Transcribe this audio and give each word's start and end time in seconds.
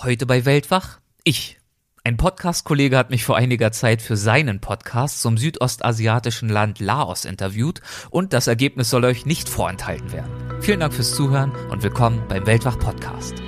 Heute 0.00 0.26
bei 0.26 0.44
Weltwach 0.44 1.00
ich. 1.24 1.58
Ein 2.04 2.16
Podcast-Kollege 2.16 2.96
hat 2.96 3.10
mich 3.10 3.24
vor 3.24 3.36
einiger 3.36 3.72
Zeit 3.72 4.00
für 4.00 4.16
seinen 4.16 4.60
Podcast 4.60 5.20
zum 5.20 5.36
südostasiatischen 5.36 6.48
Land 6.48 6.78
Laos 6.78 7.24
interviewt 7.24 7.80
und 8.10 8.32
das 8.32 8.46
Ergebnis 8.46 8.90
soll 8.90 9.04
euch 9.04 9.26
nicht 9.26 9.48
vorenthalten 9.48 10.12
werden. 10.12 10.30
Vielen 10.60 10.78
Dank 10.78 10.94
fürs 10.94 11.16
Zuhören 11.16 11.50
und 11.68 11.82
willkommen 11.82 12.22
beim 12.28 12.46
Weltwach-Podcast. 12.46 13.42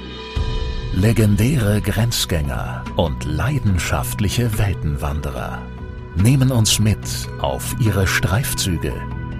Legendäre 0.92 1.80
Grenzgänger 1.82 2.85
und 2.96 3.25
leidenschaftliche 3.25 4.59
Weltenwanderer 4.59 5.62
nehmen 6.17 6.51
uns 6.51 6.80
mit 6.80 7.29
auf 7.39 7.77
ihre 7.79 8.09
Streifzüge 8.09 8.93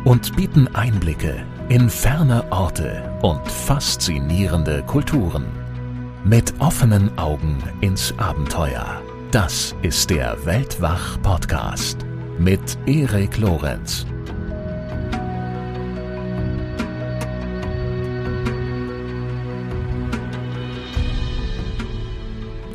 und 0.05 0.37
bieten 0.37 0.69
Einblicke 0.77 1.45
in 1.69 1.91
ferne 1.91 2.53
Orte 2.53 3.19
und 3.23 3.51
faszinierende 3.51 4.85
Kulturen. 4.85 5.60
Mit 6.25 6.52
offenen 6.59 7.16
Augen 7.18 7.57
ins 7.80 8.12
Abenteuer. 8.18 9.00
Das 9.31 9.75
ist 9.81 10.11
der 10.11 10.36
Weltwach-Podcast 10.45 12.04
mit 12.39 12.61
Erik 12.86 13.39
Lorenz. 13.39 14.04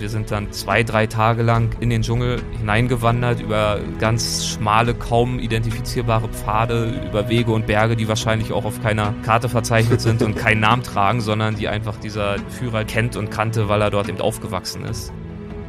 Wir 0.05 0.11
sind 0.11 0.29
dann 0.29 0.51
zwei, 0.51 0.83
drei 0.83 1.07
Tage 1.07 1.41
lang 1.41 1.71
in 1.79 1.89
den 1.89 2.03
Dschungel 2.03 2.39
hineingewandert, 2.59 3.41
über 3.41 3.79
ganz 3.99 4.45
schmale, 4.45 4.93
kaum 4.93 5.39
identifizierbare 5.39 6.27
Pfade, 6.27 7.01
über 7.09 7.27
Wege 7.27 7.51
und 7.51 7.65
Berge, 7.65 7.95
die 7.95 8.07
wahrscheinlich 8.07 8.53
auch 8.53 8.65
auf 8.65 8.83
keiner 8.83 9.15
Karte 9.23 9.49
verzeichnet 9.49 10.01
sind 10.01 10.21
und 10.21 10.35
keinen 10.35 10.59
Namen 10.59 10.83
tragen, 10.83 11.21
sondern 11.21 11.55
die 11.55 11.69
einfach 11.69 11.95
dieser 11.97 12.35
Führer 12.49 12.83
kennt 12.83 13.15
und 13.15 13.31
kannte, 13.31 13.67
weil 13.67 13.81
er 13.81 13.89
dort 13.89 14.07
eben 14.07 14.21
aufgewachsen 14.21 14.85
ist. 14.85 15.11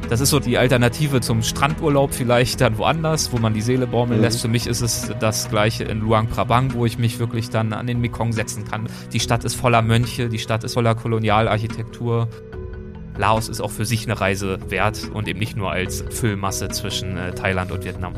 Das 0.07 0.21
ist 0.21 0.29
so 0.29 0.39
die 0.39 0.57
Alternative 0.57 1.19
zum 1.19 1.41
Strandurlaub 1.41 2.13
vielleicht 2.13 2.61
dann 2.61 2.77
woanders, 2.77 3.33
wo 3.33 3.39
man 3.39 3.53
die 3.53 3.61
Seele 3.61 3.87
baumeln 3.87 4.21
lässt. 4.21 4.41
Für 4.41 4.47
mich 4.47 4.65
ist 4.65 4.79
es 4.79 5.11
das 5.19 5.49
gleiche 5.49 5.83
in 5.83 5.99
Luang 5.99 6.27
Prabang, 6.27 6.73
wo 6.75 6.85
ich 6.85 6.97
mich 6.97 7.19
wirklich 7.19 7.49
dann 7.49 7.73
an 7.73 7.87
den 7.87 7.99
Mekong 7.99 8.31
setzen 8.31 8.63
kann. 8.63 8.87
Die 9.11 9.19
Stadt 9.19 9.43
ist 9.43 9.55
voller 9.55 9.81
Mönche, 9.81 10.29
die 10.29 10.39
Stadt 10.39 10.63
ist 10.63 10.75
voller 10.75 10.95
Kolonialarchitektur. 10.95 12.29
Laos 13.17 13.49
ist 13.49 13.61
auch 13.61 13.71
für 13.71 13.85
sich 13.85 14.03
eine 14.03 14.19
Reise 14.19 14.59
wert 14.69 15.09
und 15.11 15.27
eben 15.27 15.39
nicht 15.39 15.57
nur 15.57 15.71
als 15.71 16.03
Füllmasse 16.11 16.69
zwischen 16.69 17.17
äh, 17.17 17.33
Thailand 17.33 17.71
und 17.71 17.83
Vietnam. 17.83 18.13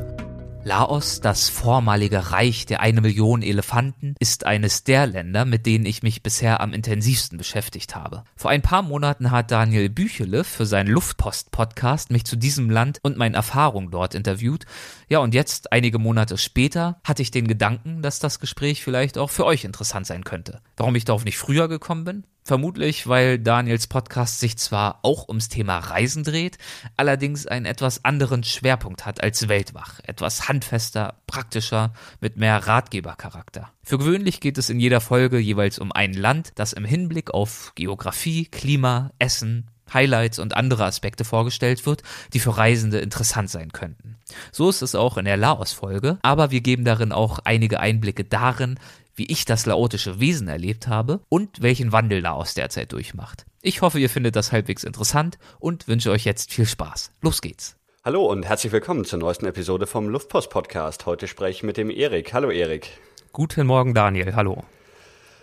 Laos, 0.66 1.22
das 1.22 1.47
vormalige 1.47 2.31
Reich 2.31 2.66
der 2.66 2.81
eine 2.81 3.00
Million 3.00 3.42
Elefanten, 3.42 4.14
ist 4.20 4.45
eines 4.45 4.83
der 4.83 5.08
Länder, 5.08 5.45
mit 5.45 5.66
denen 5.66 5.86
ich 5.86 6.03
mich 6.03 6.22
bisher 6.22 6.59
am 6.59 6.73
intensivsten 6.73 7.38
beschäftigt 7.38 7.95
habe. 7.95 8.23
Vor 8.36 8.52
ein 8.52 8.61
paar 8.61 8.81
Monaten 8.81 9.31
hat 9.31 9.52
Daniel 9.52 9.89
Büchele 9.89 10.44
für 10.44 10.66
seinen 10.66 10.89
Luftpost-Podcast 10.89 12.11
mich 12.11 12.25
zu 12.25 12.36
diesem 12.36 12.70
Land 12.70 13.00
und 13.02 13.16
meinen 13.16 13.36
Erfahrungen 13.36 13.89
dort 13.89 14.16
interviewt. 14.16 14.66
Ja, 15.12 15.18
und 15.20 15.34
jetzt, 15.34 15.72
einige 15.72 15.98
Monate 15.98 16.38
später, 16.38 17.02
hatte 17.04 17.24
ich 17.24 17.32
den 17.32 17.48
Gedanken, 17.48 18.04
dass 18.04 18.20
das 18.20 18.40
Gespräch 18.40 18.84
vielleicht 18.84 19.18
auch 19.18 19.32
für 19.32 19.44
euch 19.44 19.64
interessant 19.64 20.06
sein 20.06 20.24
könnte. 20.24 20.62
Warum 20.78 20.94
ich 20.94 21.04
darauf 21.04 21.26
nicht 21.26 21.40
früher 21.40 21.68
gekommen 21.68 22.04
bin? 22.04 22.24
Vermutlich, 22.44 23.08
weil 23.08 23.40
Daniels 23.40 23.88
Podcast 23.88 24.40
sich 24.40 24.58
zwar 24.58 25.00
auch 25.02 25.28
ums 25.28 25.50
Thema 25.50 25.80
Reisen 25.80 26.24
dreht, 26.24 26.60
allerdings 26.96 27.48
einen 27.48 27.66
etwas 27.66 28.06
anderen 28.06 28.44
Schwerpunkt 28.44 29.08
hat 29.08 29.24
als 29.24 29.50
Weltwach. 29.50 30.00
Etwas 30.04 30.48
handfester, 30.48 31.16
praktischer, 31.26 31.92
mit 32.22 32.38
mehr 32.38 32.68
Ratgebercharakter. 32.68 33.72
Für 33.84 33.98
gewöhnlich 33.98 34.42
geht 34.42 34.60
es 34.60 34.70
in 34.70 34.80
jeder 34.80 35.02
Folge 35.02 35.40
jeweils 35.40 35.80
um 35.80 35.92
ein 35.92 36.14
Land, 36.14 36.52
das 36.54 36.73
im 36.73 36.86
Hinblick 36.86 37.34
auf 37.34 37.72
Geografie, 37.73 38.46
Klima, 38.46 39.10
Essen, 39.18 39.72
Highlights 39.94 40.40
und 40.40 40.56
andere 40.56 40.86
Aspekte 40.86 41.23
vorgestellt 41.23 41.86
wird, 41.86 42.04
die 42.34 42.40
für 42.40 42.58
Reisende 42.58 43.00
interessant 43.00 43.50
sein 43.50 43.72
könnten. 43.72 44.18
So 44.52 44.70
ist 44.70 44.82
es 44.82 44.95
auch 44.95 45.18
in 45.18 45.26
der 45.26 45.38
Laos-Folge, 45.38 46.18
aber 46.22 46.52
wir 46.52 46.62
geben 46.62 46.86
darin 46.86 47.12
auch 47.12 47.40
einige 47.44 47.80
Einblicke 47.80 48.23
darin, 48.23 48.80
wie 49.16 49.26
ich 49.26 49.45
das 49.45 49.66
laotische 49.66 50.20
Wesen 50.20 50.48
erlebt 50.48 50.88
habe 50.88 51.20
und 51.30 51.61
welchen 51.61 51.92
Wandel 51.92 52.22
Laos 52.22 52.54
derzeit 52.54 52.94
durchmacht. 52.94 53.45
Ich 53.61 53.82
hoffe, 53.82 54.00
ihr 54.00 54.10
findet 54.10 54.36
das 54.38 54.52
halbwegs 54.54 54.86
interessant 54.86 55.38
und 55.60 55.88
wünsche 55.89 56.11
euch 56.11 56.23
jetzt 56.23 56.54
viel 56.54 56.66
Spaß. 56.66 57.11
Los 57.21 57.42
geht's. 57.42 57.76
Hallo 58.06 58.26
und 58.26 58.44
herzlich 58.44 58.71
willkommen 58.71 59.04
zur 59.04 59.20
neuesten 59.20 59.45
Episode 59.45 59.86
vom 59.86 60.08
Luftpost 60.08 60.50
Podcast. 60.50 61.06
Heute 61.06 61.27
spreche 61.27 61.58
ich 61.58 61.64
mit 61.64 61.76
dem 61.76 61.89
Erik. 61.89 62.33
Hallo 62.33 62.50
Erik. 62.50 62.98
Guten 63.33 63.67
Morgen 63.67 63.94
Daniel. 63.94 64.36
Hallo. 64.36 64.64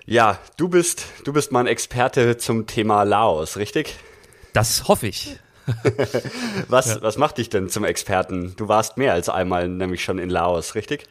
Ja, 0.06 0.38
du 0.56 0.68
bist 0.70 1.04
du 1.24 1.34
bist 1.34 1.52
mein 1.52 1.66
Experte 1.66 2.38
zum 2.38 2.66
Thema 2.66 3.02
Laos, 3.02 3.58
richtig? 3.58 3.96
Das 4.56 4.88
hoffe 4.88 5.06
ich. 5.08 5.38
was 6.68 6.86
ja. 6.86 7.02
was 7.02 7.18
macht 7.18 7.36
dich 7.36 7.50
denn 7.50 7.68
zum 7.68 7.84
Experten? 7.84 8.54
Du 8.56 8.68
warst 8.68 8.96
mehr 8.96 9.12
als 9.12 9.28
einmal 9.28 9.68
nämlich 9.68 10.02
schon 10.02 10.18
in 10.18 10.30
Laos, 10.30 10.74
richtig? 10.74 11.04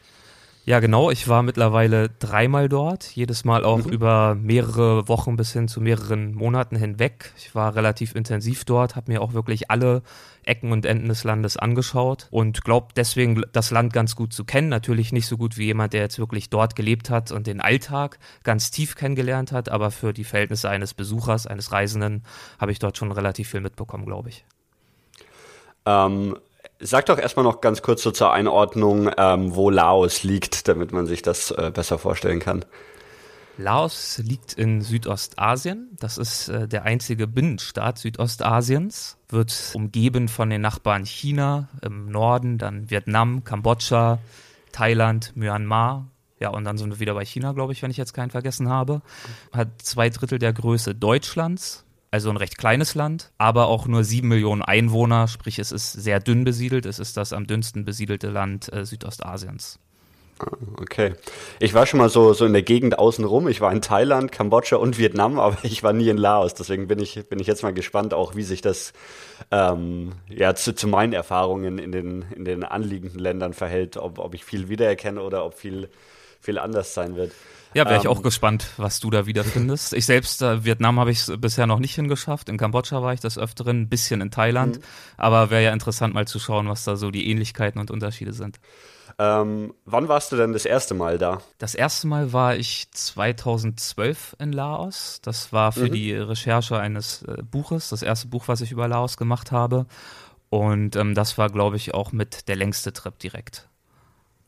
Ja, 0.64 0.80
genau. 0.80 1.12
Ich 1.12 1.28
war 1.28 1.44
mittlerweile 1.44 2.10
dreimal 2.10 2.70
dort, 2.70 3.04
jedes 3.16 3.46
Mal 3.46 3.64
auch 3.64 3.86
mhm. 3.86 3.92
über 3.92 4.34
mehrere 4.34 5.08
Wochen 5.08 5.36
bis 5.36 5.54
hin 5.54 5.68
zu 5.68 5.80
mehreren 5.80 6.34
Monaten 6.34 6.76
hinweg. 6.76 7.34
Ich 7.38 7.54
war 7.54 7.76
relativ 7.76 8.16
intensiv 8.16 8.66
dort, 8.66 8.96
habe 8.96 9.12
mir 9.12 9.22
auch 9.22 9.34
wirklich 9.34 9.70
alle 9.70 10.02
Ecken 10.46 10.72
und 10.72 10.86
Enden 10.86 11.08
des 11.10 11.24
Landes 11.24 11.58
angeschaut 11.58 12.28
und 12.32 12.64
glaube 12.64 12.88
deswegen 12.96 13.44
das 13.52 13.72
Land 13.72 13.94
ganz 13.94 14.16
gut 14.16 14.34
zu 14.34 14.46
kennen. 14.46 14.70
Natürlich 14.70 15.12
nicht 15.12 15.28
so 15.28 15.38
gut 15.38 15.58
wie 15.58 15.66
jemand, 15.66 15.94
der 15.94 16.02
jetzt 16.02 16.20
wirklich 16.20 16.50
dort 16.50 16.76
gelebt 16.76 17.10
hat 17.10 17.32
und 17.32 17.48
den 17.48 17.62
Alltag 17.62 18.20
ganz 18.44 18.72
tief 18.72 18.96
kennengelernt 18.96 19.52
hat, 19.52 19.70
aber 19.70 19.92
für 19.92 20.14
die 20.14 20.24
Verhältnisse 20.24 20.70
eines 20.70 20.94
Besuchers, 20.94 21.48
eines 21.48 21.72
Reisenden 21.72 22.24
habe 22.60 22.72
ich 22.72 22.80
dort 22.80 22.98
schon 22.98 23.12
relativ 23.12 23.50
viel 23.50 23.62
mitbekommen, 23.62 24.06
glaube 24.06 24.30
ich. 24.30 24.46
Ähm, 25.86 26.38
Sag 26.80 27.06
doch 27.06 27.18
erstmal 27.18 27.46
noch 27.46 27.62
ganz 27.62 27.82
kurz 27.82 28.04
so 28.04 28.12
zur 28.12 28.34
Einordnung, 28.34 29.10
ähm, 29.18 29.56
wo 29.56 29.70
Laos 29.70 30.24
liegt, 30.24 30.68
damit 30.68 30.92
man 30.92 31.08
sich 31.08 31.22
das 31.22 31.52
äh, 31.52 31.72
besser 31.74 31.98
vorstellen 31.98 32.40
kann. 32.40 32.66
Laos 33.58 34.18
liegt 34.18 34.54
in 34.54 34.82
Südostasien. 34.82 35.90
Das 36.00 36.18
ist 36.18 36.50
äh, 36.50 36.68
der 36.68 36.84
einzige 36.84 37.28
Binnenstaat 37.28 37.98
Südostasiens. 37.98 39.18
Wird 39.30 39.72
umgeben 39.74 40.28
von 40.28 40.50
den 40.50 40.62
Nachbarn 40.62 41.06
China 41.06 41.70
im 41.82 42.10
Norden, 42.10 42.58
dann 42.58 42.90
Vietnam, 42.90 43.44
Kambodscha, 43.44 44.20
Thailand, 44.72 45.36
Myanmar. 45.36 46.08
Ja, 46.40 46.50
und 46.50 46.66
dann 46.66 46.78
sind 46.78 46.90
wir 46.90 47.00
wieder 47.00 47.14
bei 47.14 47.26
China, 47.26 47.54
glaube 47.54 47.72
ich, 47.72 47.82
wenn 47.82 47.92
ich 47.92 47.98
jetzt 47.98 48.14
keinen 48.14 48.30
vergessen 48.30 48.70
habe. 48.70 49.02
Hat 49.54 49.82
zwei 49.82 50.10
Drittel 50.10 50.38
der 50.38 50.52
Größe 50.52 50.94
Deutschlands 50.94 51.86
also 52.16 52.30
ein 52.30 52.38
recht 52.38 52.58
kleines 52.58 52.96
Land, 52.96 53.34
aber 53.38 53.68
auch 53.68 53.88
nur 53.88 54.06
sieben 54.06 54.30
Millionen 54.30 54.62
Einwohner, 54.62 55.28
sprich 55.28 55.60
es 55.60 55.74
ist 55.74 55.92
sehr 55.92 56.22
dünn 56.22 56.46
besiedelt. 56.46 56.86
Es 56.86 56.98
ist 56.98 57.18
das 57.18 57.34
am 57.34 57.46
dünnsten 57.46 57.84
besiedelte 57.84 58.30
Land 58.30 58.72
äh, 58.72 58.86
Südostasiens. 58.86 59.80
Ah, 60.40 60.52
okay. 60.82 61.14
Ich 61.60 61.74
war 61.74 61.86
schon 61.86 62.00
mal 62.00 62.10
so, 62.10 62.34
so 62.34 62.46
in 62.46 62.54
der 62.54 62.62
Gegend 62.62 63.00
außenrum. 63.00 63.48
Ich 63.48 63.62
war 63.62 63.72
in 63.72 63.82
Thailand, 63.82 64.32
Kambodscha 64.32 64.76
und 64.76 64.98
Vietnam, 64.98 65.40
aber 65.40 65.58
ich 65.64 65.82
war 65.84 65.94
nie 65.94 66.10
in 66.10 66.18
Laos. 66.18 66.54
Deswegen 66.54 66.88
bin 66.88 67.00
ich, 67.00 67.28
bin 67.30 67.40
ich 67.40 67.48
jetzt 67.48 67.64
mal 67.64 67.74
gespannt, 67.74 68.14
auch 68.14 68.36
wie 68.36 68.44
sich 68.44 68.62
das 68.62 68.94
ähm, 69.52 70.14
ja, 70.28 70.56
zu, 70.56 70.76
zu 70.76 70.88
meinen 70.88 71.14
Erfahrungen 71.14 71.78
in 71.78 71.92
den, 71.92 72.26
in 72.36 72.46
den 72.46 72.64
anliegenden 72.64 73.20
Ländern 73.20 73.54
verhält. 73.54 73.98
Ob, 73.98 74.20
ob 74.20 74.34
ich 74.34 74.44
viel 74.44 74.68
wiedererkenne 74.68 75.22
oder 75.22 75.46
ob 75.46 75.58
viel, 75.58 75.90
viel 76.42 76.60
anders 76.60 76.94
sein 76.94 77.16
wird. 77.16 77.32
Ja, 77.74 77.84
wäre 77.86 77.98
ich 77.98 78.06
ähm, 78.06 78.12
auch 78.12 78.22
gespannt, 78.22 78.68
was 78.78 79.02
du 79.02 79.10
da 79.10 79.26
wiederfindest. 79.26 79.94
Ich 79.94 80.06
selbst, 80.06 80.42
äh, 80.42 80.64
Vietnam 80.64 80.98
habe 80.98 81.12
ich 81.12 81.26
bisher 81.40 81.68
noch 81.68 81.80
nicht 81.80 81.94
hingeschafft. 81.96 82.48
In 82.48 82.58
Kambodscha 82.58 83.02
war 83.02 83.14
ich 83.14 83.20
des 83.20 83.38
Öfteren, 83.38 83.82
ein 83.82 83.90
bisschen 83.90 84.22
in 84.22 84.32
Thailand. 84.32 84.78
Mhm. 84.78 84.84
Aber 85.18 85.50
wäre 85.50 85.64
ja 85.64 85.74
interessant 85.74 86.14
mal 86.14 86.26
zu 86.26 86.40
schauen, 86.40 86.70
was 86.70 86.86
da 86.86 86.96
so 86.96 87.12
die 87.12 87.30
Ähnlichkeiten 87.30 87.80
und 87.82 87.92
Unterschiede 87.92 88.32
sind. 88.32 88.60
Ähm, 89.18 89.74
wann 89.86 90.08
warst 90.08 90.32
du 90.32 90.36
denn 90.36 90.52
das 90.52 90.66
erste 90.66 90.94
Mal 90.94 91.18
da? 91.18 91.40
Das 91.58 91.74
erste 91.74 92.08
Mal 92.08 92.34
war 92.34 92.56
ich 92.56 92.92
2012 92.92 94.36
in 94.40 94.52
Laos. 94.52 95.20
Das 95.22 95.54
war 95.54 95.72
für 95.72 95.88
mhm. 95.88 95.94
die 95.94 96.14
Recherche 96.14 96.78
eines 96.78 97.24
äh, 97.24 97.42
Buches, 97.44 97.90
das 97.90 98.02
erste 98.02 98.28
Buch, 98.28 98.48
was 98.48 98.62
ich 98.62 98.72
über 98.72 98.88
Laos 98.88 99.16
gemacht 99.16 99.52
habe. 99.52 99.86
Und 100.50 100.96
ähm, 100.96 101.16
das 101.16 101.38
war, 101.38 101.50
glaube 101.50 101.78
ich, 101.78 101.94
auch 101.94 102.12
mit 102.12 102.48
der 102.48 102.56
längste 102.56 102.94
Trip 102.94 103.18
direkt. 103.20 103.68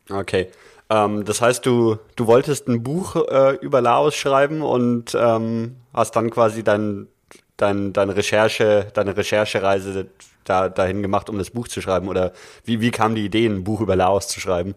Okay. 0.10 0.50
Ähm, 0.90 1.26
das 1.26 1.42
heißt, 1.42 1.66
du, 1.66 1.98
du 2.16 2.28
wolltest 2.28 2.68
ein 2.68 2.84
Buch 2.84 3.16
äh, 3.16 3.56
über 3.56 3.82
Laos 3.82 4.16
schreiben 4.16 4.62
und 4.62 5.16
ähm, 5.20 5.78
hast 5.94 6.16
dann 6.16 6.30
quasi 6.30 6.64
dein, 6.64 7.08
dein, 7.58 7.94
deine 7.94 8.16
Recherche, 8.16 8.88
deine 8.94 9.18
Recherchereise 9.18 10.08
da, 10.44 10.70
dahin 10.70 11.02
gemacht, 11.02 11.30
um 11.30 11.38
das 11.38 11.50
Buch 11.50 11.68
zu 11.68 11.82
schreiben? 11.82 12.08
Oder 12.08 12.34
wie, 12.64 12.80
wie 12.80 12.92
kam 12.92 13.16
die 13.16 13.26
Idee, 13.26 13.48
ein 13.48 13.64
Buch 13.64 13.82
über 13.82 13.96
Laos 13.96 14.28
zu 14.28 14.40
schreiben? 14.40 14.76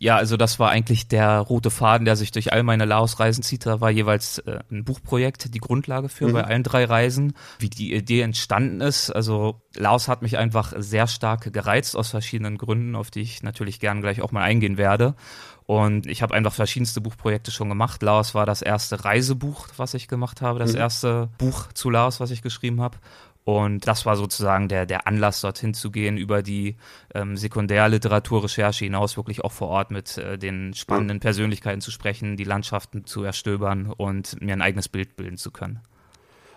Ja, 0.00 0.16
also 0.16 0.36
das 0.36 0.58
war 0.60 0.70
eigentlich 0.70 1.08
der 1.08 1.38
rote 1.38 1.70
Faden, 1.70 2.04
der 2.04 2.14
sich 2.14 2.30
durch 2.30 2.52
all 2.52 2.62
meine 2.62 2.84
Laos-Reisen 2.84 3.42
zieht. 3.42 3.66
Da 3.66 3.80
war 3.80 3.90
jeweils 3.90 4.38
äh, 4.40 4.60
ein 4.70 4.84
Buchprojekt 4.84 5.54
die 5.54 5.58
Grundlage 5.58 6.08
für 6.08 6.28
mhm. 6.28 6.32
bei 6.34 6.44
allen 6.44 6.62
drei 6.62 6.84
Reisen. 6.84 7.34
Wie 7.58 7.70
die 7.70 7.94
Idee 7.94 8.20
entstanden 8.20 8.80
ist, 8.80 9.10
also 9.10 9.60
Laos 9.74 10.06
hat 10.06 10.22
mich 10.22 10.38
einfach 10.38 10.72
sehr 10.76 11.06
stark 11.08 11.52
gereizt 11.52 11.96
aus 11.96 12.10
verschiedenen 12.10 12.58
Gründen, 12.58 12.94
auf 12.94 13.10
die 13.10 13.22
ich 13.22 13.42
natürlich 13.42 13.80
gern 13.80 14.00
gleich 14.00 14.22
auch 14.22 14.30
mal 14.30 14.42
eingehen 14.42 14.78
werde. 14.78 15.14
Und 15.68 16.06
ich 16.06 16.22
habe 16.22 16.34
einfach 16.34 16.54
verschiedenste 16.54 17.02
Buchprojekte 17.02 17.50
schon 17.50 17.68
gemacht. 17.68 18.02
Laos 18.02 18.34
war 18.34 18.46
das 18.46 18.62
erste 18.62 19.04
Reisebuch, 19.04 19.68
was 19.76 19.92
ich 19.92 20.08
gemacht 20.08 20.40
habe, 20.40 20.58
das 20.58 20.72
mhm. 20.72 20.78
erste 20.78 21.28
Buch 21.36 21.70
zu 21.74 21.90
Laos, 21.90 22.20
was 22.20 22.30
ich 22.30 22.40
geschrieben 22.40 22.80
habe. 22.80 22.96
Und 23.44 23.86
das 23.86 24.06
war 24.06 24.16
sozusagen 24.16 24.68
der, 24.68 24.86
der 24.86 25.06
Anlass, 25.06 25.42
dorthin 25.42 25.74
zu 25.74 25.90
gehen, 25.90 26.16
über 26.16 26.42
die 26.42 26.76
ähm, 27.14 27.36
Sekundärliteraturrecherche 27.36 28.86
hinaus 28.86 29.18
wirklich 29.18 29.44
auch 29.44 29.52
vor 29.52 29.68
Ort 29.68 29.90
mit 29.90 30.16
äh, 30.16 30.38
den 30.38 30.72
spannenden 30.72 31.20
Persönlichkeiten 31.20 31.82
zu 31.82 31.90
sprechen, 31.90 32.38
die 32.38 32.44
Landschaften 32.44 33.04
zu 33.04 33.22
erstöbern 33.22 33.92
und 33.92 34.40
mir 34.40 34.54
ein 34.54 34.62
eigenes 34.62 34.88
Bild 34.88 35.16
bilden 35.16 35.36
zu 35.36 35.50
können. 35.50 35.80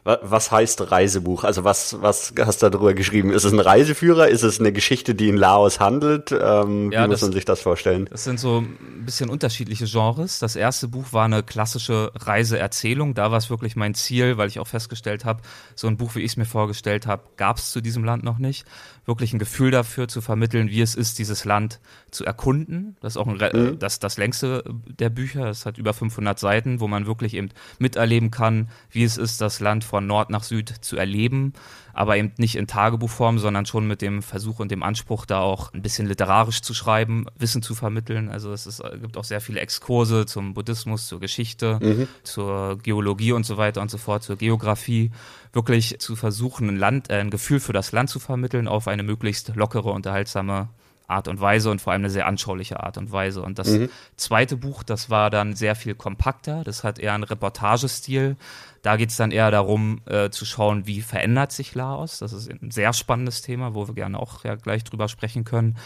Was 0.04 0.52
heißt 0.52 0.92
Reisebuch? 0.92 1.44
Also 1.44 1.64
was, 1.64 2.02
was 2.02 2.34
hast 2.40 2.64
du 2.64 2.70
darüber 2.70 2.96
geschrieben? 2.96 3.32
Ist 3.32 3.44
es 3.44 3.54
ein 3.54 3.60
Reiseführer? 3.60 4.30
Ist 4.30 4.42
es 4.42 4.60
eine 4.60 4.72
Geschichte, 4.72 5.14
die 5.14 5.30
in 5.30 5.38
Laos 5.38 5.80
handelt? 5.80 6.32
Ähm, 6.32 6.92
ja, 6.92 7.04
wie 7.04 7.10
muss 7.10 7.22
man 7.22 7.32
sich 7.32 7.46
das 7.46 7.62
vorstellen? 7.62 8.08
Das 8.10 8.24
sind 8.24 8.40
so 8.40 8.62
ein 8.62 9.06
bisschen 9.06 9.30
unterschiedliche 9.30 9.86
Genres. 9.86 10.40
Das 10.40 10.56
erste 10.56 10.88
Buch 10.88 11.06
war 11.12 11.26
eine 11.26 11.44
klassische 11.44 12.12
Reiseerzählung. 12.16 13.14
Da 13.14 13.30
war 13.30 13.38
es 13.38 13.52
wirklich 13.52 13.76
mein 13.76 13.94
Ziel, 13.94 14.38
weil 14.38 14.48
ich 14.48 14.60
auch 14.60 14.68
festgestellt 14.68 15.24
habe, 15.24 15.42
so 15.76 15.86
ein 15.86 15.98
Buch, 15.98 16.16
wie 16.16 16.22
ich 16.22 16.32
es 16.32 16.38
mir 16.38 16.46
vorgestellt 16.46 17.06
habe, 17.06 17.24
gab 17.38 17.58
es 17.58 17.72
zu 17.72 17.80
diesem 17.80 18.04
Land 18.04 18.24
noch 18.24 18.40
nicht 18.40 18.66
wirklich 19.06 19.34
ein 19.34 19.40
Gefühl 19.40 19.72
dafür 19.72 20.08
zu 20.08 20.22
vermitteln, 20.22 20.70
wie 20.70 20.82
es 20.82 20.96
ist, 20.96 21.20
dieses 21.20 21.46
Land 21.46 21.80
zu 22.12 22.26
erkunden. 22.26 22.96
Das 23.02 23.14
ist 23.14 23.18
auch 23.18 23.28
ein, 23.28 23.38
mhm. 23.38 23.80
das, 23.80 24.00
das 24.00 24.18
längste 24.18 24.64
der 25.00 25.10
Bücher. 25.10 25.48
Es 25.48 25.66
hat 25.66 25.78
über 25.78 25.94
500 25.94 26.38
Seiten, 26.38 26.80
wo 26.80 26.88
man 26.88 27.06
wirklich 27.06 27.34
eben 27.34 27.50
miterleben 27.80 28.32
kann, 28.32 28.70
wie 28.90 29.04
es 29.04 29.18
ist, 29.18 29.42
das 29.42 29.60
Land 29.60 29.84
von 29.84 30.06
Nord 30.06 30.30
nach 30.30 30.44
Süd 30.44 30.70
zu 30.70 30.98
erleben 30.98 31.54
aber 31.94 32.18
eben 32.18 32.32
nicht 32.38 32.56
in 32.56 32.68
Tagebuchform, 32.68 33.40
sondern 33.40 33.66
schon 33.66 33.88
mit 33.88 34.02
dem 34.02 34.22
Versuch 34.22 34.60
und 34.60 34.72
dem 34.72 34.84
Anspruch, 34.84 35.26
da 35.26 35.40
auch 35.40 35.74
ein 35.74 35.82
bisschen 35.82 36.08
literarisch 36.08 36.62
zu 36.62 36.74
schreiben, 36.74 37.26
Wissen 37.38 37.62
zu 37.62 37.76
vermitteln. 37.76 38.30
Also 38.30 38.54
es 38.54 38.68
ist, 38.68 38.82
gibt 39.02 39.18
auch 39.18 39.24
sehr 39.24 39.42
viele 39.42 39.60
Exkurse 39.60 40.26
zum 40.26 40.54
Buddhismus, 40.54 41.08
zur 41.08 41.20
Geschichte, 41.20 41.80
mhm. 41.82 42.08
zur 42.24 42.78
Geologie 42.78 43.32
und 43.34 43.46
so 43.46 43.58
weiter 43.58 43.82
und 43.82 43.92
so 43.92 43.98
fort, 43.98 44.24
zur 44.24 44.38
Geografie. 44.38 45.12
Wirklich 45.54 46.00
zu 46.00 46.16
versuchen, 46.16 46.70
ein 46.70 46.78
Land, 46.78 47.10
äh, 47.10 47.20
ein 47.20 47.30
Gefühl 47.30 47.60
für 47.60 47.74
das 47.74 47.92
Land 47.92 48.10
zu 48.10 48.20
vermitteln 48.20 48.68
auf 48.68 48.88
eine 48.88 49.04
möglichst 49.04 49.56
lockere, 49.56 49.92
unterhaltsame 49.92 50.70
Art 51.12 51.28
und 51.28 51.40
Weise 51.42 51.70
und 51.70 51.82
vor 51.82 51.94
allem 51.94 52.02
eine 52.02 52.10
sehr 52.10 52.26
anschauliche 52.26 52.82
Art 52.82 52.98
und 52.98 53.12
Weise. 53.12 53.42
Und 53.42 53.60
das 53.60 53.68
mhm. 53.68 53.90
zweite 54.16 54.58
Buch, 54.58 54.82
das 54.82 55.10
war 55.10 55.30
dann 55.30 55.56
sehr 55.56 55.76
viel 55.76 55.94
kompakter, 55.94 56.64
das 56.64 56.84
hat 56.84 56.98
eher 56.98 57.14
einen 57.14 57.24
Reportagestil. 57.24 58.38
Da 58.82 58.96
geht 58.98 59.10
es 59.10 59.18
dann 59.18 59.32
eher 59.32 59.52
darum, 59.52 60.02
äh, 60.06 60.30
zu 60.30 60.46
schauen, 60.46 60.88
wie 60.88 61.02
verändert 61.02 61.52
sich 61.52 61.76
Laos. 61.76 62.20
Das 62.20 62.34
ist 62.34 62.50
ein 62.50 62.72
sehr 62.72 62.94
spannendes 62.94 63.42
Thema, 63.42 63.76
wo 63.76 63.88
wir 63.88 63.94
gerne 63.94 64.20
auch 64.20 64.44
ja, 64.44 64.56
gleich 64.56 64.84
drüber 64.84 65.08
sprechen 65.08 65.44
können. 65.44 65.78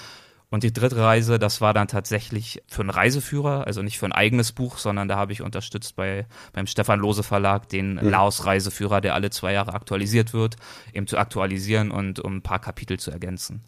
Und 0.50 0.64
die 0.64 0.72
dritte 0.72 0.98
Reise, 0.98 1.40
das 1.40 1.60
war 1.60 1.74
dann 1.74 1.88
tatsächlich 1.88 2.62
für 2.68 2.82
einen 2.82 2.92
Reiseführer, 2.92 3.66
also 3.66 3.82
nicht 3.82 3.98
für 3.98 4.06
ein 4.06 4.12
eigenes 4.12 4.52
Buch, 4.52 4.78
sondern 4.78 5.08
da 5.08 5.18
habe 5.18 5.34
ich 5.34 5.42
unterstützt 5.42 5.96
bei, 5.96 6.28
beim 6.54 6.68
Stefan 6.68 7.00
Lose 7.00 7.24
Verlag 7.24 7.68
den 7.68 7.96
mhm. 7.96 8.10
Laos-Reiseführer, 8.10 9.02
der 9.02 9.16
alle 9.16 9.32
zwei 9.32 9.54
Jahre 9.54 9.74
aktualisiert 9.74 10.34
wird, 10.34 10.56
eben 10.94 11.08
zu 11.08 11.18
aktualisieren 11.18 11.92
und 11.92 12.20
um 12.20 12.38
ein 12.38 12.42
paar 12.42 12.60
Kapitel 12.60 13.00
zu 13.00 13.12
ergänzen. 13.12 13.64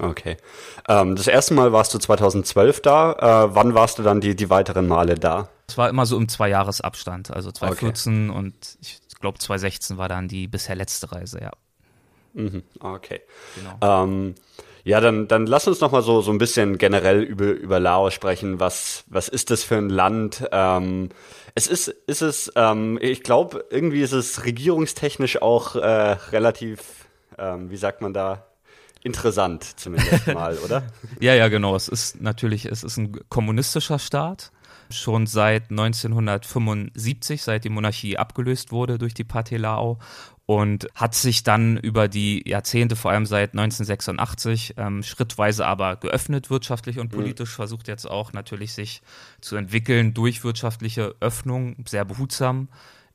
Okay. 0.00 0.36
Ähm, 0.88 1.14
das 1.14 1.26
erste 1.26 1.54
Mal 1.54 1.72
warst 1.72 1.92
du 1.92 1.98
2012 1.98 2.82
da. 2.82 3.12
Äh, 3.12 3.54
wann 3.54 3.74
warst 3.74 3.98
du 3.98 4.02
dann 4.02 4.20
die, 4.20 4.34
die 4.34 4.48
weiteren 4.50 4.86
Male 4.88 5.16
da? 5.16 5.48
War 5.78 5.88
immer 5.88 6.06
so 6.06 6.16
im 6.16 6.28
Zwei-Jahres-Abstand. 6.28 7.30
Also 7.30 7.52
2014 7.52 8.30
okay. 8.30 8.38
und 8.38 8.78
ich 8.82 8.98
glaube 9.20 9.38
2016 9.38 9.96
war 9.96 10.08
dann 10.08 10.28
die 10.28 10.48
bisher 10.48 10.74
letzte 10.74 11.12
Reise, 11.12 11.40
ja. 11.40 11.52
Mhm. 12.34 12.62
Okay. 12.80 13.20
Genau. 13.54 14.04
Ähm, 14.04 14.34
ja, 14.84 15.00
dann, 15.00 15.28
dann 15.28 15.46
lass 15.46 15.68
uns 15.68 15.80
noch 15.80 15.92
mal 15.92 16.02
so, 16.02 16.20
so 16.20 16.30
ein 16.30 16.38
bisschen 16.38 16.78
generell 16.78 17.22
über, 17.22 17.46
über 17.46 17.78
Laos 17.78 18.14
sprechen. 18.14 18.58
Was, 18.58 19.04
was 19.06 19.28
ist 19.28 19.50
das 19.50 19.62
für 19.62 19.76
ein 19.76 19.88
Land? 19.88 20.48
Ähm, 20.50 21.10
es 21.54 21.66
ist, 21.66 21.88
ist 21.88 22.22
es, 22.22 22.52
ähm, 22.56 22.98
ich 23.00 23.22
glaube, 23.22 23.64
irgendwie 23.70 24.02
ist 24.02 24.12
es 24.12 24.44
regierungstechnisch 24.44 25.42
auch 25.42 25.76
äh, 25.76 26.16
relativ, 26.32 27.06
ähm, 27.38 27.70
wie 27.70 27.76
sagt 27.76 28.00
man 28.00 28.12
da, 28.12 28.46
interessant 29.02 29.78
zumindest 29.78 30.26
mal, 30.28 30.56
oder? 30.58 30.84
ja, 31.20 31.34
ja, 31.34 31.48
genau. 31.48 31.76
Es 31.76 31.88
ist 31.88 32.20
natürlich, 32.20 32.64
es 32.64 32.82
ist 32.82 32.96
ein 32.96 33.18
kommunistischer 33.28 33.98
Staat. 33.98 34.52
Schon 34.90 35.26
seit 35.26 35.70
1975, 35.70 37.42
seit 37.42 37.64
die 37.64 37.68
Monarchie 37.68 38.16
abgelöst 38.16 38.72
wurde 38.72 38.98
durch 38.98 39.14
die 39.14 39.24
Partei 39.24 39.56
Lao 39.56 39.98
und 40.46 40.88
hat 40.94 41.14
sich 41.14 41.42
dann 41.42 41.76
über 41.76 42.08
die 42.08 42.42
Jahrzehnte, 42.48 42.96
vor 42.96 43.10
allem 43.10 43.26
seit 43.26 43.50
1986, 43.50 44.74
ähm, 44.78 45.02
schrittweise 45.02 45.66
aber 45.66 45.96
geöffnet 45.96 46.48
wirtschaftlich 46.48 46.98
und 46.98 47.12
mhm. 47.12 47.16
politisch, 47.16 47.50
mhm. 47.50 47.56
versucht 47.56 47.86
jetzt 47.86 48.10
auch 48.10 48.32
natürlich 48.32 48.72
sich 48.72 49.02
zu 49.42 49.56
entwickeln 49.56 50.14
durch 50.14 50.44
wirtschaftliche 50.44 51.14
Öffnung, 51.20 51.76
sehr 51.86 52.06
behutsam, 52.06 52.68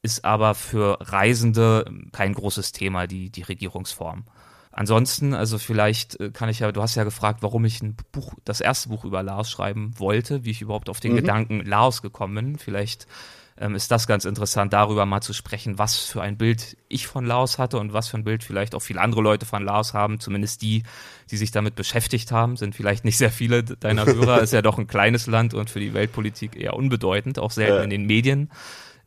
ist 0.04 0.26
aber 0.26 0.54
für 0.54 1.00
Reisende 1.02 1.92
kein 2.12 2.34
großes 2.34 2.72
Thema, 2.72 3.08
die, 3.08 3.32
die 3.32 3.42
Regierungsform. 3.42 4.26
Ansonsten, 4.76 5.36
also 5.36 5.60
vielleicht 5.60 6.20
äh, 6.20 6.32
kann 6.32 6.50
ich 6.50 6.60
ja, 6.60 6.72
du 6.72 6.82
hast 6.82 6.96
ja 6.96 7.04
gefragt, 7.04 7.44
warum 7.44 7.64
ich 7.64 7.82
ein 7.84 7.96
Buch, 8.12 8.34
das 8.44 8.60
erste 8.60 8.90
Buch 8.90 9.06
über 9.06 9.22
Laos 9.22 9.50
schreiben 9.50 9.94
wollte, 9.98 10.46
wie 10.46 10.52
ich 10.52 10.62
überhaupt 10.62 10.90
auf 10.90 11.00
den 11.00 11.12
mhm. 11.12 11.18
Gedanken 11.18 11.60
Laos 11.64 12.02
gekommen 12.02 12.34
bin. 12.34 12.58
Vielleicht 12.58 13.08
ähm, 13.56 13.76
ist 13.76 13.92
das 13.92 14.08
ganz 14.08 14.26
interessant, 14.26 14.74
darüber 14.74 15.06
mal 15.06 15.22
zu 15.22 15.32
sprechen, 15.32 15.78
was 15.78 16.00
für 16.00 16.24
ein 16.24 16.38
Bild 16.38 16.76
ich 16.90 17.06
von 17.06 17.24
Laos 17.24 17.60
hatte 17.60 17.78
und 17.78 17.94
was 17.94 18.08
für 18.08 18.18
ein 18.18 18.24
Bild 18.24 18.44
vielleicht 18.44 18.74
auch 18.74 18.82
viele 18.82 19.00
andere 19.00 19.22
Leute 19.22 19.46
von 19.46 19.64
Laos 19.64 19.94
haben, 19.94 20.20
zumindest 20.20 20.64
die, 20.64 20.82
die 21.30 21.38
sich 21.38 21.52
damit 21.52 21.76
beschäftigt 21.76 22.32
haben, 22.32 22.58
sind 22.58 22.74
vielleicht 22.76 23.06
nicht 23.06 23.20
sehr 23.20 23.32
viele 23.32 23.64
deiner 23.64 24.06
Hörer, 24.08 24.42
ist 24.42 24.54
ja 24.54 24.64
doch 24.64 24.80
ein 24.80 24.88
kleines 24.88 25.28
Land 25.28 25.54
und 25.54 25.70
für 25.70 25.80
die 25.80 25.94
Weltpolitik 25.94 26.56
eher 26.56 26.76
unbedeutend, 26.76 27.38
auch 27.38 27.52
selten 27.52 27.78
ja. 27.78 27.84
in 27.84 27.92
den 27.92 28.06
Medien. 28.08 28.50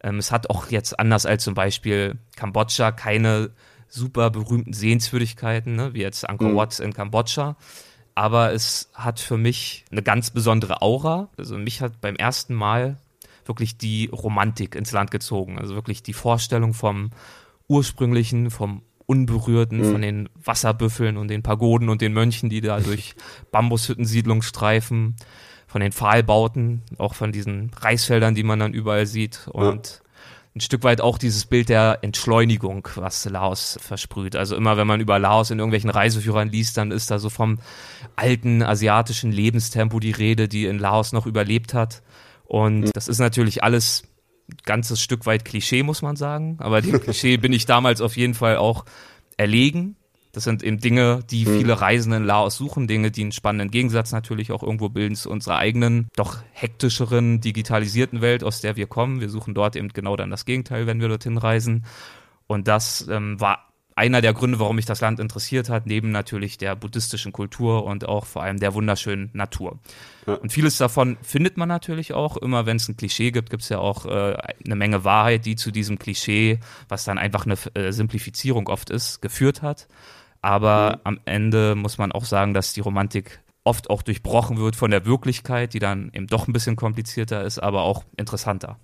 Ähm, 0.01 0.19
es 0.19 0.31
hat 0.31 0.49
auch 0.49 0.71
jetzt 0.71 1.01
anders 1.01 1.27
als 1.27 1.43
zum 1.43 1.55
Beispiel 1.55 2.19
Kambodscha 2.37 2.93
keine 2.93 3.51
super 3.89 4.31
berühmten 4.31 4.73
Sehenswürdigkeiten, 4.73 5.77
ne, 5.77 5.95
wie 5.95 6.01
jetzt 6.01 6.29
Angkor 6.29 6.51
mhm. 6.51 6.57
Wat 6.57 6.79
in 6.81 6.93
Kambodscha. 6.93 7.57
Aber 8.15 8.53
es 8.53 8.91
hat 8.95 9.21
für 9.21 9.37
mich 9.37 9.85
eine 9.91 10.03
ganz 10.03 10.31
besondere 10.31 10.81
Aura. 10.83 11.29
Also 11.37 11.59
mich 11.59 11.83
hat 11.83 12.01
beim 12.01 12.17
ersten 12.17 12.55
Mal 12.55 12.99
wirklich 13.45 13.77
die 13.77 14.11
Romantik 14.13 14.75
ins 14.75 14.93
Land 14.93 15.11
gezogen. 15.11 15.59
Also 15.59 15.75
wirklich 15.75 16.03
die 16.03 16.15
Vorstellung 16.15 16.73
vom 16.75 17.11
ursprünglichen, 17.69 18.51
vom 18.51 18.83
Unberührten, 19.07 19.79
mhm. 19.79 19.93
von 19.93 20.03
den 20.03 20.29
Wasserbüffeln 20.43 21.17
und 21.17 21.29
den 21.29 21.43
Pagoden 21.43 21.89
und 21.89 22.01
den 22.01 22.13
Mönchen, 22.13 22.51
die 22.51 22.61
da 22.61 22.81
durch 22.81 23.15
Bambushüttensiedlungen 23.53 24.43
streifen, 24.43 25.17
von 25.67 25.81
den 25.81 25.93
Pfahlbauten, 25.93 26.83
auch 26.97 27.15
von 27.15 27.33
diesen 27.33 27.71
Reisfeldern, 27.79 28.35
die 28.35 28.45
man 28.45 28.59
dann 28.59 28.73
überall 28.73 29.07
sieht. 29.07 29.49
Und 29.49 30.01
ein 30.57 30.61
Stück 30.61 30.85
weit 30.85 31.03
auch 31.03 31.19
dieses 31.19 31.45
Bild 31.45 31.69
der 31.69 31.99
Entschleunigung, 32.01 32.89
was 32.95 33.27
Laos 33.27 33.79
versprüht. 33.83 34.37
Also 34.37 34.57
immer, 34.57 34.79
wenn 34.79 34.87
man 34.87 35.01
über 35.01 35.19
Laos 35.19 35.51
in 35.51 35.59
irgendwelchen 35.59 35.91
Reiseführern 35.91 36.49
liest, 36.49 36.79
dann 36.79 36.93
ist 36.93 37.11
da 37.11 37.19
so 37.19 37.29
vom 37.29 37.59
alten 38.17 38.63
asiatischen 38.63 39.31
Lebenstempo 39.31 40.01
die 40.01 40.13
Rede, 40.13 40.49
die 40.49 40.65
in 40.65 40.79
Laos 40.79 41.13
noch 41.13 41.27
überlebt 41.27 41.75
hat. 41.75 42.03
Und 42.45 42.81
mhm. 42.81 42.91
das 42.95 43.07
ist 43.07 43.19
natürlich 43.19 43.63
alles 43.63 44.05
ganzes 44.65 45.03
Stück 45.03 45.27
weit 45.27 45.45
Klischee, 45.45 45.83
muss 45.83 46.01
man 46.01 46.17
sagen. 46.17 46.57
Aber 46.59 46.81
dem 46.81 47.01
Klischee 47.03 47.37
bin 47.37 47.53
ich 47.53 47.67
damals 47.67 48.01
auf 48.01 48.17
jeden 48.17 48.35
Fall 48.35 48.57
auch 48.57 48.87
erlegen. 49.37 49.97
Das 50.37 50.45
sind 50.45 50.63
eben 50.63 50.79
Dinge, 50.79 51.21
die 51.31 51.47
mhm. 51.47 51.61
viele 51.61 51.81
Reisende 51.81 52.19
in 52.19 52.25
Laos 52.25 52.57
suchen, 52.57 52.87
Dinge, 52.87 53.11
die 53.11 53.23
einen 53.23 53.33
spannenden 53.33 53.71
Gegensatz 53.71 54.13
natürlich 54.13 54.53
auch 54.53 54.63
irgendwo 54.63 54.91
bilden 54.91 55.15
zu 55.15 55.31
unserer 55.31 55.57
eigenen, 55.57 56.09
doch 56.15 56.43
hektischeren, 56.53 57.41
digitalisierten 57.41 58.21
Welt, 58.21 58.45
aus 58.45 58.61
der 58.61 58.77
wir 58.77 58.87
kommen. 58.87 59.23
Wir 59.23 59.31
suchen 59.31 59.55
dort 59.55 59.77
eben 59.77 59.89
genau 59.89 60.15
dann 60.15 60.29
das 60.29 60.45
Gegenteil, 60.45 60.87
wenn 60.87 61.01
wir 61.01 61.09
dorthin 61.09 61.39
reisen. 61.39 61.87
Und 62.47 62.69
das 62.69 63.09
ähm, 63.09 63.41
war 63.41 63.73
einer 63.95 64.21
der 64.21 64.35
Gründe, 64.35 64.59
warum 64.59 64.77
mich 64.77 64.85
das 64.85 65.01
Land 65.01 65.21
interessiert 65.21 65.71
hat, 65.71 65.87
neben 65.87 66.11
natürlich 66.11 66.59
der 66.59 66.77
buddhistischen 66.77 67.33
Kultur 67.33 67.87
und 67.87 68.07
auch 68.07 68.27
vor 68.27 68.43
allem 68.43 68.61
der 68.61 68.75
wunderschönen 68.75 69.31
Natur. 69.33 69.79
Ja. 70.27 70.35
Und 70.35 70.53
vieles 70.53 70.77
davon 70.77 71.17
findet 71.23 71.57
man 71.57 71.71
natürlich 71.71 72.13
auch. 72.13 72.37
Immer 72.37 72.67
wenn 72.67 72.77
es 72.77 72.91
ein 72.91 72.99
Klischee 72.99 73.31
gibt, 73.31 73.49
gibt 73.49 73.63
es 73.63 73.71
ja 73.71 73.79
auch 73.79 74.05
äh, 74.05 74.37
eine 74.67 74.77
Menge 74.77 75.03
Wahrheit, 75.05 75.47
die 75.47 75.57
zu 75.57 75.71
diesem 75.71 75.99
Klischee, 75.99 76.61
was 76.91 77.05
dann 77.05 77.17
einfach 77.17 77.47
eine 77.47 77.57
äh, 77.73 77.91
Simplifizierung 77.91 78.69
oft 78.69 78.91
ist, 78.91 79.23
geführt 79.23 79.63
hat. 79.63 79.89
Aber 80.47 80.91
mhm. 80.93 81.01
am 81.03 81.21
Ende 81.25 81.75
muss 81.75 81.99
man 81.99 82.13
auch 82.13 82.25
sagen, 82.25 82.55
dass 82.55 82.73
die 82.73 82.81
Romantik 82.81 83.41
oft 83.65 83.91
auch 83.91 84.03
durchbrochen 84.03 84.59
wird 84.59 84.77
von 84.77 84.93
der 84.93 85.05
Wirklichkeit, 85.05 85.75
die 85.75 85.81
dann 85.81 86.13
eben 86.15 86.29
doch 86.29 86.47
ein 86.47 86.53
bisschen 86.53 86.77
komplizierter 86.77 87.43
ist, 87.43 87.59
aber 87.59 87.83
auch 87.83 88.05
interessanter. 88.17 88.79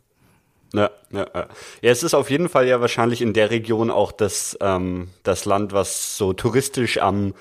Ja, 0.75 0.91
ja, 1.13 1.27
ja. 1.33 1.47
ja, 1.83 1.91
es 1.91 2.03
ist 2.03 2.15
auf 2.15 2.31
jeden 2.31 2.49
Fall 2.49 2.67
ja 2.67 2.81
wahrscheinlich 2.81 3.23
in 3.23 3.33
der 3.33 3.51
Region 3.51 3.93
auch 3.93 4.11
das, 4.11 4.59
ähm, 4.61 5.11
das 5.23 5.45
Land, 5.45 5.73
was 5.73 6.17
so 6.17 6.33
touristisch 6.33 6.99
am 6.99 7.33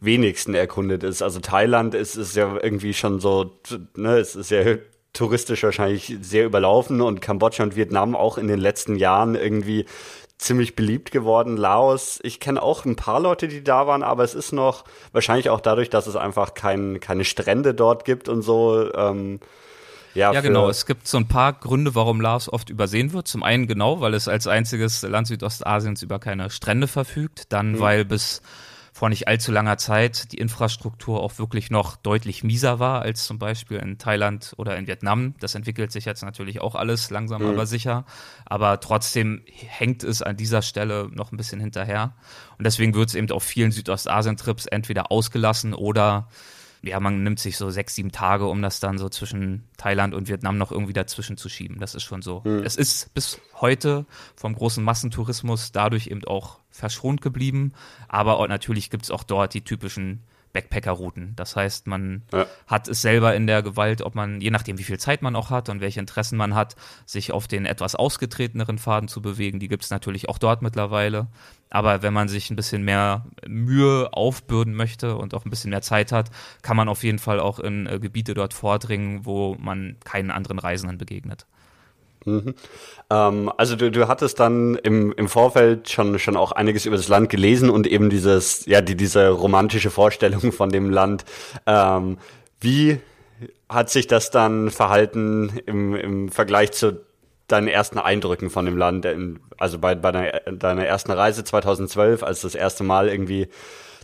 wenigsten 0.00 0.54
erkundet 0.54 1.02
ist. 1.02 1.20
Also 1.20 1.40
Thailand 1.40 1.94
ist, 1.94 2.16
ist 2.16 2.34
ja 2.34 2.56
irgendwie 2.62 2.94
schon 2.94 3.20
so, 3.20 3.58
ne, 3.94 4.16
es 4.16 4.36
ist 4.36 4.50
ja 4.50 4.76
touristisch 5.12 5.62
wahrscheinlich 5.64 6.16
sehr 6.22 6.46
überlaufen 6.46 7.02
und 7.02 7.20
Kambodscha 7.20 7.62
und 7.62 7.76
Vietnam 7.76 8.16
auch 8.16 8.38
in 8.38 8.48
den 8.48 8.58
letzten 8.58 8.96
Jahren 8.96 9.34
irgendwie 9.34 9.84
ziemlich 10.38 10.76
beliebt 10.76 11.10
geworden. 11.10 11.56
Laos, 11.56 12.20
ich 12.22 12.40
kenne 12.40 12.62
auch 12.62 12.84
ein 12.84 12.96
paar 12.96 13.20
Leute, 13.20 13.48
die 13.48 13.64
da 13.64 13.86
waren, 13.86 14.02
aber 14.02 14.24
es 14.24 14.34
ist 14.34 14.52
noch 14.52 14.84
wahrscheinlich 15.12 15.50
auch 15.50 15.60
dadurch, 15.60 15.90
dass 15.90 16.06
es 16.06 16.16
einfach 16.16 16.54
kein, 16.54 17.00
keine 17.00 17.24
Strände 17.24 17.74
dort 17.74 18.04
gibt 18.04 18.28
und 18.28 18.42
so. 18.42 18.92
Ähm, 18.94 19.40
Ja, 20.14 20.32
ja 20.32 20.40
genau. 20.40 20.68
Es 20.68 20.86
gibt 20.86 21.06
so 21.06 21.18
ein 21.18 21.28
paar 21.28 21.52
Gründe, 21.52 21.94
warum 21.94 22.20
Laos 22.20 22.50
oft 22.52 22.70
übersehen 22.70 23.12
wird. 23.12 23.28
Zum 23.28 23.42
einen 23.42 23.66
genau, 23.66 24.00
weil 24.00 24.14
es 24.14 24.28
als 24.28 24.46
einziges 24.46 25.02
Land 25.02 25.26
Südostasiens 25.26 26.02
über 26.02 26.18
keine 26.18 26.50
Strände 26.50 26.88
verfügt. 26.88 27.52
Dann, 27.52 27.72
mhm. 27.72 27.80
weil 27.80 28.04
bis 28.04 28.40
vor 28.96 29.10
nicht 29.10 29.28
allzu 29.28 29.52
langer 29.52 29.76
Zeit 29.76 30.32
die 30.32 30.38
Infrastruktur 30.38 31.22
auch 31.22 31.38
wirklich 31.38 31.70
noch 31.70 31.96
deutlich 31.96 32.42
mieser 32.42 32.78
war 32.78 33.02
als 33.02 33.26
zum 33.26 33.38
Beispiel 33.38 33.76
in 33.76 33.98
Thailand 33.98 34.54
oder 34.56 34.74
in 34.78 34.86
Vietnam. 34.86 35.34
Das 35.38 35.54
entwickelt 35.54 35.92
sich 35.92 36.06
jetzt 36.06 36.22
natürlich 36.22 36.62
auch 36.62 36.74
alles 36.74 37.10
langsam 37.10 37.42
mhm. 37.42 37.50
aber 37.50 37.66
sicher. 37.66 38.06
Aber 38.46 38.80
trotzdem 38.80 39.42
hängt 39.52 40.02
es 40.02 40.22
an 40.22 40.38
dieser 40.38 40.62
Stelle 40.62 41.10
noch 41.12 41.30
ein 41.30 41.36
bisschen 41.36 41.60
hinterher. 41.60 42.14
Und 42.56 42.64
deswegen 42.64 42.94
wird 42.94 43.10
es 43.10 43.14
eben 43.16 43.30
auf 43.32 43.42
vielen 43.42 43.70
Südostasien-Trips 43.70 44.64
entweder 44.64 45.12
ausgelassen 45.12 45.74
oder 45.74 46.28
ja, 46.86 47.00
man 47.00 47.22
nimmt 47.22 47.38
sich 47.38 47.56
so 47.56 47.70
sechs, 47.70 47.94
sieben 47.94 48.12
Tage, 48.12 48.46
um 48.46 48.62
das 48.62 48.80
dann 48.80 48.98
so 48.98 49.08
zwischen 49.08 49.64
Thailand 49.76 50.14
und 50.14 50.28
Vietnam 50.28 50.58
noch 50.58 50.72
irgendwie 50.72 50.92
dazwischen 50.92 51.36
zu 51.36 51.48
schieben. 51.48 51.78
Das 51.80 51.94
ist 51.94 52.04
schon 52.04 52.22
so. 52.22 52.42
Mhm. 52.44 52.62
Es 52.64 52.76
ist 52.76 53.12
bis 53.14 53.40
heute 53.60 54.06
vom 54.34 54.54
großen 54.54 54.82
Massentourismus 54.82 55.72
dadurch 55.72 56.08
eben 56.08 56.24
auch 56.24 56.60
verschont 56.70 57.20
geblieben. 57.22 57.72
Aber 58.08 58.46
natürlich 58.48 58.90
gibt 58.90 59.04
es 59.04 59.10
auch 59.10 59.24
dort 59.24 59.54
die 59.54 59.62
typischen 59.62 60.22
Backpacker-Routen. 60.56 61.34
Das 61.36 61.54
heißt, 61.54 61.86
man 61.86 62.22
ja. 62.32 62.46
hat 62.66 62.88
es 62.88 63.02
selber 63.02 63.34
in 63.34 63.46
der 63.46 63.62
Gewalt, 63.62 64.00
ob 64.00 64.14
man, 64.14 64.40
je 64.40 64.50
nachdem, 64.50 64.78
wie 64.78 64.84
viel 64.84 64.98
Zeit 64.98 65.20
man 65.20 65.36
auch 65.36 65.50
hat 65.50 65.68
und 65.68 65.82
welche 65.82 66.00
Interessen 66.00 66.38
man 66.38 66.54
hat, 66.54 66.76
sich 67.04 67.30
auf 67.30 67.46
den 67.46 67.66
etwas 67.66 67.94
ausgetreteneren 67.94 68.78
Faden 68.78 69.08
zu 69.08 69.20
bewegen. 69.20 69.60
Die 69.60 69.68
gibt 69.68 69.84
es 69.84 69.90
natürlich 69.90 70.30
auch 70.30 70.38
dort 70.38 70.62
mittlerweile. 70.62 71.26
Aber 71.68 72.00
wenn 72.00 72.14
man 72.14 72.28
sich 72.28 72.48
ein 72.50 72.56
bisschen 72.56 72.84
mehr 72.84 73.26
Mühe 73.46 74.08
aufbürden 74.12 74.74
möchte 74.74 75.16
und 75.16 75.34
auch 75.34 75.44
ein 75.44 75.50
bisschen 75.50 75.70
mehr 75.70 75.82
Zeit 75.82 76.10
hat, 76.10 76.30
kann 76.62 76.76
man 76.76 76.88
auf 76.88 77.04
jeden 77.04 77.18
Fall 77.18 77.38
auch 77.38 77.58
in 77.58 77.86
äh, 77.86 77.98
Gebiete 77.98 78.32
dort 78.32 78.54
vordringen, 78.54 79.26
wo 79.26 79.56
man 79.58 79.96
keinen 80.04 80.30
anderen 80.30 80.58
Reisenden 80.58 80.96
begegnet. 80.96 81.46
Mhm. 82.26 82.54
Ähm, 83.08 83.52
also 83.56 83.76
du, 83.76 83.90
du 83.90 84.08
hattest 84.08 84.40
dann 84.40 84.74
im, 84.74 85.12
im 85.12 85.28
Vorfeld 85.28 85.88
schon, 85.88 86.18
schon 86.18 86.36
auch 86.36 86.52
einiges 86.52 86.84
über 86.84 86.96
das 86.96 87.08
Land 87.08 87.30
gelesen 87.30 87.70
und 87.70 87.86
eben 87.86 88.10
dieses, 88.10 88.66
ja, 88.66 88.80
die, 88.80 88.96
diese 88.96 89.28
romantische 89.30 89.90
Vorstellung 89.90 90.52
von 90.52 90.70
dem 90.70 90.90
Land. 90.90 91.24
Ähm, 91.66 92.18
wie 92.60 92.98
hat 93.68 93.90
sich 93.90 94.06
das 94.06 94.30
dann 94.30 94.70
verhalten 94.70 95.52
im, 95.66 95.94
im 95.94 96.28
Vergleich 96.30 96.72
zu 96.72 97.00
deinen 97.48 97.68
ersten 97.68 97.98
Eindrücken 97.98 98.50
von 98.50 98.66
dem 98.66 98.76
Land? 98.76 99.06
Also 99.56 99.78
bei, 99.78 99.94
bei 99.94 100.10
deiner, 100.10 100.32
deiner 100.52 100.84
ersten 100.84 101.12
Reise 101.12 101.44
2012, 101.44 102.24
als 102.24 102.40
du 102.40 102.48
das 102.48 102.56
erste 102.56 102.82
Mal 102.82 103.08
irgendwie 103.08 103.48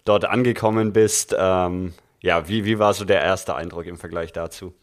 dort 0.05 0.25
angekommen 0.25 0.93
bist. 0.93 1.35
Ähm, 1.37 1.93
ja, 2.21 2.49
wie, 2.49 2.65
wie 2.65 2.79
war 2.79 2.95
so 2.95 3.05
der 3.05 3.21
erste 3.21 3.57
Eindruck 3.57 3.87
im 3.87 3.99
Vergleich 3.99 4.33
dazu? 4.33 4.75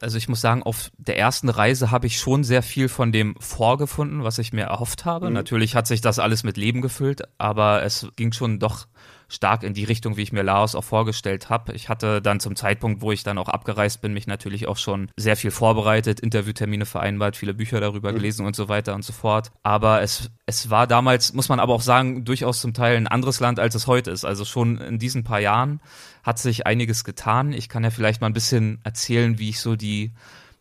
Also 0.00 0.18
ich 0.18 0.28
muss 0.28 0.40
sagen, 0.40 0.62
auf 0.62 0.90
der 0.96 1.18
ersten 1.18 1.48
Reise 1.48 1.90
habe 1.90 2.06
ich 2.06 2.18
schon 2.18 2.44
sehr 2.44 2.62
viel 2.62 2.88
von 2.88 3.12
dem 3.12 3.34
vorgefunden, 3.40 4.24
was 4.24 4.38
ich 4.38 4.52
mir 4.52 4.64
erhofft 4.64 5.04
habe. 5.04 5.28
Mhm. 5.28 5.34
Natürlich 5.34 5.74
hat 5.74 5.86
sich 5.86 6.00
das 6.00 6.18
alles 6.18 6.44
mit 6.44 6.56
Leben 6.56 6.82
gefüllt, 6.82 7.22
aber 7.38 7.82
es 7.82 8.06
ging 8.16 8.32
schon 8.32 8.58
doch 8.58 8.86
stark 9.28 9.62
in 9.62 9.74
die 9.74 9.84
Richtung, 9.84 10.16
wie 10.16 10.22
ich 10.22 10.32
mir 10.32 10.42
Laos 10.42 10.74
auch 10.74 10.84
vorgestellt 10.84 11.50
habe. 11.50 11.74
Ich 11.74 11.88
hatte 11.88 12.22
dann 12.22 12.40
zum 12.40 12.56
Zeitpunkt, 12.56 13.02
wo 13.02 13.12
ich 13.12 13.22
dann 13.22 13.38
auch 13.38 13.48
abgereist 13.48 14.00
bin, 14.00 14.14
mich 14.14 14.26
natürlich 14.26 14.66
auch 14.66 14.78
schon 14.78 15.10
sehr 15.16 15.36
viel 15.36 15.50
vorbereitet, 15.50 16.20
Interviewtermine 16.20 16.86
vereinbart, 16.86 17.36
viele 17.36 17.54
Bücher 17.54 17.80
darüber 17.80 18.10
mhm. 18.10 18.16
gelesen 18.16 18.46
und 18.46 18.56
so 18.56 18.68
weiter 18.68 18.94
und 18.94 19.04
so 19.04 19.12
fort. 19.12 19.52
Aber 19.62 20.00
es, 20.00 20.30
es 20.46 20.70
war 20.70 20.86
damals, 20.86 21.34
muss 21.34 21.50
man 21.50 21.60
aber 21.60 21.74
auch 21.74 21.82
sagen, 21.82 22.24
durchaus 22.24 22.60
zum 22.60 22.72
Teil 22.72 22.96
ein 22.96 23.06
anderes 23.06 23.40
Land, 23.40 23.60
als 23.60 23.74
es 23.74 23.86
heute 23.86 24.10
ist. 24.10 24.24
Also 24.24 24.44
schon 24.44 24.78
in 24.78 24.98
diesen 24.98 25.24
paar 25.24 25.40
Jahren 25.40 25.80
hat 26.22 26.38
sich 26.38 26.66
einiges 26.66 27.04
getan. 27.04 27.52
Ich 27.52 27.68
kann 27.68 27.84
ja 27.84 27.90
vielleicht 27.90 28.20
mal 28.20 28.28
ein 28.28 28.34
bisschen 28.34 28.80
erzählen, 28.82 29.38
wie 29.38 29.50
ich 29.50 29.60
so 29.60 29.76
die 29.76 30.12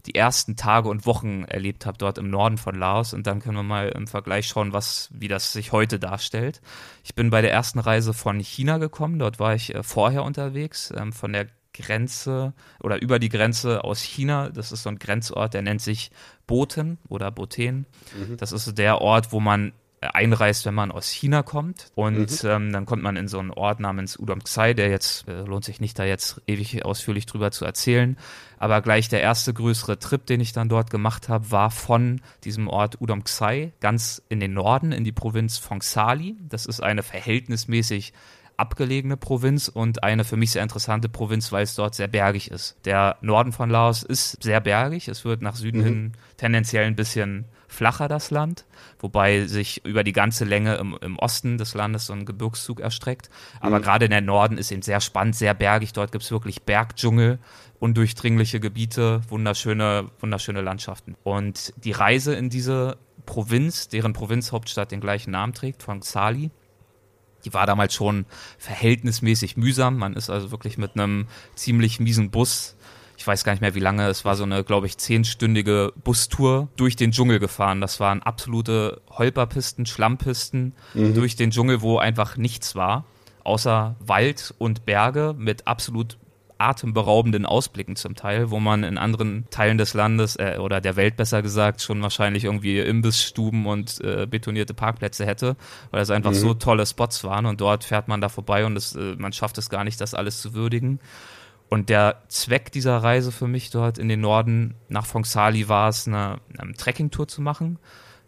die 0.08 0.16
ersten 0.16 0.56
Tage 0.56 0.90
und 0.90 1.06
Wochen 1.06 1.44
erlebt 1.44 1.86
habe 1.86 1.98
dort 1.98 2.18
im 2.18 2.30
Norden 2.30 2.58
von 2.58 2.76
Laos 2.76 3.14
und 3.14 3.28
dann 3.28 3.40
können 3.40 3.58
wir 3.58 3.64
mal 3.64 3.90
im 3.90 4.08
Vergleich 4.08 4.48
schauen, 4.48 4.74
was, 4.74 5.10
wie 5.12 5.28
das 5.28 5.52
sich 5.52 5.72
heute 5.72 6.00
darstellt. 6.00 6.62
Ich 7.04 7.14
bin 7.14 7.30
bei 7.30 7.42
der 7.42 7.52
ersten 7.52 7.80
Reise 7.80 8.14
von 8.14 8.40
China 8.40 8.78
gekommen, 8.78 9.20
dort 9.20 9.40
war 9.40 9.54
ich 9.54 9.76
äh, 9.76 9.84
vorher 9.84 10.24
unterwegs, 10.24 10.94
ähm, 10.96 11.12
von 11.12 11.34
der 11.34 11.48
Grenze 11.74 12.54
oder 12.82 13.02
über 13.02 13.20
die 13.20 13.30
Grenze 13.30 13.84
aus 13.84 14.02
China. 14.02 14.50
Das 14.50 14.72
ist 14.72 14.84
so 14.84 14.90
ein 14.90 14.98
Grenzort, 14.98 15.54
der 15.54 15.62
nennt 15.62 15.82
sich 15.82 16.10
Boten 16.48 16.98
oder 17.08 17.30
Boten. 17.30 17.86
Mhm. 18.18 18.38
Das 18.38 18.52
ist 18.52 18.78
der 18.78 19.02
Ort, 19.02 19.32
wo 19.32 19.40
man 19.40 19.74
einreist, 20.02 20.66
wenn 20.66 20.76
man 20.76 20.92
aus 20.92 21.10
China 21.10 21.44
kommt. 21.44 21.92
Und 21.96 22.44
mhm. 22.44 22.50
ähm, 22.50 22.72
dann 22.72 22.86
kommt 22.86 23.02
man 23.02 23.16
in 23.16 23.28
so 23.28 23.40
einen 23.40 23.52
Ort 23.52 23.80
namens 23.80 24.18
Udom 24.20 24.44
Xai, 24.44 24.74
der 24.74 24.90
jetzt, 24.90 25.28
äh, 25.28 25.42
lohnt 25.42 25.66
sich 25.66 25.80
nicht 25.82 25.98
da 25.98 26.06
jetzt 26.06 26.42
ewig 26.48 26.86
ausführlich 26.86 27.26
drüber 27.26 27.52
zu 27.52 27.66
erzählen. 27.66 28.18
Aber 28.60 28.82
gleich 28.82 29.10
der 29.10 29.22
erste 29.22 29.54
größere 29.54 29.98
Trip, 30.00 30.26
den 30.26 30.40
ich 30.40 30.54
dann 30.54 30.70
dort 30.70 30.90
gemacht 30.90 31.30
habe, 31.30 31.52
war 31.52 31.72
von 31.72 32.22
diesem 32.44 32.68
Ort 32.68 33.02
Udom 33.02 33.24
Xai 33.24 33.72
ganz 33.80 34.22
in 34.30 34.40
den 34.40 34.54
Norden, 34.54 34.92
in 34.92 35.04
die 35.04 35.12
Provinz 35.12 35.58
Fongsali. 35.58 36.36
Das 36.48 36.66
ist 36.66 36.82
eine 36.82 37.04
verhältnismäßig 37.04 38.14
abgelegene 38.58 39.18
Provinz 39.18 39.68
und 39.68 40.04
eine 40.04 40.24
für 40.24 40.36
mich 40.36 40.52
sehr 40.52 40.64
interessante 40.64 41.10
Provinz, 41.10 41.52
weil 41.52 41.64
es 41.64 41.76
dort 41.76 41.96
sehr 41.96 42.08
bergig 42.08 42.52
ist. 42.52 42.76
Der 42.86 43.18
Norden 43.22 43.52
von 43.52 43.70
Laos 43.70 44.04
ist 44.04 44.42
sehr 44.42 44.60
bergig. 44.60 45.08
Es 45.08 45.26
wird 45.26 45.42
nach 45.42 45.56
Süden 45.56 45.82
mhm. 45.82 45.86
hin 45.86 46.12
tendenziell 46.38 46.86
ein 46.86 46.96
bisschen 46.96 47.46
flacher 47.68 48.08
das 48.08 48.32
Land, 48.32 48.66
wobei 49.00 49.46
sich 49.46 49.86
über 49.86 50.04
die 50.04 50.14
ganze 50.14 50.46
Länge 50.46 50.76
im, 50.76 50.98
im 51.02 51.20
Osten 51.20 51.58
des 51.58 51.74
Landes 51.74 52.06
so 52.08 52.14
ein 52.14 52.26
Gebirgszug 52.26 52.80
erstreckt. 52.80 53.30
Aber 53.60 53.80
mhm. 53.80 53.84
gerade 53.84 54.06
in 54.06 54.12
der 54.12 54.22
Norden 54.22 54.58
ist 54.58 54.72
eben 54.72 54.82
sehr 54.82 55.02
spannend, 55.02 55.36
sehr 55.36 55.54
bergig. 55.54 55.94
Dort 55.94 56.12
gibt 56.12 56.24
es 56.24 56.32
wirklich 56.32 56.64
Bergdschungel, 56.64 57.40
undurchdringliche 57.80 58.60
Gebiete, 58.60 59.22
wunderschöne, 59.30 60.10
wunderschöne 60.20 60.62
Landschaften. 60.62 61.16
Und 61.24 61.74
die 61.84 61.92
Reise 61.92 62.36
in 62.36 62.50
diese 62.50 62.98
Provinz, 63.26 63.90
deren 63.90 64.14
Provinzhauptstadt 64.14 64.92
den 64.92 65.02
gleichen 65.02 65.32
Namen 65.32 65.54
trägt, 65.54 65.84
von 65.84 66.00
Xali, 66.00 66.52
die 67.46 67.54
war 67.54 67.66
damals 67.66 67.94
schon 67.94 68.26
verhältnismäßig 68.58 69.58
mühsam. 69.58 69.98
Man 69.98 70.14
ist 70.14 70.30
also 70.30 70.52
wirklich 70.52 70.78
mit 70.78 70.96
einem 70.96 71.28
ziemlich 71.56 72.00
miesen 72.00 72.32
Bus 72.32 72.77
ich 73.18 73.26
weiß 73.26 73.44
gar 73.44 73.52
nicht 73.54 73.62
mehr 73.62 73.74
wie 73.74 73.80
lange, 73.80 74.08
es 74.08 74.26
war 74.26 74.36
so 74.36 74.44
eine, 74.44 74.64
glaube 74.64 74.86
ich, 74.86 74.98
zehnstündige 74.98 75.92
Bustour 76.04 76.70
durch 76.78 76.96
den 76.96 77.12
Dschungel 77.12 77.40
gefahren. 77.40 77.82
Das 77.82 78.00
waren 78.00 78.22
absolute 78.22 79.02
Holperpisten, 79.10 79.88
Schlammpisten 79.88 80.74
mhm. 80.94 81.16
durch 81.16 81.36
den 81.36 81.50
Dschungel, 81.50 81.82
wo 81.82 81.98
einfach 81.98 82.38
nichts 82.38 82.76
war, 82.76 83.06
außer 83.44 83.96
Wald 84.00 84.54
und 84.60 84.86
Berge 84.86 85.34
mit 85.36 85.66
absolut 85.66 86.18
atemberaubenden 86.60 87.46
Ausblicken 87.46 87.96
zum 87.96 88.16
Teil, 88.16 88.52
wo 88.52 88.60
man 88.60 88.84
in 88.84 88.98
anderen 88.98 89.48
Teilen 89.50 89.78
des 89.78 89.94
Landes 89.94 90.36
äh, 90.36 90.58
oder 90.60 90.82
der 90.82 90.96
Welt 90.96 91.16
besser 91.16 91.42
gesagt 91.42 91.82
schon 91.82 92.02
wahrscheinlich 92.02 92.46
irgendwie 92.46 92.80
Imbissstuben 92.80 93.66
und 93.66 94.00
äh, 94.02 94.28
betonierte 94.28 94.74
Parkplätze 94.74 95.26
hätte, 95.26 95.56
weil 95.92 96.02
es 96.02 96.10
einfach 96.10 96.32
mhm. 96.32 96.36
so 96.36 96.54
tolle 96.54 96.86
Spots 96.86 97.24
waren 97.24 97.46
und 97.46 97.62
dort 97.62 97.84
fährt 97.84 98.08
man 98.08 98.22
da 98.22 98.30
vorbei 98.30 98.66
und 98.66 98.76
es, 98.76 98.96
äh, 98.96 99.16
man 99.18 99.34
schafft 99.34 99.58
es 99.58 99.70
gar 99.70 99.84
nicht, 99.84 100.02
das 100.02 100.14
alles 100.14 100.42
zu 100.42 100.54
würdigen. 100.54 101.00
Und 101.70 101.90
der 101.90 102.22
Zweck 102.30 102.72
dieser 102.72 102.98
Reise 102.98 103.32
für 103.32 103.48
mich 103.48 103.70
dort 103.72 103.98
in 103.98 104.08
den 104.08 104.22
Norden 104.22 104.76
nach 104.88 105.06
Fongsali 105.06 105.68
war 105.68 105.90
es, 105.90 106.08
eine, 106.08 106.40
eine 106.58 106.74
Trekkingtour 106.74 107.28
zu 107.28 107.42
machen. 107.42 107.78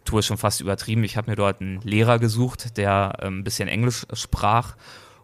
Tour 0.04 0.20
ist 0.20 0.26
schon 0.26 0.38
fast 0.38 0.60
übertrieben. 0.60 1.04
Ich 1.04 1.16
habe 1.16 1.30
mir 1.30 1.36
dort 1.36 1.60
einen 1.60 1.80
Lehrer 1.82 2.18
gesucht, 2.18 2.76
der 2.76 3.18
ähm, 3.20 3.38
ein 3.38 3.44
bisschen 3.44 3.68
Englisch 3.68 4.06
sprach 4.12 4.76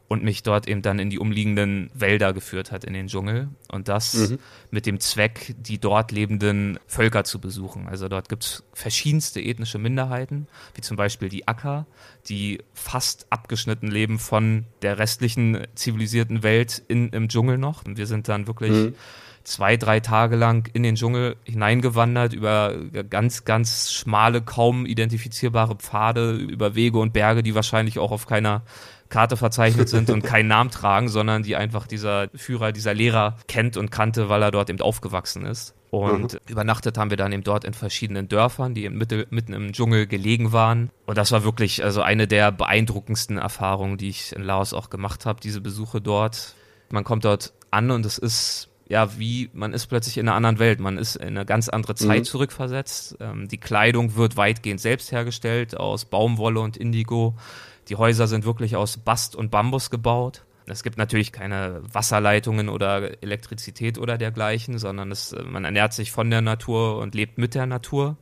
und 0.08 0.22
mich 0.22 0.42
dort 0.42 0.68
eben 0.68 0.82
dann 0.82 0.98
in 0.98 1.10
die 1.10 1.18
umliegenden 1.18 1.90
Wälder 1.92 2.32
geführt 2.32 2.70
hat, 2.70 2.84
in 2.84 2.94
den 2.94 3.08
Dschungel. 3.08 3.48
Und 3.70 3.88
das 3.88 4.14
mhm. 4.14 4.38
mit 4.70 4.86
dem 4.86 5.00
Zweck, 5.00 5.54
die 5.58 5.78
dort 5.78 6.12
lebenden 6.12 6.78
Völker 6.86 7.24
zu 7.24 7.40
besuchen. 7.40 7.88
Also 7.88 8.08
dort 8.08 8.28
gibt 8.28 8.44
es 8.44 8.64
verschiedenste 8.72 9.40
ethnische 9.40 9.78
Minderheiten, 9.78 10.46
wie 10.74 10.80
zum 10.80 10.96
Beispiel 10.96 11.28
die 11.28 11.48
Akka, 11.48 11.86
die 12.28 12.62
fast 12.72 13.26
abgeschnitten 13.30 13.90
leben 13.90 14.18
von 14.18 14.66
der 14.82 14.98
restlichen 14.98 15.66
zivilisierten 15.74 16.44
Welt 16.44 16.82
in, 16.86 17.08
im 17.10 17.28
Dschungel 17.28 17.58
noch. 17.58 17.84
Und 17.84 17.98
wir 17.98 18.06
sind 18.06 18.28
dann 18.28 18.46
wirklich 18.46 18.70
mhm. 18.70 18.94
zwei, 19.42 19.76
drei 19.76 19.98
Tage 19.98 20.36
lang 20.36 20.70
in 20.72 20.84
den 20.84 20.94
Dschungel 20.94 21.34
hineingewandert, 21.42 22.32
über 22.32 22.76
ganz, 23.10 23.44
ganz 23.44 23.92
schmale, 23.92 24.40
kaum 24.40 24.86
identifizierbare 24.86 25.74
Pfade, 25.74 26.36
über 26.36 26.76
Wege 26.76 26.98
und 26.98 27.12
Berge, 27.12 27.42
die 27.42 27.56
wahrscheinlich 27.56 27.98
auch 27.98 28.12
auf 28.12 28.26
keiner 28.26 28.62
Karte 29.08 29.36
verzeichnet 29.36 29.88
sind 29.88 30.10
und 30.10 30.22
keinen 30.22 30.48
Namen 30.48 30.70
tragen, 30.70 31.08
sondern 31.08 31.42
die 31.42 31.56
einfach 31.56 31.86
dieser 31.86 32.28
Führer, 32.34 32.72
dieser 32.72 32.94
Lehrer 32.94 33.36
kennt 33.48 33.76
und 33.76 33.90
kannte, 33.90 34.28
weil 34.28 34.42
er 34.42 34.50
dort 34.50 34.70
eben 34.70 34.80
aufgewachsen 34.80 35.44
ist. 35.44 35.74
Und 35.90 36.34
mhm. 36.34 36.38
übernachtet 36.48 36.98
haben 36.98 37.10
wir 37.10 37.16
dann 37.16 37.32
eben 37.32 37.44
dort 37.44 37.64
in 37.64 37.72
verschiedenen 37.72 38.28
Dörfern, 38.28 38.74
die 38.74 38.88
Mitte, 38.88 39.26
mitten 39.30 39.52
im 39.52 39.72
Dschungel 39.72 40.06
gelegen 40.06 40.52
waren. 40.52 40.90
Und 41.06 41.16
das 41.16 41.32
war 41.32 41.44
wirklich 41.44 41.84
also 41.84 42.02
eine 42.02 42.26
der 42.26 42.52
beeindruckendsten 42.52 43.38
Erfahrungen, 43.38 43.96
die 43.96 44.08
ich 44.08 44.34
in 44.34 44.42
Laos 44.42 44.72
auch 44.72 44.90
gemacht 44.90 45.26
habe, 45.26 45.40
diese 45.40 45.60
Besuche 45.60 46.00
dort. 46.00 46.54
Man 46.90 47.04
kommt 47.04 47.24
dort 47.24 47.52
an 47.70 47.90
und 47.90 48.04
es 48.04 48.18
ist 48.18 48.68
ja, 48.88 49.18
wie 49.18 49.50
man 49.52 49.72
ist 49.72 49.86
plötzlich 49.88 50.16
in 50.18 50.28
einer 50.28 50.36
anderen 50.36 50.58
Welt. 50.58 50.78
Man 50.78 50.96
ist 50.96 51.16
in 51.16 51.28
eine 51.28 51.44
ganz 51.44 51.68
andere 51.68 51.94
Zeit 51.96 52.20
mhm. 52.20 52.24
zurückversetzt. 52.24 53.16
Ähm, 53.20 53.48
die 53.48 53.58
Kleidung 53.58 54.14
wird 54.16 54.36
weitgehend 54.36 54.80
selbst 54.80 55.10
hergestellt 55.10 55.76
aus 55.76 56.04
Baumwolle 56.04 56.60
und 56.60 56.76
Indigo. 56.76 57.34
Die 57.88 57.96
Häuser 57.96 58.26
sind 58.26 58.44
wirklich 58.44 58.76
aus 58.76 58.96
Bast 58.96 59.36
und 59.36 59.50
Bambus 59.50 59.90
gebaut. 59.90 60.44
Es 60.66 60.82
gibt 60.82 60.98
natürlich 60.98 61.30
keine 61.30 61.80
Wasserleitungen 61.92 62.68
oder 62.68 63.22
Elektrizität 63.22 63.98
oder 63.98 64.18
dergleichen, 64.18 64.78
sondern 64.78 65.12
es, 65.12 65.34
man 65.44 65.64
ernährt 65.64 65.92
sich 65.92 66.10
von 66.10 66.28
der 66.28 66.40
Natur 66.40 66.98
und 66.98 67.14
lebt 67.14 67.38
mit 67.38 67.54
der 67.54 67.66
Natur. 67.66 68.16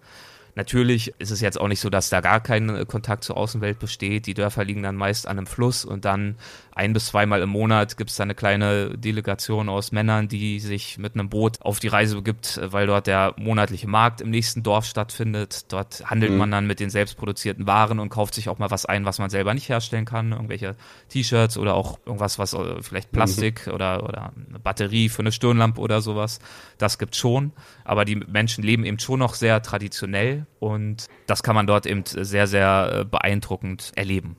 Natürlich 0.57 1.15
ist 1.19 1.31
es 1.31 1.41
jetzt 1.41 1.61
auch 1.61 1.67
nicht 1.69 1.81
so, 1.81 1.91
dass 1.91 2.11
da 2.11 2.21
gar 2.21 2.41
kein 2.41 2.69
äh, 2.69 2.85
Kontakt 2.87 3.25
zur 3.25 3.37
Außenwelt 3.37 3.79
besteht. 3.79 4.27
Die 4.27 4.35
Dörfer 4.35 4.65
liegen 4.65 4.83
dann 4.83 4.95
meist 4.95 5.27
an 5.27 5.39
einem 5.39 5.47
Fluss 5.47 5.85
und 5.85 6.05
dann 6.05 6.37
ein 6.75 6.93
bis 6.93 7.07
zweimal 7.07 7.41
im 7.41 7.51
Monat 7.51 7.97
gibt 7.97 8.11
es 8.11 8.17
da 8.17 8.25
eine 8.25 8.35
kleine 8.35 8.99
Delegation 8.99 9.69
aus 9.69 9.93
Männern, 9.93 10.27
die 10.27 10.59
sich 10.59 10.99
mit 10.99 11.15
einem 11.15 11.29
Boot 11.29 11.63
auf 11.63 11.79
die 11.79 11.89
Reise 11.89 12.17
begibt, 12.17 12.59
äh, 12.59 12.73
weil 12.73 12.87
dort 12.87 13.07
der 13.07 13.35
monatliche 13.37 13.89
Markt 13.89 14.21
im 14.21 14.31
nächsten 14.31 14.63
Dorf 14.63 14.85
stattfindet. 14.85 15.73
Dort 15.73 16.11
handelt 16.11 16.33
mhm. 16.33 16.39
man 16.39 16.51
dann 16.51 16.67
mit 16.67 16.81
den 16.81 16.91
selbstproduzierten 16.91 17.67
Waren 17.67 18.01
und 18.01 18.09
kauft 18.09 18.35
sich 18.35 18.49
auch 18.49 18.59
mal 18.59 18.71
was 18.71 18.87
ein, 18.87 19.05
was 19.05 19.19
man 19.19 19.31
selber 19.31 19.55
nicht 19.55 19.69
herstellen 19.69 20.05
kann. 20.05 20.33
Irgendwelche 20.33 20.75
T-Shirts 21.11 21.59
oder 21.59 21.75
auch 21.75 21.99
irgendwas, 22.05 22.39
was 22.39 22.55
äh, 22.55 22.83
vielleicht. 22.83 23.05
Plastik 23.13 23.67
mhm. 23.67 23.75
oder, 23.75 24.03
oder 24.03 24.33
eine 24.49 24.59
Batterie 24.59 25.09
für 25.09 25.21
eine 25.21 25.31
Stirnlampe 25.31 25.81
oder 25.81 26.01
sowas. 26.01 26.41
Das 26.79 26.99
gibt's 26.99 27.19
schon. 27.19 27.53
Aber 27.85 28.05
die 28.05 28.17
Menschen 28.17 28.65
leben 28.65 28.85
eben 28.85 28.99
schon 28.99 29.21
noch 29.21 29.35
sehr 29.35 29.63
traditionell 29.63 30.47
und 30.59 31.07
das 31.27 31.43
kann 31.43 31.55
man 31.55 31.67
dort 31.67 31.87
eben 31.87 32.03
sehr, 32.07 32.47
sehr 32.47 33.05
beeindruckend 33.05 33.93
erleben. 33.95 34.37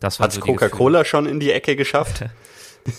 Das 0.00 0.18
Hat 0.18 0.32
so 0.32 0.40
Coca-Cola 0.40 1.04
schon 1.04 1.26
in 1.26 1.40
die 1.40 1.52
Ecke 1.52 1.76
geschafft? 1.76 2.24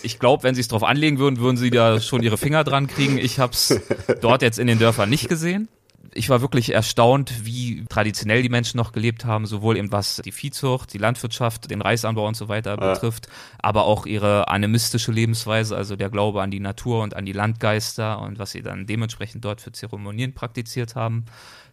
Ich 0.04 0.20
glaube, 0.20 0.44
wenn 0.44 0.54
sie 0.54 0.60
es 0.60 0.68
drauf 0.68 0.84
anlegen 0.84 1.18
würden, 1.18 1.40
würden 1.40 1.56
sie 1.56 1.70
da 1.70 2.00
schon 2.00 2.22
ihre 2.22 2.38
Finger 2.38 2.62
dran 2.62 2.86
kriegen. 2.86 3.18
Ich 3.18 3.40
habe 3.40 3.52
es 3.52 3.80
dort 4.20 4.40
jetzt 4.40 4.60
in 4.60 4.68
den 4.68 4.78
Dörfern 4.78 5.10
nicht 5.10 5.28
gesehen. 5.28 5.68
Ich 6.14 6.28
war 6.28 6.40
wirklich 6.40 6.72
erstaunt, 6.72 7.44
wie 7.44 7.84
traditionell 7.88 8.42
die 8.42 8.48
Menschen 8.48 8.76
noch 8.76 8.92
gelebt 8.92 9.24
haben, 9.24 9.44
sowohl 9.44 9.76
eben 9.76 9.90
was 9.90 10.22
die 10.24 10.30
Viehzucht, 10.30 10.92
die 10.94 10.98
Landwirtschaft, 10.98 11.68
den 11.68 11.82
Reisanbau 11.82 12.28
und 12.28 12.36
so 12.36 12.48
weiter 12.48 12.76
ja. 12.80 12.92
betrifft, 12.92 13.26
aber 13.58 13.84
auch 13.84 14.06
ihre 14.06 14.46
animistische 14.46 15.10
Lebensweise, 15.10 15.76
also 15.76 15.96
der 15.96 16.10
Glaube 16.10 16.42
an 16.42 16.52
die 16.52 16.60
Natur 16.60 17.02
und 17.02 17.16
an 17.16 17.26
die 17.26 17.32
Landgeister 17.32 18.20
und 18.20 18.38
was 18.38 18.52
sie 18.52 18.62
dann 18.62 18.86
dementsprechend 18.86 19.44
dort 19.44 19.60
für 19.60 19.72
Zeremonien 19.72 20.32
praktiziert 20.32 20.94
haben. 20.94 21.24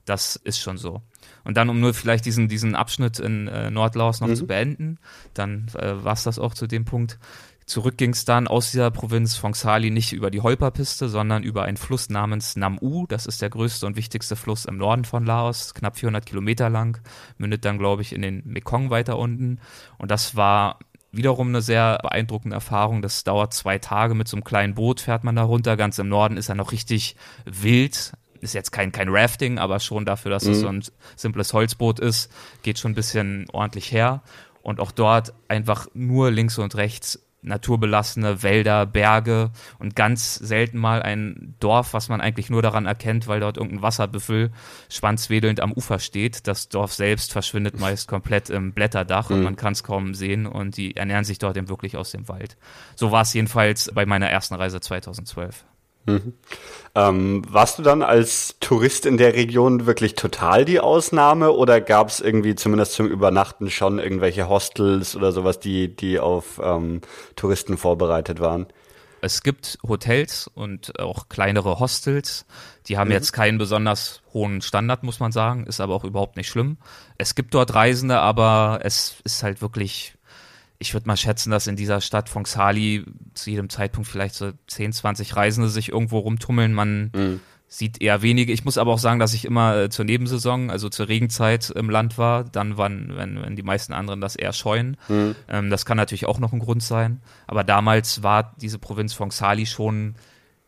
Das 0.10 0.38
ist 0.38 0.60
schon 0.60 0.78
so. 0.78 1.04
Und 1.44 1.56
dann, 1.56 1.70
um 1.70 1.80
nur 1.80 1.94
vielleicht 1.94 2.26
diesen, 2.26 2.48
diesen 2.48 2.74
Abschnitt 2.74 3.20
in 3.20 3.48
äh, 3.48 3.70
Nordlaos 3.70 4.22
noch 4.22 4.28
mhm. 4.28 4.36
zu 4.36 4.48
beenden, 4.48 4.98
dann 5.36 5.68
äh, 5.76 6.04
war 6.04 6.14
es 6.14 6.24
das 6.24 6.40
auch 6.40 6.56
zu 6.56 6.66
dem 6.66 6.84
Punkt. 6.84 7.20
Zurück 7.68 7.96
ging 7.98 8.10
es 8.10 8.26
dann 8.26 8.48
aus 8.48 8.72
dieser 8.72 8.90
Provinz 8.90 9.36
Fongsali 9.36 9.92
nicht 9.92 10.12
über 10.12 10.32
die 10.32 10.42
Holperpiste, 10.42 11.10
sondern 11.10 11.44
über 11.44 11.66
einen 11.66 11.78
Fluss 11.78 12.10
namens 12.10 12.56
Nam-U. 12.56 13.06
Das 13.06 13.28
ist 13.28 13.44
der 13.44 13.52
größte 13.52 13.86
und 13.86 13.98
wichtigste 13.98 14.36
Fluss 14.36 14.66
im 14.66 14.78
Norden 14.78 15.06
von 15.06 15.24
Laos, 15.28 15.76
knapp 15.76 16.00
400 16.00 16.26
Kilometer 16.26 16.72
lang, 16.72 17.00
mündet 17.38 17.66
dann, 17.66 17.78
glaube 17.78 18.02
ich, 18.02 18.14
in 18.14 18.24
den 18.24 18.42
Mekong 18.48 18.90
weiter 18.90 19.20
unten. 19.20 19.60
Und 20.00 20.10
das 20.10 20.36
war 20.36 20.80
wiederum 21.12 21.50
eine 21.50 21.62
sehr 21.62 22.00
beeindruckende 22.02 22.56
Erfahrung. 22.56 23.04
Das 23.04 23.24
dauert 23.24 23.54
zwei 23.54 23.78
Tage 23.78 24.16
mit 24.16 24.28
so 24.28 24.38
einem 24.38 24.44
kleinen 24.44 24.74
Boot, 24.74 25.02
fährt 25.02 25.24
man 25.24 25.36
da 25.36 25.44
runter. 25.44 25.78
Ganz 25.78 26.00
im 26.00 26.10
Norden 26.10 26.38
ist 26.38 26.50
er 26.50 26.56
noch 26.56 26.72
richtig 26.72 27.16
wild 27.46 28.14
ist 28.42 28.54
jetzt 28.54 28.72
kein, 28.72 28.92
kein 28.92 29.10
Rafting, 29.10 29.60
aber 29.60 29.80
schon 29.80 30.06
dafür, 30.06 30.32
dass 30.32 30.46
mhm. 30.46 30.52
es 30.52 30.60
so 30.62 30.68
ein 30.68 30.84
simples 31.16 31.54
Holzboot 31.54 32.00
ist, 32.00 32.32
geht 32.64 32.80
schon 32.80 32.92
ein 32.92 32.96
bisschen 32.96 33.48
ordentlich 33.52 33.92
her. 33.92 34.22
Und 34.62 34.80
auch 34.80 34.92
dort 34.92 35.34
einfach 35.48 35.88
nur 35.94 36.32
links 36.32 36.58
und 36.58 36.76
rechts 36.76 37.20
naturbelassene 37.42 38.44
Wälder, 38.44 38.86
Berge 38.86 39.52
und 39.80 39.96
ganz 39.96 40.36
selten 40.36 40.78
mal 40.78 41.02
ein 41.02 41.56
Dorf, 41.60 41.94
was 41.94 42.10
man 42.10 42.22
eigentlich 42.22 42.50
nur 42.50 42.62
daran 42.62 42.86
erkennt, 42.86 43.28
weil 43.28 43.40
dort 43.40 43.58
irgendein 43.58 43.82
Wasserbüffel 43.82 44.52
schwanzwedelnd 44.90 45.60
am 45.62 45.72
Ufer 45.72 46.00
steht. 46.00 46.48
Das 46.48 46.70
Dorf 46.70 46.94
selbst 46.94 47.32
verschwindet 47.32 47.80
meist 47.80 48.08
komplett 48.08 48.50
im 48.50 48.74
Blätterdach 48.74 49.30
mhm. 49.30 49.38
und 49.38 49.44
man 49.44 49.56
kann 49.56 49.74
es 49.74 49.84
kaum 49.84 50.14
sehen 50.14 50.46
und 50.46 50.78
die 50.78 50.96
ernähren 50.96 51.24
sich 51.24 51.40
dort 51.40 51.58
eben 51.58 51.70
wirklich 51.70 51.98
aus 51.98 52.12
dem 52.12 52.28
Wald. 52.28 52.58
So 52.96 53.12
war 53.12 53.22
es 53.22 53.34
jedenfalls 53.34 53.92
bei 53.94 54.06
meiner 54.06 54.30
ersten 54.30 54.56
Reise 54.56 54.82
2012. 54.82 55.66
Mhm. 56.06 56.34
Ähm, 56.96 57.44
warst 57.48 57.78
du 57.78 57.84
dann 57.84 58.02
als 58.02 58.56
Tourist 58.60 59.06
in 59.06 59.18
der 59.18 59.34
Region 59.34 59.86
wirklich 59.86 60.16
total 60.16 60.66
die 60.66 60.80
Ausnahme 60.80 61.52
oder 61.52 61.82
gab 61.82 62.10
es 62.10 62.20
irgendwie 62.20 62.56
zumindest 62.56 62.94
zum 62.94 63.08
Übernachten 63.08 63.70
schon 63.70 64.00
irgendwelche 64.00 64.50
Hostels 64.50 65.16
oder 65.16 65.32
sowas, 65.32 65.60
die, 65.60 65.96
die 65.96 66.20
auf 66.20 66.60
ähm, 66.64 67.02
Touristen 67.36 67.78
vorbereitet 67.78 68.40
waren? 68.40 68.68
Es 69.22 69.44
gibt 69.44 69.78
Hotels 69.88 70.50
und 70.54 71.00
auch 71.00 71.30
kleinere 71.30 71.80
Hostels. 71.80 72.46
Die 72.88 72.98
haben 72.98 73.10
mhm. 73.10 73.14
jetzt 73.14 73.34
keinen 73.34 73.58
besonders 73.58 74.22
hohen 74.34 74.62
Standard, 74.62 75.04
muss 75.04 75.20
man 75.20 75.32
sagen, 75.32 75.66
ist 75.66 75.82
aber 75.82 75.94
auch 75.96 76.06
überhaupt 76.06 76.38
nicht 76.38 76.48
schlimm. 76.48 76.78
Es 77.18 77.36
gibt 77.36 77.54
dort 77.54 77.74
Reisende, 77.76 78.20
aber 78.20 78.80
es 78.84 79.18
ist 79.24 79.44
halt 79.44 79.62
wirklich 79.62 80.16
ich 80.80 80.94
würde 80.94 81.08
mal 81.08 81.18
schätzen, 81.18 81.52
dass 81.52 81.68
in 81.68 81.76
dieser 81.76 82.00
Stadt 82.00 82.30
Fonxhali 82.30 83.06
zu 83.34 83.50
jedem 83.50 83.70
Zeitpunkt 83.70 84.10
vielleicht 84.10 84.34
so 84.34 84.54
10, 84.68 84.94
20 84.94 85.36
Reisende 85.36 85.70
sich 85.70 85.90
irgendwo 85.90 86.20
rumtummeln. 86.20 86.74
Man 86.74 87.12
mhm. 87.14 87.42
sieht 87.68 88.02
eher 88.02 88.22
wenige. 88.22 88.54
Ich 88.54 88.64
muss 88.64 88.78
aber 88.78 88.94
auch 88.94 89.00
sagen, 89.00 89.20
dass 89.20 89.34
ich 89.34 89.44
immer 89.44 89.76
äh, 89.76 89.90
zur 89.90 90.06
Nebensaison, 90.06 90.70
also 90.70 90.88
zur 90.88 91.10
Regenzeit 91.10 91.70
im 91.70 91.90
Land 91.90 92.18
war. 92.18 92.46
Dann 92.46 92.78
waren, 92.78 93.12
wenn, 93.18 93.42
wenn 93.42 93.58
die 93.58 93.62
meisten 93.62 93.92
anderen 93.92 94.22
das 94.22 94.38
eher 94.38 94.54
scheuen. 94.54 94.96
Mhm. 95.10 95.36
Ähm, 95.50 95.70
das 95.70 95.86
kann 95.86 95.98
natürlich 95.98 96.28
auch 96.28 96.40
noch 96.40 96.54
ein 96.54 96.60
Grund 96.60 96.82
sein. 96.82 97.20
Aber 97.46 97.66
damals 97.66 98.24
war 98.24 98.56
diese 98.62 98.80
Provinz 98.80 99.14
Fonxhali 99.14 99.66
schon 99.66 100.16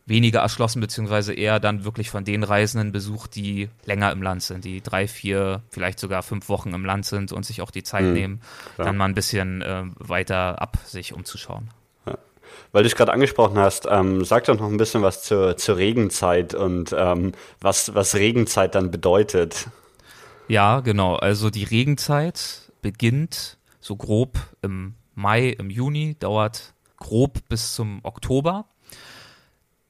weniger 0.06 0.40
erschlossen, 0.40 0.80
beziehungsweise 0.80 1.32
eher 1.32 1.60
dann 1.60 1.84
wirklich 1.84 2.10
von 2.10 2.24
den 2.24 2.42
Reisenden 2.42 2.92
besucht, 2.92 3.36
die 3.36 3.68
länger 3.84 4.10
im 4.12 4.22
Land 4.22 4.42
sind, 4.42 4.64
die 4.64 4.80
drei, 4.80 5.06
vier, 5.06 5.62
vielleicht 5.70 5.98
sogar 6.00 6.22
fünf 6.22 6.48
Wochen 6.48 6.74
im 6.74 6.84
Land 6.84 7.06
sind 7.06 7.32
und 7.32 7.44
sich 7.44 7.62
auch 7.62 7.70
die 7.70 7.82
Zeit 7.82 8.04
mhm. 8.04 8.12
nehmen, 8.12 8.40
ja. 8.78 8.84
dann 8.84 8.96
mal 8.96 9.06
ein 9.06 9.14
bisschen 9.14 9.62
äh, 9.62 9.84
weiter 9.98 10.60
ab 10.60 10.78
sich 10.84 11.12
umzuschauen. 11.12 11.70
Ja. 12.06 12.18
Weil 12.72 12.82
du 12.82 12.88
es 12.88 12.96
gerade 12.96 13.12
angesprochen 13.12 13.58
hast, 13.58 13.86
ähm, 13.88 14.24
sag 14.24 14.44
doch 14.44 14.58
noch 14.58 14.68
ein 14.68 14.76
bisschen 14.76 15.02
was 15.02 15.22
zur, 15.22 15.56
zur 15.56 15.76
Regenzeit 15.76 16.54
und 16.54 16.94
ähm, 16.96 17.32
was, 17.60 17.94
was 17.94 18.14
Regenzeit 18.14 18.74
dann 18.74 18.90
bedeutet. 18.90 19.68
Ja, 20.48 20.80
genau. 20.80 21.14
Also 21.14 21.48
die 21.50 21.64
Regenzeit 21.64 22.72
beginnt 22.82 23.58
so 23.80 23.96
grob 23.96 24.38
im 24.62 24.94
Mai, 25.14 25.50
im 25.50 25.70
Juni, 25.70 26.16
dauert 26.18 26.74
grob 26.96 27.48
bis 27.48 27.74
zum 27.74 28.00
Oktober 28.02 28.66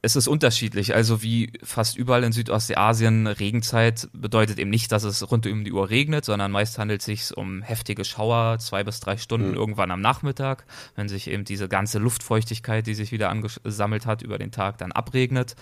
es 0.04 0.16
ist 0.16 0.26
unterschiedlich. 0.26 0.96
Also 0.96 1.22
wie 1.22 1.52
fast 1.62 1.96
überall 1.96 2.24
in 2.24 2.32
Südostasien, 2.32 3.28
Regenzeit 3.28 4.08
bedeutet 4.12 4.58
eben 4.58 4.70
nicht, 4.70 4.90
dass 4.90 5.04
es 5.04 5.30
rund 5.30 5.46
um 5.46 5.62
die 5.62 5.72
Uhr 5.72 5.90
regnet, 5.90 6.24
sondern 6.24 6.50
meist 6.50 6.76
handelt 6.78 7.00
es 7.00 7.06
sich 7.06 7.36
um 7.36 7.62
heftige 7.62 8.04
Schauer, 8.04 8.58
zwei 8.58 8.82
bis 8.82 8.98
drei 8.98 9.16
Stunden 9.16 9.50
mhm. 9.50 9.54
irgendwann 9.54 9.92
am 9.92 10.00
Nachmittag, 10.00 10.66
wenn 10.96 11.08
sich 11.08 11.28
eben 11.30 11.44
diese 11.44 11.68
ganze 11.68 12.00
Luftfeuchtigkeit, 12.00 12.84
die 12.88 12.94
sich 12.94 13.12
wieder 13.12 13.30
angesammelt 13.30 14.04
hat, 14.04 14.22
über 14.22 14.38
den 14.38 14.50
Tag 14.50 14.76
dann 14.78 14.90
abregnet. 14.90 15.54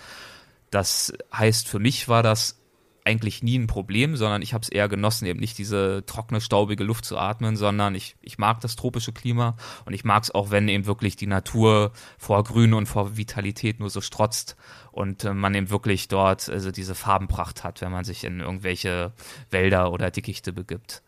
Das 0.71 1.13
heißt, 1.31 1.67
für 1.67 1.79
mich 1.79 2.07
war 2.07 2.23
das 2.23 2.60
eigentlich 3.03 3.41
nie 3.41 3.57
ein 3.57 3.67
Problem, 3.67 4.15
sondern 4.15 4.41
ich 4.41 4.53
habe 4.53 4.61
es 4.61 4.69
eher 4.69 4.87
genossen, 4.87 5.25
eben 5.25 5.39
nicht 5.39 5.57
diese 5.57 6.03
trockene, 6.05 6.41
staubige 6.41 6.83
Luft 6.83 7.05
zu 7.05 7.17
atmen, 7.17 7.55
sondern 7.55 7.95
ich, 7.95 8.15
ich 8.21 8.37
mag 8.37 8.61
das 8.61 8.75
tropische 8.75 9.11
Klima 9.11 9.55
und 9.85 9.93
ich 9.93 10.03
mag 10.03 10.23
es 10.23 10.31
auch, 10.31 10.51
wenn 10.51 10.67
eben 10.67 10.85
wirklich 10.85 11.15
die 11.15 11.27
Natur 11.27 11.91
vor 12.17 12.43
Grün 12.43 12.73
und 12.73 12.85
vor 12.85 13.17
Vitalität 13.17 13.79
nur 13.79 13.89
so 13.89 14.01
strotzt 14.01 14.55
und 14.91 15.23
äh, 15.23 15.33
man 15.33 15.55
eben 15.55 15.69
wirklich 15.69 16.07
dort 16.07 16.49
also 16.49 16.71
diese 16.71 16.95
Farbenpracht 16.95 17.63
hat, 17.63 17.81
wenn 17.81 17.91
man 17.91 18.03
sich 18.03 18.23
in 18.23 18.39
irgendwelche 18.39 19.13
Wälder 19.49 19.91
oder 19.91 20.11
Dickichte 20.11 20.53
begibt. 20.53 21.01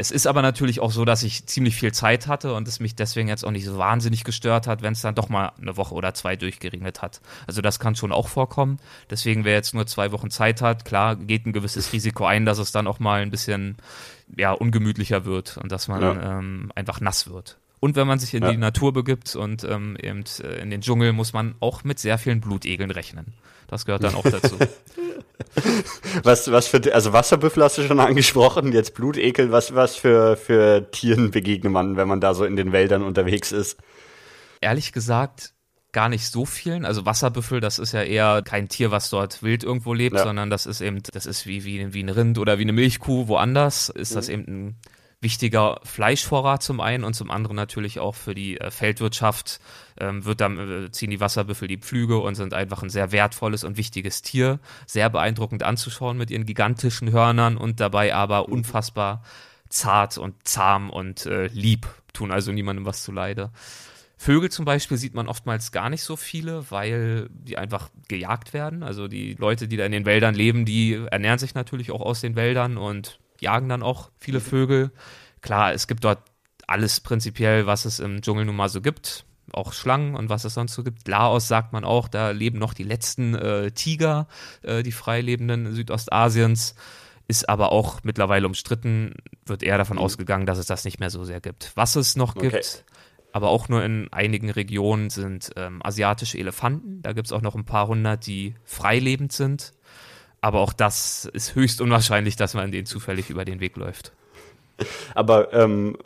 Es 0.00 0.10
ist 0.10 0.26
aber 0.26 0.40
natürlich 0.40 0.80
auch 0.80 0.92
so, 0.92 1.04
dass 1.04 1.22
ich 1.22 1.44
ziemlich 1.44 1.76
viel 1.76 1.92
Zeit 1.92 2.26
hatte 2.26 2.54
und 2.54 2.66
es 2.66 2.80
mich 2.80 2.94
deswegen 2.94 3.28
jetzt 3.28 3.44
auch 3.44 3.50
nicht 3.50 3.66
so 3.66 3.76
wahnsinnig 3.76 4.24
gestört 4.24 4.66
hat, 4.66 4.80
wenn 4.80 4.94
es 4.94 5.02
dann 5.02 5.14
doch 5.14 5.28
mal 5.28 5.52
eine 5.60 5.76
Woche 5.76 5.94
oder 5.94 6.14
zwei 6.14 6.36
durchgeregnet 6.36 7.02
hat. 7.02 7.20
Also 7.46 7.60
das 7.60 7.78
kann 7.78 7.94
schon 7.94 8.10
auch 8.10 8.28
vorkommen. 8.28 8.78
Deswegen, 9.10 9.44
wer 9.44 9.52
jetzt 9.52 9.74
nur 9.74 9.86
zwei 9.86 10.10
Wochen 10.10 10.30
Zeit 10.30 10.62
hat, 10.62 10.86
klar, 10.86 11.16
geht 11.16 11.44
ein 11.44 11.52
gewisses 11.52 11.92
Risiko 11.92 12.24
ein, 12.24 12.46
dass 12.46 12.56
es 12.56 12.72
dann 12.72 12.86
auch 12.86 12.98
mal 12.98 13.20
ein 13.20 13.30
bisschen 13.30 13.76
ja, 14.34 14.52
ungemütlicher 14.52 15.26
wird 15.26 15.58
und 15.58 15.70
dass 15.70 15.86
man 15.86 16.00
ja. 16.00 16.38
ähm, 16.38 16.72
einfach 16.74 17.02
nass 17.02 17.28
wird. 17.28 17.58
Und 17.78 17.94
wenn 17.94 18.06
man 18.06 18.18
sich 18.18 18.32
in 18.32 18.42
ja. 18.42 18.52
die 18.52 18.56
Natur 18.56 18.94
begibt 18.94 19.36
und 19.36 19.64
ähm, 19.64 19.98
eben 20.00 20.24
äh, 20.42 20.62
in 20.62 20.70
den 20.70 20.80
Dschungel, 20.80 21.12
muss 21.12 21.34
man 21.34 21.56
auch 21.60 21.84
mit 21.84 21.98
sehr 21.98 22.16
vielen 22.16 22.40
Blutegeln 22.40 22.90
rechnen. 22.90 23.34
Das 23.70 23.86
gehört 23.86 24.02
dann 24.02 24.16
auch 24.16 24.24
dazu. 24.24 24.56
was, 26.24 26.50
was 26.50 26.66
für, 26.66 26.92
also 26.92 27.12
Wasserbüffel 27.12 27.62
hast 27.62 27.78
du 27.78 27.82
schon 27.82 28.00
angesprochen, 28.00 28.72
jetzt 28.72 28.94
Blutekel, 28.94 29.52
was, 29.52 29.74
was 29.74 29.94
für, 29.94 30.36
für 30.36 30.90
Tieren 30.90 31.30
begegnet 31.30 31.72
man, 31.72 31.96
wenn 31.96 32.08
man 32.08 32.20
da 32.20 32.34
so 32.34 32.44
in 32.44 32.56
den 32.56 32.72
Wäldern 32.72 33.02
unterwegs 33.02 33.52
ist? 33.52 33.78
Ehrlich 34.60 34.92
gesagt, 34.92 35.54
gar 35.92 36.08
nicht 36.08 36.26
so 36.26 36.44
vielen. 36.44 36.84
Also 36.84 37.06
Wasserbüffel, 37.06 37.60
das 37.60 37.78
ist 37.78 37.92
ja 37.92 38.02
eher 38.02 38.42
kein 38.42 38.68
Tier, 38.68 38.90
was 38.90 39.08
dort 39.10 39.42
wild 39.42 39.64
irgendwo 39.64 39.94
lebt, 39.94 40.16
ja. 40.16 40.24
sondern 40.24 40.50
das 40.50 40.66
ist 40.66 40.80
eben, 40.80 41.00
das 41.12 41.26
ist 41.26 41.46
wie, 41.46 41.64
wie, 41.64 41.94
wie 41.94 42.02
ein 42.02 42.08
Rind 42.08 42.38
oder 42.38 42.58
wie 42.58 42.62
eine 42.62 42.72
Milchkuh. 42.72 43.28
Woanders 43.28 43.88
ist 43.88 44.10
mhm. 44.10 44.14
das 44.16 44.28
eben 44.28 44.42
ein 44.42 44.76
wichtiger 45.20 45.80
Fleischvorrat 45.84 46.62
zum 46.62 46.80
einen 46.80 47.04
und 47.04 47.14
zum 47.14 47.30
anderen 47.30 47.56
natürlich 47.56 47.98
auch 48.00 48.14
für 48.14 48.34
die 48.34 48.58
äh, 48.58 48.70
Feldwirtschaft 48.70 49.60
ähm, 49.98 50.24
wird 50.24 50.40
dann, 50.40 50.86
äh, 50.86 50.90
ziehen 50.90 51.10
die 51.10 51.20
Wasserbüffel 51.20 51.68
die 51.68 51.76
Pflüge 51.76 52.18
und 52.18 52.34
sind 52.34 52.54
einfach 52.54 52.82
ein 52.82 52.90
sehr 52.90 53.12
wertvolles 53.12 53.64
und 53.64 53.76
wichtiges 53.76 54.22
Tier. 54.22 54.60
Sehr 54.86 55.10
beeindruckend 55.10 55.62
anzuschauen 55.62 56.16
mit 56.16 56.30
ihren 56.30 56.46
gigantischen 56.46 57.12
Hörnern 57.12 57.58
und 57.58 57.80
dabei 57.80 58.14
aber 58.14 58.48
unfassbar 58.48 59.22
zart 59.68 60.16
und 60.16 60.48
zahm 60.48 60.90
und 60.90 61.26
äh, 61.26 61.48
lieb, 61.48 61.86
tun 62.12 62.32
also 62.32 62.50
niemandem 62.50 62.86
was 62.86 63.02
zuleide. 63.02 63.50
Vögel 64.16 64.50
zum 64.50 64.64
Beispiel 64.66 64.98
sieht 64.98 65.14
man 65.14 65.28
oftmals 65.28 65.72
gar 65.72 65.88
nicht 65.88 66.02
so 66.02 66.16
viele, 66.16 66.70
weil 66.70 67.28
die 67.30 67.56
einfach 67.56 67.88
gejagt 68.08 68.52
werden. 68.52 68.82
Also 68.82 69.08
die 69.08 69.34
Leute, 69.34 69.66
die 69.66 69.78
da 69.78 69.86
in 69.86 69.92
den 69.92 70.04
Wäldern 70.04 70.34
leben, 70.34 70.66
die 70.66 70.94
ernähren 71.10 71.38
sich 71.38 71.54
natürlich 71.54 71.90
auch 71.90 72.02
aus 72.02 72.20
den 72.20 72.36
Wäldern 72.36 72.76
und 72.76 73.18
jagen 73.40 73.68
dann 73.68 73.82
auch 73.82 74.10
viele 74.18 74.40
Vögel. 74.40 74.90
Klar, 75.40 75.72
es 75.72 75.86
gibt 75.86 76.04
dort 76.04 76.22
alles 76.66 77.00
prinzipiell, 77.00 77.66
was 77.66 77.84
es 77.84 77.98
im 78.00 78.22
Dschungel 78.22 78.44
nun 78.44 78.56
mal 78.56 78.68
so 78.68 78.80
gibt. 78.80 79.24
Auch 79.52 79.72
Schlangen 79.72 80.14
und 80.14 80.28
was 80.28 80.44
es 80.44 80.54
sonst 80.54 80.74
so 80.74 80.84
gibt. 80.84 81.08
Laos 81.08 81.48
sagt 81.48 81.72
man 81.72 81.84
auch, 81.84 82.06
da 82.06 82.30
leben 82.30 82.58
noch 82.58 82.72
die 82.72 82.84
letzten 82.84 83.34
äh, 83.34 83.72
Tiger, 83.72 84.28
äh, 84.62 84.82
die 84.82 84.92
freilebenden 84.92 85.74
Südostasiens. 85.74 86.76
Ist 87.26 87.48
aber 87.48 87.72
auch 87.72 88.00
mittlerweile 88.02 88.46
umstritten, 88.46 89.14
wird 89.46 89.62
eher 89.62 89.78
davon 89.78 89.96
mhm. 89.96 90.02
ausgegangen, 90.02 90.46
dass 90.46 90.58
es 90.58 90.66
das 90.66 90.84
nicht 90.84 91.00
mehr 91.00 91.10
so 91.10 91.24
sehr 91.24 91.40
gibt. 91.40 91.72
Was 91.74 91.96
es 91.96 92.16
noch 92.16 92.36
okay. 92.36 92.50
gibt, 92.50 92.84
aber 93.32 93.50
auch 93.50 93.68
nur 93.68 93.84
in 93.84 94.12
einigen 94.12 94.50
Regionen 94.50 95.10
sind 95.10 95.50
ähm, 95.56 95.80
asiatische 95.84 96.38
Elefanten. 96.38 97.02
Da 97.02 97.12
gibt 97.12 97.26
es 97.26 97.32
auch 97.32 97.42
noch 97.42 97.54
ein 97.54 97.64
paar 97.64 97.88
hundert, 97.88 98.26
die 98.26 98.54
freilebend 98.64 99.32
sind. 99.32 99.72
Aber 100.40 100.60
auch 100.60 100.72
das 100.72 101.28
ist 101.32 101.54
höchst 101.54 101.80
unwahrscheinlich, 101.80 102.36
dass 102.36 102.54
man 102.54 102.70
denen 102.70 102.86
zufällig 102.86 103.30
über 103.30 103.44
den 103.44 103.60
Weg 103.60 103.76
läuft. 103.76 104.12
Aber 105.14 105.52
ähm, 105.52 105.96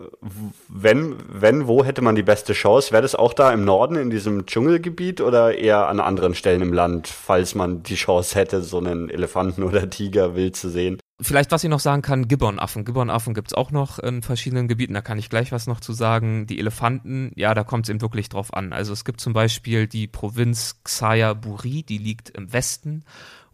wenn, 0.68 1.16
wenn, 1.29 1.66
wo 1.66 1.85
hätte 1.85 2.03
man 2.03 2.14
die 2.14 2.23
beste 2.23 2.53
Chance? 2.53 2.92
Wäre 2.92 3.03
das 3.03 3.14
auch 3.14 3.33
da 3.33 3.53
im 3.53 3.64
Norden, 3.64 3.97
in 3.97 4.11
diesem 4.11 4.47
Dschungelgebiet 4.47 5.20
oder 5.20 5.57
eher 5.57 5.88
an 5.88 6.01
anderen 6.01 6.35
Stellen 6.35 6.62
im 6.62 6.73
Land, 6.73 7.09
falls 7.09 7.55
man 7.55 7.83
die 7.83 7.94
Chance 7.94 8.38
hätte, 8.38 8.62
so 8.62 8.79
einen 8.79 9.11
Elefanten 9.11 9.62
oder 9.62 9.88
Tiger 9.88 10.35
wild 10.35 10.57
zu 10.57 10.70
sehen? 10.70 10.99
Vielleicht, 11.20 11.53
was 11.53 11.62
ich 11.62 11.70
noch 11.70 11.81
sagen 11.81 12.03
kann, 12.03 12.27
Gibbonaffen. 12.27 12.85
Gibbonaffen 12.85 13.35
gibt's 13.35 13.55
auch 13.55 13.70
noch 13.70 14.01
in 14.01 14.23
verschiedenen 14.23 14.66
Gebieten, 14.66 14.94
da 14.94 15.01
kann 15.01 15.18
ich 15.18 15.31
gleich 15.31 15.53
was 15.53 15.68
noch 15.68 15.79
zu 15.79 15.92
sagen. 15.92 16.47
Die 16.47 16.59
Elefanten, 16.59 17.31
ja, 17.37 17.55
da 17.55 17.62
kommt 17.62 17.87
es 17.87 17.90
eben 17.90 18.01
wirklich 18.01 18.29
drauf 18.29 18.53
an. 18.53 18.73
Also 18.73 18.92
es 18.92 19.05
gibt 19.05 19.20
zum 19.20 19.33
Beispiel 19.33 19.87
die 19.87 20.09
Provinz 20.09 20.81
Xayaburi, 20.83 21.85
die 21.85 21.99
liegt 21.99 22.31
im 22.31 22.53
Westen 22.53 23.05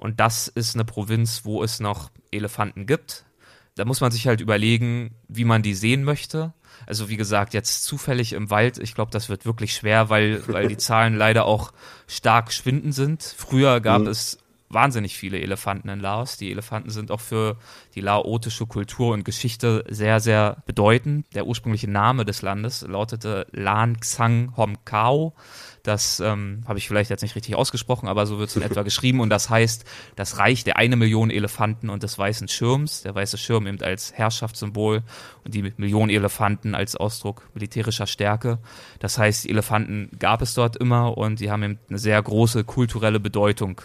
und 0.00 0.18
das 0.18 0.48
ist 0.48 0.74
eine 0.74 0.86
Provinz, 0.86 1.44
wo 1.44 1.62
es 1.62 1.78
noch 1.78 2.10
Elefanten 2.32 2.86
gibt. 2.86 3.26
Da 3.74 3.84
muss 3.84 4.00
man 4.00 4.10
sich 4.10 4.26
halt 4.26 4.40
überlegen, 4.40 5.14
wie 5.28 5.44
man 5.44 5.62
die 5.62 5.74
sehen 5.74 6.04
möchte. 6.04 6.54
Also 6.86 7.10
wie 7.10 7.18
gesagt, 7.18 7.52
jetzt 7.52 7.84
zufällig 7.84 8.32
im 8.32 8.48
Wald, 8.48 8.78
ich 8.78 8.94
glaube, 8.94 9.10
das 9.10 9.28
wird 9.28 9.44
wirklich 9.44 9.74
schwer, 9.74 10.08
weil, 10.08 10.42
weil 10.48 10.68
die 10.68 10.76
Zahlen 10.78 11.16
leider 11.16 11.44
auch 11.44 11.72
stark 12.06 12.50
schwinden 12.50 12.92
sind. 12.92 13.22
Früher 13.22 13.80
gab 13.80 14.00
mhm. 14.00 14.08
es 14.08 14.38
wahnsinnig 14.70 15.18
viele 15.18 15.38
Elefanten 15.38 15.90
in 15.90 16.00
Laos. 16.00 16.38
Die 16.38 16.50
Elefanten 16.50 16.88
sind 16.88 17.10
auch 17.10 17.20
für 17.20 17.58
die 17.94 18.00
laotische 18.00 18.66
Kultur 18.66 19.12
und 19.12 19.24
Geschichte 19.24 19.84
sehr, 19.88 20.20
sehr 20.20 20.62
bedeutend. 20.64 21.26
Der 21.34 21.46
ursprüngliche 21.46 21.90
Name 21.90 22.24
des 22.24 22.40
Landes 22.40 22.82
lautete 22.82 23.46
Lan 23.50 24.00
Xang 24.00 24.56
Hom 24.56 24.82
Kao. 24.86 25.34
Das 25.82 26.20
ähm, 26.20 26.62
habe 26.66 26.78
ich 26.78 26.88
vielleicht 26.88 27.10
jetzt 27.10 27.22
nicht 27.22 27.36
richtig 27.36 27.54
ausgesprochen, 27.54 28.08
aber 28.08 28.26
so 28.26 28.38
wird 28.38 28.50
es 28.50 28.56
in 28.56 28.62
etwa 28.62 28.82
geschrieben. 28.84 29.20
Und 29.20 29.30
das 29.30 29.48
heißt, 29.48 29.84
das 30.16 30.38
Reich 30.38 30.64
der 30.64 30.76
eine 30.76 30.96
Million 30.96 31.30
Elefanten 31.30 31.90
und 31.90 32.02
des 32.02 32.18
weißen 32.18 32.48
Schirms. 32.48 33.02
Der 33.02 33.14
weiße 33.14 33.38
Schirm 33.38 33.66
eben 33.66 33.80
als 33.82 34.12
Herrschaftssymbol 34.12 35.02
und 35.44 35.54
die 35.54 35.72
Million 35.76 36.10
Elefanten 36.10 36.74
als 36.74 36.96
Ausdruck 36.96 37.48
militärischer 37.54 38.06
Stärke. 38.06 38.58
Das 38.98 39.18
heißt, 39.18 39.44
die 39.44 39.50
Elefanten 39.50 40.10
gab 40.18 40.42
es 40.42 40.54
dort 40.54 40.76
immer 40.76 41.16
und 41.16 41.40
die 41.40 41.50
haben 41.50 41.62
eben 41.62 41.78
eine 41.88 41.98
sehr 41.98 42.22
große 42.22 42.64
kulturelle 42.64 43.20
Bedeutung 43.20 43.80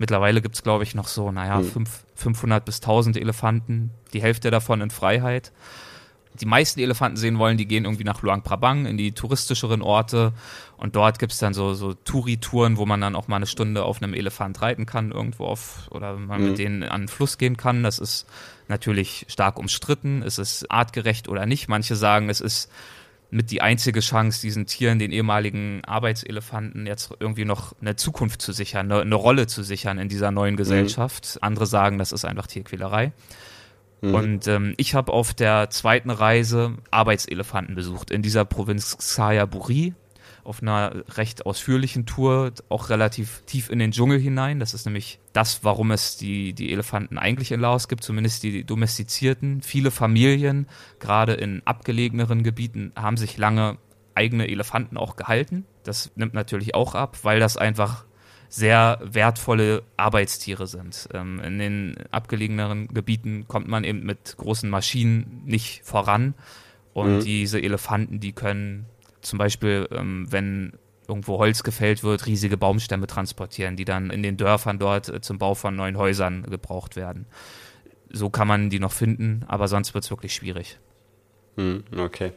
Mittlerweile 0.00 0.40
gibt 0.40 0.54
es, 0.54 0.62
glaube 0.62 0.82
ich, 0.82 0.94
noch 0.94 1.06
so, 1.06 1.30
naja, 1.30 1.58
mhm. 1.58 1.64
fünf, 1.64 2.04
500 2.14 2.64
bis 2.64 2.76
1000 2.76 3.18
Elefanten, 3.18 3.90
die 4.14 4.22
Hälfte 4.22 4.50
davon 4.50 4.80
in 4.80 4.88
Freiheit. 4.88 5.52
Die 6.34 6.46
meisten 6.46 6.80
Elefanten 6.80 7.16
sehen 7.16 7.38
wollen, 7.38 7.58
die 7.58 7.66
gehen 7.66 7.84
irgendwie 7.84 8.04
nach 8.04 8.22
Luang 8.22 8.42
Prabang 8.42 8.86
in 8.86 8.96
die 8.96 9.12
touristischeren 9.12 9.82
Orte 9.82 10.32
und 10.76 10.96
dort 10.96 11.18
gibt 11.18 11.32
es 11.32 11.38
dann 11.38 11.52
so, 11.54 11.74
so 11.74 11.92
Touri-Touren, 11.92 12.76
wo 12.76 12.86
man 12.86 13.00
dann 13.00 13.16
auch 13.16 13.28
mal 13.28 13.36
eine 13.36 13.46
Stunde 13.46 13.84
auf 13.84 14.02
einem 14.02 14.14
Elefant 14.14 14.62
reiten 14.62 14.86
kann, 14.86 15.10
irgendwo 15.10 15.44
auf, 15.44 15.88
oder 15.90 16.16
man 16.16 16.40
mhm. 16.40 16.48
mit 16.48 16.58
denen 16.58 16.82
an 16.84 17.02
den 17.02 17.08
Fluss 17.08 17.36
gehen 17.36 17.56
kann. 17.56 17.82
Das 17.82 17.98
ist 17.98 18.26
natürlich 18.68 19.26
stark 19.28 19.58
umstritten. 19.58 20.22
Ist 20.22 20.38
es 20.38 20.64
artgerecht 20.70 21.28
oder 21.28 21.44
nicht? 21.44 21.68
Manche 21.68 21.96
sagen, 21.96 22.30
es 22.30 22.40
ist 22.40 22.70
mit 23.30 23.50
die 23.50 23.60
einzige 23.60 24.00
Chance, 24.00 24.40
diesen 24.40 24.66
Tieren, 24.66 24.98
den 24.98 25.12
ehemaligen 25.12 25.84
Arbeitselefanten, 25.84 26.86
jetzt 26.86 27.12
irgendwie 27.20 27.44
noch 27.44 27.74
eine 27.80 27.96
Zukunft 27.96 28.42
zu 28.42 28.52
sichern, 28.52 28.90
eine, 28.90 29.02
eine 29.02 29.14
Rolle 29.14 29.46
zu 29.46 29.62
sichern 29.62 29.98
in 29.98 30.08
dieser 30.08 30.30
neuen 30.30 30.54
mhm. 30.54 30.58
Gesellschaft. 30.58 31.36
Mhm. 31.36 31.38
Andere 31.42 31.66
sagen, 31.66 31.98
das 31.98 32.12
ist 32.12 32.24
einfach 32.24 32.46
Tierquälerei. 32.46 33.12
Mhm. 34.00 34.14
Und 34.14 34.46
ähm, 34.46 34.74
ich 34.76 34.94
habe 34.94 35.12
auf 35.12 35.34
der 35.34 35.70
zweiten 35.70 36.10
Reise 36.10 36.74
Arbeitselefanten 36.90 37.74
besucht 37.74 38.10
in 38.10 38.22
dieser 38.22 38.44
Provinz 38.44 38.96
Xayaburi 38.96 39.94
auf 40.44 40.62
einer 40.62 41.04
recht 41.16 41.46
ausführlichen 41.46 42.06
Tour, 42.06 42.52
auch 42.68 42.88
relativ 42.88 43.42
tief 43.46 43.70
in 43.70 43.78
den 43.78 43.92
Dschungel 43.92 44.18
hinein. 44.18 44.58
Das 44.58 44.74
ist 44.74 44.86
nämlich 44.86 45.20
das, 45.32 45.64
warum 45.64 45.90
es 45.90 46.16
die, 46.16 46.52
die 46.54 46.72
Elefanten 46.72 47.18
eigentlich 47.18 47.52
in 47.52 47.60
Laos 47.60 47.88
gibt, 47.88 48.02
zumindest 48.02 48.42
die 48.42 48.64
domestizierten. 48.64 49.62
Viele 49.62 49.90
Familien, 49.90 50.66
gerade 50.98 51.34
in 51.34 51.62
abgelegeneren 51.66 52.42
Gebieten, 52.42 52.92
haben 52.96 53.16
sich 53.16 53.36
lange 53.36 53.78
eigene 54.14 54.48
Elefanten 54.48 54.96
auch 54.96 55.16
gehalten. 55.16 55.66
Das 55.84 56.10
nimmt 56.16 56.34
natürlich 56.34 56.74
auch 56.74 56.94
ab, 56.94 57.18
weil 57.22 57.40
das 57.40 57.56
einfach 57.56 58.04
sehr 58.50 58.98
wertvolle 59.02 59.84
Arbeitstiere 59.96 60.66
sind. 60.66 61.08
Ähm, 61.14 61.40
in 61.40 61.58
den 61.58 61.96
abgelegeneren 62.10 62.88
Gebieten 62.88 63.46
kommt 63.46 63.68
man 63.68 63.84
eben 63.84 64.04
mit 64.04 64.36
großen 64.36 64.68
Maschinen 64.68 65.42
nicht 65.46 65.82
voran. 65.84 66.34
Und 66.92 67.18
mhm. 67.18 67.20
diese 67.20 67.62
Elefanten, 67.62 68.18
die 68.18 68.32
können 68.32 68.86
zum 69.22 69.38
Beispiel, 69.38 69.88
ähm, 69.92 70.26
wenn 70.30 70.72
irgendwo 71.06 71.38
Holz 71.38 71.62
gefällt 71.62 72.02
wird, 72.02 72.26
riesige 72.26 72.56
Baumstämme 72.56 73.06
transportieren, 73.06 73.76
die 73.76 73.84
dann 73.84 74.10
in 74.10 74.22
den 74.22 74.36
Dörfern 74.36 74.80
dort 74.80 75.08
äh, 75.08 75.20
zum 75.20 75.38
Bau 75.38 75.54
von 75.54 75.76
neuen 75.76 75.96
Häusern 75.96 76.42
gebraucht 76.42 76.96
werden. 76.96 77.26
So 78.12 78.30
kann 78.30 78.48
man 78.48 78.68
die 78.68 78.80
noch 78.80 78.92
finden, 78.92 79.44
aber 79.46 79.68
sonst 79.68 79.94
wird 79.94 80.02
es 80.02 80.10
wirklich 80.10 80.34
schwierig. 80.34 80.78
Hm, 81.56 81.84
okay. 81.96 82.32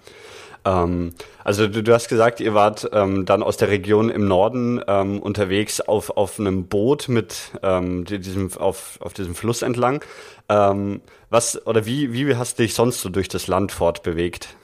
Ähm, 0.65 1.13
also 1.43 1.67
du, 1.67 1.83
du, 1.83 1.93
hast 1.93 2.07
gesagt, 2.07 2.39
ihr 2.39 2.53
wart 2.53 2.89
ähm, 2.93 3.25
dann 3.25 3.43
aus 3.43 3.57
der 3.57 3.69
Region 3.69 4.09
im 4.09 4.27
Norden 4.27 4.81
ähm, 4.87 5.19
unterwegs 5.19 5.81
auf, 5.81 6.11
auf 6.11 6.39
einem 6.39 6.67
Boot 6.67 7.09
mit 7.09 7.51
ähm, 7.61 8.05
diesem, 8.05 8.51
auf, 8.57 8.99
auf 9.01 9.13
diesem 9.13 9.35
Fluss 9.35 9.61
entlang. 9.61 10.03
Ähm, 10.49 11.01
was 11.29 11.65
oder 11.65 11.85
wie, 11.85 12.13
wie 12.13 12.35
hast 12.35 12.59
du 12.59 12.63
dich 12.63 12.73
sonst 12.73 13.01
so 13.01 13.09
durch 13.09 13.27
das 13.27 13.47
Land 13.47 13.71
fortbewegt? 13.71 14.55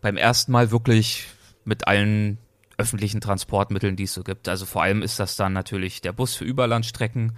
Beim 0.00 0.16
ersten 0.16 0.52
Mal 0.52 0.70
wirklich 0.70 1.26
mit 1.64 1.86
allen 1.86 2.38
öffentlichen 2.78 3.20
Transportmitteln, 3.20 3.96
die 3.96 4.04
es 4.04 4.14
so 4.14 4.22
gibt. 4.22 4.48
Also 4.48 4.66
vor 4.66 4.82
allem 4.82 5.02
ist 5.02 5.20
das 5.20 5.36
dann 5.36 5.52
natürlich 5.52 6.00
der 6.00 6.12
Bus 6.12 6.34
für 6.34 6.44
Überlandstrecken. 6.44 7.32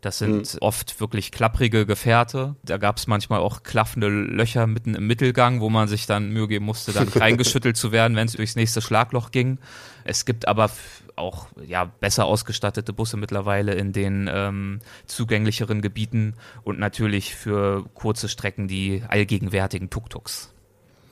Das 0.00 0.18
sind 0.18 0.54
mhm. 0.54 0.58
oft 0.60 1.00
wirklich 1.00 1.32
klapprige 1.32 1.86
Gefährte. 1.86 2.56
Da 2.62 2.76
gab 2.76 2.98
es 2.98 3.06
manchmal 3.06 3.40
auch 3.40 3.62
klaffende 3.62 4.08
Löcher 4.08 4.66
mitten 4.66 4.94
im 4.94 5.06
Mittelgang, 5.06 5.60
wo 5.60 5.70
man 5.70 5.88
sich 5.88 6.06
dann 6.06 6.30
Mühe 6.30 6.48
geben 6.48 6.64
musste, 6.64 6.92
dann 6.92 7.08
reingeschüttelt 7.14 7.76
zu 7.76 7.92
werden, 7.92 8.16
wenn 8.16 8.26
es 8.26 8.34
durchs 8.34 8.56
nächste 8.56 8.80
Schlagloch 8.80 9.30
ging. 9.30 9.58
Es 10.04 10.24
gibt 10.24 10.48
aber 10.48 10.70
auch 11.16 11.46
ja 11.66 11.84
besser 11.84 12.26
ausgestattete 12.26 12.92
Busse 12.92 13.16
mittlerweile 13.16 13.74
in 13.74 13.92
den 13.92 14.28
ähm, 14.32 14.80
zugänglicheren 15.06 15.80
Gebieten 15.80 16.34
und 16.62 16.78
natürlich 16.78 17.34
für 17.34 17.84
kurze 17.94 18.28
Strecken 18.28 18.68
die 18.68 19.02
allgegenwärtigen 19.08 19.90
Tuk-Tuks. 19.90 20.52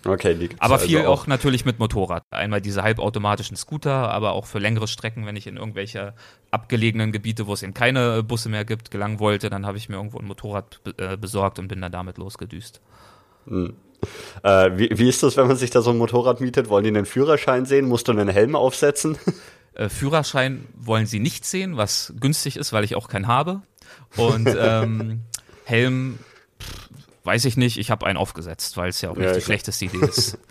Okay, 0.07 0.35
die 0.35 0.49
gibt's 0.49 0.61
aber 0.61 0.79
viel 0.79 0.99
also 0.99 1.11
auch. 1.11 1.23
auch. 1.23 1.27
natürlich 1.27 1.65
mit 1.65 1.79
Motorrad. 1.79 2.25
Einmal 2.31 2.61
diese 2.61 2.83
halbautomatischen 2.83 3.57
Scooter, 3.57 4.11
aber 4.11 4.33
auch 4.33 4.47
für 4.47 4.59
längere 4.59 4.87
Strecken, 4.87 5.27
wenn 5.27 5.37
ich 5.37 5.47
in 5.47 5.57
irgendwelche 5.57 6.15
abgelegenen 6.51 7.13
Gebiete, 7.13 7.47
wo 7.47 7.55
es 7.55 7.63
eben 7.63 7.75
keine 7.75 8.23
Busse 8.23 8.49
mehr 8.49 8.65
gibt, 8.65 8.91
gelangen 8.91 9.19
wollte, 9.19 9.51
dann 9.51 9.67
habe 9.67 9.79
ich 9.79 9.89
mir 9.89 9.97
irgendwo 9.97 10.19
ein 10.19 10.27
Motorrad 10.27 10.81
äh, 10.99 11.17
besorgt 11.17 11.59
und 11.59 11.69
bin 11.69 11.81
dann 11.81 11.93
damit 11.93 12.19
losgedüst. 12.19 12.81
Hm. 13.47 13.75
Äh, 14.43 14.71
wie, 14.77 14.91
wie 14.93 15.09
ist 15.09 15.23
das, 15.23 15.37
wenn 15.37 15.47
man 15.47 15.57
sich 15.57 15.71
da 15.71 15.81
so 15.81 15.91
ein 15.91 15.99
Motorrad 15.99 16.41
mietet? 16.41 16.69
Wollen 16.69 16.85
die 16.85 16.89
einen 16.89 17.07
Führerschein 17.07 17.65
sehen? 17.65 17.89
Musst 17.89 18.09
du 18.09 18.13
einen 18.13 18.29
Helm 18.29 18.57
aufsetzen? 18.57 19.19
Äh, 19.77 19.89
Führerschein 19.89 20.69
wollen 20.77 21.07
sie 21.07 21.19
nicht 21.19 21.45
sehen, 21.45 21.77
was 21.77 22.15
günstig 22.21 22.57
ist, 22.57 22.73
weil 22.73 22.85
ich 22.85 22.95
auch 22.95 23.09
keinen 23.09 23.27
habe. 23.27 23.63
Und 24.17 24.49
ähm, 24.57 25.23
Helm 25.65 26.21
weiß 27.25 27.45
ich 27.47 27.57
nicht, 27.57 27.79
ich 27.79 27.91
habe 27.91 28.07
einen 28.07 28.17
aufgesetzt, 28.19 28.77
weil 28.77 28.91
es 28.91 29.01
ja 29.01 29.11
auch 29.11 29.17
nicht 29.17 29.27
ja, 29.27 29.35
die 29.35 29.41
schlechteste 29.41 29.87
Idee 29.87 30.07
ist. 30.07 30.39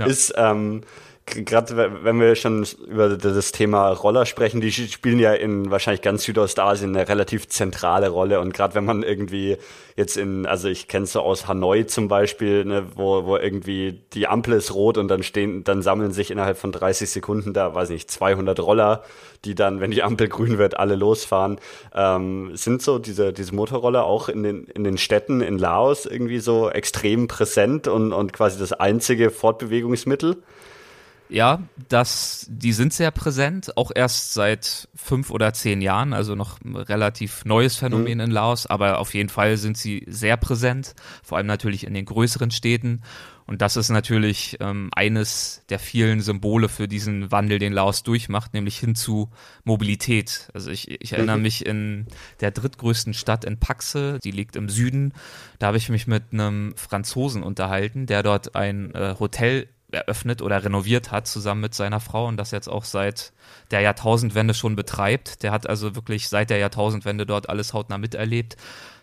Ja. 0.00 0.06
Ist, 0.06 0.32
ähm, 0.36 0.84
gerade 1.30 2.04
wenn 2.04 2.20
wir 2.20 2.34
schon 2.34 2.66
über 2.88 3.16
das 3.16 3.52
Thema 3.52 3.90
Roller 3.90 4.26
sprechen, 4.26 4.60
die 4.60 4.70
spielen 4.72 5.18
ja 5.18 5.32
in 5.32 5.70
wahrscheinlich 5.70 6.02
ganz 6.02 6.24
Südostasien 6.24 6.94
eine 6.94 7.08
relativ 7.08 7.48
zentrale 7.48 8.08
Rolle. 8.08 8.40
Und 8.40 8.54
gerade 8.54 8.74
wenn 8.74 8.84
man 8.84 9.02
irgendwie 9.02 9.56
jetzt 9.96 10.16
in, 10.16 10.46
also 10.46 10.68
ich 10.68 10.88
kenne 10.88 11.04
es 11.04 11.12
so 11.12 11.20
aus 11.20 11.48
Hanoi 11.48 11.84
zum 11.84 12.08
Beispiel, 12.08 12.64
ne, 12.64 12.86
wo, 12.94 13.24
wo 13.24 13.36
irgendwie 13.36 14.00
die 14.12 14.28
Ampel 14.28 14.54
ist 14.54 14.74
rot 14.74 14.96
und 14.96 15.08
dann 15.08 15.22
stehen, 15.22 15.64
dann 15.64 15.82
sammeln 15.82 16.12
sich 16.12 16.30
innerhalb 16.30 16.58
von 16.58 16.72
30 16.72 17.10
Sekunden 17.10 17.52
da, 17.52 17.74
weiß 17.74 17.90
nicht, 17.90 18.10
200 18.10 18.60
Roller, 18.60 19.02
die 19.44 19.54
dann, 19.54 19.80
wenn 19.80 19.90
die 19.90 20.02
Ampel 20.02 20.28
grün 20.28 20.58
wird, 20.58 20.78
alle 20.78 20.94
losfahren. 20.94 21.58
Ähm, 21.94 22.52
sind 22.54 22.82
so 22.82 22.98
diese, 22.98 23.32
diese 23.32 23.54
Motorroller 23.54 24.04
auch 24.04 24.28
in 24.28 24.42
den, 24.42 24.64
in 24.64 24.84
den 24.84 24.98
Städten 24.98 25.40
in 25.40 25.58
Laos 25.58 26.06
irgendwie 26.06 26.38
so 26.40 26.70
extrem 26.70 27.28
präsent 27.28 27.88
und, 27.88 28.12
und 28.12 28.32
quasi 28.32 28.58
das 28.58 28.72
einzige 28.72 29.30
Fortbewegungsmittel? 29.30 30.36
Ja, 31.30 31.62
das, 31.88 32.46
die 32.48 32.72
sind 32.72 32.92
sehr 32.92 33.10
präsent, 33.10 33.76
auch 33.76 33.90
erst 33.94 34.32
seit 34.32 34.88
fünf 34.94 35.30
oder 35.30 35.52
zehn 35.52 35.82
Jahren, 35.82 36.14
also 36.14 36.34
noch 36.34 36.60
ein 36.62 36.74
relativ 36.74 37.44
neues 37.44 37.76
Phänomen 37.76 38.18
mhm. 38.18 38.24
in 38.24 38.30
Laos, 38.30 38.66
aber 38.66 38.98
auf 38.98 39.12
jeden 39.14 39.28
Fall 39.28 39.58
sind 39.58 39.76
sie 39.76 40.04
sehr 40.06 40.38
präsent, 40.38 40.94
vor 41.22 41.36
allem 41.36 41.46
natürlich 41.46 41.86
in 41.86 41.92
den 41.92 42.06
größeren 42.06 42.50
Städten. 42.50 43.02
Und 43.46 43.62
das 43.62 43.76
ist 43.76 43.88
natürlich 43.88 44.58
ähm, 44.60 44.90
eines 44.94 45.64
der 45.70 45.78
vielen 45.78 46.20
Symbole 46.20 46.68
für 46.68 46.86
diesen 46.86 47.30
Wandel, 47.30 47.58
den 47.58 47.72
Laos 47.72 48.02
durchmacht, 48.02 48.52
nämlich 48.52 48.78
hin 48.78 48.94
zu 48.94 49.30
Mobilität. 49.64 50.50
Also 50.52 50.70
ich, 50.70 50.90
ich 51.00 51.14
erinnere 51.14 51.38
mhm. 51.38 51.42
mich 51.42 51.64
in 51.64 52.06
der 52.40 52.50
drittgrößten 52.50 53.14
Stadt 53.14 53.46
in 53.46 53.58
Paxe, 53.58 54.18
die 54.22 54.32
liegt 54.32 54.54
im 54.56 54.68
Süden. 54.68 55.14
Da 55.58 55.68
habe 55.68 55.78
ich 55.78 55.88
mich 55.88 56.06
mit 56.06 56.24
einem 56.32 56.74
Franzosen 56.76 57.42
unterhalten, 57.42 58.04
der 58.04 58.22
dort 58.22 58.54
ein 58.54 58.94
äh, 58.94 59.14
Hotel 59.18 59.68
eröffnet 59.90 60.42
oder 60.42 60.62
renoviert 60.62 61.10
hat, 61.10 61.26
zusammen 61.26 61.62
mit 61.62 61.74
seiner 61.74 62.00
Frau 62.00 62.26
und 62.26 62.36
das 62.36 62.50
jetzt 62.50 62.68
auch 62.68 62.84
seit 62.84 63.32
der 63.70 63.80
Jahrtausendwende 63.80 64.54
schon 64.54 64.76
betreibt. 64.76 65.42
Der 65.42 65.52
hat 65.52 65.68
also 65.68 65.94
wirklich 65.94 66.28
seit 66.28 66.50
der 66.50 66.58
Jahrtausendwende 66.58 67.26
dort 67.26 67.48
alles 67.48 67.72
hautnah 67.72 67.98
miterlebt. 67.98 68.56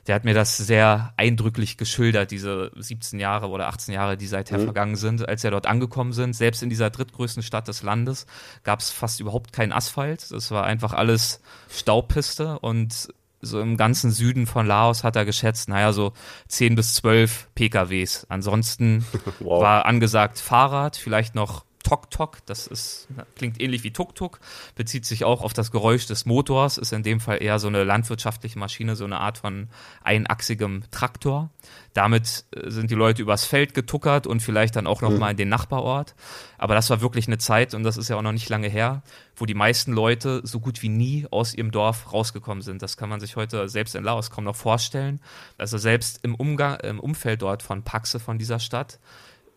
Der 0.08 0.14
hat 0.14 0.24
mir 0.24 0.36
das 0.36 0.58
sehr 0.58 1.14
eindrücklich 1.18 1.78
geschildert, 1.78 2.30
diese 2.30 2.72
17 2.76 3.20
Jahre 3.20 3.50
oder 3.50 3.68
18 3.68 3.94
Jahre, 3.94 4.18
die 4.18 4.28
seither 4.28 4.60
mhm. 4.60 4.66
vergangen 4.66 4.96
sind, 4.96 5.28
als 5.28 5.44
er 5.44 5.50
dort 5.50 5.66
angekommen 5.66 6.14
sind. 6.14 6.36
Selbst 6.36 6.62
in 6.62 6.70
dieser 6.70 6.92
drittgrößten 6.92 7.42
Stadt 7.42 7.68
des 7.68 7.82
Landes 7.82 8.28
gab 8.64 8.82
es 8.82 8.92
fast 8.92 9.20
überhaupt 9.20 9.52
keinen 9.52 9.72
Asphalt. 9.72 10.30
Es 10.32 10.52
war 10.52 10.66
einfach 10.66 10.94
alles 10.94 11.42
Staubpiste 11.70 12.60
und 12.60 13.10
so 13.46 13.60
im 13.62 13.78
ganzen 13.78 14.12
Süden 14.12 14.48
von 14.48 14.66
Laos 14.66 15.04
hat 15.04 15.16
er 15.16 15.26
geschätzt, 15.26 15.70
naja, 15.70 15.94
so 15.94 16.14
10 16.48 16.76
bis 16.76 16.94
12 16.96 17.50
PKWs. 17.56 18.26
Ansonsten 18.30 19.06
wow. 19.40 19.62
war 19.62 19.86
angesagt 19.86 20.40
Fahrrad, 20.40 20.96
vielleicht 20.96 21.36
noch 21.36 21.65
Tok-Tok, 21.86 22.44
das 22.48 22.66
ist, 22.66 23.08
klingt 23.36 23.62
ähnlich 23.62 23.84
wie 23.84 23.92
Tuk-Tuk, 23.92 24.40
bezieht 24.74 25.06
sich 25.06 25.24
auch 25.24 25.42
auf 25.42 25.54
das 25.54 25.72
Geräusch 25.72 26.08
des 26.08 26.26
Motors, 26.26 26.80
ist 26.80 26.92
in 26.94 27.04
dem 27.04 27.20
Fall 27.20 27.44
eher 27.44 27.60
so 27.60 27.68
eine 27.68 27.84
landwirtschaftliche 27.84 28.58
Maschine, 28.58 28.96
so 28.96 29.06
eine 29.06 29.20
Art 29.20 29.38
von 29.38 29.70
einachsigem 30.04 30.84
Traktor. 30.90 31.52
Damit 31.94 32.46
äh, 32.56 32.72
sind 32.72 32.90
die 32.90 32.96
Leute 32.96 33.22
übers 33.22 33.46
Feld 33.46 33.76
getuckert 33.76 34.26
und 34.26 34.42
vielleicht 34.42 34.76
dann 34.76 34.88
auch 34.88 35.02
nochmal 35.02 35.30
mhm. 35.30 35.32
in 35.32 35.38
den 35.38 35.50
Nachbarort. 35.50 36.16
Aber 36.58 36.74
das 36.74 36.90
war 36.90 37.02
wirklich 37.02 37.28
eine 37.28 37.38
Zeit, 37.38 37.76
und 37.76 37.84
das 37.84 37.98
ist 37.98 38.10
ja 38.10 38.18
auch 38.18 38.24
noch 38.24 38.32
nicht 38.32 38.50
lange 38.50 38.68
her, 38.68 39.04
wo 39.36 39.46
die 39.46 39.54
meisten 39.54 39.94
Leute 39.94 40.42
so 40.44 40.60
gut 40.60 40.82
wie 40.82 40.90
nie 40.90 41.28
aus 41.30 41.54
ihrem 41.54 41.70
Dorf 41.70 42.12
rausgekommen 42.12 42.64
sind. 42.64 42.82
Das 42.82 42.98
kann 42.98 43.10
man 43.10 43.20
sich 43.20 43.36
heute 43.36 43.70
selbst 43.70 43.94
in 43.94 44.04
Laos 44.04 44.32
kaum 44.32 44.46
noch 44.46 44.56
vorstellen. 44.56 45.22
Also 45.60 45.78
selbst 45.78 46.22
im 46.24 46.34
Umgang, 46.34 46.80
im 46.80 47.00
Umfeld 47.00 47.44
dort 47.44 47.62
von 47.62 47.84
Paxe, 47.84 48.20
von 48.20 48.40
dieser 48.40 48.60
Stadt, 48.60 49.00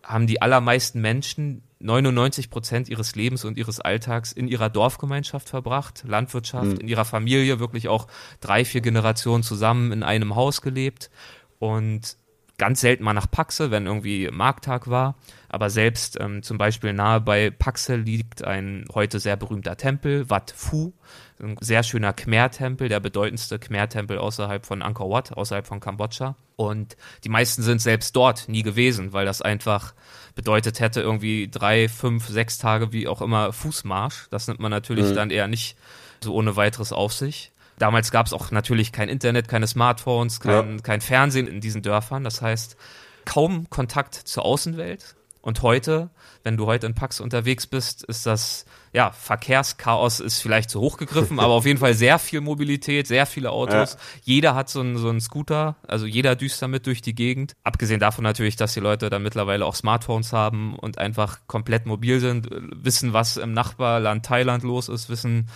haben 0.03 0.27
die 0.27 0.43
allermeisten 0.43 1.01
Menschen 1.01 1.62
99 1.81 2.51
Prozent 2.51 2.88
ihres 2.88 3.14
Lebens 3.14 3.45
und 3.45 3.57
ihres 3.57 3.81
Alltags 3.81 4.33
in 4.33 4.49
ihrer 4.49 4.69
Dorfgemeinschaft 4.69 5.49
verbracht, 5.49 6.05
Landwirtschaft, 6.07 6.67
mhm. 6.67 6.81
in 6.81 6.88
ihrer 6.88 7.05
Familie, 7.05 7.61
wirklich 7.61 7.88
auch 7.88 8.09
drei, 8.41 8.64
vier 8.64 8.81
Generationen 8.81 9.43
zusammen 9.43 9.93
in 9.93 10.03
einem 10.03 10.35
Haus 10.35 10.61
gelebt 10.61 11.11
und 11.59 12.17
ganz 12.59 12.81
selten 12.81 13.05
mal 13.05 13.14
nach 13.14 13.31
Paxe, 13.31 13.71
wenn 13.71 13.87
irgendwie 13.87 14.29
Markttag 14.31 14.90
war. 14.90 15.16
Aber 15.49 15.71
selbst 15.71 16.18
ähm, 16.21 16.42
zum 16.42 16.59
Beispiel 16.59 16.92
nahe 16.92 17.21
bei 17.21 17.51
Paxe 17.51 17.97
liegt 17.97 18.44
ein 18.44 18.85
heute 18.92 19.21
sehr 19.21 19.37
berühmter 19.37 19.77
Tempel, 19.77 20.29
Wat 20.29 20.51
Phu, 20.55 20.92
ein 21.40 21.57
sehr 21.61 21.83
schöner 21.83 22.12
Khmer-Tempel, 22.12 22.88
der 22.88 23.01
bedeutendste 23.01 23.59
Khmer-Tempel 23.59 24.18
außerhalb 24.18 24.66
von 24.66 24.83
Angkor 24.83 25.09
Wat, 25.09 25.33
außerhalb 25.33 25.66
von 25.66 25.81
Kambodscha. 25.81 26.37
Und 26.57 26.97
die 27.25 27.29
meisten 27.29 27.62
sind 27.62 27.81
selbst 27.81 28.14
dort 28.16 28.49
nie 28.49 28.62
gewesen, 28.62 29.12
weil 29.12 29.25
das 29.25 29.40
einfach 29.40 29.94
bedeutet 30.35 30.81
hätte, 30.81 31.01
irgendwie 31.01 31.49
drei, 31.49 31.88
fünf, 31.88 32.27
sechs 32.27 32.59
Tage, 32.59 32.92
wie 32.92 33.09
auch 33.09 33.23
immer, 33.23 33.53
Fußmarsch. 33.53 34.27
Das 34.31 34.49
nimmt 34.49 34.61
man 34.61 34.71
natürlich 34.71 35.11
mhm. 35.11 35.14
dann 35.14 35.31
eher 35.31 35.47
nicht 35.47 35.79
so 36.21 36.35
ohne 36.35 36.57
weiteres 36.57 36.92
auf 36.92 37.12
sich. 37.12 37.53
Damals 37.79 38.11
gab 38.11 38.27
es 38.27 38.33
auch 38.33 38.51
natürlich 38.51 38.93
kein 38.93 39.09
Internet, 39.09 39.49
keine 39.49 39.67
Smartphones, 39.67 40.41
kein, 40.41 40.77
ja. 40.77 40.83
kein 40.83 41.01
Fernsehen 41.01 41.47
in 41.47 41.61
diesen 41.61 41.83
Dörfern. 41.83 42.25
Das 42.25 42.43
heißt, 42.43 42.77
kaum 43.25 43.69
Kontakt 43.71 44.14
zur 44.14 44.45
Außenwelt. 44.45 45.17
Und 45.41 45.62
heute, 45.62 46.11
wenn 46.43 46.57
du 46.57 46.67
heute 46.67 46.87
in 46.87 46.95
Pax 46.95 47.21
unterwegs 47.21 47.67
bist, 47.67 48.05
ist 48.05 48.27
das 48.27 48.67
ja, 48.93 49.11
Verkehrschaos 49.12 50.21
ist 50.21 50.41
vielleicht 50.41 50.71
zu 50.71 50.81
hoch 50.81 50.97
gegriffen, 50.97 51.38
aber 51.41 51.55
auf 51.55 51.67
jeden 51.67 51.79
Fall 51.79 51.95
sehr 51.95 52.19
viel 52.19 52.41
Mobilität, 52.41 53.07
sehr 53.07 53.27
viele 53.27 53.51
Autos. 53.51 53.95
Ja. 53.95 53.99
Jeder 54.25 54.55
hat 54.55 54.69
so 54.69 54.81
einen, 54.81 54.97
so 54.97 55.09
einen 55.09 55.21
Scooter, 55.21 55.77
also 55.87 56.07
jeder 56.07 56.37
düst 56.37 56.61
damit 56.62 56.87
durch 56.87 57.03
die 57.03 57.14
Gegend. 57.14 57.55
Abgesehen 57.64 58.01
davon 58.01 58.25
natürlich, 58.25 58.57
dass 58.57 58.75
die 58.75 58.81
Leute 58.81 59.11
dann 59.11 59.23
mittlerweile 59.23 59.64
auch 59.64 59.75
Smartphones 59.75 60.33
haben 60.33 60.75
und 60.75 60.99
einfach 60.99 61.41
komplett 61.47 61.87
mobil 61.87 62.21
sind, 62.21 62.49
wissen, 62.51 63.12
was 63.12 63.37
im 63.37 63.53
Nachbarland 63.53 64.25
Thailand 64.25 64.64
los 64.64 64.88
ist, 64.88 65.09
wissen, 65.09 65.49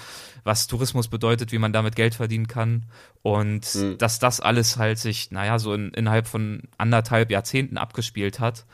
was 0.44 0.66
Tourismus 0.66 1.08
bedeutet, 1.08 1.52
wie 1.52 1.58
man 1.58 1.72
damit 1.72 1.96
Geld 1.96 2.14
verdienen 2.14 2.48
kann. 2.48 2.86
Und 3.22 3.74
mhm. 3.74 3.98
dass 3.98 4.18
das 4.18 4.40
alles 4.40 4.76
halt 4.76 4.98
sich, 4.98 5.30
naja, 5.30 5.58
so 5.58 5.74
in, 5.74 5.90
innerhalb 5.90 6.26
von 6.26 6.62
anderthalb 6.78 7.30
Jahrzehnten 7.30 7.78
abgespielt 7.78 8.40
hat, 8.40 8.64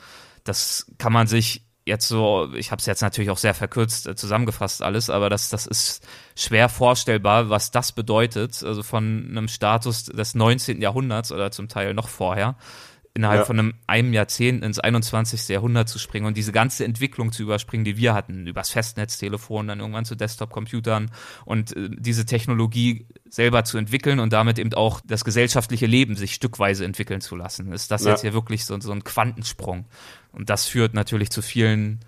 das 0.43 0.87
kann 0.97 1.13
man 1.13 1.27
sich 1.27 1.63
jetzt 1.85 2.07
so, 2.07 2.49
ich 2.55 2.71
habe 2.71 2.79
es 2.79 2.85
jetzt 2.85 3.01
natürlich 3.01 3.29
auch 3.29 3.37
sehr 3.37 3.53
verkürzt 3.53 4.07
äh, 4.07 4.15
zusammengefasst 4.15 4.81
alles, 4.81 5.09
aber 5.09 5.29
das, 5.29 5.49
das 5.49 5.67
ist 5.67 6.07
schwer 6.35 6.69
vorstellbar, 6.69 7.49
was 7.49 7.71
das 7.71 7.91
bedeutet, 7.91 8.63
also 8.63 8.83
von 8.83 9.27
einem 9.29 9.47
Status 9.49 10.05
des 10.05 10.35
19. 10.35 10.81
Jahrhunderts 10.81 11.31
oder 11.31 11.51
zum 11.51 11.67
Teil 11.67 11.93
noch 11.93 12.07
vorher, 12.07 12.55
innerhalb 13.13 13.39
ja. 13.39 13.45
von 13.45 13.59
einem, 13.59 13.73
einem 13.87 14.13
Jahrzehnt 14.13 14.63
ins 14.63 14.79
21. 14.79 15.49
Jahrhundert 15.49 15.89
zu 15.89 15.99
springen 15.99 16.25
und 16.25 16.37
diese 16.37 16.51
ganze 16.51 16.85
Entwicklung 16.85 17.31
zu 17.31 17.43
überspringen, 17.43 17.83
die 17.83 17.97
wir 17.97 18.13
hatten, 18.13 18.47
übers 18.47 18.69
Festnetztelefon, 18.69 19.67
dann 19.67 19.79
irgendwann 19.79 20.05
zu 20.05 20.15
Desktop-Computern 20.15 21.11
und 21.45 21.75
äh, 21.75 21.89
diese 21.91 22.25
Technologie 22.25 23.07
selber 23.29 23.63
zu 23.63 23.77
entwickeln 23.77 24.19
und 24.19 24.31
damit 24.31 24.59
eben 24.59 24.73
auch 24.73 25.01
das 25.03 25.25
gesellschaftliche 25.25 25.85
Leben 25.85 26.15
sich 26.15 26.33
stückweise 26.33 26.85
entwickeln 26.85 27.21
zu 27.21 27.35
lassen. 27.35 27.71
Ist 27.73 27.91
das 27.91 28.03
ja. 28.05 28.11
jetzt 28.11 28.21
hier 28.21 28.33
wirklich 28.33 28.65
so, 28.65 28.79
so 28.79 28.91
ein 28.91 29.03
Quantensprung? 29.03 29.85
Und 30.31 30.49
das 30.49 30.67
führt 30.67 30.93
natürlich 30.93 31.31
zu 31.31 31.41
vielen 31.41 31.99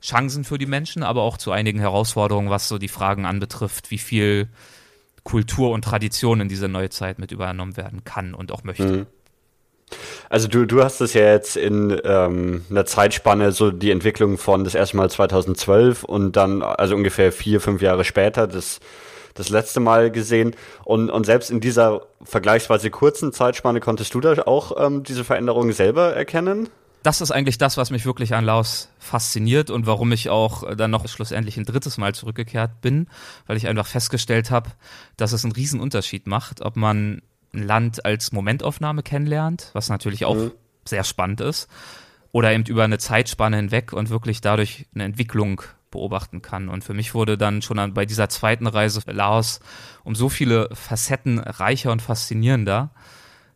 Chancen 0.00 0.44
für 0.44 0.58
die 0.58 0.66
Menschen, 0.66 1.02
aber 1.02 1.22
auch 1.22 1.36
zu 1.36 1.50
einigen 1.50 1.80
Herausforderungen, 1.80 2.50
was 2.50 2.68
so 2.68 2.78
die 2.78 2.88
Fragen 2.88 3.26
anbetrifft, 3.26 3.90
wie 3.90 3.98
viel 3.98 4.48
Kultur 5.24 5.72
und 5.72 5.82
Tradition 5.84 6.40
in 6.40 6.48
diese 6.48 6.68
neue 6.68 6.90
Zeit 6.90 7.18
mit 7.18 7.32
übernommen 7.32 7.76
werden 7.76 8.04
kann 8.04 8.32
und 8.32 8.52
auch 8.52 8.62
möchte. 8.62 8.86
Mhm. 8.86 9.06
Also 10.28 10.48
du, 10.48 10.66
du 10.66 10.82
hast 10.82 11.00
es 11.00 11.14
ja 11.14 11.32
jetzt 11.32 11.56
in 11.56 12.00
ähm, 12.04 12.64
einer 12.70 12.86
Zeitspanne 12.86 13.52
so 13.52 13.70
die 13.70 13.90
Entwicklung 13.90 14.38
von 14.38 14.64
das 14.64 14.74
erste 14.74 14.96
Mal 14.96 15.10
2012 15.10 16.04
und 16.04 16.36
dann 16.36 16.62
also 16.62 16.94
ungefähr 16.96 17.32
vier, 17.32 17.60
fünf 17.60 17.82
Jahre 17.82 18.04
später 18.04 18.46
das, 18.46 18.80
das 19.34 19.48
letzte 19.48 19.80
Mal 19.80 20.10
gesehen. 20.10 20.56
Und, 20.84 21.10
und 21.10 21.24
selbst 21.26 21.50
in 21.50 21.60
dieser 21.60 22.02
vergleichsweise 22.22 22.90
kurzen 22.90 23.32
Zeitspanne 23.32 23.80
konntest 23.80 24.14
du 24.14 24.20
da 24.20 24.42
auch 24.42 24.84
ähm, 24.84 25.04
diese 25.04 25.24
Veränderungen 25.24 25.72
selber 25.72 26.14
erkennen? 26.14 26.68
das 27.06 27.20
ist 27.20 27.30
eigentlich 27.30 27.56
das, 27.56 27.76
was 27.76 27.90
mich 27.90 28.04
wirklich 28.04 28.34
an 28.34 28.44
Laos 28.44 28.88
fasziniert 28.98 29.70
und 29.70 29.86
warum 29.86 30.10
ich 30.10 30.28
auch 30.28 30.74
dann 30.74 30.90
noch 30.90 31.06
schlussendlich 31.06 31.56
ein 31.56 31.64
drittes 31.64 31.98
Mal 31.98 32.16
zurückgekehrt 32.16 32.80
bin, 32.80 33.06
weil 33.46 33.56
ich 33.56 33.68
einfach 33.68 33.86
festgestellt 33.86 34.50
habe, 34.50 34.72
dass 35.16 35.30
es 35.30 35.44
einen 35.44 35.52
riesen 35.52 35.78
Unterschied 35.78 36.26
macht, 36.26 36.62
ob 36.62 36.74
man 36.74 37.22
ein 37.56 37.66
Land 37.66 38.04
als 38.04 38.32
Momentaufnahme 38.32 39.02
kennenlernt, 39.02 39.70
was 39.72 39.88
natürlich 39.88 40.24
auch 40.24 40.36
mhm. 40.36 40.52
sehr 40.84 41.04
spannend 41.04 41.40
ist, 41.40 41.68
oder 42.32 42.52
eben 42.52 42.64
über 42.64 42.84
eine 42.84 42.98
Zeitspanne 42.98 43.56
hinweg 43.56 43.92
und 43.92 44.10
wirklich 44.10 44.40
dadurch 44.40 44.86
eine 44.94 45.04
Entwicklung 45.04 45.62
beobachten 45.90 46.42
kann. 46.42 46.68
Und 46.68 46.84
für 46.84 46.94
mich 46.94 47.14
wurde 47.14 47.38
dann 47.38 47.62
schon 47.62 47.94
bei 47.94 48.04
dieser 48.04 48.28
zweiten 48.28 48.66
Reise 48.66 49.00
Laos 49.10 49.60
um 50.04 50.14
so 50.14 50.28
viele 50.28 50.68
Facetten 50.72 51.38
reicher 51.38 51.92
und 51.92 52.02
faszinierender, 52.02 52.90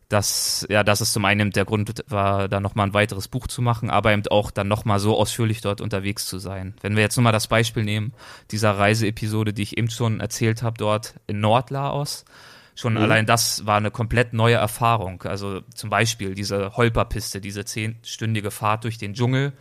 dass, 0.09 0.65
ja, 0.69 0.83
das 0.83 0.99
ist 0.99 1.13
zum 1.13 1.23
einen 1.23 1.51
der 1.51 1.63
Grund 1.63 2.03
war, 2.07 2.49
da 2.49 2.59
nochmal 2.59 2.87
ein 2.87 2.93
weiteres 2.93 3.27
Buch 3.27 3.47
zu 3.47 3.61
machen, 3.61 3.89
aber 3.89 4.11
eben 4.11 4.27
auch 4.27 4.51
dann 4.51 4.67
nochmal 4.67 4.99
so 4.99 5.17
ausführlich 5.17 5.61
dort 5.61 5.79
unterwegs 5.79 6.25
zu 6.25 6.37
sein. 6.37 6.73
Wenn 6.81 6.95
wir 6.95 7.03
jetzt 7.03 7.15
nur 7.15 7.23
mal 7.23 7.31
das 7.31 7.47
Beispiel 7.47 7.83
nehmen, 7.83 8.13
dieser 8.51 8.77
Reiseepisode, 8.77 9.53
die 9.53 9.61
ich 9.61 9.77
eben 9.77 9.89
schon 9.89 10.19
erzählt 10.19 10.63
habe, 10.63 10.77
dort 10.77 11.15
in 11.27 11.39
Nordlaos, 11.39 12.25
schon 12.75 12.93
mhm. 12.93 12.99
allein 12.99 13.25
das 13.25 13.65
war 13.65 13.77
eine 13.77 13.91
komplett 13.91 14.33
neue 14.33 14.55
Erfahrung. 14.55 15.23
Also 15.23 15.61
zum 15.73 15.89
Beispiel 15.89 16.35
diese 16.35 16.75
Holperpiste, 16.75 17.41
diese 17.41 17.65
zehnstündige 17.65 18.51
Fahrt 18.51 18.83
durch 18.83 18.97
den 18.97 19.13
Dschungel, 19.13 19.53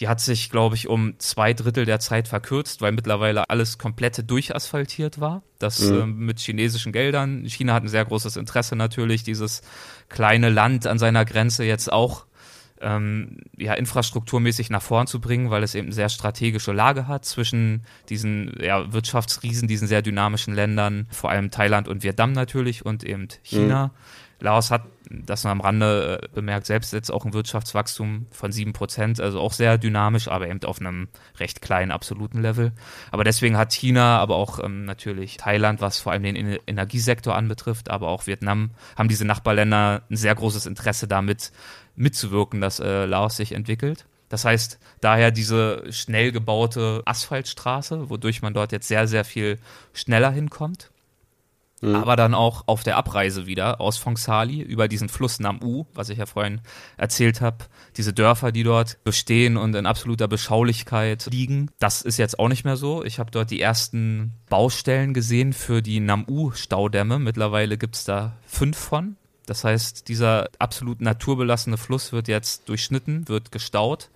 die 0.00 0.08
hat 0.08 0.20
sich, 0.20 0.50
glaube 0.50 0.76
ich, 0.76 0.88
um 0.88 1.18
zwei 1.18 1.52
Drittel 1.52 1.84
der 1.84 1.98
Zeit 1.98 2.28
verkürzt, 2.28 2.80
weil 2.80 2.92
mittlerweile 2.92 3.50
alles 3.50 3.78
komplett 3.78 4.30
durchasphaltiert 4.30 5.20
war. 5.20 5.42
Das 5.58 5.80
mhm. 5.80 6.00
äh, 6.00 6.06
mit 6.06 6.38
chinesischen 6.38 6.92
Geldern. 6.92 7.44
China 7.46 7.74
hat 7.74 7.82
ein 7.82 7.88
sehr 7.88 8.04
großes 8.04 8.36
Interesse 8.36 8.76
natürlich, 8.76 9.24
dieses 9.24 9.62
kleine 10.08 10.50
Land 10.50 10.86
an 10.86 10.98
seiner 10.98 11.24
Grenze 11.24 11.64
jetzt 11.64 11.92
auch 11.92 12.26
ähm, 12.80 13.38
ja, 13.56 13.74
infrastrukturmäßig 13.74 14.70
nach 14.70 14.82
vorn 14.82 15.06
zu 15.06 15.20
bringen, 15.20 15.50
weil 15.50 15.62
es 15.62 15.74
eben 15.74 15.88
eine 15.88 15.94
sehr 15.94 16.08
strategische 16.08 16.72
Lage 16.72 17.08
hat 17.08 17.24
zwischen 17.24 17.84
diesen 18.08 18.52
ja, 18.60 18.92
Wirtschaftsriesen, 18.92 19.68
diesen 19.68 19.88
sehr 19.88 20.02
dynamischen 20.02 20.54
Ländern, 20.54 21.06
vor 21.10 21.30
allem 21.30 21.50
Thailand 21.50 21.88
und 21.88 22.02
Vietnam 22.02 22.32
natürlich 22.32 22.84
und 22.84 23.04
eben 23.04 23.28
China. 23.42 23.88
Mhm 23.88 23.90
Laos 24.40 24.70
hat, 24.70 24.82
das 25.10 25.42
nur 25.42 25.50
am 25.50 25.60
Rande 25.60 26.20
äh, 26.22 26.28
bemerkt, 26.32 26.66
selbst 26.66 26.92
jetzt 26.92 27.10
auch 27.10 27.24
ein 27.24 27.32
Wirtschaftswachstum 27.32 28.26
von 28.30 28.52
7%, 28.52 29.20
also 29.20 29.40
auch 29.40 29.52
sehr 29.52 29.78
dynamisch, 29.78 30.28
aber 30.28 30.48
eben 30.48 30.62
auf 30.64 30.80
einem 30.80 31.08
recht 31.38 31.60
kleinen 31.60 31.90
absoluten 31.90 32.40
Level. 32.40 32.72
Aber 33.10 33.24
deswegen 33.24 33.56
hat 33.56 33.72
China, 33.72 34.18
aber 34.18 34.36
auch 34.36 34.62
ähm, 34.62 34.84
natürlich 34.84 35.38
Thailand, 35.38 35.80
was 35.80 35.98
vor 35.98 36.12
allem 36.12 36.22
den 36.22 36.36
Energiesektor 36.66 37.34
anbetrifft, 37.34 37.90
aber 37.90 38.08
auch 38.08 38.26
Vietnam, 38.26 38.70
haben 38.96 39.08
diese 39.08 39.24
Nachbarländer 39.24 40.02
ein 40.08 40.16
sehr 40.16 40.34
großes 40.34 40.66
Interesse 40.66 41.08
damit 41.08 41.50
mitzuwirken, 41.98 42.60
dass 42.60 42.80
äh, 42.80 43.04
Laos 43.04 43.36
sich 43.36 43.52
entwickelt. 43.52 44.06
Das 44.28 44.44
heißt, 44.44 44.78
daher 45.00 45.30
diese 45.30 45.84
schnell 45.90 46.32
gebaute 46.32 47.02
Asphaltstraße, 47.04 48.10
wodurch 48.10 48.42
man 48.42 48.54
dort 48.54 48.72
jetzt 48.72 48.88
sehr, 48.88 49.08
sehr 49.08 49.24
viel 49.24 49.58
schneller 49.92 50.30
hinkommt. 50.30 50.90
Mhm. 51.80 51.94
Aber 51.94 52.16
dann 52.16 52.34
auch 52.34 52.64
auf 52.66 52.82
der 52.82 52.96
Abreise 52.96 53.46
wieder 53.46 53.80
aus 53.80 53.98
Fongsali 53.98 54.60
über 54.60 54.88
diesen 54.88 55.08
Fluss 55.08 55.38
Nam-U, 55.38 55.86
was 55.94 56.08
ich 56.08 56.18
ja 56.18 56.26
vorhin 56.26 56.60
erzählt 56.96 57.40
habe, 57.40 57.58
diese 57.96 58.12
Dörfer, 58.12 58.52
die 58.52 58.64
dort 58.64 59.02
bestehen 59.04 59.56
und 59.56 59.74
in 59.74 59.86
absoluter 59.86 60.28
Beschaulichkeit 60.28 61.28
liegen. 61.30 61.70
Das 61.78 62.02
ist 62.02 62.18
jetzt 62.18 62.38
auch 62.38 62.48
nicht 62.48 62.64
mehr 62.64 62.76
so. 62.76 63.04
Ich 63.04 63.18
habe 63.18 63.30
dort 63.30 63.50
die 63.50 63.60
ersten 63.60 64.32
Baustellen 64.48 65.14
gesehen 65.14 65.52
für 65.52 65.80
die 65.80 66.00
Nam-U-Staudämme. 66.00 67.18
Mittlerweile 67.18 67.78
gibt 67.78 67.94
es 67.94 68.04
da 68.04 68.36
fünf 68.46 68.76
von. 68.76 69.16
Das 69.48 69.64
heißt, 69.64 70.08
dieser 70.08 70.48
absolut 70.58 71.00
naturbelassene 71.00 71.76
Fluss 71.76 72.12
wird 72.12 72.28
jetzt 72.28 72.68
durchschnitten, 72.68 73.28
wird 73.28 73.52
gestaut 73.52 74.10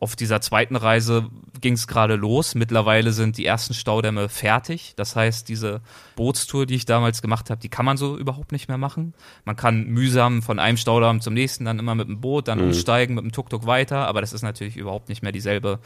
auf 0.00 0.16
dieser 0.16 0.40
zweiten 0.40 0.76
Reise 0.76 1.28
ging 1.60 1.74
es 1.74 1.86
gerade 1.86 2.16
los. 2.16 2.54
Mittlerweile 2.54 3.12
sind 3.12 3.36
die 3.36 3.44
ersten 3.44 3.74
Staudämme 3.74 4.30
fertig. 4.30 4.94
Das 4.96 5.14
heißt, 5.14 5.46
diese 5.46 5.82
Bootstour, 6.16 6.64
die 6.64 6.74
ich 6.74 6.86
damals 6.86 7.20
gemacht 7.20 7.50
habe, 7.50 7.60
die 7.60 7.68
kann 7.68 7.84
man 7.84 7.98
so 7.98 8.16
überhaupt 8.16 8.50
nicht 8.50 8.66
mehr 8.66 8.78
machen. 8.78 9.12
Man 9.44 9.56
kann 9.56 9.84
mühsam 9.84 10.40
von 10.40 10.58
einem 10.58 10.78
Staudamm 10.78 11.20
zum 11.20 11.34
nächsten 11.34 11.66
dann 11.66 11.78
immer 11.78 11.94
mit 11.94 12.08
dem 12.08 12.22
Boot, 12.22 12.48
dann 12.48 12.60
mhm. 12.60 12.68
umsteigen, 12.68 13.14
mit 13.14 13.24
dem 13.24 13.32
Tuk-Tuk 13.32 13.66
weiter. 13.66 14.08
Aber 14.08 14.22
das 14.22 14.32
ist 14.32 14.40
natürlich 14.40 14.78
überhaupt 14.78 15.10
nicht 15.10 15.22
mehr 15.22 15.32
dieselbe 15.32 15.80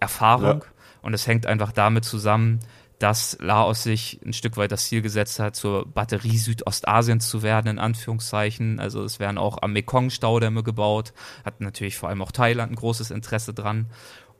Erfahrung. 0.00 0.64
Ja. 0.64 0.68
Und 1.02 1.14
es 1.14 1.28
hängt 1.28 1.46
einfach 1.46 1.70
damit 1.70 2.04
zusammen, 2.04 2.58
dass 3.00 3.38
Laos 3.40 3.82
sich 3.82 4.20
ein 4.24 4.34
Stück 4.34 4.58
weit 4.58 4.72
das 4.72 4.84
Ziel 4.84 5.00
gesetzt 5.00 5.40
hat, 5.40 5.56
zur 5.56 5.86
Batterie 5.86 6.36
Südostasiens 6.36 7.28
zu 7.30 7.42
werden, 7.42 7.66
in 7.66 7.78
Anführungszeichen. 7.78 8.78
Also 8.78 9.02
es 9.02 9.18
werden 9.18 9.38
auch 9.38 9.62
am 9.62 9.72
Mekong-Staudämme 9.72 10.62
gebaut, 10.62 11.14
hat 11.42 11.62
natürlich 11.62 11.96
vor 11.96 12.10
allem 12.10 12.20
auch 12.20 12.30
Thailand 12.30 12.70
ein 12.70 12.76
großes 12.76 13.10
Interesse 13.10 13.54
dran. 13.54 13.86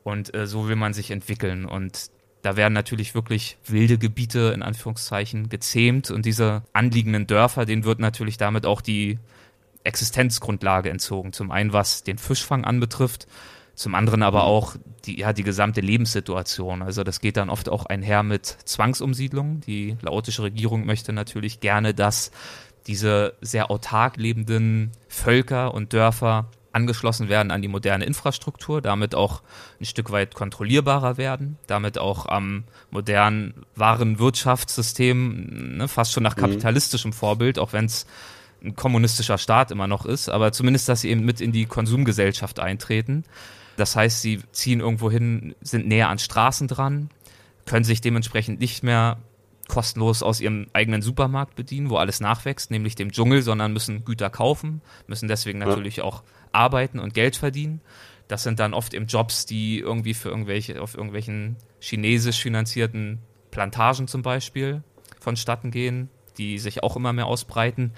Und 0.03 0.33
äh, 0.35 0.45
so 0.45 0.67
will 0.67 0.75
man 0.75 0.93
sich 0.93 1.09
entwickeln. 1.09 1.65
Und 1.65 2.11
da 2.43 2.55
werden 2.55 2.73
natürlich 2.73 3.15
wirklich 3.15 3.57
wilde 3.65 3.97
Gebiete 3.97 4.51
in 4.53 4.61
Anführungszeichen 4.61 5.49
gezähmt 5.49 6.11
und 6.11 6.25
diese 6.25 6.61
anliegenden 6.71 7.27
Dörfer, 7.27 7.65
denen 7.65 7.83
wird 7.83 7.99
natürlich 7.99 8.37
damit 8.37 8.67
auch 8.67 8.81
die 8.81 9.17
Existenzgrundlage 9.83 10.91
entzogen. 10.91 11.33
Zum 11.33 11.51
einen, 11.51 11.73
was 11.73 12.03
den 12.03 12.19
Fischfang 12.19 12.63
anbetrifft, 12.63 13.27
zum 13.81 13.95
anderen 13.95 14.23
aber 14.23 14.41
mhm. 14.41 14.45
auch 14.45 14.75
die, 15.05 15.19
ja, 15.19 15.33
die 15.33 15.43
gesamte 15.43 15.81
Lebenssituation. 15.81 16.83
Also 16.83 17.03
das 17.03 17.19
geht 17.19 17.37
dann 17.37 17.49
oft 17.49 17.67
auch 17.67 17.87
einher 17.87 18.23
mit 18.23 18.45
Zwangsumsiedlung. 18.45 19.61
Die 19.61 19.97
laotische 20.01 20.43
Regierung 20.43 20.85
möchte 20.85 21.13
natürlich 21.13 21.59
gerne, 21.59 21.93
dass 21.93 22.31
diese 22.87 23.33
sehr 23.41 23.71
autark 23.71 24.17
lebenden 24.17 24.91
Völker 25.07 25.73
und 25.73 25.93
Dörfer 25.93 26.49
angeschlossen 26.73 27.27
werden 27.27 27.51
an 27.51 27.61
die 27.61 27.67
moderne 27.67 28.05
Infrastruktur, 28.05 28.81
damit 28.81 29.13
auch 29.13 29.41
ein 29.79 29.85
Stück 29.85 30.11
weit 30.11 30.35
kontrollierbarer 30.35 31.17
werden, 31.17 31.57
damit 31.67 31.97
auch 31.97 32.27
am 32.27 32.63
modernen 32.91 33.65
Warenwirtschaftssystem, 33.75 35.77
ne, 35.77 35.87
fast 35.87 36.13
schon 36.13 36.23
nach 36.23 36.37
mhm. 36.37 36.41
kapitalistischem 36.41 37.13
Vorbild, 37.13 37.59
auch 37.59 37.73
wenn 37.73 37.85
es 37.85 38.05
ein 38.63 38.75
kommunistischer 38.75 39.39
Staat 39.39 39.71
immer 39.71 39.87
noch 39.87 40.05
ist, 40.05 40.29
aber 40.29 40.51
zumindest, 40.51 40.87
dass 40.87 41.01
sie 41.01 41.09
eben 41.09 41.25
mit 41.25 41.41
in 41.41 41.51
die 41.51 41.65
Konsumgesellschaft 41.65 42.59
eintreten. 42.59 43.25
Das 43.77 43.95
heißt, 43.95 44.21
sie 44.21 44.41
ziehen 44.51 44.79
irgendwo 44.79 45.09
hin, 45.09 45.55
sind 45.61 45.87
näher 45.87 46.09
an 46.09 46.19
Straßen 46.19 46.67
dran, 46.67 47.09
können 47.65 47.83
sich 47.83 48.01
dementsprechend 48.01 48.59
nicht 48.59 48.83
mehr 48.83 49.17
kostenlos 49.67 50.21
aus 50.21 50.41
ihrem 50.41 50.67
eigenen 50.73 51.01
Supermarkt 51.01 51.55
bedienen, 51.55 51.89
wo 51.89 51.95
alles 51.95 52.19
nachwächst, 52.19 52.71
nämlich 52.71 52.95
dem 52.95 53.11
Dschungel, 53.11 53.41
sondern 53.41 53.71
müssen 53.71 54.03
Güter 54.03 54.29
kaufen, 54.29 54.81
müssen 55.07 55.29
deswegen 55.29 55.59
natürlich 55.59 55.97
ja. 55.97 56.03
auch 56.03 56.23
arbeiten 56.51 56.99
und 56.99 57.13
Geld 57.13 57.37
verdienen. 57.37 57.79
Das 58.27 58.43
sind 58.43 58.59
dann 58.59 58.73
oft 58.73 58.93
eben 58.93 59.07
Jobs, 59.07 59.45
die 59.45 59.79
irgendwie 59.79 60.13
für 60.13 60.29
irgendwelche, 60.29 60.81
auf 60.81 60.95
irgendwelchen 60.95 61.55
chinesisch 61.79 62.41
finanzierten 62.41 63.19
Plantagen 63.49 64.07
zum 64.07 64.21
Beispiel 64.21 64.83
vonstatten 65.19 65.71
gehen, 65.71 66.09
die 66.37 66.59
sich 66.59 66.83
auch 66.83 66.95
immer 66.95 67.13
mehr 67.13 67.27
ausbreiten. 67.27 67.93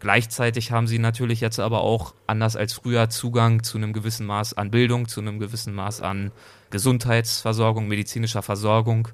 Gleichzeitig 0.00 0.70
haben 0.70 0.86
sie 0.86 0.98
natürlich 0.98 1.40
jetzt 1.40 1.58
aber 1.58 1.80
auch 1.80 2.14
anders 2.26 2.54
als 2.56 2.72
früher 2.72 3.10
Zugang 3.10 3.62
zu 3.62 3.78
einem 3.78 3.92
gewissen 3.92 4.26
Maß 4.26 4.54
an 4.54 4.70
Bildung, 4.70 5.08
zu 5.08 5.20
einem 5.20 5.40
gewissen 5.40 5.74
Maß 5.74 6.02
an 6.02 6.30
Gesundheitsversorgung, 6.70 7.88
medizinischer 7.88 8.42
Versorgung. 8.42 9.08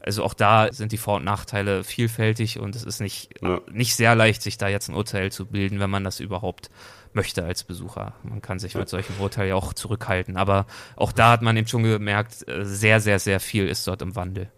Also 0.00 0.22
auch 0.22 0.34
da 0.34 0.72
sind 0.72 0.92
die 0.92 0.96
Vor- 0.96 1.16
und 1.16 1.24
Nachteile 1.24 1.82
vielfältig 1.82 2.60
und 2.60 2.76
es 2.76 2.84
ist 2.84 3.00
nicht, 3.00 3.30
ja. 3.42 3.60
nicht 3.70 3.96
sehr 3.96 4.14
leicht, 4.14 4.42
sich 4.42 4.56
da 4.56 4.68
jetzt 4.68 4.88
ein 4.88 4.94
Urteil 4.94 5.32
zu 5.32 5.46
bilden, 5.46 5.80
wenn 5.80 5.90
man 5.90 6.04
das 6.04 6.20
überhaupt 6.20 6.70
möchte 7.12 7.44
als 7.44 7.64
Besucher. 7.64 8.14
Man 8.22 8.40
kann 8.40 8.60
sich 8.60 8.74
mit 8.74 8.88
solchen 8.88 9.18
Urteilen 9.18 9.48
ja 9.48 9.54
auch 9.56 9.72
zurückhalten. 9.72 10.36
Aber 10.36 10.66
auch 10.96 11.10
da 11.10 11.32
hat 11.32 11.42
man 11.42 11.56
eben 11.56 11.66
schon 11.66 11.82
gemerkt, 11.82 12.46
äh, 12.48 12.64
sehr, 12.64 13.00
sehr, 13.00 13.18
sehr 13.18 13.40
viel 13.40 13.66
ist 13.66 13.86
dort 13.88 14.02
im 14.02 14.14
Wandel. 14.14 14.50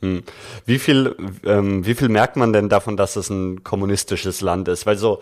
Hm. 0.00 0.22
Wie 0.64 0.78
viel, 0.78 1.16
ähm, 1.44 1.84
wie 1.84 1.94
viel 1.94 2.08
merkt 2.08 2.36
man 2.36 2.52
denn 2.52 2.68
davon, 2.68 2.96
dass 2.96 3.16
es 3.16 3.30
ein 3.30 3.64
kommunistisches 3.64 4.40
Land 4.40 4.68
ist? 4.68 4.86
Weil 4.86 4.96
so 4.96 5.20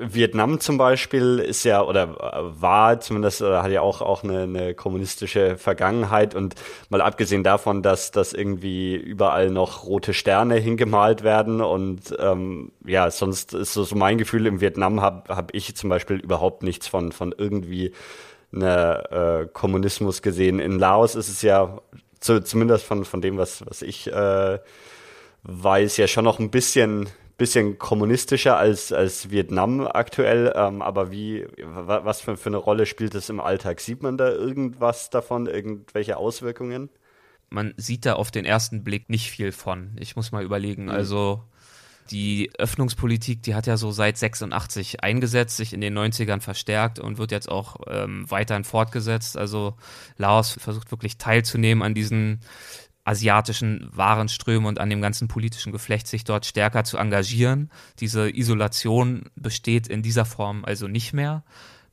Vietnam 0.00 0.60
zum 0.60 0.78
Beispiel 0.78 1.38
ist 1.38 1.64
ja 1.64 1.82
oder 1.82 2.16
war 2.60 3.00
zumindest 3.00 3.42
oder 3.42 3.62
hat 3.62 3.70
ja 3.70 3.80
auch 3.80 4.00
auch 4.00 4.22
eine, 4.22 4.42
eine 4.42 4.74
kommunistische 4.74 5.56
Vergangenheit 5.56 6.34
und 6.34 6.54
mal 6.88 7.00
abgesehen 7.00 7.42
davon, 7.42 7.82
dass 7.82 8.10
dass 8.10 8.32
irgendwie 8.32 8.94
überall 8.94 9.50
noch 9.50 9.84
rote 9.84 10.14
Sterne 10.14 10.56
hingemalt 10.56 11.24
werden 11.24 11.60
und 11.60 12.14
ähm, 12.18 12.72
ja 12.86 13.10
sonst 13.10 13.54
ist 13.54 13.74
so, 13.74 13.86
mein 13.94 14.18
Gefühl 14.18 14.46
im 14.46 14.60
Vietnam 14.60 15.00
habe 15.00 15.34
hab 15.34 15.54
ich 15.54 15.74
zum 15.76 15.90
Beispiel 15.90 16.16
überhaupt 16.16 16.62
nichts 16.62 16.86
von 16.86 17.12
von 17.12 17.34
irgendwie 17.36 17.92
eine 18.52 19.10
äh, 19.10 19.46
Kommunismus 19.52 20.22
gesehen. 20.22 20.58
In 20.58 20.78
Laos 20.78 21.14
ist 21.14 21.28
es 21.28 21.42
ja 21.42 21.80
zu, 22.20 22.42
zumindest 22.42 22.84
von, 22.84 23.04
von 23.04 23.20
dem, 23.20 23.38
was, 23.38 23.64
was 23.66 23.82
ich 23.82 24.12
äh, 24.12 24.58
weiß, 25.42 25.96
ja 25.96 26.06
schon 26.06 26.24
noch 26.24 26.38
ein 26.38 26.50
bisschen, 26.50 27.08
bisschen 27.36 27.78
kommunistischer 27.78 28.56
als, 28.56 28.92
als 28.92 29.30
Vietnam 29.30 29.86
aktuell. 29.86 30.52
Ähm, 30.54 30.82
aber 30.82 31.10
wie, 31.10 31.46
was 31.62 32.20
für, 32.20 32.36
für 32.36 32.50
eine 32.50 32.56
Rolle 32.56 32.86
spielt 32.86 33.14
es 33.14 33.28
im 33.30 33.40
Alltag? 33.40 33.80
Sieht 33.80 34.02
man 34.02 34.16
da 34.16 34.30
irgendwas 34.30 35.10
davon, 35.10 35.46
irgendwelche 35.46 36.16
Auswirkungen? 36.16 36.90
Man 37.50 37.72
sieht 37.76 38.04
da 38.04 38.14
auf 38.14 38.30
den 38.30 38.44
ersten 38.44 38.84
Blick 38.84 39.08
nicht 39.08 39.30
viel 39.30 39.52
von. 39.52 39.96
Ich 39.98 40.16
muss 40.16 40.32
mal 40.32 40.44
überlegen. 40.44 40.84
Mhm. 40.84 40.90
Also 40.90 41.44
die 42.10 42.50
Öffnungspolitik, 42.58 43.42
die 43.42 43.54
hat 43.54 43.66
ja 43.66 43.76
so 43.76 43.90
seit 43.90 44.16
86 44.16 45.02
eingesetzt, 45.02 45.56
sich 45.56 45.72
in 45.72 45.80
den 45.80 45.96
90ern 45.96 46.40
verstärkt 46.40 46.98
und 46.98 47.18
wird 47.18 47.30
jetzt 47.32 47.50
auch 47.50 47.76
ähm, 47.88 48.30
weiterhin 48.30 48.64
fortgesetzt. 48.64 49.36
Also 49.36 49.76
Laos 50.16 50.52
versucht 50.52 50.90
wirklich 50.90 51.18
teilzunehmen 51.18 51.82
an 51.82 51.94
diesen 51.94 52.40
asiatischen 53.04 53.88
Warenströmen 53.92 54.66
und 54.66 54.78
an 54.78 54.90
dem 54.90 55.00
ganzen 55.00 55.28
politischen 55.28 55.72
Geflecht 55.72 56.06
sich 56.06 56.24
dort 56.24 56.44
stärker 56.44 56.84
zu 56.84 56.98
engagieren. 56.98 57.70
Diese 58.00 58.28
Isolation 58.28 59.30
besteht 59.34 59.88
in 59.88 60.02
dieser 60.02 60.26
Form 60.26 60.64
also 60.64 60.88
nicht 60.88 61.14
mehr. 61.14 61.42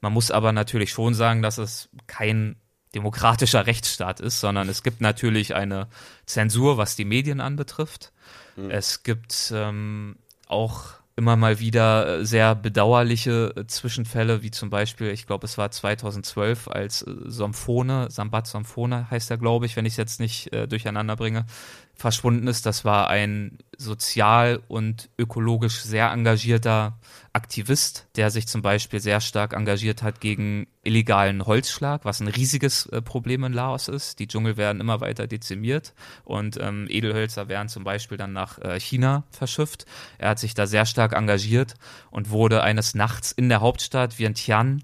Man 0.01 0.11
muss 0.11 0.29
aber 0.29 0.51
natürlich 0.51 0.91
schon 0.91 1.13
sagen, 1.13 1.41
dass 1.41 1.57
es 1.57 1.89
kein 2.07 2.57
demokratischer 2.95 3.65
Rechtsstaat 3.65 4.19
ist, 4.19 4.39
sondern 4.39 4.69
es 4.69 4.83
gibt 4.83 5.01
natürlich 5.01 5.55
eine 5.55 5.87
Zensur, 6.25 6.77
was 6.77 6.95
die 6.95 7.05
Medien 7.05 7.41
anbetrifft. 7.41 8.11
Mhm. 8.55 8.71
Es 8.71 9.03
gibt 9.03 9.51
ähm, 9.55 10.17
auch 10.47 10.95
immer 11.17 11.35
mal 11.35 11.59
wieder 11.59 12.19
äh, 12.19 12.25
sehr 12.25 12.55
bedauerliche 12.55 13.53
äh, 13.55 13.67
Zwischenfälle, 13.67 14.43
wie 14.43 14.51
zum 14.51 14.69
Beispiel, 14.69 15.11
ich 15.11 15.25
glaube, 15.25 15.45
es 15.45 15.57
war 15.57 15.71
2012, 15.71 16.67
als 16.67 17.03
äh, 17.03 17.13
Somphone, 17.25 18.09
Sambat 18.09 18.47
Somphone 18.47 19.09
heißt 19.09 19.31
er, 19.31 19.37
glaube 19.37 19.65
ich, 19.65 19.75
wenn 19.75 19.85
ich 19.85 19.93
es 19.93 19.97
jetzt 19.97 20.19
nicht 20.19 20.51
äh, 20.51 20.67
durcheinander 20.67 21.15
bringe, 21.15 21.45
verschwunden 21.93 22.47
ist. 22.47 22.65
Das 22.65 22.83
war 22.83 23.09
ein 23.09 23.59
sozial 23.77 24.61
und 24.67 25.09
ökologisch 25.17 25.81
sehr 25.81 26.11
engagierter 26.11 26.99
Aktivist, 27.35 28.07
der 28.15 28.31
sich 28.31 28.47
zum 28.47 28.61
Beispiel 28.61 29.01
sehr 29.01 29.19
stark 29.19 29.53
engagiert 29.53 30.03
hat 30.03 30.21
gegen 30.21 30.67
illegalen 30.83 31.45
Holzschlag, 31.45 32.05
was 32.05 32.21
ein 32.21 32.29
riesiges 32.29 32.85
äh, 32.87 33.01
Problem 33.01 33.43
in 33.43 33.51
Laos 33.51 33.89
ist. 33.89 34.19
Die 34.19 34.27
Dschungel 34.27 34.55
werden 34.55 34.79
immer 34.79 35.01
weiter 35.01 35.27
dezimiert 35.27 35.93
und 36.23 36.57
ähm, 36.61 36.87
Edelhölzer 36.89 37.49
werden 37.49 37.67
zum 37.67 37.83
Beispiel 37.83 38.17
dann 38.17 38.31
nach 38.31 38.57
äh, 38.59 38.79
China 38.79 39.25
verschifft. 39.31 39.85
Er 40.17 40.29
hat 40.29 40.39
sich 40.39 40.53
da 40.53 40.65
sehr 40.65 40.85
stark 40.85 41.13
engagiert 41.13 41.73
und 42.09 42.29
wurde 42.29 42.63
eines 42.63 42.95
Nachts 42.95 43.33
in 43.33 43.49
der 43.49 43.59
Hauptstadt 43.59 44.17
Vientiane 44.17 44.79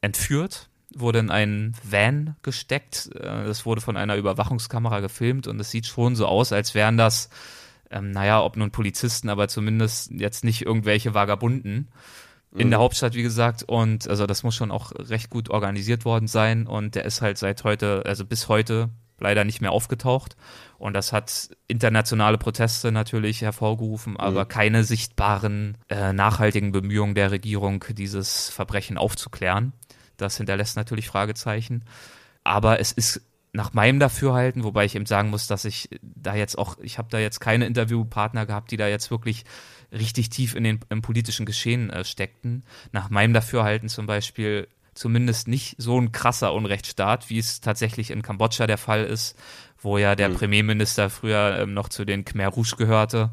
entführt 0.00 0.68
wurde 0.98 1.18
in 1.18 1.30
einen 1.30 1.76
Van 1.82 2.36
gesteckt. 2.42 3.10
Äh, 3.14 3.44
das 3.44 3.66
wurde 3.66 3.80
von 3.80 3.96
einer 3.96 4.16
Überwachungskamera 4.16 5.00
gefilmt 5.00 5.46
und 5.46 5.60
es 5.60 5.70
sieht 5.70 5.86
schon 5.86 6.16
so 6.16 6.26
aus, 6.26 6.52
als 6.52 6.74
wären 6.74 6.96
das, 6.96 7.28
ähm, 7.90 8.10
naja, 8.10 8.42
ob 8.42 8.56
nun 8.56 8.70
Polizisten, 8.70 9.28
aber 9.28 9.48
zumindest 9.48 10.10
jetzt 10.10 10.44
nicht 10.44 10.64
irgendwelche 10.64 11.14
Vagabunden. 11.14 11.88
in 12.54 12.70
der 12.70 12.78
mhm. 12.78 12.84
Hauptstadt, 12.84 13.14
wie 13.14 13.22
gesagt. 13.22 13.64
Und 13.64 14.08
also 14.08 14.26
das 14.26 14.42
muss 14.42 14.54
schon 14.54 14.70
auch 14.70 14.92
recht 14.96 15.28
gut 15.30 15.50
organisiert 15.50 16.04
worden 16.04 16.26
sein. 16.26 16.66
Und 16.66 16.94
der 16.94 17.04
ist 17.04 17.20
halt 17.20 17.36
seit 17.38 17.64
heute, 17.64 18.02
also 18.06 18.24
bis 18.24 18.48
heute 18.48 18.88
leider 19.18 19.44
nicht 19.44 19.60
mehr 19.60 19.72
aufgetaucht. 19.72 20.36
Und 20.78 20.94
das 20.94 21.12
hat 21.12 21.50
internationale 21.68 22.38
Proteste 22.38 22.92
natürlich 22.92 23.42
hervorgerufen, 23.42 24.16
aber 24.16 24.44
mhm. 24.44 24.48
keine 24.48 24.84
sichtbaren, 24.84 25.78
äh, 25.88 26.12
nachhaltigen 26.12 26.72
Bemühungen 26.72 27.14
der 27.14 27.30
Regierung, 27.30 27.84
dieses 27.90 28.50
Verbrechen 28.50 28.98
aufzuklären. 28.98 29.72
Das 30.16 30.36
hinterlässt 30.36 30.76
natürlich 30.76 31.08
Fragezeichen. 31.08 31.84
Aber 32.44 32.80
es 32.80 32.92
ist 32.92 33.22
nach 33.56 33.72
meinem 33.72 33.98
Dafürhalten, 33.98 34.64
wobei 34.64 34.84
ich 34.84 34.94
eben 34.94 35.06
sagen 35.06 35.30
muss, 35.30 35.46
dass 35.46 35.64
ich 35.64 35.88
da 36.02 36.34
jetzt 36.34 36.58
auch, 36.58 36.76
ich 36.80 36.98
habe 36.98 37.08
da 37.10 37.18
jetzt 37.18 37.40
keine 37.40 37.66
Interviewpartner 37.66 38.44
gehabt, 38.44 38.70
die 38.70 38.76
da 38.76 38.86
jetzt 38.86 39.10
wirklich 39.10 39.44
richtig 39.90 40.28
tief 40.28 40.54
in 40.54 40.62
den 40.62 40.80
im 40.90 41.00
politischen 41.00 41.46
Geschehen 41.46 41.88
äh, 41.88 42.04
steckten. 42.04 42.64
Nach 42.92 43.08
meinem 43.08 43.32
Dafürhalten 43.32 43.88
zum 43.88 44.06
Beispiel 44.06 44.68
zumindest 44.92 45.48
nicht 45.48 45.74
so 45.78 45.98
ein 45.98 46.12
krasser 46.12 46.52
Unrechtsstaat, 46.52 47.30
wie 47.30 47.38
es 47.38 47.60
tatsächlich 47.60 48.10
in 48.10 48.22
Kambodscha 48.22 48.66
der 48.66 48.78
Fall 48.78 49.04
ist, 49.04 49.38
wo 49.78 49.96
ja 49.96 50.14
der 50.14 50.28
mhm. 50.28 50.34
Premierminister 50.34 51.08
früher 51.08 51.58
ähm, 51.58 51.72
noch 51.72 51.88
zu 51.88 52.04
den 52.04 52.26
Khmer 52.26 52.48
Rouge 52.48 52.76
gehörte 52.76 53.30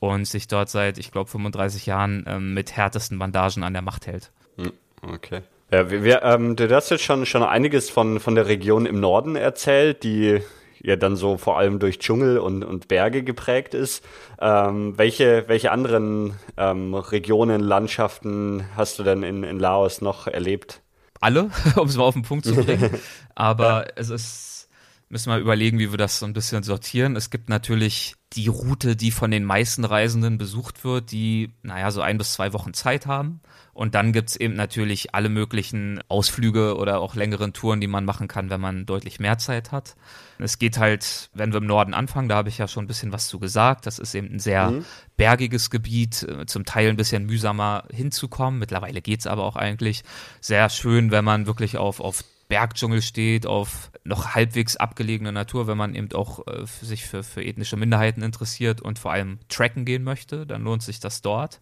und 0.00 0.24
sich 0.24 0.48
dort 0.48 0.68
seit, 0.68 0.98
ich 0.98 1.12
glaube, 1.12 1.30
35 1.30 1.86
Jahren 1.86 2.24
ähm, 2.26 2.54
mit 2.54 2.76
härtesten 2.76 3.18
Bandagen 3.20 3.62
an 3.62 3.72
der 3.72 3.82
Macht 3.82 4.08
hält. 4.08 4.32
Hm, 4.56 4.72
okay. 5.02 5.42
Ja, 5.72 5.88
wir, 5.88 6.02
wir, 6.02 6.22
ähm, 6.22 6.56
du 6.56 6.68
hast 6.74 6.90
jetzt 6.90 7.04
schon, 7.04 7.26
schon 7.26 7.42
einiges 7.44 7.90
von, 7.90 8.18
von 8.18 8.34
der 8.34 8.46
Region 8.46 8.86
im 8.86 8.98
Norden 8.98 9.36
erzählt, 9.36 10.02
die 10.02 10.40
ja 10.82 10.96
dann 10.96 11.14
so 11.14 11.36
vor 11.36 11.58
allem 11.58 11.78
durch 11.78 11.98
Dschungel 12.00 12.38
und, 12.38 12.64
und 12.64 12.88
Berge 12.88 13.22
geprägt 13.22 13.74
ist. 13.74 14.04
Ähm, 14.40 14.98
welche, 14.98 15.44
welche 15.46 15.70
anderen 15.70 16.34
ähm, 16.56 16.94
Regionen, 16.94 17.60
Landschaften 17.60 18.64
hast 18.76 18.98
du 18.98 19.04
denn 19.04 19.22
in, 19.22 19.44
in 19.44 19.60
Laos 19.60 20.00
noch 20.00 20.26
erlebt? 20.26 20.82
Alle, 21.20 21.50
um 21.76 21.86
es 21.86 21.96
mal 21.96 22.04
auf 22.04 22.14
den 22.14 22.22
Punkt 22.22 22.46
zu 22.46 22.56
bringen. 22.56 22.90
Aber 23.36 23.86
ja. 23.86 23.92
es 23.94 24.10
ist, 24.10 24.68
müssen 25.08 25.30
wir 25.30 25.38
überlegen, 25.38 25.78
wie 25.78 25.92
wir 25.92 25.98
das 25.98 26.18
so 26.18 26.26
ein 26.26 26.32
bisschen 26.32 26.64
sortieren. 26.64 27.14
Es 27.14 27.30
gibt 27.30 27.48
natürlich 27.48 28.14
die 28.34 28.46
Route, 28.46 28.94
die 28.94 29.10
von 29.10 29.30
den 29.30 29.44
meisten 29.44 29.84
Reisenden 29.84 30.38
besucht 30.38 30.84
wird, 30.84 31.10
die, 31.10 31.50
naja, 31.62 31.90
so 31.90 32.00
ein 32.00 32.16
bis 32.16 32.32
zwei 32.32 32.52
Wochen 32.52 32.74
Zeit 32.74 33.06
haben. 33.06 33.40
Und 33.72 33.94
dann 33.94 34.12
gibt's 34.12 34.36
eben 34.36 34.54
natürlich 34.54 35.14
alle 35.14 35.28
möglichen 35.28 36.00
Ausflüge 36.08 36.76
oder 36.76 37.00
auch 37.00 37.14
längeren 37.14 37.52
Touren, 37.52 37.80
die 37.80 37.86
man 37.86 38.04
machen 38.04 38.28
kann, 38.28 38.50
wenn 38.50 38.60
man 38.60 38.86
deutlich 38.86 39.20
mehr 39.20 39.38
Zeit 39.38 39.72
hat. 39.72 39.96
Es 40.38 40.58
geht 40.58 40.78
halt, 40.78 41.30
wenn 41.34 41.52
wir 41.52 41.58
im 41.58 41.66
Norden 41.66 41.94
anfangen, 41.94 42.28
da 42.28 42.36
habe 42.36 42.50
ich 42.50 42.58
ja 42.58 42.68
schon 42.68 42.84
ein 42.84 42.88
bisschen 42.88 43.12
was 43.12 43.28
zu 43.28 43.38
gesagt. 43.38 43.86
Das 43.86 43.98
ist 43.98 44.14
eben 44.14 44.34
ein 44.34 44.38
sehr 44.38 44.70
mhm. 44.70 44.84
bergiges 45.16 45.70
Gebiet, 45.70 46.22
äh, 46.22 46.46
zum 46.46 46.64
Teil 46.64 46.90
ein 46.90 46.96
bisschen 46.96 47.26
mühsamer 47.26 47.84
hinzukommen. 47.92 48.60
Mittlerweile 48.60 49.02
geht's 49.02 49.26
aber 49.26 49.44
auch 49.44 49.56
eigentlich 49.56 50.02
sehr 50.40 50.68
schön, 50.68 51.10
wenn 51.10 51.24
man 51.24 51.46
wirklich 51.46 51.78
auf, 51.78 52.00
auf 52.00 52.22
Bergdschungel 52.50 53.00
steht, 53.00 53.46
auf 53.46 53.90
noch 54.04 54.34
halbwegs 54.34 54.76
abgelegene 54.76 55.32
Natur, 55.32 55.66
wenn 55.66 55.78
man 55.78 55.94
eben 55.94 56.12
auch 56.12 56.46
äh, 56.46 56.66
sich 56.66 57.06
für, 57.06 57.22
für 57.22 57.42
ethnische 57.42 57.76
Minderheiten 57.76 58.22
interessiert 58.22 58.82
und 58.82 58.98
vor 58.98 59.12
allem 59.12 59.38
tracken 59.48 59.86
gehen 59.86 60.02
möchte, 60.02 60.46
dann 60.46 60.62
lohnt 60.62 60.82
sich 60.82 61.00
das 61.00 61.22
dort. 61.22 61.60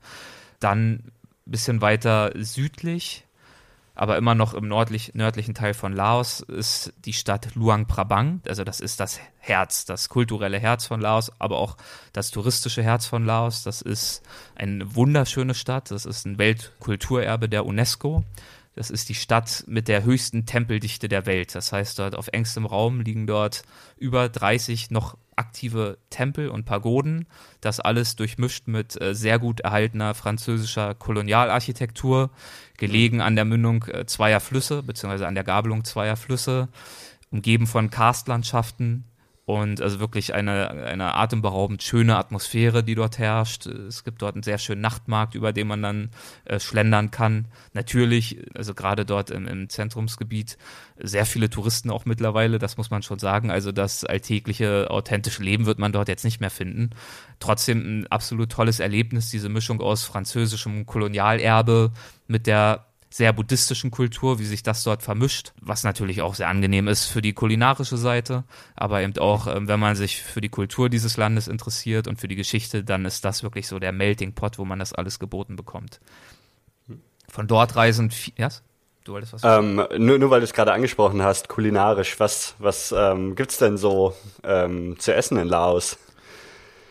Dann 0.59 1.12
bisschen 1.45 1.80
weiter 1.80 2.32
südlich, 2.34 3.24
aber 3.95 4.16
immer 4.16 4.34
noch 4.34 4.55
im 4.55 4.68
nördlich, 4.68 5.14
nördlichen 5.14 5.55
Teil 5.55 5.74
von 5.74 5.93
Laos 5.93 6.41
ist 6.41 6.93
die 7.05 7.12
Stadt 7.12 7.55
Luang 7.55 7.86
Prabang. 7.86 8.41
Also 8.47 8.64
das 8.64 8.80
ist 8.80 9.01
das 9.01 9.18
Herz, 9.39 9.84
das 9.84 10.09
kulturelle 10.09 10.59
Herz 10.59 10.86
von 10.86 11.01
Laos, 11.01 11.32
aber 11.39 11.59
auch 11.59 11.76
das 12.12 12.30
touristische 12.30 12.82
Herz 12.82 13.07
von 13.07 13.26
Laos. 13.26 13.62
Das 13.62 13.82
ist 13.82 14.22
eine 14.55 14.95
wunderschöne 14.95 15.55
Stadt. 15.55 15.91
Das 15.91 16.07
ist 16.07 16.26
ein 16.26 16.39
Weltkulturerbe 16.39 17.49
der 17.49 17.66
UNESCO. 17.66 18.24
Das 18.79 18.91
ist 18.91 19.09
die 19.09 19.16
Stadt 19.16 19.64
mit 19.66 19.89
der 19.89 20.05
höchsten 20.05 20.47
Tempeldichte 20.47 21.09
der 21.09 21.26
Welt. 21.26 21.53
Das 21.57 21.72
heißt, 21.72 21.99
dort 21.99 22.14
auf 22.14 22.29
engstem 22.29 22.64
Raum 22.64 23.01
liegen 23.01 23.26
dort 23.26 23.62
über 23.97 24.29
30 24.29 24.93
noch 24.93 25.18
aktive 25.35 25.99
Tempel 26.11 26.49
und 26.49 26.64
Pagoden. 26.64 27.26
Das 27.61 27.81
alles 27.81 28.14
durchmischt 28.14 28.68
mit 28.68 29.01
äh, 29.03 29.16
sehr 29.16 29.41
gut 29.41 29.59
erhaltener 29.59 30.14
französischer 30.14 30.95
Kolonialarchitektur, 30.95 32.31
gelegen 32.76 33.20
an 33.20 33.35
der 33.35 33.45
Mündung 33.45 33.83
äh, 33.89 34.07
zweier 34.07 34.39
Flüsse, 34.39 34.85
beziehungsweise 34.85 35.26
an 35.26 35.35
der 35.35 35.43
Gabelung 35.43 35.83
zweier 35.83 36.14
Flüsse, 36.16 36.68
umgeben 37.33 37.66
von 37.66 37.91
Karstlandschaften, 37.91 39.07
und 39.49 39.80
also 39.80 39.99
wirklich 39.99 40.34
eine, 40.34 40.68
eine 40.68 41.14
atemberaubend 41.14 41.82
schöne 41.82 42.18
Atmosphäre, 42.18 42.84
die 42.84 42.94
dort 42.94 43.16
herrscht. 43.16 43.64
Es 43.64 44.05
gibt 44.05 44.20
dort 44.20 44.34
einen 44.34 44.42
sehr 44.42 44.59
schönen 44.59 44.82
Nachtmarkt, 44.82 45.34
über 45.34 45.55
den 45.55 45.68
man 45.68 45.80
dann 45.80 46.11
äh, 46.44 46.61
schlendern 46.61 47.11
kann. 47.11 47.46
Natürlich, 47.72 48.44
also 48.55 48.74
gerade 48.74 49.07
dort 49.07 49.30
im, 49.30 49.46
im 49.49 49.70
Zentrumsgebiet, 49.70 50.59
sehr 50.99 51.24
viele 51.24 51.49
Touristen 51.49 51.88
auch 51.88 52.05
mittlerweile, 52.05 52.59
das 52.59 52.76
muss 52.76 52.90
man 52.90 53.03
schon 53.03 53.18
sagen. 53.18 53.51
Also 53.51 53.72
das 53.72 54.05
alltägliche, 54.05 54.90
authentische 54.90 55.42
Leben 55.42 55.64
wird 55.64 55.78
man 55.78 55.92
dort 55.92 56.09
jetzt 56.09 56.24
nicht 56.24 56.42
mehr 56.42 56.51
finden. 56.51 56.90
Trotzdem 57.40 58.01
ein 58.01 58.07
absolut 58.09 58.53
tolles 58.53 58.80
Erlebnis, 58.80 59.30
diese 59.30 59.49
Mischung 59.49 59.80
aus 59.80 60.05
französischem 60.05 60.84
Kolonialerbe 60.84 61.92
mit 62.26 62.46
der 62.46 62.88
sehr 63.11 63.32
buddhistischen 63.32 63.90
Kultur, 63.90 64.38
wie 64.38 64.44
sich 64.44 64.62
das 64.62 64.82
dort 64.82 65.02
vermischt, 65.02 65.52
was 65.61 65.82
natürlich 65.82 66.20
auch 66.20 66.34
sehr 66.34 66.48
angenehm 66.48 66.88
ist 66.88 67.06
für 67.06 67.22
die 67.22 67.32
kulinarische 67.32 67.96
Seite, 67.96 68.44
aber 68.76 69.00
eben 69.00 69.16
auch, 69.18 69.46
ähm, 69.46 69.66
wenn 69.66 69.80
man 69.80 69.96
sich 69.96 70.22
für 70.22 70.40
die 70.40 70.50
Kultur 70.50 70.88
dieses 70.88 71.16
Landes 71.16 71.48
interessiert 71.48 72.06
und 72.06 72.20
für 72.20 72.28
die 72.28 72.36
Geschichte, 72.36 72.84
dann 72.84 73.04
ist 73.04 73.24
das 73.24 73.42
wirklich 73.42 73.66
so 73.66 73.78
der 73.78 73.92
Melting 73.92 74.34
Pot, 74.34 74.59
wo 74.59 74.64
man 74.64 74.78
das 74.78 74.92
alles 74.92 75.18
geboten 75.18 75.56
bekommt. 75.56 76.00
Von 77.28 77.46
dort 77.46 77.76
reisen, 77.76 78.12
ja? 78.36 78.48
Du 79.04 79.14
wolltest 79.14 79.32
was 79.32 79.42
ähm, 79.42 79.76
nur, 79.96 80.18
nur 80.18 80.30
weil 80.30 80.40
du 80.40 80.44
es 80.44 80.52
gerade 80.52 80.72
angesprochen 80.72 81.22
hast, 81.22 81.48
kulinarisch, 81.48 82.20
was, 82.20 82.54
was 82.59 82.92
ähm, 82.96 83.36
gibt 83.36 83.52
es 83.52 83.59
denn 83.59 83.78
so 83.78 84.14
ähm, 84.44 84.98
zu 84.98 85.14
essen 85.14 85.38
in 85.38 85.48
Laos? 85.48 85.98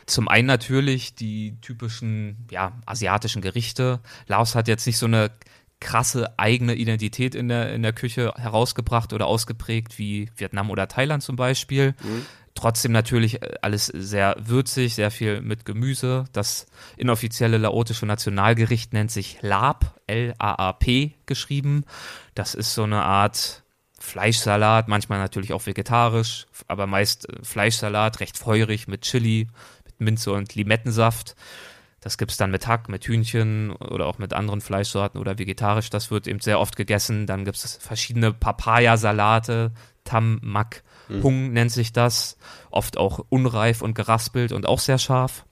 Zum 0.07 0.27
einen 0.29 0.47
natürlich 0.47 1.15
die 1.15 1.57
typischen, 1.61 2.47
ja, 2.49 2.71
asiatischen 2.85 3.41
Gerichte. 3.41 3.99
Laos 4.25 4.55
hat 4.55 4.67
jetzt 4.67 4.87
nicht 4.87 4.97
so 4.97 5.05
eine 5.05 5.31
krasse 5.79 6.37
eigene 6.37 6.75
Identität 6.75 7.35
in 7.35 7.49
der, 7.49 7.73
in 7.73 7.83
der 7.83 7.93
Küche 7.93 8.33
herausgebracht 8.35 9.13
oder 9.13 9.27
ausgeprägt, 9.27 9.97
wie 9.99 10.29
Vietnam 10.35 10.69
oder 10.69 10.87
Thailand 10.87 11.23
zum 11.23 11.35
Beispiel. 11.35 11.93
Mhm. 12.03 12.25
Trotzdem 12.55 12.91
natürlich 12.91 13.41
äh, 13.43 13.53
alles 13.61 13.85
sehr 13.85 14.35
würzig, 14.39 14.95
sehr 14.95 15.11
viel 15.11 15.41
mit 15.41 15.65
Gemüse. 15.65 16.25
Das 16.33 16.65
inoffizielle 16.97 17.59
laotische 17.59 18.07
Nationalgericht 18.07 18.93
nennt 18.93 19.11
sich 19.11 19.37
Lab, 19.41 19.99
L-A-A-P 20.07 21.13
geschrieben. 21.27 21.85
Das 22.33 22.55
ist 22.55 22.73
so 22.73 22.83
eine 22.83 23.03
Art 23.03 23.63
Fleischsalat, 23.99 24.87
manchmal 24.87 25.19
natürlich 25.19 25.53
auch 25.53 25.65
vegetarisch, 25.65 26.47
aber 26.67 26.87
meist 26.87 27.29
äh, 27.29 27.43
Fleischsalat, 27.43 28.19
recht 28.19 28.37
feurig 28.37 28.87
mit 28.87 29.01
Chili, 29.01 29.47
mit 29.85 30.01
Minze 30.01 30.31
und 30.31 30.55
Limettensaft. 30.55 31.35
Das 32.07 32.17
gibt 32.17 32.31
es 32.31 32.37
dann 32.37 32.51
mit 32.51 32.67
Hack, 32.67 32.87
mit 32.87 33.03
Hühnchen 33.03 33.73
oder 33.73 34.05
auch 34.05 34.17
mit 34.17 34.31
anderen 34.31 34.61
Fleischsorten 34.61 35.19
oder 35.19 35.37
vegetarisch. 35.37 35.89
Das 35.89 36.09
wird 36.09 36.25
eben 36.25 36.39
sehr 36.39 36.61
oft 36.61 36.77
gegessen. 36.77 37.27
Dann 37.27 37.43
gibt 37.43 37.57
es 37.57 37.75
verschiedene 37.81 38.31
Papayasalate, 38.31 39.73
Tam 40.05 40.39
Mak 40.41 40.83
mhm. 41.09 41.23
Hung 41.23 41.51
nennt 41.51 41.73
sich 41.73 41.91
das. 41.91 42.37
Oft 42.71 42.95
auch 42.95 43.25
unreif 43.27 43.81
und 43.81 43.93
geraspelt 43.93 44.53
und 44.53 44.65
auch 44.67 44.79
sehr 44.79 44.99
scharf. 44.99 45.43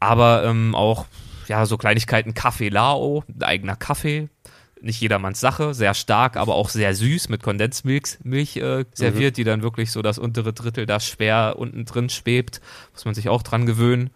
Aber 0.00 0.42
ähm, 0.44 0.74
auch 0.74 1.04
ja 1.48 1.66
so 1.66 1.76
Kleinigkeiten 1.76 2.32
Kaffee 2.32 2.70
Lao, 2.70 3.22
ein 3.28 3.42
eigener 3.42 3.76
Kaffee. 3.76 4.30
Nicht 4.80 5.02
jedermanns 5.02 5.38
Sache, 5.38 5.74
sehr 5.74 5.92
stark, 5.92 6.38
aber 6.38 6.54
auch 6.54 6.70
sehr 6.70 6.94
süß 6.94 7.28
mit 7.28 7.42
Kondensmilch 7.42 8.20
Milch, 8.24 8.56
äh, 8.56 8.86
serviert, 8.94 9.34
mhm. 9.34 9.36
die 9.36 9.44
dann 9.44 9.62
wirklich 9.62 9.92
so 9.92 10.00
das 10.00 10.18
untere 10.18 10.54
Drittel 10.54 10.86
da 10.86 10.98
schwer 10.98 11.56
unten 11.58 11.84
drin 11.84 12.08
schwebt. 12.08 12.62
Muss 12.94 13.04
man 13.04 13.12
sich 13.14 13.28
auch 13.28 13.42
dran 13.42 13.66
gewöhnen 13.66 14.08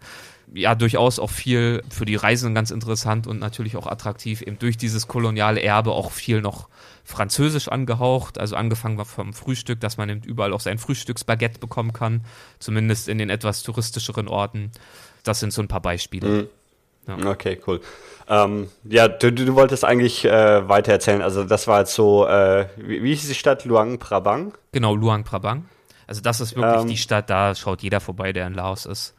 ja 0.53 0.75
durchaus 0.75 1.19
auch 1.19 1.29
viel 1.29 1.83
für 1.89 2.05
die 2.05 2.15
Reisenden 2.15 2.55
ganz 2.55 2.71
interessant 2.71 3.27
und 3.27 3.39
natürlich 3.39 3.75
auch 3.75 3.87
attraktiv, 3.87 4.41
eben 4.41 4.59
durch 4.59 4.77
dieses 4.77 5.07
koloniale 5.07 5.61
Erbe 5.61 5.91
auch 5.91 6.11
viel 6.11 6.41
noch 6.41 6.69
französisch 7.03 7.67
angehaucht, 7.67 8.37
also 8.37 8.55
angefangen 8.55 9.03
vom 9.05 9.33
Frühstück, 9.33 9.79
dass 9.79 9.97
man 9.97 10.09
eben 10.09 10.21
überall 10.21 10.53
auch 10.53 10.59
sein 10.59 10.77
Frühstücksbaguette 10.77 11.59
bekommen 11.59 11.93
kann, 11.93 12.23
zumindest 12.59 13.07
in 13.07 13.17
den 13.17 13.29
etwas 13.29 13.63
touristischeren 13.63 14.27
Orten. 14.27 14.71
Das 15.23 15.39
sind 15.39 15.53
so 15.53 15.61
ein 15.61 15.67
paar 15.67 15.81
Beispiele. 15.81 16.27
Mhm. 16.27 16.47
Ja. 17.07 17.31
Okay, 17.31 17.59
cool. 17.65 17.79
Ähm, 18.27 18.67
ja, 18.83 19.07
du, 19.07 19.31
du, 19.31 19.55
wolltest 19.55 19.85
eigentlich 19.85 20.25
äh, 20.25 20.67
weiter 20.67 20.91
erzählen. 20.91 21.21
Also 21.21 21.45
das 21.45 21.67
war 21.67 21.79
jetzt 21.79 21.93
so, 21.93 22.27
äh, 22.27 22.67
wie, 22.75 23.01
wie 23.01 23.15
hieß 23.15 23.27
die 23.27 23.35
Stadt? 23.35 23.63
Luang 23.63 23.99
Prabang? 23.99 24.53
Genau, 24.73 24.93
Luang 24.93 25.23
Prabang. 25.23 25.65
Also 26.07 26.21
das 26.21 26.41
ist 26.41 26.55
wirklich 26.55 26.81
ähm, 26.81 26.87
die 26.89 26.97
Stadt, 26.97 27.29
da 27.29 27.55
schaut 27.55 27.81
jeder 27.81 28.01
vorbei, 28.01 28.33
der 28.33 28.47
in 28.47 28.53
Laos 28.53 28.85
ist. 28.85 29.13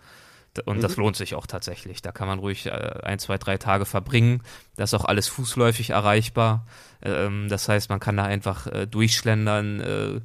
Und 0.64 0.78
mhm. 0.78 0.80
das 0.82 0.96
lohnt 0.96 1.16
sich 1.16 1.34
auch 1.34 1.46
tatsächlich. 1.46 2.02
Da 2.02 2.12
kann 2.12 2.28
man 2.28 2.38
ruhig 2.38 2.66
äh, 2.66 2.70
ein, 2.70 3.18
zwei, 3.18 3.38
drei 3.38 3.58
Tage 3.58 3.84
verbringen. 3.84 4.42
Das 4.76 4.92
ist 4.92 5.00
auch 5.00 5.04
alles 5.04 5.28
fußläufig 5.28 5.90
erreichbar. 5.90 6.66
Ähm, 7.02 7.48
das 7.48 7.68
heißt, 7.68 7.90
man 7.90 8.00
kann 8.00 8.16
da 8.16 8.24
einfach 8.24 8.66
äh, 8.66 8.86
durchschlendern. 8.86 9.80
Äh, 9.80 10.20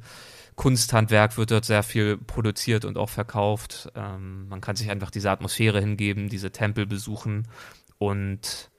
Kunsthandwerk 0.56 1.36
wird 1.36 1.50
dort 1.50 1.64
sehr 1.64 1.82
viel 1.82 2.16
produziert 2.16 2.84
und 2.84 2.96
auch 2.96 3.08
verkauft. 3.08 3.90
Ähm, 3.94 4.48
man 4.48 4.60
kann 4.60 4.76
sich 4.76 4.90
einfach 4.90 5.10
diese 5.10 5.30
Atmosphäre 5.30 5.80
hingeben, 5.80 6.28
diese 6.28 6.52
Tempel 6.52 6.86
besuchen 6.86 7.48
und 7.98 8.70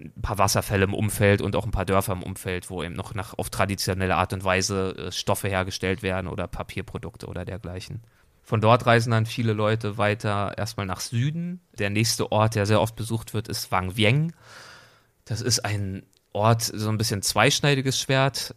ein 0.00 0.22
paar 0.22 0.38
Wasserfälle 0.38 0.84
im 0.84 0.94
Umfeld 0.94 1.40
und 1.40 1.56
auch 1.56 1.64
ein 1.64 1.70
paar 1.70 1.84
Dörfer 1.84 2.12
im 2.12 2.22
Umfeld, 2.22 2.68
wo 2.68 2.82
eben 2.82 2.94
noch 2.94 3.14
nach, 3.14 3.38
auf 3.38 3.50
traditionelle 3.50 4.16
Art 4.16 4.32
und 4.32 4.44
Weise 4.44 4.96
äh, 4.96 5.12
Stoffe 5.12 5.48
hergestellt 5.48 6.02
werden 6.02 6.26
oder 6.26 6.46
Papierprodukte 6.46 7.26
oder 7.26 7.44
dergleichen. 7.44 8.02
Von 8.44 8.60
dort 8.60 8.84
reisen 8.84 9.10
dann 9.10 9.24
viele 9.24 9.54
Leute 9.54 9.96
weiter 9.96 10.52
erstmal 10.58 10.84
nach 10.84 11.00
Süden. 11.00 11.60
Der 11.78 11.88
nächste 11.88 12.30
Ort, 12.30 12.54
der 12.54 12.66
sehr 12.66 12.80
oft 12.80 12.94
besucht 12.94 13.32
wird, 13.32 13.48
ist 13.48 13.72
Wang 13.72 13.96
Vieng. 13.96 14.34
Das 15.24 15.40
ist 15.40 15.60
ein 15.60 16.04
Ort, 16.32 16.62
so 16.62 16.90
ein 16.90 16.98
bisschen 16.98 17.22
zweischneidiges 17.22 17.98
Schwert 17.98 18.54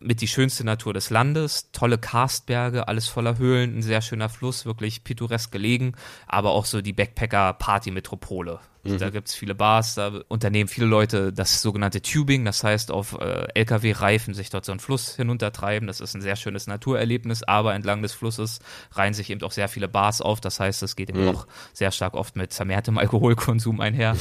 mit 0.00 0.20
die 0.20 0.28
schönste 0.28 0.64
Natur 0.64 0.92
des 0.92 1.10
Landes, 1.10 1.70
tolle 1.72 1.96
Karstberge, 1.96 2.88
alles 2.88 3.08
voller 3.08 3.38
Höhlen, 3.38 3.78
ein 3.78 3.82
sehr 3.82 4.02
schöner 4.02 4.28
Fluss, 4.28 4.66
wirklich 4.66 5.04
pittoresk 5.04 5.50
gelegen, 5.50 5.94
aber 6.26 6.50
auch 6.50 6.66
so 6.66 6.82
die 6.82 6.92
Backpacker-Party-Metropole. 6.92 8.60
Mhm. 8.84 8.98
Da 8.98 9.10
gibt's 9.10 9.34
viele 9.34 9.54
Bars, 9.54 9.94
da 9.94 10.22
unternehmen 10.28 10.68
viele 10.68 10.86
Leute 10.86 11.32
das 11.32 11.62
sogenannte 11.62 12.02
Tubing, 12.02 12.44
das 12.44 12.64
heißt 12.64 12.90
auf 12.90 13.16
äh, 13.20 13.46
LKW-Reifen 13.54 14.34
sich 14.34 14.50
dort 14.50 14.64
so 14.64 14.72
einen 14.72 14.80
Fluss 14.80 15.14
hinuntertreiben. 15.14 15.86
Das 15.86 16.00
ist 16.00 16.14
ein 16.14 16.20
sehr 16.20 16.36
schönes 16.36 16.66
Naturerlebnis, 16.66 17.44
aber 17.44 17.74
entlang 17.74 18.02
des 18.02 18.12
Flusses 18.12 18.58
reihen 18.92 19.14
sich 19.14 19.30
eben 19.30 19.42
auch 19.42 19.52
sehr 19.52 19.68
viele 19.68 19.88
Bars 19.88 20.20
auf. 20.20 20.40
Das 20.40 20.58
heißt, 20.58 20.82
es 20.82 20.96
geht 20.96 21.10
eben 21.10 21.22
mhm. 21.22 21.28
auch 21.28 21.46
sehr 21.72 21.92
stark 21.92 22.14
oft 22.14 22.34
mit 22.34 22.52
vermehrtem 22.52 22.98
Alkoholkonsum 23.02 23.80
einher. 23.80 24.16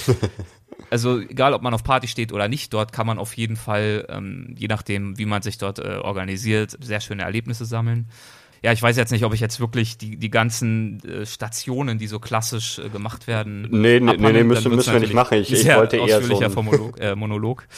also 0.91 1.19
egal, 1.19 1.53
ob 1.53 1.63
man 1.63 1.73
auf 1.73 1.83
Party 1.83 2.07
steht 2.07 2.31
oder 2.31 2.47
nicht, 2.47 2.71
dort 2.73 2.93
kann 2.93 3.07
man 3.07 3.17
auf 3.17 3.35
jeden 3.35 3.55
Fall, 3.55 4.05
ähm, 4.09 4.55
je 4.57 4.67
nachdem, 4.67 5.17
wie 5.17 5.25
man 5.25 5.41
sich 5.41 5.57
dort 5.57 5.79
äh, 5.79 5.97
organisiert, 5.97 6.77
sehr 6.81 7.01
schöne 7.01 7.23
Erlebnisse 7.23 7.65
sammeln. 7.65 8.07
Ja, 8.63 8.71
ich 8.71 8.81
weiß 8.81 8.95
jetzt 8.95 9.11
nicht, 9.11 9.25
ob 9.25 9.33
ich 9.33 9.39
jetzt 9.39 9.59
wirklich 9.59 9.97
die, 9.97 10.17
die 10.17 10.29
ganzen 10.29 11.03
äh, 11.03 11.25
Stationen, 11.25 11.97
die 11.97 12.05
so 12.05 12.19
klassisch 12.19 12.77
äh, 12.77 12.89
gemacht 12.89 13.25
werden. 13.27 13.67
Nee, 13.71 13.99
nee, 13.99 14.17
nee, 14.17 14.31
nee 14.31 14.43
müssen, 14.43 14.75
müssen 14.75 14.93
wir 14.93 14.99
nicht 14.99 15.15
machen. 15.15 15.39
Ich, 15.39 15.51
ich 15.51 15.65
wollte 15.65 15.97
eher 15.97 16.21
so. 16.21 16.39
Ein 16.39 17.17
Monolog. 17.17 17.67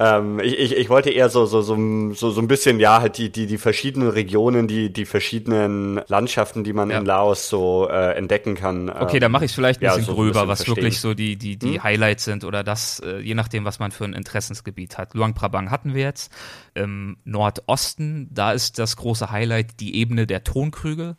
Äh. 0.00 0.10
Ähm, 0.10 0.40
ich, 0.40 0.58
ich, 0.58 0.76
ich 0.76 0.88
wollte 0.88 1.10
eher 1.10 1.28
so, 1.28 1.44
so, 1.44 1.60
so, 1.60 1.76
so, 2.14 2.30
so 2.30 2.40
ein 2.40 2.48
bisschen, 2.48 2.80
ja, 2.80 3.00
halt 3.00 3.18
die, 3.18 3.30
die, 3.30 3.46
die 3.46 3.58
verschiedenen 3.58 4.08
Regionen, 4.08 4.66
die, 4.66 4.90
die 4.90 5.04
verschiedenen 5.04 6.00
Landschaften, 6.08 6.64
die 6.64 6.72
man 6.72 6.90
ja. 6.90 6.98
in 6.98 7.04
Laos 7.04 7.48
so 7.50 7.86
äh, 7.88 8.16
entdecken 8.16 8.54
kann. 8.54 8.88
Okay, 8.88 9.16
ähm, 9.16 9.20
dann 9.20 9.32
mache 9.32 9.44
ich 9.44 9.52
vielleicht 9.52 9.82
ein 9.82 9.86
bisschen 9.86 10.00
ja, 10.00 10.06
so 10.06 10.14
gröber, 10.14 10.42
ein 10.42 10.48
bisschen 10.48 10.48
was 10.48 10.58
verstehen. 10.64 10.76
wirklich 10.76 11.00
so 11.00 11.14
die, 11.14 11.36
die, 11.36 11.58
die 11.58 11.74
hm? 11.74 11.82
Highlights 11.82 12.24
sind 12.24 12.44
oder 12.44 12.64
das, 12.64 13.00
äh, 13.00 13.18
je 13.20 13.34
nachdem, 13.34 13.66
was 13.66 13.78
man 13.78 13.92
für 13.92 14.04
ein 14.04 14.14
Interessensgebiet 14.14 14.96
hat. 14.96 15.14
Luang 15.14 15.34
Prabang 15.34 15.70
hatten 15.70 15.94
wir 15.94 16.02
jetzt. 16.02 16.32
Im 16.74 17.18
Nordosten, 17.24 18.28
da 18.32 18.52
ist 18.52 18.78
das 18.78 18.96
große 18.96 19.30
Highlight 19.30 19.80
die 19.80 19.96
Ebene 19.96 20.26
der 20.26 20.44
Tonkrüge. 20.44 21.16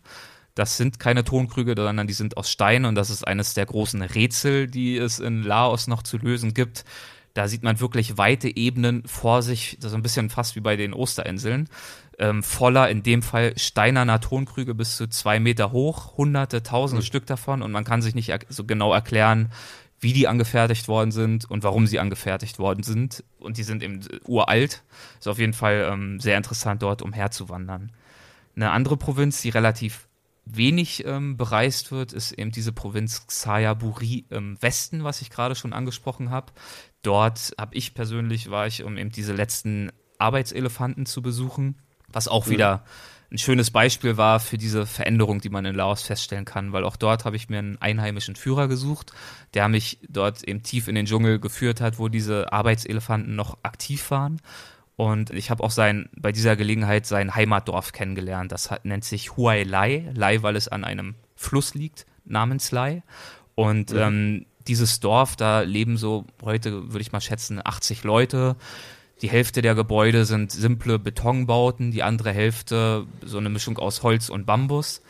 Das 0.55 0.75
sind 0.77 0.99
keine 0.99 1.23
Tonkrüge, 1.23 1.75
sondern 1.77 2.07
die 2.07 2.13
sind 2.13 2.35
aus 2.35 2.49
Stein 2.49 2.85
und 2.85 2.95
das 2.95 3.09
ist 3.09 3.25
eines 3.25 3.53
der 3.53 3.65
großen 3.65 4.01
Rätsel, 4.01 4.67
die 4.67 4.97
es 4.97 5.19
in 5.19 5.43
Laos 5.43 5.87
noch 5.87 6.03
zu 6.03 6.17
lösen 6.17 6.53
gibt. 6.53 6.83
Da 7.33 7.47
sieht 7.47 7.63
man 7.63 7.79
wirklich 7.79 8.17
weite 8.17 8.55
Ebenen 8.55 9.03
vor 9.05 9.41
sich, 9.41 9.77
so 9.79 9.95
ein 9.95 10.03
bisschen 10.03 10.29
fast 10.29 10.55
wie 10.55 10.59
bei 10.59 10.75
den 10.75 10.93
Osterinseln, 10.93 11.69
ähm, 12.19 12.43
voller, 12.43 12.89
in 12.89 13.03
dem 13.03 13.21
Fall 13.21 13.57
steinerner 13.57 14.19
Tonkrüge 14.19 14.75
bis 14.75 14.97
zu 14.97 15.07
zwei 15.07 15.39
Meter 15.39 15.71
hoch, 15.71 16.17
hunderte, 16.17 16.61
tausende 16.61 17.01
mhm. 17.01 17.05
Stück 17.05 17.25
davon 17.25 17.61
und 17.61 17.71
man 17.71 17.83
kann 17.83 18.01
sich 18.01 18.15
nicht 18.15 18.33
so 18.49 18.65
genau 18.65 18.93
erklären, 18.93 19.49
wie 20.01 20.13
die 20.13 20.27
angefertigt 20.27 20.87
worden 20.87 21.11
sind 21.11 21.49
und 21.49 21.63
warum 21.63 21.87
sie 21.87 21.99
angefertigt 21.99 22.59
worden 22.59 22.83
sind. 22.83 23.23
Und 23.39 23.57
die 23.57 23.63
sind 23.63 23.83
eben 23.83 24.01
uralt. 24.25 24.83
Ist 25.19 25.27
auf 25.27 25.37
jeden 25.37 25.53
Fall 25.53 25.87
ähm, 25.91 26.19
sehr 26.19 26.37
interessant, 26.37 26.81
dort 26.81 27.03
umherzuwandern. 27.03 27.91
Eine 28.55 28.71
andere 28.71 28.97
Provinz, 28.97 29.41
die 29.41 29.49
relativ 29.49 30.07
wenig 30.45 31.05
ähm, 31.05 31.37
bereist 31.37 31.91
wird, 31.91 32.13
ist 32.13 32.31
eben 32.31 32.51
diese 32.51 32.71
Provinz 32.71 33.27
Xayaburi 33.27 34.25
im 34.29 34.61
Westen, 34.61 35.03
was 35.03 35.21
ich 35.21 35.29
gerade 35.29 35.55
schon 35.55 35.73
angesprochen 35.73 36.29
habe. 36.29 36.51
Dort 37.03 37.53
habe 37.57 37.75
ich 37.75 37.93
persönlich, 37.93 38.49
war 38.49 38.67
ich, 38.67 38.83
um 38.83 38.97
eben 38.97 39.11
diese 39.11 39.33
letzten 39.33 39.91
Arbeitselefanten 40.17 41.05
zu 41.05 41.21
besuchen, 41.21 41.79
was 42.07 42.27
auch 42.27 42.47
mhm. 42.47 42.51
wieder 42.51 42.83
ein 43.31 43.37
schönes 43.37 43.71
Beispiel 43.71 44.17
war 44.17 44.41
für 44.41 44.57
diese 44.57 44.85
Veränderung, 44.85 45.39
die 45.39 45.49
man 45.49 45.63
in 45.63 45.75
Laos 45.75 46.01
feststellen 46.01 46.43
kann, 46.43 46.73
weil 46.73 46.83
auch 46.83 46.97
dort 46.97 47.23
habe 47.23 47.37
ich 47.37 47.47
mir 47.47 47.59
einen 47.59 47.77
einheimischen 47.77 48.35
Führer 48.35 48.67
gesucht, 48.67 49.13
der 49.53 49.69
mich 49.69 49.99
dort 50.09 50.43
eben 50.43 50.63
tief 50.63 50.89
in 50.89 50.95
den 50.95 51.05
Dschungel 51.05 51.39
geführt 51.39 51.79
hat, 51.79 51.97
wo 51.97 52.09
diese 52.09 52.51
Arbeitselefanten 52.51 53.35
noch 53.35 53.57
aktiv 53.63 54.11
waren. 54.11 54.41
Und 54.95 55.31
ich 55.31 55.49
habe 55.49 55.63
auch 55.63 55.71
sein, 55.71 56.09
bei 56.15 56.31
dieser 56.31 56.55
Gelegenheit 56.55 57.05
sein 57.05 57.33
Heimatdorf 57.33 57.91
kennengelernt. 57.91 58.51
Das 58.51 58.69
hat, 58.69 58.85
nennt 58.85 59.03
sich 59.03 59.35
Huai 59.37 59.63
Lai, 59.63 60.11
Lai, 60.13 60.43
weil 60.43 60.55
es 60.55 60.67
an 60.67 60.83
einem 60.83 61.15
Fluss 61.35 61.73
liegt, 61.73 62.05
namens 62.25 62.71
Lai. 62.71 63.03
Und 63.55 63.91
mhm. 63.91 63.99
ähm, 63.99 64.45
dieses 64.67 64.99
Dorf, 64.99 65.35
da 65.35 65.61
leben 65.61 65.97
so 65.97 66.25
heute, 66.43 66.91
würde 66.91 67.01
ich 67.01 67.11
mal 67.11 67.21
schätzen, 67.21 67.61
80 67.63 68.03
Leute. 68.03 68.55
Die 69.21 69.29
Hälfte 69.29 69.61
der 69.61 69.75
Gebäude 69.75 70.25
sind 70.25 70.51
simple 70.51 70.97
Betonbauten, 70.99 71.91
die 71.91 72.03
andere 72.03 72.31
Hälfte 72.31 73.05
so 73.23 73.37
eine 73.37 73.49
Mischung 73.49 73.77
aus 73.77 74.03
Holz 74.03 74.29
und 74.29 74.45
Bambus. 74.45 75.01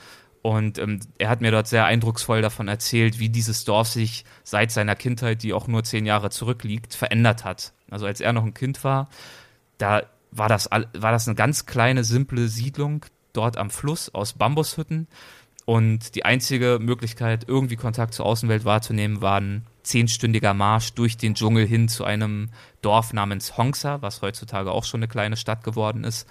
Und 0.41 0.79
ähm, 0.79 0.99
er 1.17 1.29
hat 1.29 1.41
mir 1.41 1.51
dort 1.51 1.67
sehr 1.67 1.85
eindrucksvoll 1.85 2.41
davon 2.41 2.67
erzählt, 2.67 3.19
wie 3.19 3.29
dieses 3.29 3.63
Dorf 3.63 3.87
sich 3.87 4.25
seit 4.43 4.71
seiner 4.71 4.95
Kindheit, 4.95 5.43
die 5.43 5.53
auch 5.53 5.67
nur 5.67 5.83
zehn 5.83 6.05
Jahre 6.05 6.29
zurückliegt, 6.29 6.95
verändert 6.95 7.45
hat. 7.45 7.73
Also 7.89 8.05
als 8.05 8.21
er 8.21 8.33
noch 8.33 8.43
ein 8.43 8.53
Kind 8.53 8.83
war, 8.83 9.09
da 9.81 10.03
war 10.31 10.47
das, 10.47 10.69
war 10.71 11.11
das 11.11 11.27
eine 11.27 11.35
ganz 11.35 11.65
kleine, 11.65 12.03
simple 12.03 12.47
Siedlung 12.47 13.05
dort 13.33 13.57
am 13.57 13.69
Fluss 13.69 14.13
aus 14.13 14.33
Bambushütten. 14.33 15.07
Und 15.65 16.15
die 16.15 16.25
einzige 16.25 16.79
Möglichkeit, 16.81 17.45
irgendwie 17.47 17.75
Kontakt 17.75 18.13
zur 18.13 18.25
Außenwelt 18.25 18.65
wahrzunehmen, 18.65 19.21
war 19.21 19.39
ein 19.39 19.65
zehnstündiger 19.83 20.53
Marsch 20.53 20.93
durch 20.93 21.17
den 21.17 21.35
Dschungel 21.35 21.65
hin 21.67 21.87
zu 21.87 22.03
einem 22.03 22.49
Dorf 22.81 23.13
namens 23.13 23.57
Hongsa, 23.57 24.01
was 24.01 24.21
heutzutage 24.21 24.71
auch 24.71 24.83
schon 24.83 24.99
eine 24.99 25.07
kleine 25.07 25.37
Stadt 25.37 25.63
geworden 25.63 26.03
ist, 26.03 26.27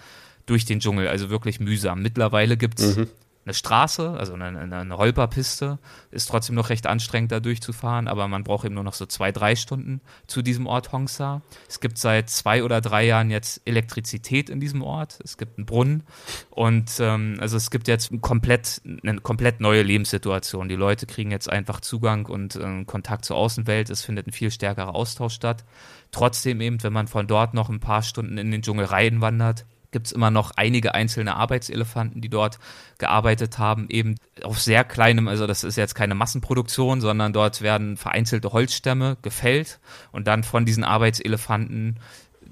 durch 0.46 0.64
den 0.64 0.80
Dschungel. 0.80 1.08
Also 1.08 1.30
wirklich 1.30 1.60
mühsam. 1.60 2.02
Mittlerweile 2.02 2.56
gibt's 2.56 2.96
mhm 2.96 3.08
eine 3.44 3.54
Straße, 3.54 4.10
also 4.10 4.34
eine, 4.34 4.58
eine, 4.58 4.96
Holperpiste, 4.98 5.78
ist 6.10 6.28
trotzdem 6.28 6.56
noch 6.56 6.68
recht 6.68 6.86
anstrengend 6.86 7.32
da 7.32 7.40
durchzufahren, 7.40 8.06
aber 8.06 8.28
man 8.28 8.44
braucht 8.44 8.66
eben 8.66 8.74
nur 8.74 8.84
noch 8.84 8.92
so 8.92 9.06
zwei, 9.06 9.32
drei 9.32 9.56
Stunden 9.56 10.02
zu 10.26 10.42
diesem 10.42 10.66
Ort 10.66 10.92
Hongsa. 10.92 11.40
Es 11.66 11.80
gibt 11.80 11.96
seit 11.96 12.28
zwei 12.28 12.62
oder 12.62 12.82
drei 12.82 13.06
Jahren 13.06 13.30
jetzt 13.30 13.62
Elektrizität 13.64 14.50
in 14.50 14.60
diesem 14.60 14.82
Ort. 14.82 15.18
Es 15.24 15.38
gibt 15.38 15.56
einen 15.56 15.64
Brunnen 15.64 16.02
und 16.50 16.92
ähm, 17.00 17.38
also 17.40 17.56
es 17.56 17.70
gibt 17.70 17.88
jetzt 17.88 18.10
komplett, 18.20 18.82
eine 19.02 19.20
komplett 19.20 19.60
neue 19.60 19.82
Lebenssituation. 19.82 20.68
Die 20.68 20.76
Leute 20.76 21.06
kriegen 21.06 21.30
jetzt 21.30 21.48
einfach 21.48 21.80
Zugang 21.80 22.26
und 22.26 22.56
äh, 22.56 22.84
Kontakt 22.84 23.24
zur 23.24 23.36
Außenwelt. 23.36 23.88
Es 23.88 24.02
findet 24.02 24.26
ein 24.26 24.32
viel 24.32 24.50
stärkerer 24.50 24.94
Austausch 24.94 25.34
statt. 25.34 25.64
Trotzdem 26.12 26.60
eben, 26.60 26.82
wenn 26.82 26.92
man 26.92 27.08
von 27.08 27.26
dort 27.26 27.54
noch 27.54 27.70
ein 27.70 27.80
paar 27.80 28.02
Stunden 28.02 28.36
in 28.36 28.50
den 28.50 28.60
Dschungel 28.60 28.84
reinwandert, 28.84 29.64
gibt 29.90 30.06
es 30.06 30.12
immer 30.12 30.30
noch 30.30 30.52
einige 30.56 30.94
einzelne 30.94 31.36
Arbeitselefanten, 31.36 32.20
die 32.20 32.28
dort 32.28 32.58
gearbeitet 32.98 33.58
haben, 33.58 33.88
eben 33.88 34.16
auf 34.42 34.60
sehr 34.60 34.84
kleinem, 34.84 35.28
also 35.28 35.46
das 35.46 35.64
ist 35.64 35.76
jetzt 35.76 35.94
keine 35.94 36.14
Massenproduktion, 36.14 37.00
sondern 37.00 37.32
dort 37.32 37.62
werden 37.62 37.96
vereinzelte 37.96 38.52
Holzstämme 38.52 39.16
gefällt 39.22 39.80
und 40.12 40.26
dann 40.26 40.44
von 40.44 40.64
diesen 40.64 40.84
Arbeitselefanten 40.84 41.98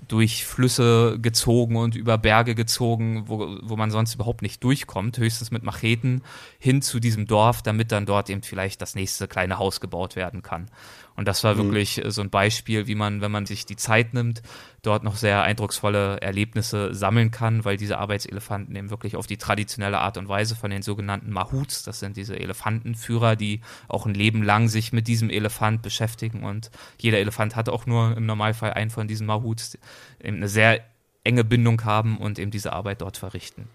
durch 0.06 0.46
Flüsse 0.46 1.18
gezogen 1.20 1.76
und 1.76 1.94
über 1.94 2.18
Berge 2.18 2.54
gezogen, 2.54 3.24
wo, 3.26 3.58
wo 3.62 3.76
man 3.76 3.90
sonst 3.90 4.14
überhaupt 4.14 4.42
nicht 4.42 4.64
durchkommt, 4.64 5.18
höchstens 5.18 5.50
mit 5.50 5.62
Macheten 5.62 6.22
hin 6.58 6.82
zu 6.82 6.98
diesem 6.98 7.26
Dorf, 7.26 7.62
damit 7.62 7.92
dann 7.92 8.06
dort 8.06 8.30
eben 8.30 8.42
vielleicht 8.42 8.80
das 8.80 8.94
nächste 8.94 9.28
kleine 9.28 9.58
Haus 9.58 9.80
gebaut 9.80 10.16
werden 10.16 10.42
kann. 10.42 10.70
Und 11.16 11.26
das 11.26 11.44
war 11.44 11.54
mhm. 11.54 11.58
wirklich 11.58 12.02
so 12.06 12.22
ein 12.22 12.30
Beispiel, 12.30 12.86
wie 12.86 12.94
man, 12.94 13.20
wenn 13.20 13.32
man 13.32 13.44
sich 13.44 13.66
die 13.66 13.76
Zeit 13.76 14.14
nimmt, 14.14 14.42
dort 14.88 15.04
noch 15.04 15.16
sehr 15.16 15.42
eindrucksvolle 15.42 16.20
Erlebnisse 16.20 16.94
sammeln 16.94 17.30
kann, 17.30 17.64
weil 17.64 17.76
diese 17.76 17.98
Arbeitselefanten 17.98 18.74
eben 18.74 18.90
wirklich 18.90 19.16
auf 19.16 19.26
die 19.26 19.36
traditionelle 19.36 19.98
Art 19.98 20.16
und 20.16 20.28
Weise 20.28 20.56
von 20.56 20.70
den 20.70 20.82
sogenannten 20.82 21.30
Mahuts, 21.30 21.82
das 21.82 22.00
sind 22.00 22.16
diese 22.16 22.38
Elefantenführer, 22.38 23.36
die 23.36 23.60
auch 23.86 24.06
ein 24.06 24.14
Leben 24.14 24.42
lang 24.42 24.68
sich 24.68 24.92
mit 24.92 25.06
diesem 25.06 25.28
Elefant 25.28 25.82
beschäftigen 25.82 26.42
und 26.42 26.70
jeder 26.98 27.18
Elefant 27.18 27.54
hat 27.54 27.68
auch 27.68 27.86
nur 27.86 28.16
im 28.16 28.24
Normalfall 28.26 28.72
einen 28.72 28.90
von 28.90 29.06
diesen 29.06 29.26
Mahuts, 29.26 29.78
eben 30.22 30.38
eine 30.38 30.48
sehr 30.48 30.80
enge 31.22 31.44
Bindung 31.44 31.84
haben 31.84 32.16
und 32.16 32.38
eben 32.38 32.50
diese 32.50 32.72
Arbeit 32.72 33.02
dort 33.02 33.18
verrichten. 33.18 33.68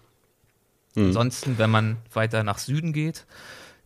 Mhm. 0.96 1.06
Ansonsten, 1.06 1.58
wenn 1.58 1.70
man 1.70 1.96
weiter 2.12 2.42
nach 2.42 2.58
Süden 2.58 2.92
geht, 2.92 3.24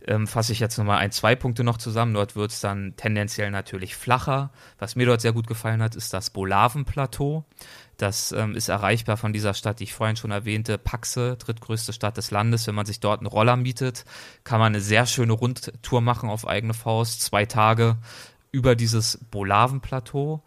ähm, 0.07 0.27
fasse 0.27 0.53
ich 0.53 0.59
jetzt 0.59 0.77
nochmal 0.77 0.99
ein, 0.99 1.11
zwei 1.11 1.35
Punkte 1.35 1.63
noch 1.63 1.77
zusammen. 1.77 2.13
Dort 2.13 2.35
wird 2.35 2.51
es 2.51 2.61
dann 2.61 2.95
tendenziell 2.95 3.51
natürlich 3.51 3.95
flacher. 3.95 4.51
Was 4.77 4.95
mir 4.95 5.05
dort 5.05 5.21
sehr 5.21 5.33
gut 5.33 5.47
gefallen 5.47 5.81
hat, 5.81 5.95
ist 5.95 6.13
das 6.13 6.29
Bolaven-Plateau. 6.29 7.43
Das 7.97 8.31
ähm, 8.31 8.55
ist 8.55 8.69
erreichbar 8.69 9.17
von 9.17 9.33
dieser 9.33 9.53
Stadt, 9.53 9.79
die 9.79 9.83
ich 9.83 9.93
vorhin 9.93 10.15
schon 10.15 10.31
erwähnte, 10.31 10.77
Paxe, 10.77 11.35
drittgrößte 11.35 11.91
Stadt 11.91 12.15
des 12.15 12.31
Landes. 12.31 12.65
Wenn 12.65 12.75
man 12.75 12.85
sich 12.85 13.01
dort 13.01 13.19
einen 13.19 13.27
Roller 13.27 13.57
mietet, 13.57 14.05
kann 14.45 14.59
man 14.59 14.73
eine 14.73 14.81
sehr 14.81 15.05
schöne 15.05 15.33
Rundtour 15.33 16.01
machen 16.01 16.29
auf 16.29 16.47
eigene 16.47 16.73
Faust. 16.73 17.21
Zwei 17.21 17.45
Tage 17.45 17.97
über 18.51 18.75
dieses 18.75 19.19
Bolaven-Plateau. 19.31 20.41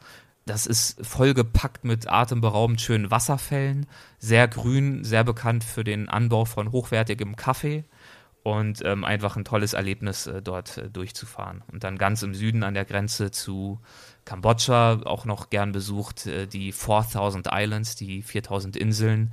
Das 0.47 0.67
ist 0.67 1.05
vollgepackt 1.07 1.85
mit 1.85 2.11
atemberaubend 2.11 2.81
schönen 2.81 3.13
Wasserfällen, 3.13 3.87
sehr 4.19 4.49
grün, 4.49 5.05
sehr 5.05 5.23
bekannt 5.23 5.63
für 5.63 5.85
den 5.85 6.09
Anbau 6.09 6.47
von 6.47 6.73
hochwertigem 6.73 7.37
Kaffee 7.37 7.85
und 8.43 8.85
ähm, 8.85 9.05
einfach 9.05 9.37
ein 9.37 9.45
tolles 9.45 9.73
Erlebnis 9.73 10.27
äh, 10.27 10.43
dort 10.43 10.79
äh, 10.79 10.91
durchzufahren. 10.91 11.63
Und 11.71 11.85
dann 11.85 11.97
ganz 11.97 12.23
im 12.23 12.35
Süden 12.35 12.65
an 12.65 12.75
der 12.75 12.85
Grenze 12.85 13.31
zu 13.31 13.81
Kambodscha, 14.25 15.01
auch 15.05 15.25
noch 15.25 15.51
gern 15.51 15.73
besucht, 15.73 16.27
äh, 16.27 16.47
die 16.47 16.73
4000 16.73 17.49
Islands, 17.53 17.95
die 17.95 18.23
4000 18.23 18.77
Inseln. 18.77 19.33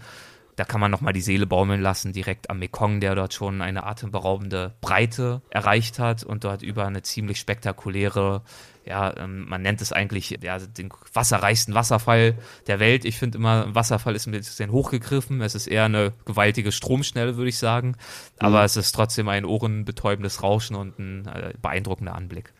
Da 0.60 0.66
kann 0.66 0.82
man 0.82 0.91
nochmal 0.91 1.14
die 1.14 1.22
Seele 1.22 1.47
baumeln 1.47 1.82
lassen, 1.82 2.12
direkt 2.12 2.49
am 2.49 2.60
Mekong, 2.60 2.99
der 2.99 3.16
dort 3.16 3.34
schon 3.34 3.62
eine 3.62 3.86
atemberaubende 3.86 4.74
Breite 4.82 5.41
erreicht 5.49 5.99
hat 5.99 6.24
und 6.24 6.43
dort 6.43 6.64
über 6.64 6.86
eine 6.86 7.01
ziemlich 7.01 7.39
spektakuläre 7.39 8.41
ja, 8.86 9.16
ähm, 9.18 9.47
man 9.47 9.62
nennt 9.62 9.82
es 9.82 9.93
eigentlich 9.93 10.36
ja, 10.41 10.57
den 10.57 10.89
wasserreichsten 11.14 11.76
Wasserfall 11.76 12.36
der 12.68 12.80
Welt. 12.80 13.05
Ich 13.05 13.18
finde 13.18 13.38
immer, 13.38 13.68
ein 13.68 13.76
Wasserfall 13.76 14.16
ist 14.16 14.26
ein 14.26 14.32
bisschen 14.32 14.72
hochgegriffen. 14.72 15.41
Es 15.41 15.53
ist 15.53 15.68
eher 15.68 15.86
eine 15.86 16.12
gewaltige 16.26 16.72
Stromschnelle, 16.72 17.38
würde 17.38 17.49
ich 17.49 17.60
sagen. 17.60 17.95
Aber 18.39 18.60
mhm. 18.60 18.66
es 18.66 18.76
ist 18.78 18.93
trotzdem 18.93 19.30
ein 19.30 19.45
ohrenbetäubendes 19.45 20.41
Rauschen 20.41 20.76
und 20.76 20.97
ein 20.97 21.28
äh, 21.28 21.53
beeindruckender 21.62 22.16
Anblick. 22.16 22.51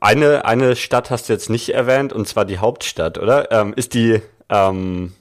Eine, 0.00 0.44
eine 0.44 0.76
Stadt 0.76 1.10
hast 1.10 1.28
du 1.28 1.32
jetzt 1.32 1.48
nicht 1.48 1.70
erwähnt, 1.70 2.12
und 2.12 2.28
zwar 2.28 2.44
die 2.44 2.58
Hauptstadt, 2.58 3.18
oder? 3.18 3.50
Ähm, 3.50 3.72
ist 3.74 3.94
die, 3.94 4.20
ähm, 4.50 5.12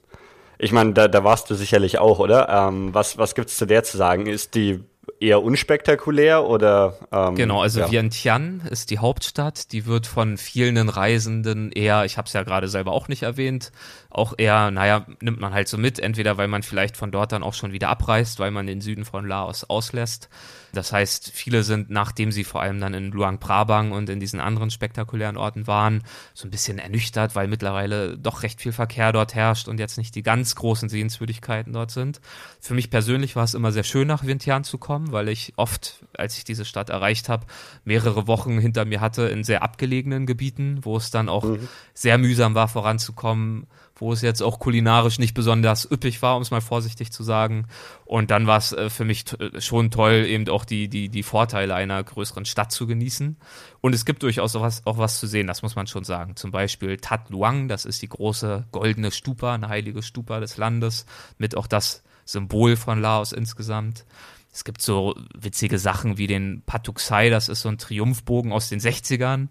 ich 0.61 0.71
meine, 0.71 0.93
da, 0.93 1.07
da 1.07 1.23
warst 1.23 1.49
du 1.49 1.55
sicherlich 1.55 1.97
auch, 1.97 2.19
oder? 2.19 2.47
Ähm, 2.49 2.93
was 2.93 3.17
was 3.17 3.33
gibt 3.33 3.49
es 3.49 3.57
zu 3.57 3.65
der 3.65 3.83
zu 3.83 3.97
sagen? 3.97 4.27
Ist 4.27 4.53
die 4.53 4.83
eher 5.19 5.41
unspektakulär 5.41 6.45
oder? 6.45 6.97
Ähm, 7.11 7.35
genau, 7.35 7.61
also 7.61 7.79
ja. 7.79 7.91
Vientiane 7.91 8.61
ist 8.69 8.91
die 8.91 8.99
Hauptstadt. 8.99 9.71
Die 9.71 9.87
wird 9.87 10.05
von 10.05 10.37
vielen 10.37 10.87
Reisenden 10.87 11.71
eher, 11.71 12.05
ich 12.05 12.17
habe 12.17 12.27
es 12.27 12.33
ja 12.33 12.43
gerade 12.43 12.67
selber 12.67 12.91
auch 12.91 13.07
nicht 13.07 13.23
erwähnt, 13.23 13.71
auch 14.11 14.35
eher, 14.37 14.69
naja, 14.69 15.07
nimmt 15.19 15.39
man 15.39 15.53
halt 15.53 15.67
so 15.67 15.79
mit, 15.79 15.99
entweder 15.99 16.37
weil 16.37 16.47
man 16.47 16.61
vielleicht 16.61 16.95
von 16.95 17.09
dort 17.09 17.31
dann 17.31 17.41
auch 17.41 17.55
schon 17.55 17.71
wieder 17.71 17.89
abreist, 17.89 18.39
weil 18.39 18.51
man 18.51 18.67
den 18.67 18.81
Süden 18.81 19.03
von 19.03 19.27
Laos 19.27 19.63
auslässt. 19.63 20.29
Das 20.73 20.91
heißt, 20.93 21.31
viele 21.33 21.63
sind, 21.63 21.89
nachdem 21.89 22.31
sie 22.31 22.43
vor 22.43 22.61
allem 22.61 22.79
dann 22.79 22.93
in 22.93 23.11
Luang 23.11 23.39
Prabang 23.39 23.91
und 23.91 24.09
in 24.09 24.19
diesen 24.19 24.39
anderen 24.39 24.71
spektakulären 24.71 25.37
Orten 25.37 25.67
waren, 25.67 26.03
so 26.33 26.47
ein 26.47 26.51
bisschen 26.51 26.79
ernüchtert, 26.79 27.35
weil 27.35 27.47
mittlerweile 27.47 28.17
doch 28.17 28.43
recht 28.43 28.61
viel 28.61 28.71
Verkehr 28.71 29.11
dort 29.11 29.35
herrscht 29.35 29.67
und 29.67 29.79
jetzt 29.79 29.97
nicht 29.97 30.15
die 30.15 30.23
ganz 30.23 30.55
großen 30.55 30.89
Sehenswürdigkeiten 30.89 31.73
dort 31.73 31.91
sind. 31.91 32.21
Für 32.59 32.73
mich 32.73 32.89
persönlich 32.89 33.35
war 33.35 33.43
es 33.43 33.53
immer 33.53 33.71
sehr 33.71 33.83
schön, 33.83 34.07
nach 34.07 34.25
Vientiane 34.25 34.63
zu 34.63 34.77
kommen, 34.77 35.11
weil 35.11 35.29
ich 35.29 35.53
oft, 35.57 36.05
als 36.13 36.37
ich 36.37 36.43
diese 36.43 36.65
Stadt 36.65 36.89
erreicht 36.89 37.29
habe, 37.29 37.45
mehrere 37.83 38.27
Wochen 38.27 38.59
hinter 38.59 38.85
mir 38.85 39.01
hatte 39.01 39.23
in 39.23 39.43
sehr 39.43 39.63
abgelegenen 39.63 40.25
Gebieten, 40.25 40.79
wo 40.83 40.97
es 40.97 41.11
dann 41.11 41.29
auch 41.29 41.43
mhm. 41.43 41.67
sehr 41.93 42.17
mühsam 42.17 42.55
war, 42.55 42.67
voranzukommen 42.67 43.67
wo 44.01 44.11
es 44.11 44.21
jetzt 44.21 44.41
auch 44.41 44.59
kulinarisch 44.59 45.19
nicht 45.19 45.33
besonders 45.33 45.89
üppig 45.89 46.21
war, 46.21 46.35
um 46.35 46.41
es 46.41 46.51
mal 46.51 46.59
vorsichtig 46.59 47.11
zu 47.11 47.23
sagen. 47.23 47.67
Und 48.03 48.31
dann 48.31 48.47
war 48.47 48.57
es 48.57 48.73
äh, 48.73 48.89
für 48.89 49.05
mich 49.05 49.25
äh, 49.39 49.61
schon 49.61 49.91
toll, 49.91 50.25
eben 50.27 50.49
auch 50.49 50.65
die, 50.65 50.89
die, 50.89 51.09
die 51.09 51.23
Vorteile 51.23 51.75
einer 51.75 52.03
größeren 52.03 52.45
Stadt 52.45 52.71
zu 52.71 52.87
genießen. 52.87 53.37
Und 53.79 53.93
es 53.93 54.05
gibt 54.05 54.23
durchaus 54.23 54.55
auch 54.55 54.61
was, 54.61 54.85
auch 54.85 54.97
was 54.97 55.19
zu 55.19 55.27
sehen, 55.27 55.47
das 55.47 55.61
muss 55.61 55.75
man 55.75 55.87
schon 55.87 56.03
sagen. 56.03 56.35
Zum 56.35 56.51
Beispiel 56.51 56.97
Tat 56.97 57.29
Luang, 57.29 57.67
das 57.67 57.85
ist 57.85 58.01
die 58.01 58.09
große 58.09 58.65
goldene 58.71 59.11
Stupa, 59.11 59.53
eine 59.53 59.69
heilige 59.69 60.01
Stupa 60.01 60.39
des 60.39 60.57
Landes, 60.57 61.05
mit 61.37 61.55
auch 61.55 61.67
das 61.67 62.03
Symbol 62.25 62.75
von 62.75 62.99
Laos 62.99 63.31
insgesamt. 63.31 64.05
Es 64.53 64.63
gibt 64.63 64.81
so 64.81 65.15
witzige 65.33 65.79
Sachen 65.79 66.17
wie 66.17 66.27
den 66.27 66.63
Patuxai, 66.65 67.29
das 67.29 67.47
ist 67.47 67.61
so 67.61 67.69
ein 67.69 67.77
Triumphbogen 67.77 68.51
aus 68.51 68.67
den 68.67 68.79
60ern, 68.79 69.47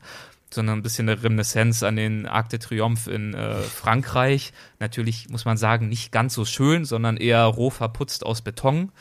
sondern 0.55 0.79
ein 0.79 0.83
bisschen 0.83 1.09
eine 1.09 1.23
Reminiszenz 1.23 1.83
an 1.83 1.97
den 1.97 2.27
Arc 2.27 2.49
de 2.49 2.59
Triomphe 2.59 3.11
in 3.11 3.35
äh, 3.35 3.57
Frankreich. 3.57 4.53
Natürlich 4.79 5.29
muss 5.29 5.45
man 5.45 5.57
sagen, 5.57 5.89
nicht 5.89 6.13
ganz 6.13 6.35
so 6.35 6.45
schön, 6.45 6.85
sondern 6.85 7.17
eher 7.17 7.45
roh 7.45 7.71
verputzt 7.71 8.25
aus 8.25 8.43
Beton. 8.43 8.93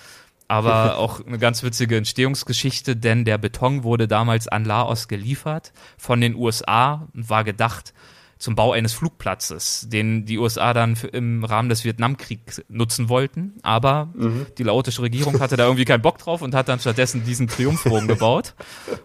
Aber 0.47 0.97
auch 0.99 1.25
eine 1.25 1.39
ganz 1.39 1.63
witzige 1.63 1.97
Entstehungsgeschichte, 1.97 2.95
denn 2.95 3.25
der 3.25 3.37
Beton 3.37 3.83
wurde 3.83 4.07
damals 4.07 4.47
an 4.47 4.65
Laos 4.65 5.07
geliefert 5.07 5.73
von 5.97 6.21
den 6.21 6.35
USA 6.35 7.07
und 7.13 7.29
war 7.29 7.43
gedacht, 7.43 7.93
zum 8.39 8.55
Bau 8.55 8.71
eines 8.71 8.93
Flugplatzes, 8.93 9.87
den 9.89 10.25
die 10.25 10.37
USA 10.37 10.73
dann 10.73 10.97
im 11.11 11.43
Rahmen 11.43 11.67
des 11.67 11.83
Vietnamkriegs 11.83 12.63
nutzen 12.69 13.09
wollten. 13.09 13.55
Aber 13.63 14.09
mhm. 14.15 14.47
die 14.57 14.63
laotische 14.63 15.01
Regierung 15.01 15.41
hatte 15.41 15.57
da 15.57 15.65
irgendwie 15.65 15.85
keinen 15.85 16.01
Bock 16.01 16.17
drauf 16.17 16.41
und 16.41 16.55
hat 16.55 16.69
dann 16.69 16.79
stattdessen 16.79 17.25
diesen 17.25 17.49
Triumphbogen 17.49 18.07
gebaut, 18.07 18.55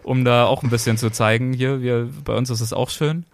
um 0.03 0.23
da 0.23 0.45
auch 0.45 0.63
ein 0.63 0.69
bisschen 0.69 0.97
zu 0.97 1.11
zeigen, 1.11 1.51
hier, 1.51 1.81
wir, 1.81 2.09
bei 2.23 2.33
uns 2.33 2.49
ist 2.49 2.61
es 2.61 2.71
auch 2.71 2.89
schön. 2.89 3.25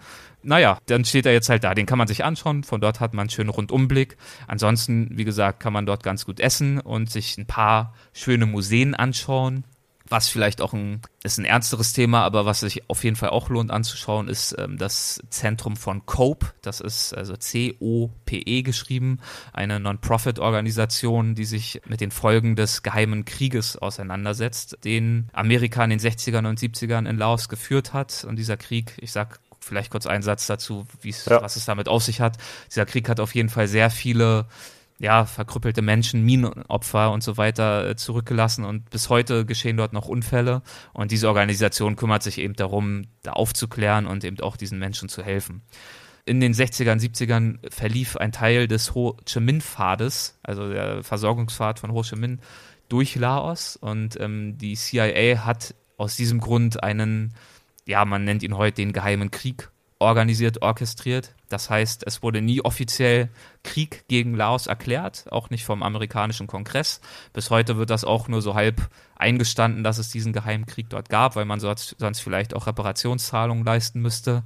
Naja, 0.44 0.80
dann 0.88 1.06
steht 1.06 1.28
er 1.28 1.34
jetzt 1.34 1.50
halt 1.50 1.64
da. 1.64 1.76
Den 1.76 1.86
kann 1.86 2.00
man 2.00 2.08
sich 2.08 2.24
anschauen. 2.24 2.64
Von 2.64 2.82
dort 2.82 3.00
hat 3.00 3.14
man 3.14 3.26
einen 3.26 3.30
schönen 3.30 3.52
Rundumblick. 3.52 4.18
Ansonsten, 4.48 5.10
wie 5.12 5.24
gesagt, 5.24 5.60
kann 5.60 5.72
man 5.72 5.86
dort 5.86 6.02
ganz 6.02 6.26
gut 6.26 6.40
essen 6.40 6.80
und 6.80 7.12
sich 7.12 7.38
ein 7.38 7.46
paar 7.46 7.94
schöne 8.12 8.48
Museen 8.48 8.96
anschauen 8.96 9.66
was 10.12 10.28
vielleicht 10.28 10.62
auch 10.62 10.74
ein, 10.74 11.02
ist 11.24 11.38
ein 11.38 11.46
ernsteres 11.46 11.94
Thema, 11.94 12.24
aber 12.24 12.46
was 12.46 12.60
sich 12.60 12.90
auf 12.90 13.04
jeden 13.04 13.16
Fall 13.16 13.30
auch 13.30 13.50
lohnt 13.50 13.72
anzuschauen, 13.72 14.28
ist 14.28 14.54
ähm, 14.60 14.78
das 14.78 15.22
Zentrum 15.30 15.78
von 15.78 16.06
COPE. 16.06 16.54
Das 16.62 16.82
ist 16.82 17.14
also 17.14 17.38
C-O-P-E 17.38 18.62
geschrieben, 18.62 19.20
eine 19.54 19.80
Non-Profit-Organisation, 19.80 21.34
die 21.34 21.46
sich 21.46 21.82
mit 21.88 22.02
den 22.02 22.12
Folgen 22.12 22.56
des 22.56 22.84
geheimen 22.84 23.24
Krieges 23.24 23.78
auseinandersetzt, 23.78 24.80
den 24.84 25.30
Amerika 25.32 25.84
in 25.84 25.92
den 25.92 26.00
60ern 26.00 26.48
und 26.48 26.60
70ern 26.60 27.10
in 27.10 27.18
Laos 27.18 27.48
geführt 27.48 27.94
hat. 27.94 28.26
Und 28.26 28.36
dieser 28.36 28.58
Krieg, 28.58 28.98
ich 29.00 29.14
sag 29.14 29.40
vielleicht 29.62 29.92
kurz 29.92 30.08
einen 30.08 30.24
Satz 30.24 30.48
dazu, 30.48 30.86
ja. 31.04 31.42
was 31.42 31.56
es 31.56 31.66
damit 31.66 31.88
auf 31.88 32.04
sich 32.04 32.20
hat. 32.20 32.38
Dieser 32.70 32.86
Krieg 32.86 33.08
hat 33.08 33.20
auf 33.20 33.34
jeden 33.34 33.50
Fall 33.50 33.68
sehr 33.68 33.90
viele 33.90 34.48
ja, 35.02 35.26
verkrüppelte 35.26 35.82
Menschen, 35.82 36.24
Minenopfer 36.24 37.12
und 37.12 37.24
so 37.24 37.36
weiter 37.36 37.90
äh, 37.90 37.96
zurückgelassen. 37.96 38.64
Und 38.64 38.92
bis 38.92 39.10
heute 39.10 39.48
geschehen 39.48 39.76
dort 39.76 39.94
noch 39.94 40.08
Unfälle. 40.08 40.62
Und 40.94 41.10
diese 41.10 41.28
Organisation 41.28 41.96
kümmert 41.96 42.22
sich 42.22 42.38
eben 42.38 42.54
darum, 42.54 43.08
da 43.24 43.32
aufzuklären 43.32 44.06
und 44.06 44.24
eben 44.24 44.40
auch 44.42 44.58
diesen 44.58 44.78
Menschen 44.78 45.10
zu 45.10 45.24
helfen. 45.24 45.64
In 46.26 46.40
den 46.40 46.54
60ern, 46.54 47.02
70ern 47.02 47.58
verlief 47.72 48.16
ein 48.16 48.32
Teil 48.32 48.68
des 48.68 48.94
Ho 48.94 49.18
Chi 49.26 49.40
Minh 49.40 49.62
Pfades, 49.62 50.40
also 50.44 50.70
der 50.70 51.02
Versorgungspfad 51.02 51.80
von 51.80 51.92
Ho 51.94 52.04
Chi 52.04 52.16
Minh 52.16 52.40
durch 52.88 53.16
Laos. 53.16 53.78
Und 53.78 54.20
ähm, 54.20 54.60
die 54.60 54.76
CIA 54.76 55.46
hat 55.46 55.74
aus 55.98 56.16
diesem 56.16 56.40
Grund 56.40 56.84
einen, 56.84 57.34
ja, 57.88 58.06
man 58.06 58.24
nennt 58.24 58.44
ihn 58.44 58.56
heute 58.56 58.76
den 58.76 58.94
geheimen 58.94 59.32
Krieg 59.32 59.72
organisiert, 60.02 60.62
orchestriert. 60.62 61.34
Das 61.48 61.70
heißt, 61.70 62.04
es 62.06 62.24
wurde 62.24 62.42
nie 62.42 62.62
offiziell 62.62 63.30
Krieg 63.64 64.06
gegen 64.08 64.36
Laos 64.36 64.68
erklärt, 64.68 65.26
auch 65.32 65.50
nicht 65.50 65.64
vom 65.64 65.84
amerikanischen 65.84 66.48
Kongress. 66.48 67.00
Bis 67.34 67.50
heute 67.50 67.78
wird 67.78 67.90
das 67.90 68.04
auch 68.04 68.28
nur 68.28 68.42
so 68.42 68.56
halb 68.56 68.90
eingestanden, 69.16 69.84
dass 69.84 69.98
es 69.98 70.10
diesen 70.10 70.34
Geheimkrieg 70.34 70.90
dort 70.90 71.10
gab, 71.10 71.36
weil 71.36 71.46
man 71.46 71.60
sonst, 71.60 71.96
sonst 72.00 72.20
vielleicht 72.20 72.54
auch 72.54 72.68
Reparationszahlungen 72.68 73.64
leisten 73.64 74.02
müsste. 74.02 74.44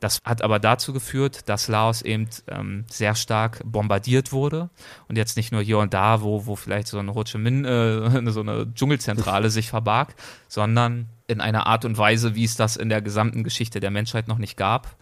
Das 0.00 0.20
hat 0.24 0.42
aber 0.42 0.60
dazu 0.60 0.92
geführt, 0.92 1.48
dass 1.48 1.66
Laos 1.66 2.02
eben 2.02 2.28
ähm, 2.46 2.84
sehr 2.88 3.16
stark 3.16 3.60
bombardiert 3.64 4.32
wurde 4.32 4.70
und 5.08 5.16
jetzt 5.16 5.36
nicht 5.36 5.50
nur 5.50 5.60
hier 5.60 5.78
und 5.78 5.92
da, 5.92 6.22
wo, 6.22 6.46
wo 6.46 6.54
vielleicht 6.54 6.86
so 6.86 6.98
ein 6.98 7.12
Ho 7.14 7.24
Chi 7.24 7.38
Minh, 7.38 7.64
äh, 7.64 8.30
so 8.30 8.40
eine 8.40 8.72
Dschungelzentrale 8.72 9.50
sich 9.50 9.68
verbarg, 9.70 10.14
sondern 10.46 11.08
in 11.28 11.40
einer 11.40 11.66
Art 11.66 11.84
und 11.84 11.96
Weise, 11.96 12.34
wie 12.34 12.44
es 12.44 12.56
das 12.56 12.76
in 12.76 12.88
der 12.88 13.02
gesamten 13.02 13.44
Geschichte 13.44 13.78
der 13.78 13.90
Menschheit 13.90 14.26
noch 14.26 14.38
nicht 14.38 14.56
gab. 14.56 14.96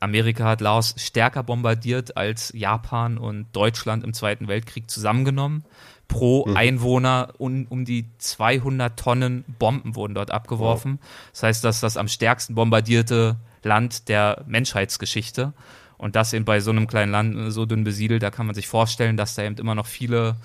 Amerika 0.00 0.44
hat 0.44 0.60
Laos 0.60 0.94
stärker 0.98 1.44
bombardiert 1.44 2.16
als 2.16 2.52
Japan 2.54 3.18
und 3.18 3.46
Deutschland 3.52 4.02
im 4.02 4.12
Zweiten 4.12 4.48
Weltkrieg 4.48 4.90
zusammengenommen. 4.90 5.64
Pro 6.08 6.46
mhm. 6.46 6.56
Einwohner 6.56 7.34
um, 7.38 7.66
um 7.68 7.84
die 7.84 8.06
200 8.18 8.98
Tonnen 8.98 9.44
Bomben 9.58 9.94
wurden 9.94 10.14
dort 10.14 10.30
abgeworfen. 10.30 10.98
Wow. 11.00 11.30
Das 11.32 11.42
heißt, 11.42 11.64
dass 11.64 11.80
das 11.80 11.96
am 11.96 12.08
stärksten 12.08 12.54
bombardierte 12.54 13.36
Land 13.62 14.08
der 14.08 14.44
Menschheitsgeschichte. 14.46 15.52
Und 15.98 16.14
das 16.14 16.32
eben 16.32 16.44
bei 16.44 16.60
so 16.60 16.70
einem 16.70 16.86
kleinen 16.86 17.12
Land 17.12 17.52
so 17.52 17.64
dünn 17.64 17.84
besiedelt, 17.84 18.22
da 18.22 18.30
kann 18.30 18.46
man 18.46 18.54
sich 18.54 18.68
vorstellen, 18.68 19.16
dass 19.16 19.34
da 19.34 19.44
eben 19.44 19.56
immer 19.56 19.74
noch 19.74 19.86
viele 19.86 20.36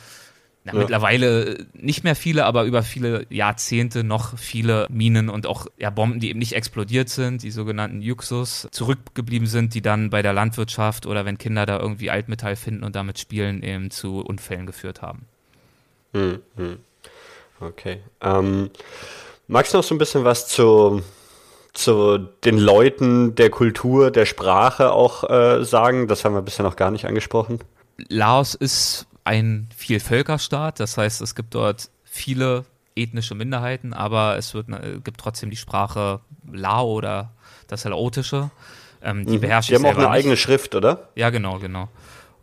na, 0.64 0.74
ja. 0.74 0.80
mittlerweile 0.80 1.66
nicht 1.74 2.04
mehr 2.04 2.16
viele, 2.16 2.46
aber 2.46 2.66
über 2.66 2.84
viele 2.84 3.26
Jahrzehnte 3.30 4.04
noch 4.04 4.38
viele 4.38 4.86
Minen 4.92 5.30
und 5.30 5.48
auch 5.48 5.66
ja, 5.78 5.90
Bomben, 5.90 6.20
die 6.20 6.30
eben 6.30 6.40
nicht 6.40 6.54
explodiert 6.54 7.10
sind, 7.10 7.42
die 7.42 7.50
sogenannten 7.50 8.02
Juxus, 8.02 8.68
zurückgeblieben 8.72 9.48
sind, 9.48 9.74
die 9.74 9.82
dann 9.82 10.12
bei 10.12 10.22
der 10.22 10.34
Landwirtschaft 10.34 11.08
oder 11.08 11.26
wenn 11.26 11.40
Kinder 11.40 11.66
da 11.66 11.80
irgendwie 11.80 12.12
Altmetall 12.12 12.56
finden 12.56 12.84
und 12.84 12.96
damit 12.96 13.18
spielen, 13.18 13.64
eben 13.64 13.90
zu 13.90 14.20
Unfällen 14.22 14.68
geführt 14.68 15.02
haben. 15.02 15.26
Hm, 16.14 16.40
hm. 16.56 16.78
Okay. 17.60 18.00
Ähm, 18.22 18.70
magst 19.48 19.74
du 19.74 19.78
noch 19.78 19.84
so 19.84 19.96
ein 19.96 20.00
bisschen 20.00 20.26
was 20.26 20.48
zu, 20.48 21.02
zu 21.74 22.20
den 22.44 22.60
Leuten, 22.60 23.34
der 23.34 23.50
Kultur, 23.50 24.12
der 24.12 24.26
Sprache 24.26 24.92
auch 24.92 25.28
äh, 25.28 25.64
sagen? 25.64 26.08
Das 26.08 26.24
haben 26.24 26.36
wir 26.36 26.42
bisher 26.44 26.66
noch 26.66 26.76
gar 26.76 26.92
nicht 26.92 27.06
angesprochen. 27.06 27.60
Laos 28.10 28.56
ist 28.56 29.08
ein 29.24 29.70
Vielvölkerstaat, 29.76 30.80
das 30.80 30.98
heißt, 30.98 31.22
es 31.22 31.36
gibt 31.36 31.54
dort 31.56 31.90
viele 32.04 32.66
ethnische 32.96 33.36
Minderheiten, 33.36 33.94
aber 33.94 34.38
es 34.38 34.54
wird, 34.54 34.70
äh, 34.70 35.00
gibt 35.04 35.20
trotzdem 35.20 35.50
die 35.50 35.58
Sprache 35.58 36.20
Lao 36.52 36.92
oder 36.92 37.32
das 37.68 37.84
Laotische. 37.84 38.52
Ähm, 39.02 39.26
die 39.26 39.38
mhm. 39.38 39.42
beherrscht 39.42 39.70
Die 39.70 39.76
haben 39.76 39.86
auch 39.86 39.92
eine 39.92 40.00
nicht. 40.00 40.10
eigene 40.10 40.38
Schrift, 40.38 40.76
oder? 40.76 41.10
Ja, 41.16 41.30
genau, 41.30 41.60
genau. 41.60 41.90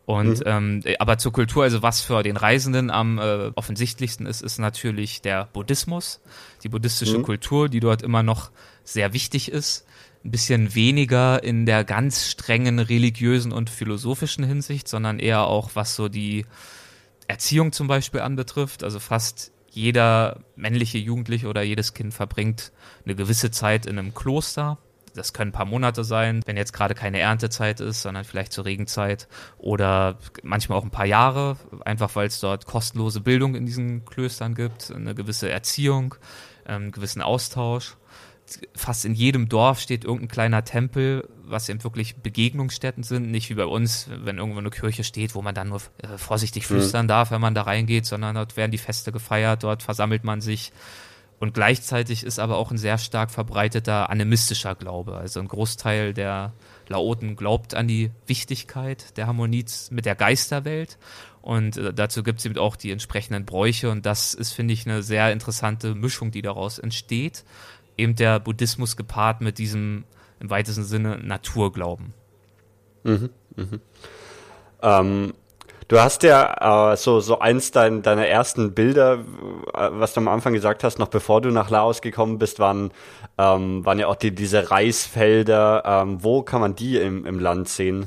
Und 0.06 0.38
mhm. 0.38 0.44
ähm, 0.46 0.82
aber 0.98 1.18
zur 1.18 1.32
Kultur, 1.32 1.64
also 1.64 1.82
was 1.82 2.00
für 2.00 2.22
den 2.22 2.38
Reisenden 2.38 2.90
am 2.90 3.18
äh, 3.18 3.50
offensichtlichsten 3.54 4.24
ist, 4.24 4.40
ist 4.40 4.58
natürlich 4.58 5.20
der 5.20 5.48
Buddhismus, 5.52 6.20
die 6.62 6.70
buddhistische 6.70 7.18
mhm. 7.18 7.24
Kultur, 7.24 7.68
die 7.68 7.80
dort 7.80 8.00
immer 8.00 8.22
noch 8.22 8.50
sehr 8.84 9.12
wichtig 9.12 9.52
ist. 9.52 9.84
Ein 10.24 10.30
bisschen 10.30 10.74
weniger 10.74 11.42
in 11.42 11.64
der 11.64 11.84
ganz 11.84 12.26
strengen 12.26 12.78
religiösen 12.78 13.52
und 13.52 13.70
philosophischen 13.70 14.44
Hinsicht, 14.44 14.88
sondern 14.88 15.18
eher 15.18 15.46
auch 15.46 15.70
was 15.74 15.94
so 15.94 16.08
die 16.08 16.44
Erziehung 17.28 17.72
zum 17.72 17.86
Beispiel 17.86 18.20
anbetrifft. 18.20 18.82
Also 18.82 18.98
fast 18.98 19.52
jeder 19.70 20.40
männliche 20.56 20.98
Jugendliche 20.98 21.46
oder 21.48 21.62
jedes 21.62 21.94
Kind 21.94 22.12
verbringt 22.14 22.72
eine 23.04 23.14
gewisse 23.14 23.50
Zeit 23.50 23.86
in 23.86 23.98
einem 23.98 24.14
Kloster 24.14 24.78
das 25.18 25.32
können 25.32 25.50
ein 25.50 25.52
paar 25.52 25.66
Monate 25.66 26.04
sein, 26.04 26.42
wenn 26.46 26.56
jetzt 26.56 26.72
gerade 26.72 26.94
keine 26.94 27.18
Erntezeit 27.18 27.80
ist, 27.80 28.02
sondern 28.02 28.24
vielleicht 28.24 28.52
zur 28.52 28.64
Regenzeit 28.64 29.28
oder 29.58 30.18
manchmal 30.42 30.78
auch 30.78 30.84
ein 30.84 30.90
paar 30.90 31.06
Jahre, 31.06 31.56
einfach 31.84 32.14
weil 32.16 32.28
es 32.28 32.40
dort 32.40 32.66
kostenlose 32.66 33.20
Bildung 33.20 33.54
in 33.54 33.66
diesen 33.66 34.04
Klöstern 34.04 34.54
gibt, 34.54 34.90
eine 34.94 35.14
gewisse 35.14 35.50
Erziehung, 35.50 36.14
ähm, 36.66 36.82
einen 36.82 36.92
gewissen 36.92 37.20
Austausch. 37.22 37.96
Fast 38.74 39.04
in 39.04 39.14
jedem 39.14 39.48
Dorf 39.48 39.80
steht 39.80 40.04
irgendein 40.04 40.28
kleiner 40.28 40.64
Tempel, 40.64 41.28
was 41.44 41.68
eben 41.68 41.82
wirklich 41.84 42.16
Begegnungsstätten 42.16 43.02
sind, 43.02 43.30
nicht 43.30 43.50
wie 43.50 43.54
bei 43.54 43.64
uns, 43.64 44.08
wenn 44.10 44.38
irgendwo 44.38 44.58
eine 44.58 44.70
Kirche 44.70 45.04
steht, 45.04 45.34
wo 45.34 45.42
man 45.42 45.54
dann 45.54 45.68
nur 45.68 45.80
äh, 45.98 46.16
vorsichtig 46.16 46.64
mhm. 46.64 46.74
flüstern 46.74 47.06
mhm. 47.06 47.08
darf, 47.08 47.30
wenn 47.30 47.40
man 47.40 47.54
da 47.54 47.62
reingeht, 47.62 48.06
sondern 48.06 48.34
dort 48.34 48.56
werden 48.56 48.72
die 48.72 48.78
Feste 48.78 49.12
gefeiert, 49.12 49.62
dort 49.62 49.82
versammelt 49.82 50.24
man 50.24 50.40
sich, 50.40 50.72
und 51.40 51.54
gleichzeitig 51.54 52.24
ist 52.24 52.40
aber 52.40 52.56
auch 52.56 52.70
ein 52.72 52.78
sehr 52.78 52.98
stark 52.98 53.30
verbreiteter 53.30 54.10
animistischer 54.10 54.74
Glaube. 54.74 55.16
Also 55.16 55.38
ein 55.38 55.46
Großteil 55.46 56.12
der 56.12 56.52
Laoten 56.88 57.36
glaubt 57.36 57.74
an 57.74 57.86
die 57.86 58.10
Wichtigkeit 58.26 59.16
der 59.16 59.28
Harmonie 59.28 59.64
mit 59.90 60.04
der 60.04 60.16
Geisterwelt. 60.16 60.98
Und 61.40 61.76
äh, 61.76 61.94
dazu 61.94 62.24
gibt 62.24 62.40
es 62.40 62.44
eben 62.44 62.58
auch 62.58 62.74
die 62.74 62.90
entsprechenden 62.90 63.44
Bräuche. 63.44 63.90
Und 63.90 64.04
das 64.04 64.34
ist, 64.34 64.52
finde 64.52 64.74
ich, 64.74 64.84
eine 64.86 65.02
sehr 65.02 65.32
interessante 65.32 65.94
Mischung, 65.94 66.32
die 66.32 66.42
daraus 66.42 66.80
entsteht. 66.80 67.44
Eben 67.98 68.14
der 68.14 68.40
Buddhismus 68.40 68.96
gepaart 68.96 69.42
mit 69.42 69.58
diesem 69.58 70.04
im 70.40 70.50
weitesten 70.50 70.84
Sinne 70.84 71.18
Naturglauben. 71.18 72.14
Mhm, 73.02 73.30
mhm. 73.56 73.80
Ähm, 74.80 75.34
Du 75.88 75.98
hast 75.98 76.22
ja 76.22 76.92
äh, 76.92 76.96
so, 76.98 77.20
so 77.20 77.38
eins 77.38 77.70
dein, 77.70 78.02
deiner 78.02 78.26
ersten 78.26 78.74
Bilder, 78.74 79.20
äh, 79.72 79.88
was 79.90 80.12
du 80.12 80.20
am 80.20 80.28
Anfang 80.28 80.52
gesagt 80.52 80.84
hast, 80.84 80.98
noch 80.98 81.08
bevor 81.08 81.40
du 81.40 81.50
nach 81.50 81.70
Laos 81.70 82.02
gekommen 82.02 82.38
bist, 82.38 82.58
waren, 82.58 82.90
ähm, 83.38 83.86
waren 83.86 83.98
ja 83.98 84.06
auch 84.06 84.16
die, 84.16 84.34
diese 84.34 84.70
Reisfelder. 84.70 85.82
Ähm, 85.86 86.22
wo 86.22 86.42
kann 86.42 86.60
man 86.60 86.74
die 86.74 86.98
im, 86.98 87.24
im 87.24 87.40
Land 87.40 87.70
sehen? 87.70 88.06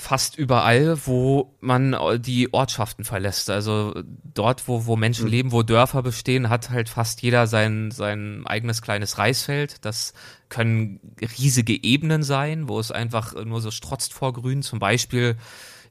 Fast 0.00 0.36
überall, 0.36 0.98
wo 1.06 1.54
man 1.60 1.96
die 2.20 2.52
Ortschaften 2.52 3.04
verlässt. 3.04 3.50
Also 3.50 3.94
dort, 4.34 4.66
wo, 4.66 4.86
wo 4.86 4.96
Menschen 4.96 5.26
mhm. 5.26 5.30
leben, 5.30 5.52
wo 5.52 5.62
Dörfer 5.62 6.02
bestehen, 6.02 6.48
hat 6.48 6.70
halt 6.70 6.88
fast 6.88 7.22
jeder 7.22 7.46
sein, 7.46 7.90
sein 7.90 8.46
eigenes 8.46 8.82
kleines 8.82 9.18
Reisfeld. 9.18 9.84
Das 9.84 10.14
können 10.48 11.00
riesige 11.38 11.82
Ebenen 11.84 12.22
sein, 12.22 12.68
wo 12.68 12.80
es 12.80 12.90
einfach 12.90 13.34
nur 13.44 13.60
so 13.60 13.70
strotzt 13.70 14.12
vor 14.12 14.32
Grün. 14.32 14.62
Zum 14.62 14.78
Beispiel 14.78 15.36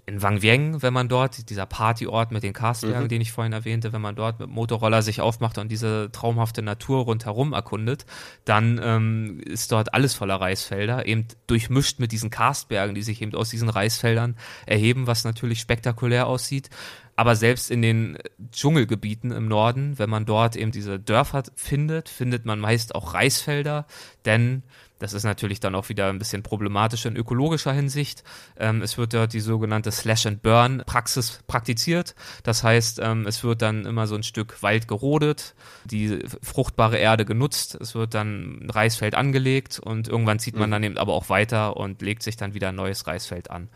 in 0.10 0.24
Wang 0.24 0.41
Vieng, 0.41 0.82
wenn 0.82 0.91
man 0.91 1.07
dort, 1.07 1.49
dieser 1.49 1.68
Partyort 1.68 2.32
mit 2.32 2.41
den 2.41 2.51
Karstbergen, 2.51 3.03
mhm. 3.03 3.10
den 3.10 3.22
ich 3.22 3.32
vorhin 3.32 3.53
erwähnte, 3.53 3.93
wenn 3.93 4.01
man 4.01 4.16
dort 4.16 4.39
mit 4.39 4.49
Motorroller 4.49 5.03
sich 5.03 5.22
aufmacht 5.22 5.60
und 5.60 5.72
diese 5.72 6.10
traumhafte 6.12 6.64
Natur 6.64 7.03
rundherum 7.03 7.53
erkundet, 7.53 8.05
dann 8.43 8.82
ähm, 8.84 9.39
ist 9.45 9.72
dort 9.72 9.93
alles 9.93 10.16
voller 10.16 10.41
Reisfelder, 10.41 11.05
eben 11.05 11.28
durchmischt 11.45 11.99
mit 11.99 12.12
diesen 12.12 12.32
Karstbergen, 12.32 12.95
die 12.95 13.03
sich 13.03 13.22
eben 13.22 13.36
aus 13.36 13.49
diesen 13.49 13.70
Reisfeldern 13.70 14.36
erheben, 14.66 15.05
was 15.05 15.24
natürlich 15.24 15.60
spektakulär 15.60 16.26
aussieht. 16.26 16.72
Aber 17.16 17.36
selbst 17.36 17.70
in 17.70 17.82
den 17.82 18.18
Dschungelgebieten 18.51 19.32
im 19.32 19.47
Norden, 19.47 19.99
wenn 19.99 20.10
man 20.10 20.26
dort 20.26 20.55
eben 20.55 20.72
diese 20.72 20.99
Dörfer 20.99 21.43
findet, 21.55 22.10
findet 22.10 22.45
man 22.45 22.60
meist 22.60 22.95
auch 22.95 23.14
Reisfelder, 23.14 23.86
denn 24.26 24.64
das 25.00 25.14
ist 25.14 25.24
natürlich 25.24 25.60
dann 25.60 25.76
auch 25.76 25.89
wieder 25.89 26.08
ein 26.08 26.20
bisschen 26.20 26.43
problematisch 26.43 27.06
in 27.06 27.16
ökologischer 27.16 27.74
Hinsicht. 27.74 28.24
Ähm, 28.58 28.82
es 28.82 28.97
wird 28.97 29.14
dort 29.14 29.34
die 29.34 29.39
sogenannte 29.39 29.91
Slash-and-Burn-Praxis 29.91 31.39
praktiziert. 31.47 32.16
Das 32.43 32.64
heißt, 32.64 33.00
ähm, 33.02 33.26
es 33.26 33.43
wird 33.43 33.62
dann 33.62 33.86
immer 33.86 34.08
so 34.08 34.16
ein 34.16 34.24
Stück 34.24 34.62
Wald 34.62 34.88
gerodet, 34.88 35.56
die 35.86 36.20
fruchtbare 36.43 36.97
Erde 36.97 37.26
genutzt, 37.26 37.78
es 37.80 37.95
wird 37.95 38.14
dann 38.14 38.66
ein 38.66 38.70
Reisfeld 38.70 39.16
angelegt 39.16 39.80
und 39.80 40.08
irgendwann 40.08 40.39
zieht 40.39 40.56
man 40.56 40.70
mhm. 40.70 40.74
dann 40.74 40.84
eben 40.84 40.97
aber 40.97 41.14
auch 41.14 41.30
weiter 41.30 41.78
und 41.78 42.02
legt 42.02 42.24
sich 42.24 42.38
dann 42.38 42.54
wieder 42.54 42.70
ein 42.70 42.76
neues 42.76 43.08
Reisfeld 43.08 43.50
an. 43.50 43.70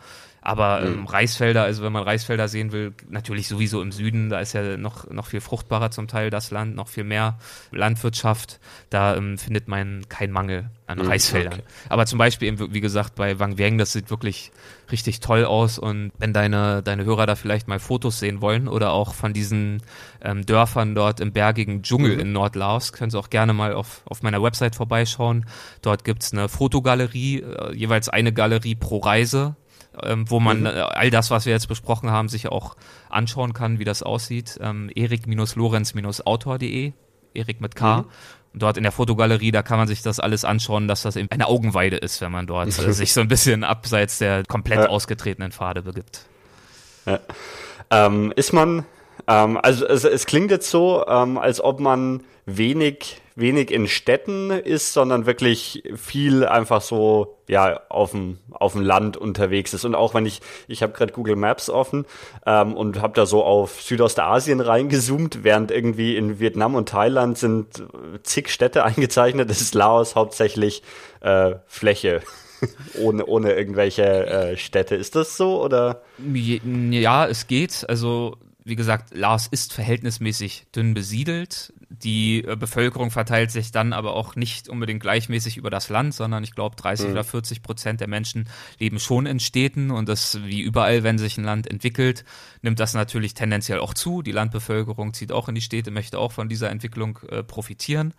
Aber 0.46 0.82
mhm. 0.82 0.86
ähm, 0.86 1.06
Reisfelder, 1.06 1.62
also 1.62 1.82
wenn 1.82 1.92
man 1.92 2.02
Reisfelder 2.02 2.48
sehen 2.48 2.70
will, 2.70 2.92
natürlich 3.08 3.48
sowieso 3.48 3.80
im 3.80 3.92
Süden, 3.92 4.28
da 4.28 4.40
ist 4.40 4.52
ja 4.52 4.76
noch, 4.76 5.08
noch 5.10 5.26
viel 5.26 5.40
fruchtbarer 5.40 5.90
zum 5.90 6.06
Teil 6.06 6.28
das 6.28 6.50
Land, 6.50 6.76
noch 6.76 6.88
viel 6.88 7.04
mehr 7.04 7.38
Landwirtschaft. 7.72 8.60
Da 8.90 9.16
ähm, 9.16 9.38
findet 9.38 9.68
man 9.68 10.06
keinen 10.10 10.32
Mangel 10.32 10.68
an 10.86 10.98
mhm, 10.98 11.06
Reisfeldern. 11.06 11.54
Okay. 11.54 11.62
Aber 11.88 12.04
zum 12.04 12.18
Beispiel 12.18 12.48
eben, 12.48 12.74
wie 12.74 12.82
gesagt, 12.82 13.14
bei 13.14 13.38
Wang 13.38 13.56
Vieng, 13.56 13.78
das 13.78 13.94
sieht 13.94 14.10
wirklich 14.10 14.52
richtig 14.92 15.20
toll 15.20 15.46
aus. 15.46 15.78
Und 15.78 16.12
wenn 16.18 16.34
deine, 16.34 16.82
deine 16.82 17.06
Hörer 17.06 17.24
da 17.24 17.36
vielleicht 17.36 17.66
mal 17.66 17.78
Fotos 17.78 18.18
sehen 18.18 18.42
wollen 18.42 18.68
oder 18.68 18.92
auch 18.92 19.14
von 19.14 19.32
diesen 19.32 19.82
ähm, 20.22 20.44
Dörfern 20.44 20.94
dort 20.94 21.20
im 21.20 21.32
bergigen 21.32 21.82
Dschungel 21.82 22.16
mhm. 22.16 22.20
in 22.20 22.32
Nordlaos, 22.32 22.92
können 22.92 23.10
sie 23.10 23.18
auch 23.18 23.30
gerne 23.30 23.54
mal 23.54 23.72
auf, 23.72 24.02
auf 24.04 24.22
meiner 24.22 24.42
Website 24.42 24.74
vorbeischauen. 24.74 25.46
Dort 25.80 26.04
gibt's 26.04 26.34
eine 26.34 26.50
Fotogalerie, 26.50 27.40
äh, 27.40 27.74
jeweils 27.74 28.10
eine 28.10 28.34
Galerie 28.34 28.74
pro 28.74 28.98
Reise 28.98 29.56
ähm, 30.02 30.30
wo 30.30 30.40
man 30.40 30.60
mhm. 30.60 30.66
Äh, 30.66 30.80
all 30.80 31.10
das, 31.10 31.30
was 31.30 31.46
wir 31.46 31.52
jetzt 31.52 31.68
besprochen 31.68 32.10
haben, 32.10 32.28
sich 32.28 32.48
auch 32.48 32.76
anschauen 33.08 33.52
kann, 33.52 33.78
wie 33.78 33.84
das 33.84 34.02
aussieht. 34.02 34.58
Ähm, 34.60 34.90
erik-lorenz-autor.de, 34.94 36.92
Erik 37.34 37.60
mit 37.60 37.76
K. 37.76 37.98
Mhm. 37.98 38.04
Und 38.52 38.62
dort 38.62 38.76
in 38.76 38.84
der 38.84 38.92
Fotogalerie, 38.92 39.50
da 39.50 39.62
kann 39.62 39.78
man 39.78 39.88
sich 39.88 40.02
das 40.02 40.20
alles 40.20 40.44
anschauen, 40.44 40.86
dass 40.86 41.02
das 41.02 41.16
eben 41.16 41.28
eine 41.30 41.48
Augenweide 41.48 41.96
ist, 41.96 42.20
wenn 42.20 42.30
man 42.30 42.46
dort 42.46 42.68
äh, 42.68 42.92
sich 42.92 43.12
so 43.12 43.20
ein 43.20 43.28
bisschen 43.28 43.64
abseits 43.64 44.18
der 44.18 44.44
komplett 44.44 44.78
ja. 44.80 44.88
ausgetretenen 44.88 45.50
Pfade 45.52 45.82
begibt. 45.82 46.26
Ja. 47.06 47.18
Ähm, 47.90 48.32
ist 48.36 48.52
man, 48.52 48.86
ähm, 49.26 49.58
also 49.60 49.86
es, 49.86 50.04
es, 50.04 50.26
klingt 50.26 50.50
jetzt 50.50 50.70
so, 50.70 51.04
ähm, 51.06 51.36
als 51.36 51.62
ob 51.62 51.80
man 51.80 52.22
wenig 52.46 53.20
wenig 53.36 53.70
in 53.70 53.88
Städten 53.88 54.50
ist, 54.50 54.92
sondern 54.92 55.26
wirklich 55.26 55.82
viel 55.96 56.46
einfach 56.46 56.80
so 56.80 57.38
ja 57.48 57.80
auf 57.88 58.12
dem 58.12 58.38
auf 58.50 58.72
dem 58.72 58.82
Land 58.82 59.16
unterwegs 59.16 59.74
ist 59.74 59.84
und 59.84 59.94
auch 59.94 60.14
wenn 60.14 60.24
ich 60.24 60.40
ich 60.68 60.82
habe 60.82 60.92
gerade 60.92 61.12
Google 61.12 61.36
Maps 61.36 61.68
offen 61.68 62.06
ähm, 62.46 62.74
und 62.74 63.02
habe 63.02 63.14
da 63.14 63.26
so 63.26 63.44
auf 63.44 63.82
Südostasien 63.82 64.60
reingezoomt, 64.60 65.42
während 65.42 65.70
irgendwie 65.70 66.16
in 66.16 66.38
Vietnam 66.38 66.74
und 66.74 66.88
Thailand 66.88 67.36
sind 67.36 67.82
zig 68.22 68.50
Städte 68.50 68.84
eingezeichnet, 68.84 69.50
ist 69.50 69.74
Laos 69.74 70.14
hauptsächlich 70.14 70.82
äh, 71.20 71.56
Fläche 71.66 72.22
ohne, 73.00 73.26
ohne 73.26 73.52
irgendwelche 73.52 74.04
äh, 74.26 74.56
Städte. 74.56 74.94
Ist 74.94 75.16
das 75.16 75.36
so 75.36 75.62
oder? 75.62 76.02
Ja, 76.92 77.26
es 77.26 77.46
geht. 77.46 77.84
Also 77.88 78.36
wie 78.64 78.76
gesagt, 78.76 79.14
Laos 79.14 79.46
ist 79.46 79.74
verhältnismäßig 79.74 80.66
dünn 80.74 80.94
besiedelt. 80.94 81.72
Die 82.02 82.44
äh, 82.44 82.56
Bevölkerung 82.56 83.10
verteilt 83.10 83.50
sich 83.50 83.70
dann 83.70 83.92
aber 83.92 84.14
auch 84.14 84.36
nicht 84.36 84.68
unbedingt 84.68 85.00
gleichmäßig 85.00 85.56
über 85.56 85.70
das 85.70 85.88
Land, 85.88 86.14
sondern 86.14 86.44
ich 86.44 86.54
glaube 86.54 86.76
30 86.76 87.06
mhm. 87.06 87.12
oder 87.12 87.24
40 87.24 87.62
Prozent 87.62 88.00
der 88.00 88.08
Menschen 88.08 88.48
leben 88.78 88.98
schon 88.98 89.26
in 89.26 89.40
Städten 89.40 89.90
und 89.90 90.08
das 90.08 90.42
wie 90.44 90.60
überall, 90.60 91.02
wenn 91.02 91.18
sich 91.18 91.38
ein 91.38 91.44
Land 91.44 91.70
entwickelt, 91.70 92.24
nimmt 92.62 92.80
das 92.80 92.94
natürlich 92.94 93.34
tendenziell 93.34 93.78
auch 93.78 93.94
zu. 93.94 94.22
Die 94.22 94.32
Landbevölkerung 94.32 95.14
zieht 95.14 95.32
auch 95.32 95.48
in 95.48 95.54
die 95.54 95.60
Städte, 95.60 95.90
möchte 95.90 96.18
auch 96.18 96.32
von 96.32 96.48
dieser 96.48 96.70
Entwicklung 96.70 97.18
äh, 97.28 97.42
profitieren. 97.42 98.14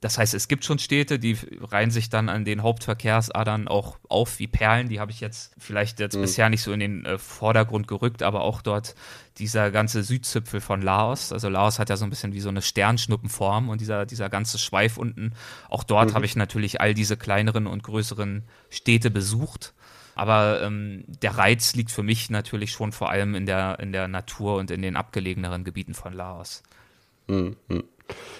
Das 0.00 0.16
heißt, 0.16 0.32
es 0.32 0.48
gibt 0.48 0.64
schon 0.64 0.78
Städte, 0.78 1.18
die 1.18 1.36
reihen 1.60 1.90
sich 1.90 2.08
dann 2.08 2.30
an 2.30 2.46
den 2.46 2.62
Hauptverkehrsadern 2.62 3.68
auch 3.68 3.98
auf 4.08 4.38
wie 4.38 4.46
Perlen. 4.46 4.88
Die 4.88 4.98
habe 4.98 5.10
ich 5.12 5.20
jetzt 5.20 5.52
vielleicht 5.58 6.00
jetzt 6.00 6.16
mhm. 6.16 6.22
bisher 6.22 6.48
nicht 6.48 6.62
so 6.62 6.72
in 6.72 6.80
den 6.80 7.04
äh, 7.04 7.18
Vordergrund 7.18 7.86
gerückt, 7.86 8.22
aber 8.22 8.40
auch 8.40 8.62
dort 8.62 8.94
dieser 9.36 9.70
ganze 9.70 10.02
Südzipfel 10.02 10.62
von 10.62 10.80
Laos. 10.80 11.32
Also 11.32 11.50
Laos 11.50 11.78
hat 11.78 11.90
ja 11.90 11.98
so 11.98 12.04
ein 12.04 12.10
bisschen 12.10 12.32
wie 12.32 12.40
so 12.40 12.48
eine 12.48 12.62
Sternschnuppenform 12.62 13.68
und 13.68 13.82
dieser, 13.82 14.06
dieser 14.06 14.30
ganze 14.30 14.58
Schweif 14.58 14.96
unten. 14.96 15.34
Auch 15.68 15.84
dort 15.84 16.10
mhm. 16.10 16.14
habe 16.14 16.24
ich 16.24 16.34
natürlich 16.34 16.80
all 16.80 16.94
diese 16.94 17.18
kleineren 17.18 17.66
und 17.66 17.82
größeren 17.82 18.44
Städte 18.70 19.10
besucht. 19.10 19.74
Aber 20.14 20.62
ähm, 20.62 21.04
der 21.06 21.36
Reiz 21.36 21.74
liegt 21.74 21.90
für 21.90 22.02
mich 22.02 22.30
natürlich 22.30 22.72
schon 22.72 22.92
vor 22.92 23.10
allem 23.10 23.34
in 23.34 23.44
der, 23.44 23.78
in 23.80 23.92
der 23.92 24.08
Natur 24.08 24.56
und 24.56 24.70
in 24.70 24.80
den 24.80 24.96
abgelegeneren 24.96 25.62
Gebieten 25.62 25.94
von 25.94 26.14
Laos. 26.14 26.62
Mhm. 27.28 27.56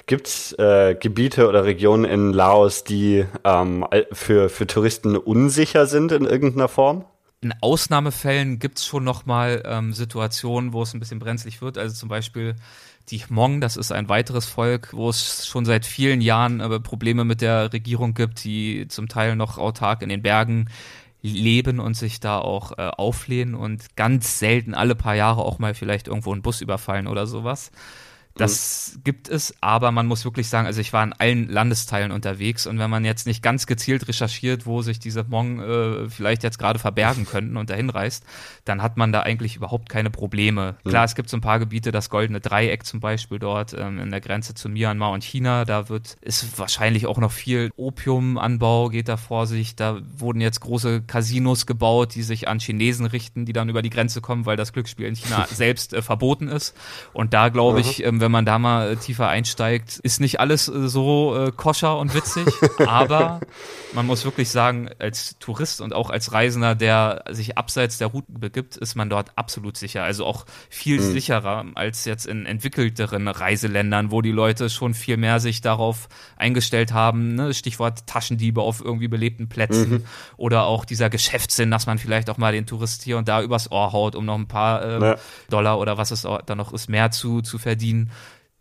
Gibt 0.06 0.26
es 0.26 0.52
äh, 0.58 0.96
Gebiete 0.98 1.48
oder 1.48 1.64
Regionen 1.64 2.04
in 2.04 2.32
Laos, 2.32 2.84
die 2.84 3.26
ähm, 3.44 3.86
für, 4.12 4.48
für 4.48 4.66
Touristen 4.66 5.16
unsicher 5.16 5.86
sind 5.86 6.12
in 6.12 6.24
irgendeiner 6.24 6.68
Form? 6.68 7.04
In 7.42 7.54
Ausnahmefällen 7.60 8.58
gibt 8.58 8.78
es 8.78 8.86
schon 8.86 9.04
nochmal 9.04 9.62
ähm, 9.64 9.92
Situationen, 9.92 10.72
wo 10.72 10.82
es 10.82 10.92
ein 10.92 11.00
bisschen 11.00 11.20
brenzlig 11.20 11.62
wird. 11.62 11.78
Also 11.78 11.94
zum 11.94 12.08
Beispiel 12.08 12.54
die 13.08 13.18
Hmong, 13.18 13.60
das 13.60 13.76
ist 13.76 13.92
ein 13.92 14.08
weiteres 14.08 14.46
Volk, 14.46 14.92
wo 14.92 15.08
es 15.08 15.46
schon 15.46 15.64
seit 15.64 15.86
vielen 15.86 16.20
Jahren 16.20 16.60
äh, 16.60 16.80
Probleme 16.80 17.24
mit 17.24 17.40
der 17.40 17.72
Regierung 17.72 18.14
gibt, 18.14 18.44
die 18.44 18.88
zum 18.88 19.08
Teil 19.08 19.36
noch 19.36 19.58
autark 19.58 20.02
in 20.02 20.10
den 20.10 20.22
Bergen 20.22 20.68
leben 21.22 21.80
und 21.80 21.94
sich 21.94 22.20
da 22.20 22.38
auch 22.38 22.72
äh, 22.72 22.90
auflehnen 22.96 23.54
und 23.54 23.96
ganz 23.96 24.38
selten 24.38 24.74
alle 24.74 24.94
paar 24.94 25.14
Jahre 25.14 25.42
auch 25.42 25.58
mal 25.58 25.74
vielleicht 25.74 26.08
irgendwo 26.08 26.32
einen 26.32 26.42
Bus 26.42 26.60
überfallen 26.60 27.06
oder 27.06 27.26
sowas. 27.26 27.70
Das 28.36 28.92
mhm. 28.94 29.04
gibt 29.04 29.28
es, 29.28 29.54
aber 29.60 29.90
man 29.90 30.06
muss 30.06 30.24
wirklich 30.24 30.48
sagen, 30.48 30.66
also 30.66 30.80
ich 30.80 30.92
war 30.92 31.02
in 31.02 31.12
allen 31.12 31.48
Landesteilen 31.48 32.12
unterwegs 32.12 32.66
und 32.66 32.78
wenn 32.78 32.90
man 32.90 33.04
jetzt 33.04 33.26
nicht 33.26 33.42
ganz 33.42 33.66
gezielt 33.66 34.06
recherchiert, 34.08 34.66
wo 34.66 34.82
sich 34.82 34.98
diese 34.98 35.26
Hmong 35.26 35.60
äh, 35.60 36.08
vielleicht 36.08 36.42
jetzt 36.42 36.58
gerade 36.58 36.78
verbergen 36.78 37.26
könnten 37.26 37.56
und 37.56 37.70
dahin 37.70 37.90
reist, 37.90 38.24
dann 38.64 38.82
hat 38.82 38.96
man 38.96 39.12
da 39.12 39.22
eigentlich 39.22 39.56
überhaupt 39.56 39.88
keine 39.88 40.10
Probleme. 40.10 40.76
Mhm. 40.84 40.90
Klar, 40.90 41.04
es 41.04 41.14
gibt 41.14 41.28
so 41.28 41.36
ein 41.36 41.40
paar 41.40 41.58
Gebiete, 41.58 41.90
das 41.90 42.08
Goldene 42.08 42.40
Dreieck 42.40 42.86
zum 42.86 43.00
Beispiel 43.00 43.38
dort 43.38 43.74
ähm, 43.74 43.98
in 43.98 44.10
der 44.10 44.20
Grenze 44.20 44.54
zu 44.54 44.68
Myanmar 44.68 45.10
und 45.10 45.24
China, 45.24 45.64
da 45.64 45.88
wird, 45.88 46.16
ist 46.20 46.58
wahrscheinlich 46.58 47.06
auch 47.06 47.18
noch 47.18 47.32
viel 47.32 47.70
Opiumanbau 47.76 48.90
geht 48.90 49.08
da 49.08 49.16
vor 49.16 49.46
sich, 49.46 49.74
da 49.74 49.98
wurden 50.16 50.40
jetzt 50.40 50.60
große 50.60 51.02
Casinos 51.02 51.66
gebaut, 51.66 52.14
die 52.14 52.22
sich 52.22 52.48
an 52.48 52.60
Chinesen 52.60 53.06
richten, 53.06 53.44
die 53.44 53.52
dann 53.52 53.68
über 53.68 53.82
die 53.82 53.90
Grenze 53.90 54.20
kommen, 54.20 54.46
weil 54.46 54.56
das 54.56 54.72
Glücksspiel 54.72 55.06
in 55.06 55.16
China 55.16 55.46
selbst 55.50 55.92
äh, 55.92 56.02
verboten 56.02 56.48
ist 56.48 56.76
und 57.12 57.34
da 57.34 57.48
glaube 57.48 57.80
ich, 57.80 58.04
ähm, 58.04 58.19
wenn 58.20 58.30
man 58.30 58.44
da 58.44 58.58
mal 58.58 58.92
äh, 58.92 58.96
tiefer 58.96 59.28
einsteigt, 59.28 59.98
ist 60.02 60.20
nicht 60.20 60.40
alles 60.40 60.68
äh, 60.68 60.88
so 60.88 61.36
äh, 61.36 61.52
koscher 61.52 61.98
und 61.98 62.14
witzig, 62.14 62.46
aber 62.86 63.40
man 63.94 64.06
muss 64.06 64.24
wirklich 64.24 64.50
sagen, 64.50 64.90
als 64.98 65.38
Tourist 65.38 65.80
und 65.80 65.94
auch 65.94 66.10
als 66.10 66.32
Reisender, 66.32 66.74
der 66.74 67.24
sich 67.30 67.58
abseits 67.58 67.98
der 67.98 68.08
Route 68.08 68.32
begibt, 68.32 68.76
ist 68.76 68.94
man 68.94 69.10
dort 69.10 69.32
absolut 69.36 69.76
sicher. 69.76 70.04
Also 70.04 70.24
auch 70.24 70.46
viel 70.68 71.00
mhm. 71.00 71.12
sicherer 71.12 71.64
als 71.74 72.04
jetzt 72.04 72.26
in 72.26 72.46
entwickelteren 72.46 73.28
Reiseländern, 73.28 74.10
wo 74.10 74.22
die 74.22 74.32
Leute 74.32 74.70
schon 74.70 74.94
viel 74.94 75.16
mehr 75.16 75.40
sich 75.40 75.60
darauf 75.60 76.08
eingestellt 76.36 76.92
haben. 76.92 77.34
Ne? 77.34 77.54
Stichwort 77.54 78.06
Taschendiebe 78.06 78.60
auf 78.60 78.80
irgendwie 78.80 79.08
belebten 79.08 79.48
Plätzen 79.48 79.90
mhm. 79.90 80.04
oder 80.36 80.64
auch 80.64 80.84
dieser 80.84 81.10
Geschäftssinn, 81.10 81.70
dass 81.70 81.86
man 81.86 81.98
vielleicht 81.98 82.30
auch 82.30 82.38
mal 82.38 82.52
den 82.52 82.66
Tourist 82.66 83.02
hier 83.02 83.18
und 83.18 83.28
da 83.28 83.42
übers 83.42 83.70
Ohr 83.70 83.92
haut, 83.92 84.14
um 84.14 84.24
noch 84.24 84.38
ein 84.38 84.48
paar 84.48 84.82
äh, 84.84 85.00
ja. 85.00 85.16
Dollar 85.48 85.78
oder 85.78 85.98
was 85.98 86.10
es 86.10 86.22
da 86.22 86.54
noch 86.54 86.72
ist, 86.72 86.88
mehr 86.88 87.10
zu, 87.10 87.42
zu 87.42 87.58
verdienen. 87.58 88.09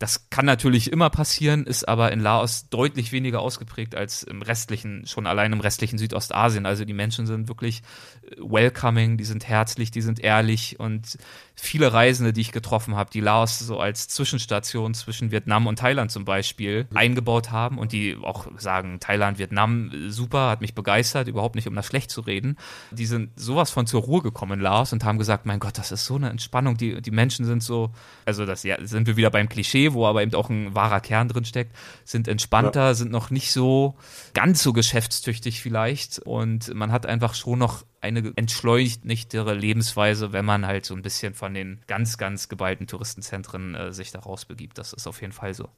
Das 0.00 0.30
kann 0.30 0.46
natürlich 0.46 0.90
immer 0.90 1.10
passieren, 1.10 1.66
ist 1.66 1.86
aber 1.86 2.10
in 2.10 2.20
Laos 2.20 2.70
deutlich 2.70 3.12
weniger 3.12 3.40
ausgeprägt 3.40 3.94
als 3.94 4.22
im 4.22 4.40
restlichen, 4.40 5.06
schon 5.06 5.26
allein 5.26 5.52
im 5.52 5.60
restlichen 5.60 5.98
Südostasien. 5.98 6.64
Also 6.64 6.86
die 6.86 6.94
Menschen 6.94 7.26
sind 7.26 7.48
wirklich 7.48 7.82
äh, 8.22 8.36
welcoming, 8.38 9.18
die 9.18 9.24
sind 9.24 9.46
herzlich, 9.46 9.90
die 9.90 10.00
sind 10.00 10.18
ehrlich 10.18 10.80
und 10.80 11.18
viele 11.54 11.92
Reisende, 11.92 12.32
die 12.32 12.40
ich 12.40 12.50
getroffen 12.50 12.96
habe, 12.96 13.10
die 13.10 13.20
Laos 13.20 13.58
so 13.58 13.78
als 13.78 14.08
Zwischenstation 14.08 14.94
zwischen 14.94 15.30
Vietnam 15.32 15.66
und 15.66 15.78
Thailand 15.78 16.10
zum 16.10 16.24
Beispiel 16.24 16.86
eingebaut 16.94 17.50
haben 17.50 17.76
und 17.76 17.92
die 17.92 18.16
auch 18.22 18.46
sagen, 18.56 19.00
Thailand, 19.00 19.38
Vietnam, 19.38 19.90
super, 20.08 20.48
hat 20.48 20.62
mich 20.62 20.74
begeistert, 20.74 21.28
überhaupt 21.28 21.56
nicht 21.56 21.68
um 21.68 21.74
das 21.74 21.84
schlecht 21.84 22.10
zu 22.10 22.22
reden. 22.22 22.56
Die 22.90 23.04
sind 23.04 23.38
sowas 23.38 23.70
von 23.70 23.86
zur 23.86 24.00
Ruhe 24.00 24.22
gekommen 24.22 24.52
in 24.52 24.60
Laos 24.60 24.94
und 24.94 25.04
haben 25.04 25.18
gesagt, 25.18 25.44
mein 25.44 25.60
Gott, 25.60 25.76
das 25.76 25.92
ist 25.92 26.06
so 26.06 26.16
eine 26.16 26.30
Entspannung, 26.30 26.78
die, 26.78 27.02
die 27.02 27.10
Menschen 27.10 27.44
sind 27.44 27.62
so, 27.62 27.90
also 28.24 28.46
das 28.46 28.62
ja, 28.62 28.78
sind 28.80 29.06
wir 29.06 29.18
wieder 29.18 29.30
beim 29.30 29.50
Klischee, 29.50 29.89
wo 29.92 30.06
aber 30.06 30.22
eben 30.22 30.34
auch 30.34 30.48
ein 30.48 30.74
wahrer 30.74 31.00
Kern 31.00 31.28
drin 31.28 31.44
steckt, 31.44 31.74
sind 32.04 32.28
entspannter, 32.28 32.86
ja. 32.86 32.94
sind 32.94 33.10
noch 33.10 33.30
nicht 33.30 33.52
so 33.52 33.94
ganz 34.34 34.62
so 34.62 34.72
geschäftstüchtig 34.72 35.60
vielleicht 35.60 36.18
und 36.20 36.72
man 36.74 36.92
hat 36.92 37.06
einfach 37.06 37.34
schon 37.34 37.58
noch 37.58 37.84
eine 38.00 38.32
entschleunigtere 38.36 39.54
Lebensweise, 39.54 40.32
wenn 40.32 40.44
man 40.44 40.66
halt 40.66 40.86
so 40.86 40.94
ein 40.94 41.02
bisschen 41.02 41.34
von 41.34 41.54
den 41.54 41.80
ganz, 41.86 42.16
ganz 42.16 42.48
geballten 42.48 42.86
Touristenzentren 42.86 43.74
äh, 43.74 43.92
sich 43.92 44.10
da 44.10 44.20
rausbegibt. 44.20 44.78
Das 44.78 44.92
ist 44.92 45.06
auf 45.06 45.20
jeden 45.20 45.32
Fall 45.32 45.54
so. 45.54 45.68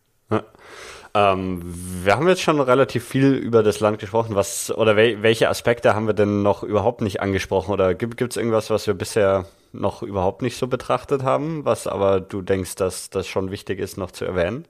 Ähm, 1.14 1.60
wir 1.64 2.16
haben 2.16 2.26
jetzt 2.28 2.40
schon 2.40 2.60
relativ 2.60 3.04
viel 3.04 3.34
über 3.34 3.62
das 3.62 3.80
Land 3.80 3.98
gesprochen. 3.98 4.34
Was 4.34 4.70
oder 4.70 4.96
wel, 4.96 5.22
welche 5.22 5.48
Aspekte 5.48 5.94
haben 5.94 6.06
wir 6.06 6.14
denn 6.14 6.42
noch 6.42 6.62
überhaupt 6.62 7.02
nicht 7.02 7.20
angesprochen? 7.20 7.72
Oder 7.72 7.94
gibt 7.94 8.22
es 8.22 8.36
irgendwas, 8.36 8.70
was 8.70 8.86
wir 8.86 8.94
bisher 8.94 9.44
noch 9.72 10.02
überhaupt 10.02 10.42
nicht 10.42 10.56
so 10.56 10.68
betrachtet 10.68 11.22
haben, 11.22 11.64
was 11.64 11.86
aber 11.86 12.20
du 12.20 12.40
denkst, 12.40 12.76
dass 12.76 13.10
das 13.10 13.26
schon 13.26 13.50
wichtig 13.50 13.78
ist, 13.78 13.98
noch 13.98 14.10
zu 14.10 14.24
erwähnen? 14.24 14.66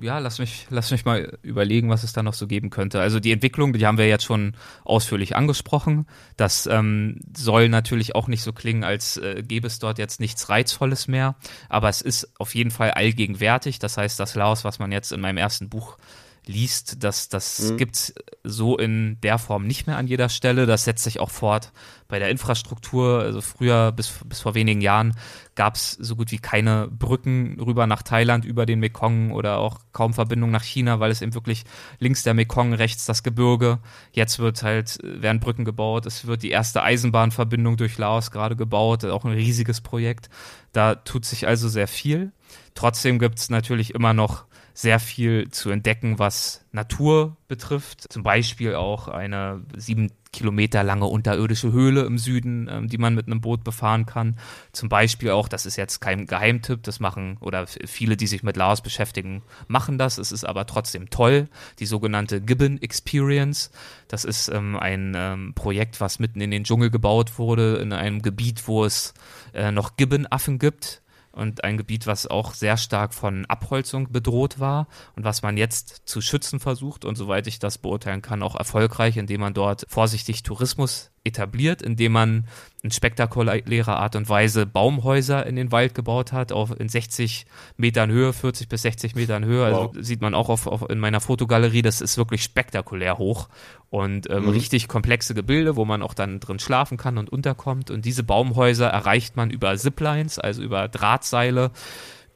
Ja, 0.00 0.18
lass 0.18 0.38
mich, 0.38 0.66
lass 0.70 0.90
mich 0.90 1.04
mal 1.04 1.38
überlegen, 1.42 1.90
was 1.90 2.02
es 2.02 2.12
da 2.12 2.22
noch 2.22 2.34
so 2.34 2.46
geben 2.46 2.70
könnte. 2.70 3.00
Also 3.00 3.20
die 3.20 3.32
Entwicklung, 3.32 3.72
die 3.72 3.86
haben 3.86 3.98
wir 3.98 4.08
jetzt 4.08 4.24
schon 4.24 4.54
ausführlich 4.84 5.36
angesprochen. 5.36 6.06
Das 6.36 6.66
ähm, 6.66 7.20
soll 7.36 7.68
natürlich 7.68 8.14
auch 8.14 8.28
nicht 8.28 8.42
so 8.42 8.52
klingen, 8.52 8.84
als 8.84 9.16
äh, 9.16 9.42
gäbe 9.46 9.66
es 9.66 9.78
dort 9.78 9.98
jetzt 9.98 10.20
nichts 10.20 10.48
Reizvolles 10.48 11.08
mehr. 11.08 11.36
Aber 11.68 11.88
es 11.88 12.00
ist 12.00 12.32
auf 12.38 12.54
jeden 12.54 12.70
Fall 12.70 12.92
allgegenwärtig. 12.92 13.78
Das 13.78 13.96
heißt, 13.96 14.18
das 14.18 14.34
Laos, 14.34 14.64
was 14.64 14.78
man 14.78 14.92
jetzt 14.92 15.12
in 15.12 15.20
meinem 15.20 15.38
ersten 15.38 15.68
Buch 15.68 15.98
liest, 16.46 17.04
das, 17.04 17.28
das 17.28 17.70
mhm. 17.70 17.76
gibt's 17.76 18.12
so 18.42 18.76
in 18.76 19.20
der 19.22 19.38
Form 19.38 19.66
nicht 19.66 19.86
mehr 19.86 19.96
an 19.96 20.08
jeder 20.08 20.28
Stelle. 20.28 20.66
Das 20.66 20.84
setzt 20.84 21.04
sich 21.04 21.20
auch 21.20 21.30
fort 21.30 21.72
bei 22.08 22.18
der 22.18 22.30
Infrastruktur. 22.30 23.20
Also 23.20 23.40
früher, 23.40 23.92
bis, 23.92 24.12
bis 24.24 24.40
vor 24.40 24.54
wenigen 24.54 24.80
Jahren, 24.80 25.14
gab's 25.54 25.92
so 25.92 26.16
gut 26.16 26.32
wie 26.32 26.38
keine 26.38 26.88
Brücken 26.88 27.60
rüber 27.60 27.86
nach 27.86 28.02
Thailand 28.02 28.44
über 28.44 28.66
den 28.66 28.80
Mekong 28.80 29.30
oder 29.30 29.58
auch 29.58 29.78
kaum 29.92 30.14
Verbindung 30.14 30.50
nach 30.50 30.64
China, 30.64 30.98
weil 30.98 31.12
es 31.12 31.22
eben 31.22 31.34
wirklich 31.34 31.64
links 32.00 32.24
der 32.24 32.34
Mekong, 32.34 32.72
rechts 32.74 33.04
das 33.06 33.22
Gebirge. 33.22 33.78
Jetzt 34.10 34.40
wird 34.40 34.64
halt, 34.64 34.98
werden 35.02 35.38
Brücken 35.38 35.64
gebaut. 35.64 36.06
Es 36.06 36.26
wird 36.26 36.42
die 36.42 36.50
erste 36.50 36.82
Eisenbahnverbindung 36.82 37.76
durch 37.76 37.98
Laos 37.98 38.32
gerade 38.32 38.56
gebaut, 38.56 39.04
auch 39.04 39.24
ein 39.24 39.32
riesiges 39.32 39.80
Projekt. 39.80 40.28
Da 40.72 40.96
tut 40.96 41.24
sich 41.24 41.46
also 41.46 41.68
sehr 41.68 41.86
viel. 41.86 42.32
Trotzdem 42.74 43.20
gibt's 43.20 43.48
natürlich 43.48 43.94
immer 43.94 44.12
noch 44.12 44.44
sehr 44.74 45.00
viel 45.00 45.50
zu 45.50 45.70
entdecken, 45.70 46.18
was 46.18 46.64
Natur 46.72 47.36
betrifft. 47.48 48.12
Zum 48.12 48.22
Beispiel 48.22 48.74
auch 48.74 49.08
eine 49.08 49.62
sieben 49.76 50.10
Kilometer 50.32 50.82
lange 50.82 51.04
unterirdische 51.04 51.72
Höhle 51.72 52.02
im 52.02 52.16
Süden, 52.16 52.68
ähm, 52.70 52.88
die 52.88 52.96
man 52.96 53.14
mit 53.14 53.26
einem 53.26 53.42
Boot 53.42 53.64
befahren 53.64 54.06
kann. 54.06 54.36
Zum 54.72 54.88
Beispiel 54.88 55.30
auch, 55.30 55.46
das 55.46 55.66
ist 55.66 55.76
jetzt 55.76 56.00
kein 56.00 56.26
Geheimtipp, 56.26 56.82
das 56.82 57.00
machen 57.00 57.36
oder 57.40 57.66
viele, 57.66 58.16
die 58.16 58.26
sich 58.26 58.42
mit 58.42 58.56
Laos 58.56 58.80
beschäftigen, 58.80 59.42
machen 59.68 59.98
das. 59.98 60.16
Es 60.16 60.32
ist 60.32 60.44
aber 60.44 60.66
trotzdem 60.66 61.10
toll. 61.10 61.48
Die 61.78 61.86
sogenannte 61.86 62.40
Gibbon 62.40 62.80
Experience. 62.80 63.70
Das 64.08 64.24
ist 64.24 64.48
ähm, 64.48 64.76
ein 64.76 65.12
ähm, 65.14 65.52
Projekt, 65.54 66.00
was 66.00 66.18
mitten 66.18 66.40
in 66.40 66.50
den 66.50 66.64
Dschungel 66.64 66.90
gebaut 66.90 67.38
wurde, 67.38 67.76
in 67.76 67.92
einem 67.92 68.22
Gebiet, 68.22 68.66
wo 68.66 68.86
es 68.86 69.12
äh, 69.52 69.70
noch 69.70 69.96
Gibbonaffen 69.96 70.58
gibt 70.58 71.02
und 71.32 71.64
ein 71.64 71.76
Gebiet, 71.76 72.06
was 72.06 72.26
auch 72.26 72.54
sehr 72.54 72.76
stark 72.76 73.14
von 73.14 73.46
Abholzung 73.46 74.12
bedroht 74.12 74.60
war 74.60 74.86
und 75.16 75.24
was 75.24 75.42
man 75.42 75.56
jetzt 75.56 76.02
zu 76.04 76.20
schützen 76.20 76.60
versucht 76.60 77.04
und 77.04 77.16
soweit 77.16 77.46
ich 77.46 77.58
das 77.58 77.78
beurteilen 77.78 78.22
kann, 78.22 78.42
auch 78.42 78.56
erfolgreich, 78.56 79.16
indem 79.16 79.40
man 79.40 79.54
dort 79.54 79.86
vorsichtig 79.88 80.42
Tourismus 80.42 81.11
etabliert, 81.24 81.82
indem 81.82 82.12
man 82.12 82.46
in 82.82 82.90
spektakulärer 82.90 83.96
Art 83.96 84.16
und 84.16 84.28
Weise 84.28 84.66
Baumhäuser 84.66 85.46
in 85.46 85.54
den 85.54 85.70
Wald 85.70 85.94
gebaut 85.94 86.32
hat, 86.32 86.50
auf 86.50 86.78
in 86.78 86.88
60 86.88 87.46
Metern 87.76 88.10
Höhe, 88.10 88.32
40 88.32 88.68
bis 88.68 88.82
60 88.82 89.14
Metern 89.14 89.44
Höhe. 89.44 89.64
Also 89.64 89.78
wow. 89.78 89.88
Also 89.90 90.02
sieht 90.02 90.20
man 90.20 90.34
auch 90.34 90.48
auf, 90.48 90.66
auf, 90.66 90.90
in 90.90 90.98
meiner 90.98 91.20
Fotogalerie, 91.20 91.82
das 91.82 92.00
ist 92.00 92.18
wirklich 92.18 92.42
spektakulär 92.42 93.18
hoch 93.18 93.48
und 93.90 94.28
ähm, 94.30 94.44
mhm. 94.44 94.48
richtig 94.50 94.88
komplexe 94.88 95.34
Gebilde, 95.34 95.76
wo 95.76 95.84
man 95.84 96.02
auch 96.02 96.14
dann 96.14 96.40
drin 96.40 96.58
schlafen 96.58 96.96
kann 96.96 97.18
und 97.18 97.30
unterkommt. 97.30 97.90
Und 97.90 98.04
diese 98.04 98.24
Baumhäuser 98.24 98.88
erreicht 98.88 99.36
man 99.36 99.50
über 99.50 99.76
Ziplines, 99.76 100.38
also 100.38 100.62
über 100.62 100.88
Drahtseile 100.88 101.70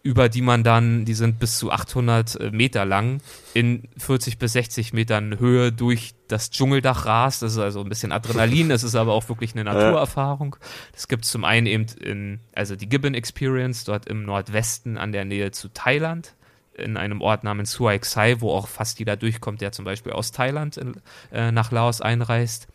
über 0.07 0.29
die 0.29 0.41
man 0.41 0.63
dann, 0.63 1.05
die 1.05 1.15
sind 1.15 1.41
bis 1.41 1.59
zu 1.59 1.73
800 1.73 2.41
äh, 2.41 2.51
Meter 2.53 2.85
lang, 2.85 3.21
in 3.55 3.89
40 3.99 4.39
bis 4.39 4.53
60 4.53 4.93
Metern 4.93 5.41
Höhe 5.41 5.73
durch 5.73 6.15
das 6.29 6.51
Dschungeldach 6.51 7.07
rast. 7.07 7.43
Das 7.43 7.53
ist 7.53 7.59
also 7.59 7.81
ein 7.81 7.89
bisschen 7.89 8.13
Adrenalin, 8.13 8.69
das 8.69 8.85
ist 8.85 8.95
aber 8.95 9.15
auch 9.15 9.29
wirklich 9.29 9.55
eine 9.55 9.65
Naturerfahrung. 9.65 10.57
Das 10.93 11.09
gibt 11.09 11.25
es 11.25 11.33
zum 11.33 11.45
einen 11.45 11.67
eben 11.67 11.87
in, 12.01 12.39
also 12.55 12.77
die 12.77 12.89
Gibbon 12.89 13.15
Experience, 13.15 13.83
dort 13.83 14.07
im 14.07 14.23
Nordwesten 14.23 14.97
an 14.97 15.11
der 15.11 15.25
Nähe 15.25 15.51
zu 15.51 15.69
Thailand 15.69 16.35
in 16.75 16.97
einem 16.97 17.21
Ort 17.21 17.43
namens 17.43 17.73
Suai 17.73 17.99
Xai, 17.99 18.41
wo 18.41 18.53
auch 18.53 18.69
fast 18.69 19.01
jeder 19.01 19.17
durchkommt, 19.17 19.61
der 19.61 19.73
zum 19.73 19.85
Beispiel 19.85 20.13
aus 20.13 20.31
Thailand 20.31 20.77
in, 20.77 21.01
äh, 21.33 21.51
nach 21.51 21.73
Laos 21.73 22.01
einreist. 22.01 22.69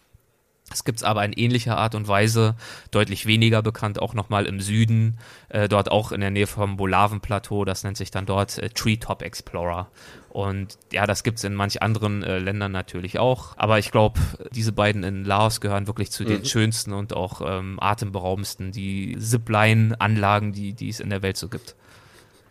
Es 0.74 0.84
gibt 0.84 1.00
es 1.00 1.04
aber 1.04 1.24
in 1.26 1.34
ähnlicher 1.34 1.78
Art 1.78 1.96
und 1.96 2.08
Weise, 2.08 2.56
deutlich 2.92 3.26
weniger 3.26 3.62
bekannt, 3.62 4.02
auch 4.02 4.14
nochmal 4.14 4.46
im 4.46 4.60
Süden, 4.60 5.18
äh, 5.50 5.68
dort 5.68 5.92
auch 5.92 6.12
in 6.12 6.22
der 6.22 6.32
Nähe 6.32 6.48
vom 6.48 6.78
Bolaven-Plateau, 6.78 7.66
das 7.66 7.84
nennt 7.84 7.98
sich 7.98 8.12
dann 8.12 8.26
dort 8.26 8.58
äh, 8.58 8.70
Treetop 8.70 9.22
Explorer. 9.22 9.90
Und 10.30 10.78
ja, 10.94 11.06
das 11.06 11.24
gibt 11.24 11.40
es 11.40 11.44
in 11.44 11.54
manch 11.54 11.82
anderen 11.82 12.24
äh, 12.24 12.40
Ländern 12.40 12.72
natürlich 12.72 13.20
auch. 13.20 13.58
Aber 13.58 13.80
ich 13.80 13.92
glaube, 13.92 14.20
diese 14.52 14.72
beiden 14.72 15.04
in 15.04 15.26
Laos 15.26 15.60
gehören 15.60 15.88
wirklich 15.88 16.12
zu 16.12 16.24
mhm. 16.24 16.28
den 16.28 16.46
schönsten 16.46 16.94
und 16.94 17.14
auch 17.14 17.42
ähm, 17.46 17.78
atemberaubendsten, 17.82 18.72
die 18.72 19.18
Zipline-Anlagen, 19.20 20.54
die, 20.54 20.74
die 20.74 20.90
es 20.90 21.02
in 21.02 21.10
der 21.10 21.22
Welt 21.22 21.36
so 21.36 21.50
gibt. 21.50 21.76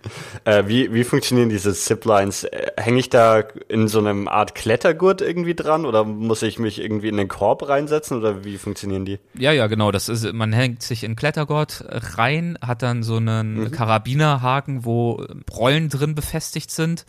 Äh, 0.45 0.65
wie, 0.67 0.93
wie 0.95 1.05
funktionieren 1.05 1.51
diese 1.51 1.75
Ziplines? 1.75 2.45
Äh, 2.45 2.73
hänge 2.79 2.99
ich 2.99 3.11
da 3.11 3.41
in 3.69 3.89
so 3.89 3.99
einem 3.99 4.27
Art 4.27 4.55
Klettergurt 4.55 5.21
irgendwie 5.21 5.55
dran 5.55 5.85
oder 5.85 6.05
muss 6.05 6.43
ich 6.43 6.59
mich 6.59 6.81
irgendwie 6.81 7.09
in 7.09 7.19
den 7.19 7.29
Korb 7.29 7.69
reinsetzen 7.69 8.17
oder 8.17 8.43
wie 8.45 8.57
funktionieren 8.57 9.05
die? 9.05 9.19
Ja, 9.35 9.53
ja, 9.53 9.67
genau. 9.67 9.91
Das 9.91 10.09
ist, 10.09 10.33
man 10.33 10.53
hängt 10.53 10.83
sich 10.83 11.05
in 11.05 11.17
Klettergurt 11.17 11.85
rein, 12.17 12.57
hat 12.63 12.83
dann 12.83 13.03
so 13.03 13.17
einen 13.17 13.65
mhm. 13.65 13.71
Karabinerhaken, 13.71 14.87
wo 14.87 15.25
Rollen 15.53 15.91
drin 15.91 16.15
befestigt 16.15 16.71
sind 16.71 17.05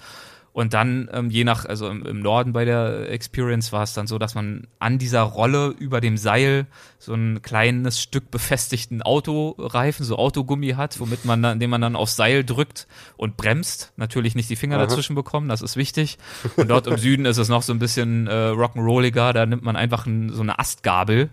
Und 0.54 0.74
dann, 0.74 1.10
ähm, 1.14 1.30
je 1.30 1.46
nach, 1.46 1.66
also 1.66 1.88
im, 1.88 2.06
im, 2.06 2.20
Norden 2.20 2.52
bei 2.52 2.66
der 2.66 3.10
Experience 3.10 3.72
war 3.72 3.84
es 3.84 3.94
dann 3.94 4.06
so, 4.06 4.18
dass 4.18 4.36
man 4.36 4.68
an 4.80 4.98
dieser 4.98 5.22
Rolle 5.22 5.74
über 5.80 6.02
dem 6.02 6.18
Seil 6.18 6.68
so 7.00 7.14
ein 7.14 7.42
kleines 7.42 8.02
Stück 8.02 8.32
befestigten 8.32 9.02
Autoreifen, 9.02 10.06
so 10.06 10.18
Autogummi 10.18 10.72
hat, 10.72 11.00
womit 11.00 11.24
man 11.24 11.42
dann, 11.42 11.54
indem 11.54 11.70
man 11.70 11.82
dann 11.82 11.96
aufs 11.96 12.18
Seil 12.18 12.44
drückt 12.44 12.88
und 13.16 13.38
bremst, 13.38 13.94
natürlich 13.96 14.36
nicht 14.36 14.50
die 14.50 14.58
Finger 14.58 14.76
Aha. 14.76 14.88
dazwischen 14.88 15.16
bekommen, 15.16 15.48
das 15.48 15.62
ist 15.62 15.78
wichtig. 15.78 16.18
Und 16.58 16.70
dort 16.70 16.86
im 16.88 16.98
Süden 16.98 17.26
ist 17.26 17.38
es 17.38 17.48
noch 17.48 17.62
so 17.62 17.72
ein 17.72 17.80
bisschen 17.80 18.28
äh, 18.28 18.32
rock'n'rolliger, 18.32 19.32
da 19.32 19.46
nimmt 19.46 19.64
man 19.64 19.78
einfach 19.78 20.06
ein, 20.06 20.32
so 20.32 20.42
eine 20.42 20.60
Astgabel 20.60 21.30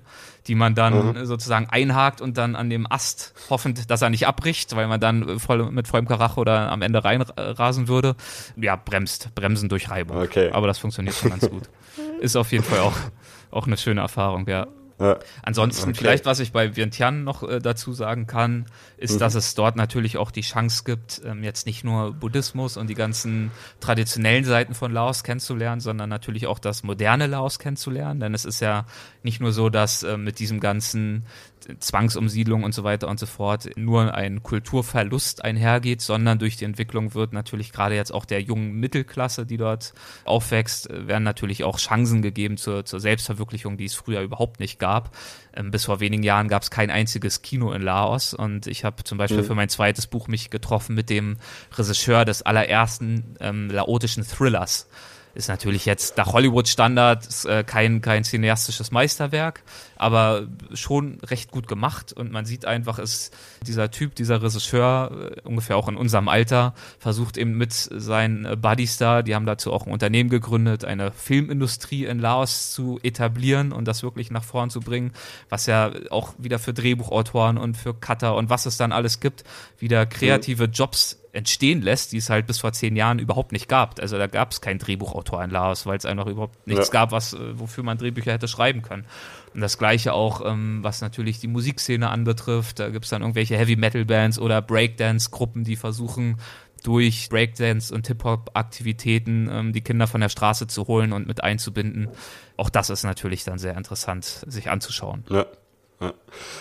die 0.46 0.54
man 0.54 0.74
dann 0.74 1.14
mhm. 1.14 1.26
sozusagen 1.26 1.66
einhakt 1.70 2.20
und 2.20 2.38
dann 2.38 2.56
an 2.56 2.70
dem 2.70 2.90
Ast 2.90 3.34
hoffend, 3.50 3.90
dass 3.90 4.02
er 4.02 4.10
nicht 4.10 4.26
abbricht, 4.26 4.74
weil 4.76 4.86
man 4.86 5.00
dann 5.00 5.38
voll 5.38 5.70
mit 5.70 5.88
vollem 5.88 6.06
Karacho 6.06 6.40
oder 6.40 6.70
am 6.70 6.82
Ende 6.82 7.04
reinrasen 7.04 7.88
würde. 7.88 8.16
Ja, 8.56 8.76
bremst, 8.76 9.34
bremsen 9.34 9.68
durch 9.68 9.90
Reibung. 9.90 10.18
Okay. 10.18 10.50
Aber 10.52 10.66
das 10.66 10.78
funktioniert 10.78 11.16
schon 11.16 11.30
ganz 11.30 11.48
gut. 11.48 11.68
Ist 12.20 12.36
auf 12.36 12.52
jeden 12.52 12.64
Fall 12.64 12.80
auch, 12.80 12.96
auch 13.50 13.66
eine 13.66 13.76
schöne 13.76 14.00
Erfahrung, 14.00 14.48
ja. 14.48 14.66
Ja. 15.00 15.18
Ansonsten 15.42 15.90
okay. 15.90 15.98
vielleicht, 15.98 16.26
was 16.26 16.40
ich 16.40 16.52
bei 16.52 16.74
Vientiane 16.74 17.18
noch 17.18 17.48
äh, 17.48 17.60
dazu 17.60 17.92
sagen 17.92 18.26
kann, 18.26 18.66
ist, 18.96 19.14
mhm. 19.14 19.18
dass 19.20 19.34
es 19.36 19.54
dort 19.54 19.76
natürlich 19.76 20.16
auch 20.16 20.32
die 20.32 20.40
Chance 20.40 20.82
gibt, 20.84 21.22
ähm, 21.24 21.44
jetzt 21.44 21.66
nicht 21.66 21.84
nur 21.84 22.12
Buddhismus 22.12 22.76
und 22.76 22.88
die 22.88 22.94
ganzen 22.94 23.52
traditionellen 23.80 24.44
Seiten 24.44 24.74
von 24.74 24.92
Laos 24.92 25.22
kennenzulernen, 25.22 25.80
sondern 25.80 26.08
natürlich 26.08 26.48
auch 26.48 26.58
das 26.58 26.82
moderne 26.82 27.28
Laos 27.28 27.60
kennenzulernen. 27.60 28.18
Denn 28.18 28.34
es 28.34 28.44
ist 28.44 28.60
ja 28.60 28.86
nicht 29.22 29.40
nur 29.40 29.52
so, 29.52 29.68
dass 29.68 30.02
äh, 30.02 30.16
mit 30.16 30.40
diesem 30.40 30.58
ganzen 30.58 31.24
Zwangsumsiedlung 31.78 32.64
und 32.64 32.72
so 32.74 32.84
weiter 32.84 33.08
und 33.08 33.18
so 33.18 33.26
fort 33.26 33.70
nur 33.76 34.14
ein 34.14 34.42
Kulturverlust 34.42 35.44
einhergeht, 35.44 36.00
sondern 36.00 36.38
durch 36.38 36.56
die 36.56 36.64
Entwicklung 36.64 37.14
wird 37.14 37.32
natürlich 37.32 37.72
gerade 37.72 37.94
jetzt 37.94 38.12
auch 38.12 38.24
der 38.24 38.40
jungen 38.40 38.72
Mittelklasse, 38.74 39.46
die 39.46 39.56
dort 39.56 39.92
aufwächst, 40.24 40.88
werden 40.90 41.24
natürlich 41.24 41.64
auch 41.64 41.78
Chancen 41.78 42.22
gegeben 42.22 42.56
zur, 42.56 42.84
zur 42.84 43.00
Selbstverwirklichung, 43.00 43.76
die 43.76 43.84
es 43.84 43.94
früher 43.94 44.22
überhaupt 44.22 44.60
nicht 44.60 44.78
gab. 44.78 45.16
Ähm, 45.54 45.70
bis 45.70 45.84
vor 45.84 46.00
wenigen 46.00 46.22
Jahren 46.22 46.48
gab 46.48 46.62
es 46.62 46.70
kein 46.70 46.90
einziges 46.90 47.42
Kino 47.42 47.72
in 47.72 47.82
Laos 47.82 48.34
und 48.34 48.66
ich 48.66 48.84
habe 48.84 49.04
zum 49.04 49.18
Beispiel 49.18 49.42
mhm. 49.42 49.46
für 49.46 49.54
mein 49.54 49.68
zweites 49.68 50.06
Buch 50.06 50.28
mich 50.28 50.50
getroffen 50.50 50.94
mit 50.94 51.10
dem 51.10 51.36
Regisseur 51.76 52.24
des 52.24 52.42
allerersten 52.42 53.36
ähm, 53.40 53.70
laotischen 53.70 54.26
Thrillers 54.26 54.88
ist 55.38 55.48
natürlich 55.48 55.86
jetzt 55.86 56.16
nach 56.16 56.32
Hollywood-Standard 56.32 57.44
äh, 57.44 57.62
kein, 57.62 58.00
kein 58.00 58.24
cineastisches 58.24 58.90
Meisterwerk, 58.90 59.62
aber 59.94 60.48
schon 60.74 61.20
recht 61.20 61.52
gut 61.52 61.68
gemacht. 61.68 62.12
Und 62.12 62.32
man 62.32 62.44
sieht 62.44 62.64
einfach, 62.64 62.98
ist 62.98 63.32
dieser 63.64 63.92
Typ, 63.92 64.16
dieser 64.16 64.42
Regisseur, 64.42 65.32
äh, 65.36 65.40
ungefähr 65.48 65.76
auch 65.76 65.86
in 65.86 65.96
unserem 65.96 66.28
Alter, 66.28 66.74
versucht 66.98 67.36
eben 67.36 67.56
mit 67.56 67.72
seinen 67.72 68.46
äh, 68.46 68.56
Buddies 68.56 68.96
da, 68.96 69.22
die 69.22 69.36
haben 69.36 69.46
dazu 69.46 69.72
auch 69.72 69.86
ein 69.86 69.92
Unternehmen 69.92 70.28
gegründet, 70.28 70.84
eine 70.84 71.12
Filmindustrie 71.12 72.04
in 72.06 72.18
Laos 72.18 72.72
zu 72.72 72.98
etablieren 73.04 73.70
und 73.70 73.86
das 73.86 74.02
wirklich 74.02 74.32
nach 74.32 74.42
vorn 74.42 74.70
zu 74.70 74.80
bringen, 74.80 75.12
was 75.50 75.66
ja 75.66 75.92
auch 76.10 76.34
wieder 76.38 76.58
für 76.58 76.74
Drehbuchautoren 76.74 77.58
und 77.58 77.76
für 77.76 77.94
Cutter 77.94 78.34
und 78.34 78.50
was 78.50 78.66
es 78.66 78.76
dann 78.76 78.90
alles 78.90 79.20
gibt, 79.20 79.44
wieder 79.78 80.04
kreative 80.04 80.64
Jobs 80.64 81.17
entstehen 81.32 81.82
lässt, 81.82 82.12
die 82.12 82.18
es 82.18 82.30
halt 82.30 82.46
bis 82.46 82.58
vor 82.58 82.72
zehn 82.72 82.96
Jahren 82.96 83.18
überhaupt 83.18 83.52
nicht 83.52 83.68
gab. 83.68 84.00
Also 84.00 84.18
da 84.18 84.26
gab 84.26 84.52
es 84.52 84.60
keinen 84.60 84.78
Drehbuchautor 84.78 85.42
in 85.42 85.50
Laos, 85.50 85.86
weil 85.86 85.96
es 85.96 86.04
einfach 86.04 86.26
überhaupt 86.26 86.66
nichts 86.66 86.88
ja. 86.88 86.92
gab, 86.92 87.12
was, 87.12 87.34
äh, 87.34 87.58
wofür 87.58 87.84
man 87.84 87.98
Drehbücher 87.98 88.32
hätte 88.32 88.48
schreiben 88.48 88.82
können. 88.82 89.04
Und 89.54 89.60
das 89.60 89.78
gleiche 89.78 90.12
auch, 90.12 90.44
ähm, 90.44 90.80
was 90.82 91.00
natürlich 91.00 91.40
die 91.40 91.48
Musikszene 91.48 92.10
anbetrifft. 92.10 92.78
Da 92.78 92.88
gibt 92.90 93.04
es 93.04 93.10
dann 93.10 93.22
irgendwelche 93.22 93.56
Heavy-Metal-Bands 93.56 94.38
oder 94.38 94.62
Breakdance-Gruppen, 94.62 95.64
die 95.64 95.76
versuchen, 95.76 96.38
durch 96.82 97.28
Breakdance 97.28 97.92
und 97.92 98.06
Hip-Hop-Aktivitäten 98.06 99.48
ähm, 99.52 99.72
die 99.72 99.80
Kinder 99.80 100.06
von 100.06 100.20
der 100.20 100.28
Straße 100.28 100.66
zu 100.66 100.86
holen 100.86 101.12
und 101.12 101.26
mit 101.26 101.42
einzubinden. 101.42 102.08
Auch 102.56 102.70
das 102.70 102.90
ist 102.90 103.02
natürlich 103.04 103.44
dann 103.44 103.58
sehr 103.58 103.76
interessant, 103.76 104.44
sich 104.46 104.70
anzuschauen. 104.70 105.24
Ja. 105.28 105.46
ja. 106.00 106.12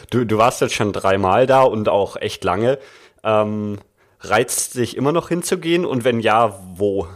Du, 0.10 0.26
du 0.26 0.38
warst 0.38 0.62
jetzt 0.62 0.74
schon 0.74 0.94
dreimal 0.94 1.46
da 1.46 1.62
und 1.62 1.90
auch 1.90 2.16
echt 2.16 2.44
lange. 2.44 2.80
Ähm, 3.24 3.78
reizt 4.20 4.74
sich 4.74 4.98
immer 4.98 5.12
noch 5.12 5.30
hinzugehen 5.30 5.86
und 5.86 6.04
wenn 6.04 6.20
ja, 6.20 6.60
wo? 6.76 7.08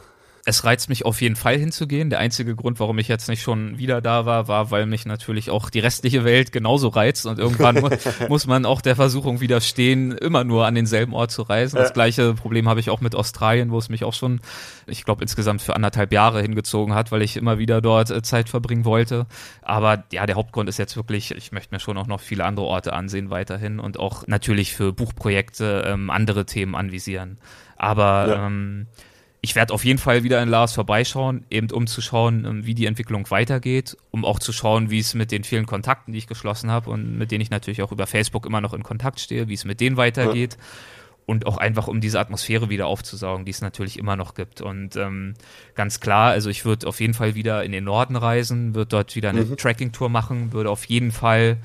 Es 0.46 0.64
reizt 0.64 0.90
mich 0.90 1.06
auf 1.06 1.22
jeden 1.22 1.36
Fall 1.36 1.58
hinzugehen. 1.58 2.10
Der 2.10 2.20
einzige 2.20 2.56
Grund, 2.56 2.80
warum 2.80 2.98
ich 2.98 3.08
jetzt 3.08 3.30
nicht 3.30 3.42
schon 3.42 3.78
wieder 3.78 4.02
da 4.02 4.26
war, 4.26 4.48
war, 4.48 4.72
weil 4.72 4.86
mich 4.86 5.06
natürlich 5.06 5.50
auch 5.50 5.70
die 5.70 5.80
restliche 5.80 6.24
Welt 6.24 6.52
genauso 6.52 6.88
reizt 6.88 7.26
und 7.26 7.38
irgendwann 7.38 7.80
mu 7.80 7.90
muss 8.30 8.48
man 8.48 8.66
auch 8.66 8.82
der 8.82 8.96
Versuchung 8.96 9.40
widerstehen, 9.40 10.12
immer 10.12 10.44
nur 10.44 10.66
an 10.66 10.76
denselben 10.76 11.14
Ort 11.14 11.32
zu 11.32 11.44
reisen. 11.44 11.76
Das 11.76 11.94
gleiche 11.94 12.34
Problem 12.34 12.68
habe 12.68 12.80
ich 12.80 12.90
auch 12.90 13.02
mit 13.02 13.14
Australien, 13.16 13.72
wo 13.72 13.78
es 13.78 13.90
mich 13.90 14.04
auch 14.04 14.14
schon, 14.14 14.42
ich 14.88 15.06
glaube, 15.06 15.22
insgesamt 15.22 15.62
für 15.62 15.76
anderthalb 15.76 16.12
Jahre 16.12 16.42
hingezogen 16.42 16.96
hat, 16.96 17.12
weil 17.12 17.22
ich 17.22 17.38
immer 17.38 17.60
wieder 17.60 17.82
dort 17.82 18.10
äh, 18.10 18.22
Zeit 18.22 18.50
verbringen 18.50 18.86
wollte. 18.86 19.28
Aber 19.62 20.04
ja, 20.12 20.26
der 20.26 20.36
Hauptgrund 20.36 20.70
ist 20.70 20.80
jetzt 20.80 20.96
wirklich, 20.96 21.32
ich 21.36 21.52
möchte 21.52 21.74
mir 21.76 21.80
schon 21.80 21.98
auch 21.98 22.08
noch 22.08 22.20
viele 22.20 22.46
andere 22.46 22.66
Orte 22.66 22.94
ansehen 22.94 23.30
weiterhin 23.30 23.80
und 23.80 24.00
auch 24.00 24.26
natürlich 24.28 24.74
für 24.74 24.92
Buchprojekte 24.92 25.84
ähm, 25.86 26.10
andere 26.10 26.46
Themen 26.46 26.76
anvisieren. 26.76 27.38
Aber 27.78 28.28
ja. 28.28 28.48
ähm, 28.48 28.88
ich 29.44 29.56
werde 29.56 29.74
auf 29.74 29.84
jeden 29.84 29.98
Fall 29.98 30.24
wieder 30.24 30.42
in 30.42 30.50
Lars 30.50 30.74
vorbeischauen, 30.74 31.46
eben 31.50 31.72
um 31.72 31.88
zu 31.88 32.00
schauen, 32.02 32.46
ähm, 32.46 32.66
wie 32.66 32.76
die 32.76 32.86
Entwicklung 32.86 33.30
weitergeht, 33.32 33.98
um 34.12 34.24
auch 34.24 34.38
zu 34.38 34.54
schauen, 34.54 34.92
wie 34.92 35.00
es 35.00 35.16
mit 35.16 35.32
den 35.32 35.44
vielen 35.44 35.66
Kontakten, 35.66 36.14
die 36.14 36.20
ich 36.20 36.28
geschlossen 36.28 36.70
habe 36.70 36.92
und 36.92 37.18
mit 37.18 37.32
denen 37.32 37.42
ich 37.42 37.50
natürlich 37.50 37.82
auch 37.82 37.92
über 37.92 38.06
Facebook 38.06 38.46
immer 38.46 38.62
noch 38.62 38.74
in 38.74 38.84
Kontakt 38.84 39.20
stehe, 39.20 39.48
wie 39.48 39.56
es 39.56 39.66
mit 39.66 39.82
denen 39.82 39.98
weitergeht. 39.98 40.58
Ja. 40.60 40.66
Und 41.28 41.46
auch 41.46 41.58
einfach, 41.58 41.88
um 41.88 42.02
diese 42.02 42.20
Atmosphäre 42.20 42.70
wieder 42.70 42.88
aufzusaugen, 42.88 43.46
die 43.46 43.52
es 43.52 43.62
natürlich 43.62 43.98
immer 43.98 44.16
noch 44.16 44.34
gibt. 44.34 44.60
Und 44.60 44.96
ähm, 44.96 45.36
ganz 45.76 46.00
klar, 46.00 46.32
also 46.32 46.50
ich 46.50 46.66
würde 46.66 46.88
auf 46.88 47.00
jeden 47.00 47.14
Fall 47.14 47.36
wieder 47.36 47.64
in 47.64 47.72
den 47.72 47.86
Norden 47.86 48.16
reisen, 48.16 48.76
würde 48.76 48.90
dort 48.90 49.16
wieder 49.16 49.30
eine 49.30 49.46
mhm. 49.46 49.56
Tracking-Tour 49.56 50.10
machen, 50.10 50.52
würde 50.52 50.70
auf 50.70 50.86
jeden 50.86 51.12
Fall 51.12 51.58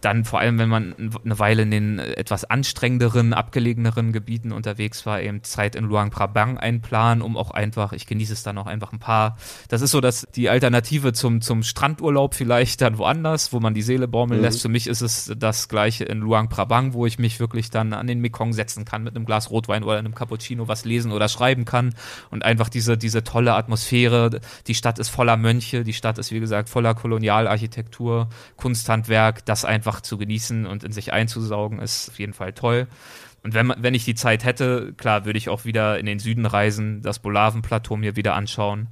dann 0.00 0.24
vor 0.24 0.40
allem, 0.40 0.58
wenn 0.58 0.68
man 0.68 0.94
eine 1.24 1.38
Weile 1.38 1.62
in 1.62 1.70
den 1.70 1.98
etwas 1.98 2.44
anstrengenderen, 2.44 3.32
abgelegeneren 3.32 4.12
Gebieten 4.12 4.52
unterwegs 4.52 5.04
war, 5.06 5.20
eben 5.20 5.42
Zeit 5.42 5.74
in 5.74 5.84
Luang 5.84 6.10
Prabang 6.10 6.58
einplanen, 6.58 7.22
um 7.22 7.36
auch 7.36 7.50
einfach, 7.50 7.92
ich 7.92 8.06
genieße 8.06 8.32
es 8.32 8.42
dann 8.42 8.58
auch 8.58 8.66
einfach 8.66 8.92
ein 8.92 8.98
paar. 8.98 9.36
Das 9.68 9.82
ist 9.82 9.90
so, 9.90 10.00
dass 10.00 10.26
die 10.34 10.48
Alternative 10.48 11.12
zum, 11.12 11.40
zum 11.40 11.62
Strandurlaub 11.62 12.34
vielleicht 12.34 12.80
dann 12.80 12.98
woanders, 12.98 13.52
wo 13.52 13.60
man 13.60 13.74
die 13.74 13.82
Seele 13.82 14.08
baumeln 14.08 14.40
mhm. 14.40 14.44
lässt. 14.46 14.62
Für 14.62 14.68
mich 14.68 14.86
ist 14.86 15.02
es 15.02 15.32
das 15.36 15.68
gleiche 15.68 16.04
in 16.04 16.18
Luang 16.18 16.48
Prabang, 16.48 16.94
wo 16.94 17.06
ich 17.06 17.18
mich 17.18 17.40
wirklich 17.40 17.70
dann 17.70 17.92
an 17.92 18.06
den 18.06 18.20
Mekong 18.20 18.52
setzen 18.52 18.84
kann 18.84 19.02
mit 19.02 19.14
einem 19.14 19.26
Glas 19.26 19.50
Rotwein 19.50 19.84
oder 19.84 19.98
einem 19.98 20.14
Cappuccino 20.14 20.68
was 20.68 20.84
lesen 20.84 21.12
oder 21.12 21.28
schreiben 21.28 21.64
kann 21.64 21.94
und 22.30 22.44
einfach 22.44 22.68
diese, 22.68 22.96
diese 22.96 23.22
tolle 23.24 23.54
Atmosphäre. 23.54 24.40
Die 24.66 24.74
Stadt 24.74 24.98
ist 24.98 25.08
voller 25.08 25.36
Mönche, 25.36 25.84
die 25.84 25.92
Stadt 25.92 26.18
ist 26.18 26.32
wie 26.32 26.40
gesagt 26.40 26.68
voller 26.68 26.94
Kolonialarchitektur, 26.94 28.28
Kunsthandwerk, 28.56 29.44
das 29.44 29.64
einfach 29.64 29.89
einfach 29.90 30.00
zu 30.00 30.18
genießen 30.18 30.66
und 30.66 30.84
in 30.84 30.92
sich 30.92 31.12
einzusaugen, 31.12 31.80
ist 31.80 32.10
auf 32.10 32.18
jeden 32.18 32.32
Fall 32.32 32.52
toll. 32.52 32.86
Und 33.42 33.54
wenn, 33.54 33.74
wenn 33.78 33.94
ich 33.94 34.04
die 34.04 34.14
Zeit 34.14 34.44
hätte, 34.44 34.92
klar, 34.96 35.24
würde 35.24 35.38
ich 35.38 35.48
auch 35.48 35.64
wieder 35.64 35.98
in 35.98 36.06
den 36.06 36.18
Süden 36.18 36.46
reisen, 36.46 37.02
das 37.02 37.18
Bolaven-Plateau 37.18 37.96
mir 37.96 38.14
wieder 38.14 38.34
anschauen. 38.34 38.88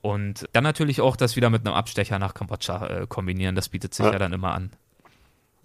Und 0.00 0.48
dann 0.52 0.64
natürlich 0.64 1.00
auch 1.00 1.16
das 1.16 1.36
wieder 1.36 1.50
mit 1.50 1.66
einem 1.66 1.74
Abstecher 1.74 2.18
nach 2.18 2.32
Kambodscha 2.34 2.86
äh, 2.86 3.06
kombinieren. 3.06 3.54
Das 3.54 3.68
bietet 3.68 3.94
sich 3.94 4.06
ja. 4.06 4.12
ja 4.12 4.18
dann 4.18 4.32
immer 4.32 4.52
an. 4.54 4.70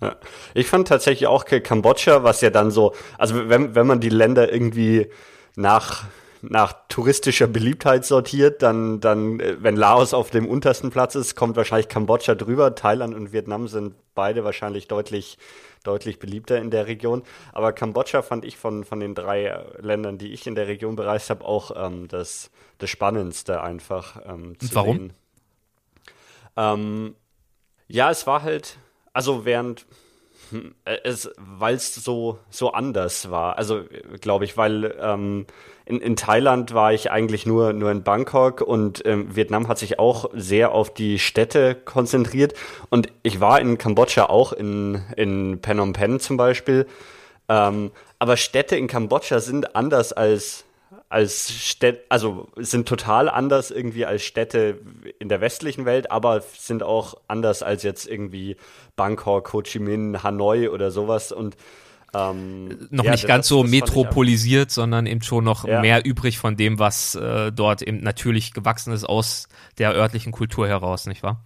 Ja. 0.01 0.17
Ich 0.53 0.67
fand 0.67 0.87
tatsächlich 0.89 1.27
auch 1.27 1.45
Kambodscha, 1.45 2.23
was 2.23 2.41
ja 2.41 2.49
dann 2.49 2.69
so, 2.69 2.93
also 3.17 3.49
wenn, 3.49 3.73
wenn 3.73 3.87
man 3.87 4.01
die 4.01 4.09
Länder 4.09 4.51
irgendwie 4.51 5.07
nach 5.55 6.03
nach 6.49 6.73
touristischer 6.89 7.47
Beliebtheit 7.47 8.05
sortiert, 8.05 8.61
dann, 8.61 8.99
dann, 8.99 9.39
äh, 9.39 9.57
wenn 9.59 9.75
Laos 9.75 10.13
auf 10.13 10.29
dem 10.29 10.47
untersten 10.47 10.89
Platz 10.89 11.15
ist, 11.15 11.35
kommt 11.35 11.55
wahrscheinlich 11.55 11.87
Kambodscha 11.87 12.35
drüber. 12.35 12.75
Thailand 12.75 13.15
und 13.15 13.31
Vietnam 13.31 13.67
sind 13.67 13.95
beide 14.13 14.43
wahrscheinlich 14.43 14.87
deutlich, 14.87 15.37
deutlich 15.83 16.19
beliebter 16.19 16.59
in 16.59 16.71
der 16.71 16.87
Region. 16.87 17.23
Aber 17.53 17.73
Kambodscha 17.73 18.21
fand 18.21 18.45
ich 18.45 18.57
von, 18.57 18.83
von 18.83 18.99
den 18.99 19.15
drei 19.15 19.65
Ländern, 19.79 20.17
die 20.17 20.33
ich 20.33 20.47
in 20.47 20.55
der 20.55 20.67
Region 20.67 20.95
bereist 20.95 21.29
habe, 21.29 21.45
auch 21.45 21.71
ähm, 21.75 22.07
das, 22.07 22.51
das 22.77 22.89
Spannendste 22.89 23.61
einfach 23.61 24.21
ähm, 24.25 24.59
zu 24.59 24.75
Warum? 24.75 24.97
sehen. 24.97 25.13
Ähm, 26.57 27.15
ja, 27.87 28.09
es 28.09 28.25
war 28.25 28.41
halt, 28.41 28.77
also 29.13 29.45
während 29.45 29.85
weil 31.37 31.75
es 31.75 31.95
so, 31.95 32.39
so 32.49 32.71
anders 32.71 33.29
war. 33.31 33.57
Also, 33.57 33.83
glaube 34.21 34.45
ich, 34.45 34.57
weil 34.57 34.95
ähm, 34.99 35.45
in, 35.85 36.01
in 36.01 36.15
Thailand 36.15 36.73
war 36.73 36.93
ich 36.93 37.11
eigentlich 37.11 37.45
nur, 37.45 37.73
nur 37.73 37.91
in 37.91 38.03
Bangkok 38.03 38.61
und 38.61 39.05
ähm, 39.05 39.35
Vietnam 39.35 39.67
hat 39.67 39.77
sich 39.77 39.99
auch 39.99 40.29
sehr 40.33 40.71
auf 40.71 40.93
die 40.93 41.19
Städte 41.19 41.75
konzentriert. 41.75 42.53
Und 42.89 43.07
ich 43.23 43.39
war 43.39 43.61
in 43.61 43.77
Kambodscha 43.77 44.25
auch, 44.25 44.51
in, 44.51 45.01
in 45.15 45.59
Phnom 45.61 45.93
Penh 45.93 46.19
zum 46.19 46.37
Beispiel. 46.37 46.87
Ähm, 47.47 47.91
aber 48.17 48.37
Städte 48.37 48.75
in 48.75 48.87
Kambodscha 48.87 49.39
sind 49.39 49.75
anders 49.75 50.11
als, 50.11 50.65
als 51.15 51.49
Städte, 51.49 52.03
also 52.09 52.49
sind 52.57 52.89
total 52.89 53.29
anders 53.29 53.71
irgendwie 53.71 54.05
als 54.05 54.21
Städte 54.21 54.81
in 55.17 55.29
der 55.29 55.39
westlichen 55.39 55.85
Welt, 55.85 56.11
aber 56.11 56.41
sind 56.41 56.83
auch 56.83 57.15
anders 57.29 57.63
als 57.63 57.83
jetzt 57.83 58.05
irgendwie 58.05 58.57
Bangkok, 58.97 59.53
Ho 59.53 59.61
Chi 59.61 59.79
Minh, 59.79 60.23
Hanoi 60.23 60.67
oder 60.67 60.91
sowas. 60.91 61.31
Und 61.31 61.55
Ähm, 62.13 62.87
noch 62.91 63.03
ja, 63.03 63.11
nicht 63.11 63.27
ganz 63.27 63.45
das, 63.45 63.49
so 63.49 63.63
das 63.63 63.71
metropolisiert, 63.71 64.71
sondern 64.71 65.05
eben 65.05 65.21
schon 65.21 65.43
noch 65.43 65.65
ja. 65.65 65.81
mehr 65.81 66.05
übrig 66.05 66.37
von 66.37 66.55
dem, 66.55 66.79
was 66.79 67.15
äh, 67.15 67.51
dort 67.51 67.81
eben 67.81 68.01
natürlich 68.03 68.53
gewachsen 68.53 68.93
ist 68.93 69.03
aus 69.03 69.49
der 69.79 69.93
örtlichen 69.93 70.31
Kultur 70.31 70.65
heraus, 70.67 71.07
nicht 71.07 71.23
wahr? 71.23 71.43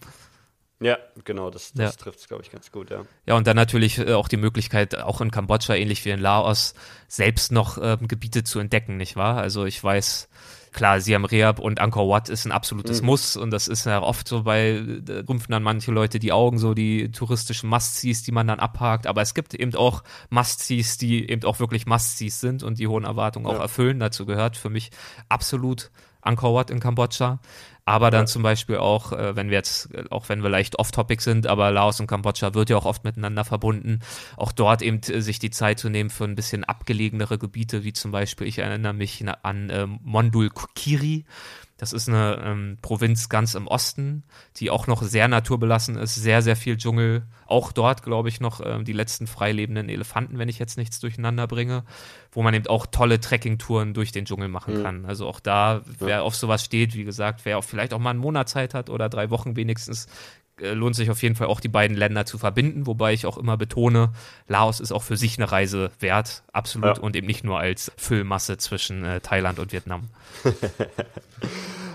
Ja, 0.82 0.98
genau, 1.26 1.50
das, 1.50 1.74
das 1.74 1.96
ja. 1.96 2.02
trifft 2.04 2.20
es, 2.20 2.28
glaube 2.28 2.44
ich, 2.44 2.52
ganz 2.52 2.72
gut, 2.72 2.90
ja. 2.90 3.04
Ja, 3.26 3.36
und 3.36 3.48
dann 3.48 3.58
natürlich 3.58 3.98
äh, 4.00 4.14
auch 4.14 4.30
die 4.30 4.38
Möglichkeit, 4.38 4.98
auch 4.98 5.20
in 5.20 5.30
Kambodscha, 5.30 5.76
ähnlich 5.76 6.06
wie 6.06 6.12
in 6.12 6.22
Laos, 6.22 6.74
selbst 7.10 7.52
noch 7.52 7.78
äh, 7.78 7.98
Gebiete 8.02 8.46
zu 8.46 8.60
entdecken, 8.60 8.96
nicht 8.96 9.18
wahr? 9.18 9.38
Also 9.38 9.66
ich 9.66 9.84
weiß, 9.84 10.30
klar, 10.72 11.02
Siam 11.02 11.26
Reap 11.26 11.60
und 11.60 11.82
Angkor 11.82 12.08
Wat 12.08 12.30
ist 12.30 12.46
ein 12.46 12.54
absolutes 12.54 13.02
mhm. 13.02 13.08
Muss 13.08 13.36
und 13.36 13.52
das 13.52 13.68
ist 13.68 13.86
ja 13.86 14.02
oft 14.02 14.28
so 14.28 14.44
bei, 14.44 14.82
da 15.02 15.22
rümpfen 15.28 15.52
dann 15.52 15.64
manche 15.64 15.92
Leute 15.92 16.18
die 16.18 16.32
Augen, 16.32 16.60
so 16.60 16.74
die 16.74 17.12
touristischen 17.12 17.70
Must-Sees, 17.70 18.24
die 18.24 18.32
man 18.32 18.48
dann 18.48 18.60
abhakt, 18.60 19.06
aber 19.06 19.22
es 19.22 19.34
gibt 19.34 19.54
eben 19.54 19.76
auch 19.76 20.04
Must-Sees, 20.30 20.98
die 20.98 21.30
eben 21.30 21.44
auch 21.44 21.60
wirklich 21.60 21.88
Must-Sees 21.88 22.40
sind 22.40 22.64
und 22.64 22.80
die 22.80 22.88
hohen 22.88 23.04
Erwartungen 23.04 23.48
ja. 23.48 23.58
auch 23.58 23.60
erfüllen. 23.60 24.00
Dazu 24.00 24.26
gehört 24.26 24.56
für 24.56 24.70
mich 24.70 24.92
absolut 25.28 25.92
Angkor 26.22 26.54
Wat 26.54 26.70
in 26.70 26.80
Kambodscha. 26.80 27.40
Aber 27.86 28.12
dann 28.12 28.28
zum 28.28 28.44
Beispiel 28.44 28.78
auch, 28.78 29.14
äh, 29.14 29.36
wenn 29.36 29.50
wir 29.50 29.58
jetzt, 29.58 29.94
äh, 29.94 30.04
auch 30.12 30.30
wenn 30.30 30.44
wir 30.44 30.50
leicht 30.50 30.78
off-topic 30.78 31.22
sind, 31.24 31.48
aber 31.48 31.72
Laos 31.72 32.00
und 32.00 32.08
Kambodscha 32.08 32.54
wird 32.54 32.70
ja 32.70 32.78
auch 32.78 32.86
oft 32.86 33.04
miteinander 33.04 33.44
verbunden, 33.44 34.02
auch 34.38 34.52
dort 34.52 34.82
eben 34.82 35.02
äh, 35.08 35.22
sich 35.22 35.40
die 35.40 35.50
Zeit 35.50 35.80
zu 35.80 35.90
nehmen 35.90 36.10
für 36.10 36.26
ein 36.26 36.36
bisschen 36.36 36.64
abgelegenere 36.64 37.38
Gebiete, 37.40 37.84
wie 37.84 37.94
zum 37.94 38.12
Beispiel, 38.12 38.48
ich 38.48 38.60
erinnere 38.60 38.94
mich 38.94 39.26
an 39.44 39.70
äh, 39.70 39.88
Mondul 39.88 40.52
Kiri, 40.76 41.26
das 41.80 41.94
ist 41.94 42.10
eine 42.10 42.42
ähm, 42.44 42.78
Provinz 42.82 43.30
ganz 43.30 43.56
im 43.56 43.66
Osten, 43.66 44.24
die 44.58 44.70
auch 44.70 44.86
noch 44.88 45.02
sehr 45.02 45.30
naturbelassen 45.30 45.96
ist, 45.96 46.14
sehr, 46.14 46.42
sehr 46.42 46.58
viel 46.58 46.76
Dschungel. 46.76 47.24
Auch 47.48 47.72
dort, 47.72 48.04
glaube 48.04 48.28
ich, 48.28 48.42
noch 48.42 48.60
ähm, 48.64 48.84
die 48.84 48.92
letzten 48.92 49.28
freilebenden 49.28 49.88
Elefanten, 49.88 50.38
wenn 50.38 50.50
ich 50.50 50.60
jetzt 50.60 50.78
nichts 50.78 51.00
durcheinander 51.00 51.48
bringe, 51.48 51.86
wo 52.34 52.44
man 52.44 52.54
eben 52.54 52.68
auch 52.68 52.86
tolle 52.86 53.22
Trekkingtouren 53.22 53.94
durch 53.94 54.12
den 54.12 54.26
Dschungel 54.26 54.50
machen 54.50 54.80
mhm. 54.80 54.84
kann. 54.84 55.06
Also 55.06 55.26
auch 55.26 55.40
da, 55.40 55.82
wer 56.00 56.10
ja. 56.10 56.22
auf 56.22 56.36
sowas 56.36 56.66
steht, 56.66 56.96
wie 56.96 57.06
gesagt, 57.06 57.46
wer 57.46 57.58
auch 57.58 57.64
vielleicht 57.64 57.94
auch 57.94 58.00
mal 58.00 58.10
einen 58.10 58.20
Monat 58.20 58.50
Zeit 58.50 58.74
hat 58.74 58.90
oder 58.90 59.08
drei 59.08 59.30
Wochen 59.30 59.56
wenigstens, 59.56 60.08
lohnt 60.62 60.96
sich 60.96 61.10
auf 61.10 61.22
jeden 61.22 61.36
Fall 61.36 61.48
auch 61.48 61.60
die 61.60 61.68
beiden 61.68 61.96
Länder 61.96 62.26
zu 62.26 62.38
verbinden, 62.38 62.88
wobei 62.88 63.14
ich 63.14 63.26
auch 63.26 63.38
immer 63.38 63.58
betone, 63.58 64.12
Laos 64.48 64.80
ist 64.80 64.92
auch 64.92 65.04
für 65.04 65.18
sich 65.18 65.38
eine 65.38 65.52
Reise 65.52 65.92
wert, 66.00 66.44
absolut, 66.52 66.98
ja. 66.98 67.04
und 67.04 67.16
eben 67.16 67.28
nicht 67.28 67.44
nur 67.44 67.60
als 67.60 67.92
Füllmasse 67.98 68.58
zwischen 68.58 69.04
äh, 69.04 69.22
Thailand 69.22 69.60
und 69.60 69.72
Vietnam. 69.72 70.10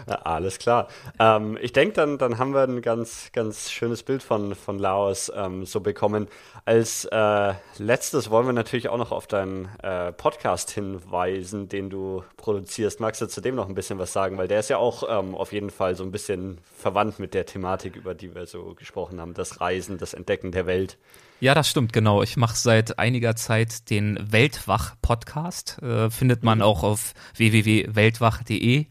Alles 0.06 0.58
klar. 0.58 0.88
Ähm, 1.18 1.58
ich 1.60 1.72
denke, 1.72 1.94
dann, 1.94 2.18
dann 2.18 2.38
haben 2.38 2.54
wir 2.54 2.62
ein 2.62 2.82
ganz, 2.82 3.30
ganz 3.32 3.70
schönes 3.70 4.02
Bild 4.02 4.22
von, 4.22 4.54
von 4.54 4.78
Laos 4.78 5.32
ähm, 5.34 5.64
so 5.64 5.80
bekommen. 5.80 6.28
Als 6.64 7.04
äh, 7.06 7.54
letztes 7.78 8.30
wollen 8.30 8.46
wir 8.46 8.52
natürlich 8.52 8.88
auch 8.88 8.98
noch 8.98 9.12
auf 9.12 9.26
deinen 9.26 9.68
äh, 9.82 10.12
Podcast 10.12 10.70
hinweisen, 10.70 11.68
den 11.68 11.90
du 11.90 12.22
produzierst. 12.36 13.00
Magst 13.00 13.20
du 13.20 13.26
zu 13.26 13.40
dem 13.40 13.54
noch 13.54 13.68
ein 13.68 13.74
bisschen 13.74 13.98
was 13.98 14.12
sagen? 14.12 14.38
Weil 14.38 14.48
der 14.48 14.60
ist 14.60 14.70
ja 14.70 14.78
auch 14.78 15.04
ähm, 15.08 15.34
auf 15.34 15.52
jeden 15.52 15.70
Fall 15.70 15.94
so 15.94 16.04
ein 16.04 16.12
bisschen 16.12 16.58
verwandt 16.76 17.18
mit 17.18 17.34
der 17.34 17.46
Thematik, 17.46 17.96
über 17.96 18.14
die 18.14 18.34
wir 18.34 18.46
so 18.46 18.74
gesprochen 18.74 19.20
haben. 19.20 19.34
Das 19.34 19.60
Reisen, 19.60 19.98
das 19.98 20.14
Entdecken 20.14 20.52
der 20.52 20.66
Welt. 20.66 20.98
Ja, 21.40 21.54
das 21.54 21.68
stimmt, 21.68 21.92
genau. 21.92 22.22
Ich 22.22 22.36
mache 22.36 22.56
seit 22.56 22.98
einiger 22.98 23.36
Zeit 23.36 23.90
den 23.90 24.18
Weltwach-Podcast. 24.32 25.82
Äh, 25.82 26.10
findet 26.10 26.42
man 26.42 26.58
mhm. 26.58 26.64
auch 26.64 26.82
auf 26.82 27.12
www.weltwach.de. 27.36 28.86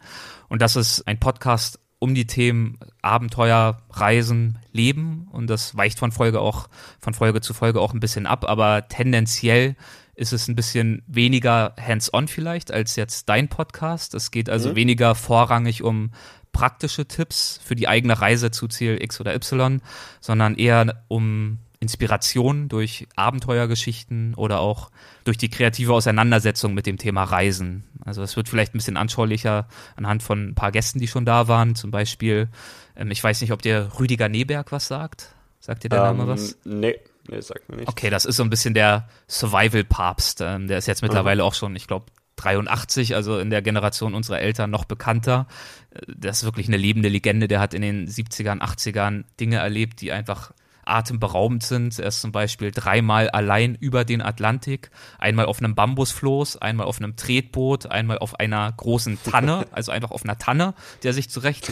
Und 0.54 0.62
das 0.62 0.76
ist 0.76 1.08
ein 1.08 1.20
Podcast 1.20 1.80
um 1.98 2.14
die 2.14 2.28
Themen 2.28 2.78
Abenteuer, 3.02 3.82
Reisen, 3.90 4.60
Leben. 4.72 5.28
Und 5.32 5.48
das 5.48 5.76
weicht 5.76 5.98
von 5.98 6.12
Folge 6.12 6.42
auch, 6.42 6.70
von 7.00 7.16
Folge 7.16 7.42
zu 7.42 7.56
Folge 7.56 7.82
auch 7.82 7.92
ein 7.92 8.00
bisschen 8.00 8.28
ab. 8.28 8.48
Aber 8.48 8.88
tendenziell 8.88 9.76
ist 10.14 10.32
es 10.32 10.48
ein 10.48 10.56
bisschen 10.56 11.02
weniger 11.08 11.74
hands-on 11.82 12.28
vielleicht 12.28 12.72
als 12.72 12.96
jetzt 12.98 13.30
dein 13.30 13.48
Podcast. 13.48 14.14
Es 14.14 14.30
geht 14.30 14.48
also 14.48 14.70
mhm. 14.70 14.76
weniger 14.76 15.16
vorrangig 15.16 15.82
um 15.82 16.12
praktische 16.52 17.08
Tipps 17.08 17.60
für 17.64 17.74
die 17.74 17.88
eigene 17.88 18.22
Reise 18.22 18.52
zu 18.52 18.68
Ziel 18.68 19.02
X 19.02 19.20
oder 19.20 19.34
Y, 19.34 19.82
sondern 20.22 20.54
eher 20.54 21.04
um 21.08 21.58
Inspiration 21.84 22.70
durch 22.70 23.08
Abenteuergeschichten 23.16 24.34
oder 24.34 24.60
auch 24.60 24.90
durch 25.24 25.38
die 25.38 25.50
kreative 25.50 25.94
Auseinandersetzung 25.94 26.74
mit 26.74 26.88
dem 26.88 26.98
Thema 26.98 27.24
Reisen. 27.24 27.84
Also 28.04 28.24
es 28.24 28.36
wird 28.36 28.50
vielleicht 28.50 28.74
ein 28.74 28.80
bisschen 28.80 28.98
anschaulicher 28.98 29.68
anhand 29.96 30.24
von 30.24 30.50
ein 30.50 30.56
paar 30.56 30.72
Gästen, 30.72 31.00
die 31.00 31.08
schon 31.08 31.26
da 31.26 31.48
waren. 31.48 31.76
Zum 31.76 31.92
Beispiel, 31.92 32.50
ähm, 32.96 33.12
ich 33.12 33.24
weiß 33.24 33.42
nicht, 33.42 33.52
ob 33.52 33.62
dir 33.62 33.92
Rüdiger 34.00 34.30
Neberg 34.30 34.72
was 34.72 34.88
sagt. 34.88 35.36
Sagt 35.60 35.84
dir 35.84 35.90
der 35.90 36.00
ähm, 36.00 36.18
Name 36.18 36.28
was? 36.28 36.58
Nee. 36.64 37.00
Nee, 37.30 37.40
sagt 37.40 37.70
mir 37.70 37.78
nicht. 37.78 37.88
Okay, 37.88 38.10
das 38.10 38.26
ist 38.26 38.36
so 38.36 38.44
ein 38.44 38.50
bisschen 38.50 38.74
der 38.74 39.08
Survival-Papst. 39.30 40.42
Ähm, 40.42 40.68
der 40.68 40.78
ist 40.78 40.88
jetzt 40.88 41.04
mittlerweile 41.04 41.44
mhm. 41.44 41.48
auch 41.48 41.54
schon, 41.54 41.76
ich 41.76 41.88
glaube, 41.88 42.08
83, 42.36 43.16
also 43.16 43.40
in 43.40 43.50
der 43.50 43.62
Generation 43.62 44.14
unserer 44.14 44.40
Eltern 44.40 44.70
noch 44.70 44.86
bekannter. 44.86 45.48
Äh, 45.92 46.00
das 46.18 46.40
ist 46.40 46.44
wirklich 46.44 46.68
eine 46.68 46.78
lebende 46.78 47.10
Legende. 47.10 47.48
Der 47.48 47.60
hat 47.60 47.74
in 47.74 47.82
den 47.82 48.08
70ern, 48.08 48.60
80ern 48.60 49.24
Dinge 49.40 49.58
erlebt, 49.58 50.02
die 50.02 50.12
einfach 50.12 50.52
atemberaubend 50.86 51.64
sind. 51.64 51.98
Er 52.00 52.08
ist 52.08 52.22
zum 52.22 52.32
Beispiel 52.32 52.72
dreimal 52.72 53.30
allein 53.30 53.76
über 53.76 54.06
den 54.06 54.22
Atlantik, 54.22 54.92
einmal 55.20 55.46
auf 55.46 55.60
einem 55.60 55.76
Bambusfloß, 55.76 56.58
einmal 56.58 56.88
auf 56.88 57.00
einem 57.00 57.16
Tretboot, 57.16 57.88
einmal 57.88 58.20
auf 58.20 58.40
einer 58.40 58.72
großen 58.72 59.20
Tanne, 59.24 59.66
also 59.72 59.92
einfach 59.92 60.12
auf 60.12 60.24
einer 60.24 60.38
Tanne, 60.38 60.74
der 61.04 61.14
sich 61.14 61.30
zurecht 61.30 61.72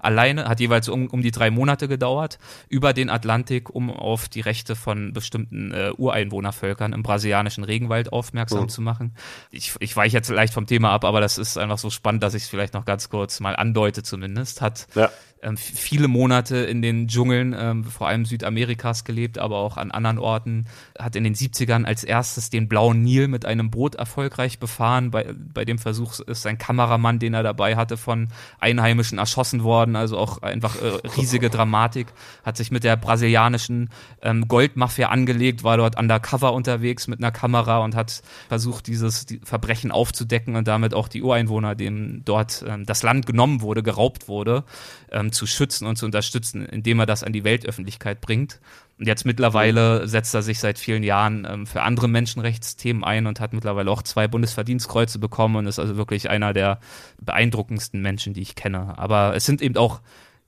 alleine, 0.00 0.48
hat 0.48 0.60
jeweils 0.60 0.88
um, 0.88 1.06
um 1.08 1.22
die 1.22 1.30
drei 1.30 1.50
Monate 1.50 1.88
gedauert, 1.88 2.38
über 2.68 2.92
den 2.92 3.10
Atlantik, 3.10 3.70
um 3.70 3.90
auf 3.90 4.28
die 4.28 4.40
Rechte 4.40 4.76
von 4.76 5.12
bestimmten 5.12 5.72
äh, 5.72 5.92
Ureinwohnervölkern 5.96 6.92
im 6.92 7.02
brasilianischen 7.02 7.64
Regenwald 7.64 8.12
aufmerksam 8.12 8.64
oh. 8.64 8.66
zu 8.66 8.82
machen. 8.82 9.14
Ich, 9.50 9.74
ich 9.80 9.96
weiche 9.96 10.16
jetzt 10.16 10.30
leicht 10.30 10.54
vom 10.54 10.66
Thema 10.66 10.90
ab, 10.90 11.04
aber 11.04 11.20
das 11.20 11.38
ist 11.38 11.58
einfach 11.58 11.78
so 11.78 11.90
spannend, 11.90 12.22
dass 12.22 12.34
ich 12.34 12.44
es 12.44 12.48
vielleicht 12.48 12.74
noch 12.74 12.84
ganz 12.84 13.08
kurz 13.08 13.40
mal 13.40 13.56
andeute 13.56 14.02
zumindest. 14.02 14.60
Hat 14.60 14.86
ja 14.94 15.10
ähm, 15.42 15.56
viele 15.56 16.08
Monate 16.08 16.56
in 16.58 16.82
den 16.82 17.08
Dschungeln, 17.08 17.54
ähm, 17.58 17.84
vor 17.84 18.08
allem 18.08 18.24
Südamerikas 18.24 19.04
gelebt, 19.04 19.38
aber 19.38 19.56
auch 19.58 19.76
an 19.76 19.90
anderen 19.90 20.18
Orten. 20.18 20.66
Hat 20.98 21.16
in 21.16 21.24
den 21.24 21.34
70ern 21.34 21.84
als 21.84 22.04
erstes 22.04 22.50
den 22.50 22.68
blauen 22.68 23.02
Nil 23.02 23.28
mit 23.28 23.44
einem 23.44 23.70
Boot 23.70 23.96
erfolgreich 23.96 24.58
befahren. 24.58 25.10
Bei, 25.10 25.34
bei 25.52 25.64
dem 25.64 25.78
Versuch 25.78 26.20
ist 26.20 26.42
sein 26.42 26.58
Kameramann, 26.58 27.18
den 27.18 27.34
er 27.34 27.42
dabei 27.42 27.76
hatte, 27.76 27.96
von 27.96 28.28
Einheimischen 28.60 29.18
erschossen 29.18 29.64
worden. 29.64 29.96
Also 29.96 30.16
auch 30.16 30.42
einfach 30.42 30.76
äh, 30.80 31.08
riesige 31.16 31.50
Dramatik. 31.50 32.06
Hat 32.44 32.56
sich 32.56 32.70
mit 32.70 32.84
der 32.84 32.96
brasilianischen 32.96 33.90
ähm, 34.22 34.46
Goldmafia 34.46 35.08
angelegt, 35.08 35.64
war 35.64 35.76
dort 35.76 35.98
undercover 35.98 36.52
unterwegs 36.52 37.08
mit 37.08 37.18
einer 37.18 37.32
Kamera 37.32 37.78
und 37.78 37.96
hat 37.96 38.22
versucht, 38.48 38.86
dieses 38.86 39.26
die 39.26 39.40
Verbrechen 39.42 39.90
aufzudecken 39.90 40.56
und 40.56 40.68
damit 40.68 40.94
auch 40.94 41.08
die 41.08 41.22
Ureinwohner, 41.22 41.74
denen 41.74 42.24
dort 42.24 42.64
ähm, 42.66 42.86
das 42.86 43.02
Land 43.02 43.26
genommen 43.26 43.60
wurde, 43.60 43.82
geraubt 43.82 44.28
wurde, 44.28 44.64
ähm, 45.10 45.31
zu 45.32 45.46
schützen 45.46 45.86
und 45.86 45.96
zu 45.96 46.06
unterstützen, 46.06 46.64
indem 46.64 47.00
er 47.00 47.06
das 47.06 47.24
an 47.24 47.32
die 47.32 47.44
Weltöffentlichkeit 47.44 48.20
bringt. 48.20 48.60
Und 48.98 49.06
jetzt 49.06 49.24
mittlerweile 49.24 50.06
setzt 50.06 50.34
er 50.34 50.42
sich 50.42 50.60
seit 50.60 50.78
vielen 50.78 51.02
Jahren 51.02 51.46
ähm, 51.48 51.66
für 51.66 51.82
andere 51.82 52.08
Menschenrechtsthemen 52.08 53.02
ein 53.02 53.26
und 53.26 53.40
hat 53.40 53.52
mittlerweile 53.52 53.90
auch 53.90 54.02
zwei 54.02 54.28
Bundesverdienstkreuze 54.28 55.18
bekommen 55.18 55.56
und 55.56 55.66
ist 55.66 55.78
also 55.78 55.96
wirklich 55.96 56.30
einer 56.30 56.52
der 56.52 56.78
beeindruckendsten 57.20 58.00
Menschen, 58.00 58.34
die 58.34 58.42
ich 58.42 58.54
kenne. 58.54 58.96
Aber 58.98 59.34
es 59.34 59.44
sind 59.44 59.62
eben 59.62 59.76
auch 59.76 60.00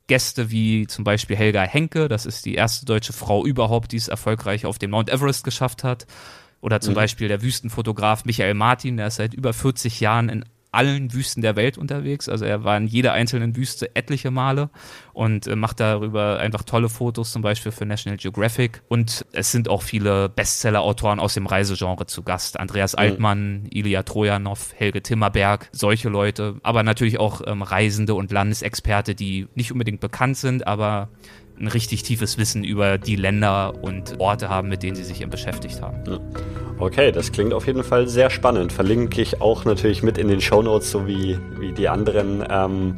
Gäste 0.07 0.51
wie 0.51 0.87
zum 0.87 1.03
Beispiel 1.05 1.37
Helga 1.37 1.63
Henke, 1.63 2.09
das 2.09 2.27
ist 2.27 2.45
die 2.45 2.55
erste 2.55 2.85
deutsche 2.85 3.15
Frau 3.15 3.45
überhaupt, 3.45 3.93
die 3.93 3.97
es 3.97 4.09
erfolgreich 4.09 4.67
auf 4.67 4.79
dem 4.79 4.91
Mount 4.91 5.11
Everest 5.11 5.45
geschafft 5.45 5.83
hat. 5.83 6.07
Oder 6.61 6.81
zum 6.81 6.93
mhm. 6.93 6.97
Beispiel 6.97 7.29
der 7.29 7.43
Wüstenfotograf 7.43 8.25
Michael 8.25 8.55
Martin, 8.55 8.97
der 8.97 9.09
ist 9.09 9.17
seit 9.17 9.35
über 9.35 9.53
40 9.53 10.01
Jahren 10.01 10.29
in 10.29 10.45
allen 10.75 11.13
Wüsten 11.13 11.43
der 11.43 11.57
Welt 11.57 11.79
unterwegs. 11.79 12.29
Also 12.29 12.45
er 12.45 12.65
war 12.65 12.77
in 12.77 12.87
jeder 12.87 13.13
einzelnen 13.13 13.57
Wüste 13.57 13.95
etliche 13.95 14.31
Male 14.31 14.71
und 15.13 15.47
äh, 15.47 15.57
macht 15.57 15.81
darüber 15.81 16.39
einfach 16.39 16.63
tolle 16.63 16.89
Fotos, 16.89 17.33
zum 17.33 17.43
Beispiel 17.43 17.73
für 17.73 17.87
National 17.87 18.17
Geographic. 18.17 18.83
Und 18.89 19.25
es 19.33 19.53
sind 19.53 19.69
auch 19.69 19.83
viele 19.83 20.29
Bestseller-Autoren 20.29 21.21
aus 21.21 21.35
dem 21.35 21.47
Reisegenre 21.47 22.07
zu 22.07 22.23
Gast. 22.23 22.59
Andreas 22.59 22.95
Altmann, 22.95 23.63
mhm. 23.63 23.69
Ilya 23.71 24.03
Trojanov, 24.03 24.75
Helge 24.77 25.03
Timmerberg, 25.03 25.69
solche 25.73 26.09
Leute. 26.09 26.57
Aber 26.63 26.83
natürlich 26.83 27.19
auch 27.19 27.41
ähm, 27.47 27.63
Reisende 27.63 28.15
und 28.15 28.33
Landesexperte, 28.33 29.15
die 29.15 29.49
nicht 29.55 29.73
unbedingt 29.73 30.01
bekannt 30.01 30.37
sind, 30.37 30.67
aber 30.67 31.09
ein 31.59 31.69
richtig 31.69 32.03
tiefes 32.03 32.39
Wissen 32.39 32.65
über 32.65 32.99
die 32.99 33.17
Länder 33.17 33.75
und 33.83 34.19
Orte 34.19 34.49
haben, 34.49 34.69
mit 34.69 34.83
denen 34.83 34.97
sie 34.97 35.05
sich 35.05 35.21
eben 35.21 35.31
beschäftigt 35.31 35.81
haben. 35.81 36.21
Okay, 36.79 37.13
das 37.13 37.31
klingt 37.31 37.55
auf 37.55 37.67
jeden 37.67 37.85
Fall 37.85 38.09
sehr 38.09 38.31
spannend. 38.31 38.73
Verlinke 38.73 39.23
ich 39.23 39.41
auch 39.41 39.65
natürlich 39.65 40.03
mit 40.03 40.19
in 40.19 40.29
den 40.29 40.41
Show 40.41 40.63
Notes, 40.63 40.91
so 40.91 41.07
wie, 41.07 41.39
wie 41.59 41.73
die 41.73 41.89
anderen 41.89 42.45
ähm, 42.51 42.97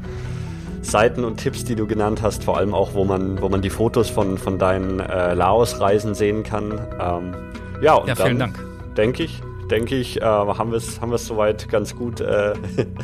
Seiten 0.81 1.25
und 1.25 1.37
Tipps, 1.37 1.65
die 1.65 1.75
du 1.75 1.87
genannt 1.87 2.23
hast, 2.23 2.45
vor 2.45 2.57
allem 2.57 2.73
auch, 2.73 2.95
wo 2.95 3.05
man, 3.05 3.41
wo 3.43 3.49
man 3.49 3.61
die 3.61 3.71
Fotos 3.71 4.09
von, 4.09 4.39
von 4.39 4.59
deinen 4.59 5.01
äh, 5.01 5.35
Laos-Reisen 5.35 6.15
sehen 6.15 6.43
kann. 6.43 6.73
Ähm, 7.01 7.35
ja, 7.83 7.95
und 7.95 8.09
ja, 8.09 8.15
vielen 8.15 8.39
dann, 8.39 8.53
Dank. 8.55 8.97
Denke 8.97 9.25
ich, 9.25 9.43
denke 9.71 9.97
ich, 9.97 10.23
äh, 10.23 10.25
haben 10.25 10.71
wir 10.71 10.79
es 10.79 11.01
haben 11.01 11.17
soweit 11.19 11.69
ganz 11.69 11.95
gut 11.95 12.21
äh, 12.21 12.55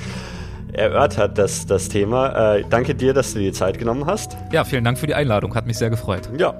erörtert, 0.73 1.39
das, 1.39 1.67
das 1.67 1.89
Thema. 1.89 2.57
Äh, 2.57 2.65
danke 2.69 2.95
dir, 2.95 3.15
dass 3.15 3.33
du 3.33 3.39
dir 3.39 3.47
die 3.47 3.53
Zeit 3.53 3.79
genommen 3.79 4.07
hast. 4.07 4.37
Ja, 4.53 4.65
vielen 4.65 4.85
Dank 4.85 4.99
für 4.99 5.07
die 5.07 5.15
Einladung. 5.15 5.55
Hat 5.55 5.67
mich 5.67 5.79
sehr 5.79 5.91
gefreut. 5.91 6.29
Ja. 6.39 6.55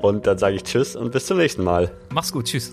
Und 0.00 0.26
dann 0.26 0.38
sage 0.38 0.56
ich 0.56 0.62
Tschüss 0.62 0.94
und 0.94 1.12
bis 1.12 1.26
zum 1.26 1.38
nächsten 1.38 1.64
Mal. 1.64 1.90
Mach's 2.10 2.32
gut. 2.32 2.46
Tschüss. 2.46 2.72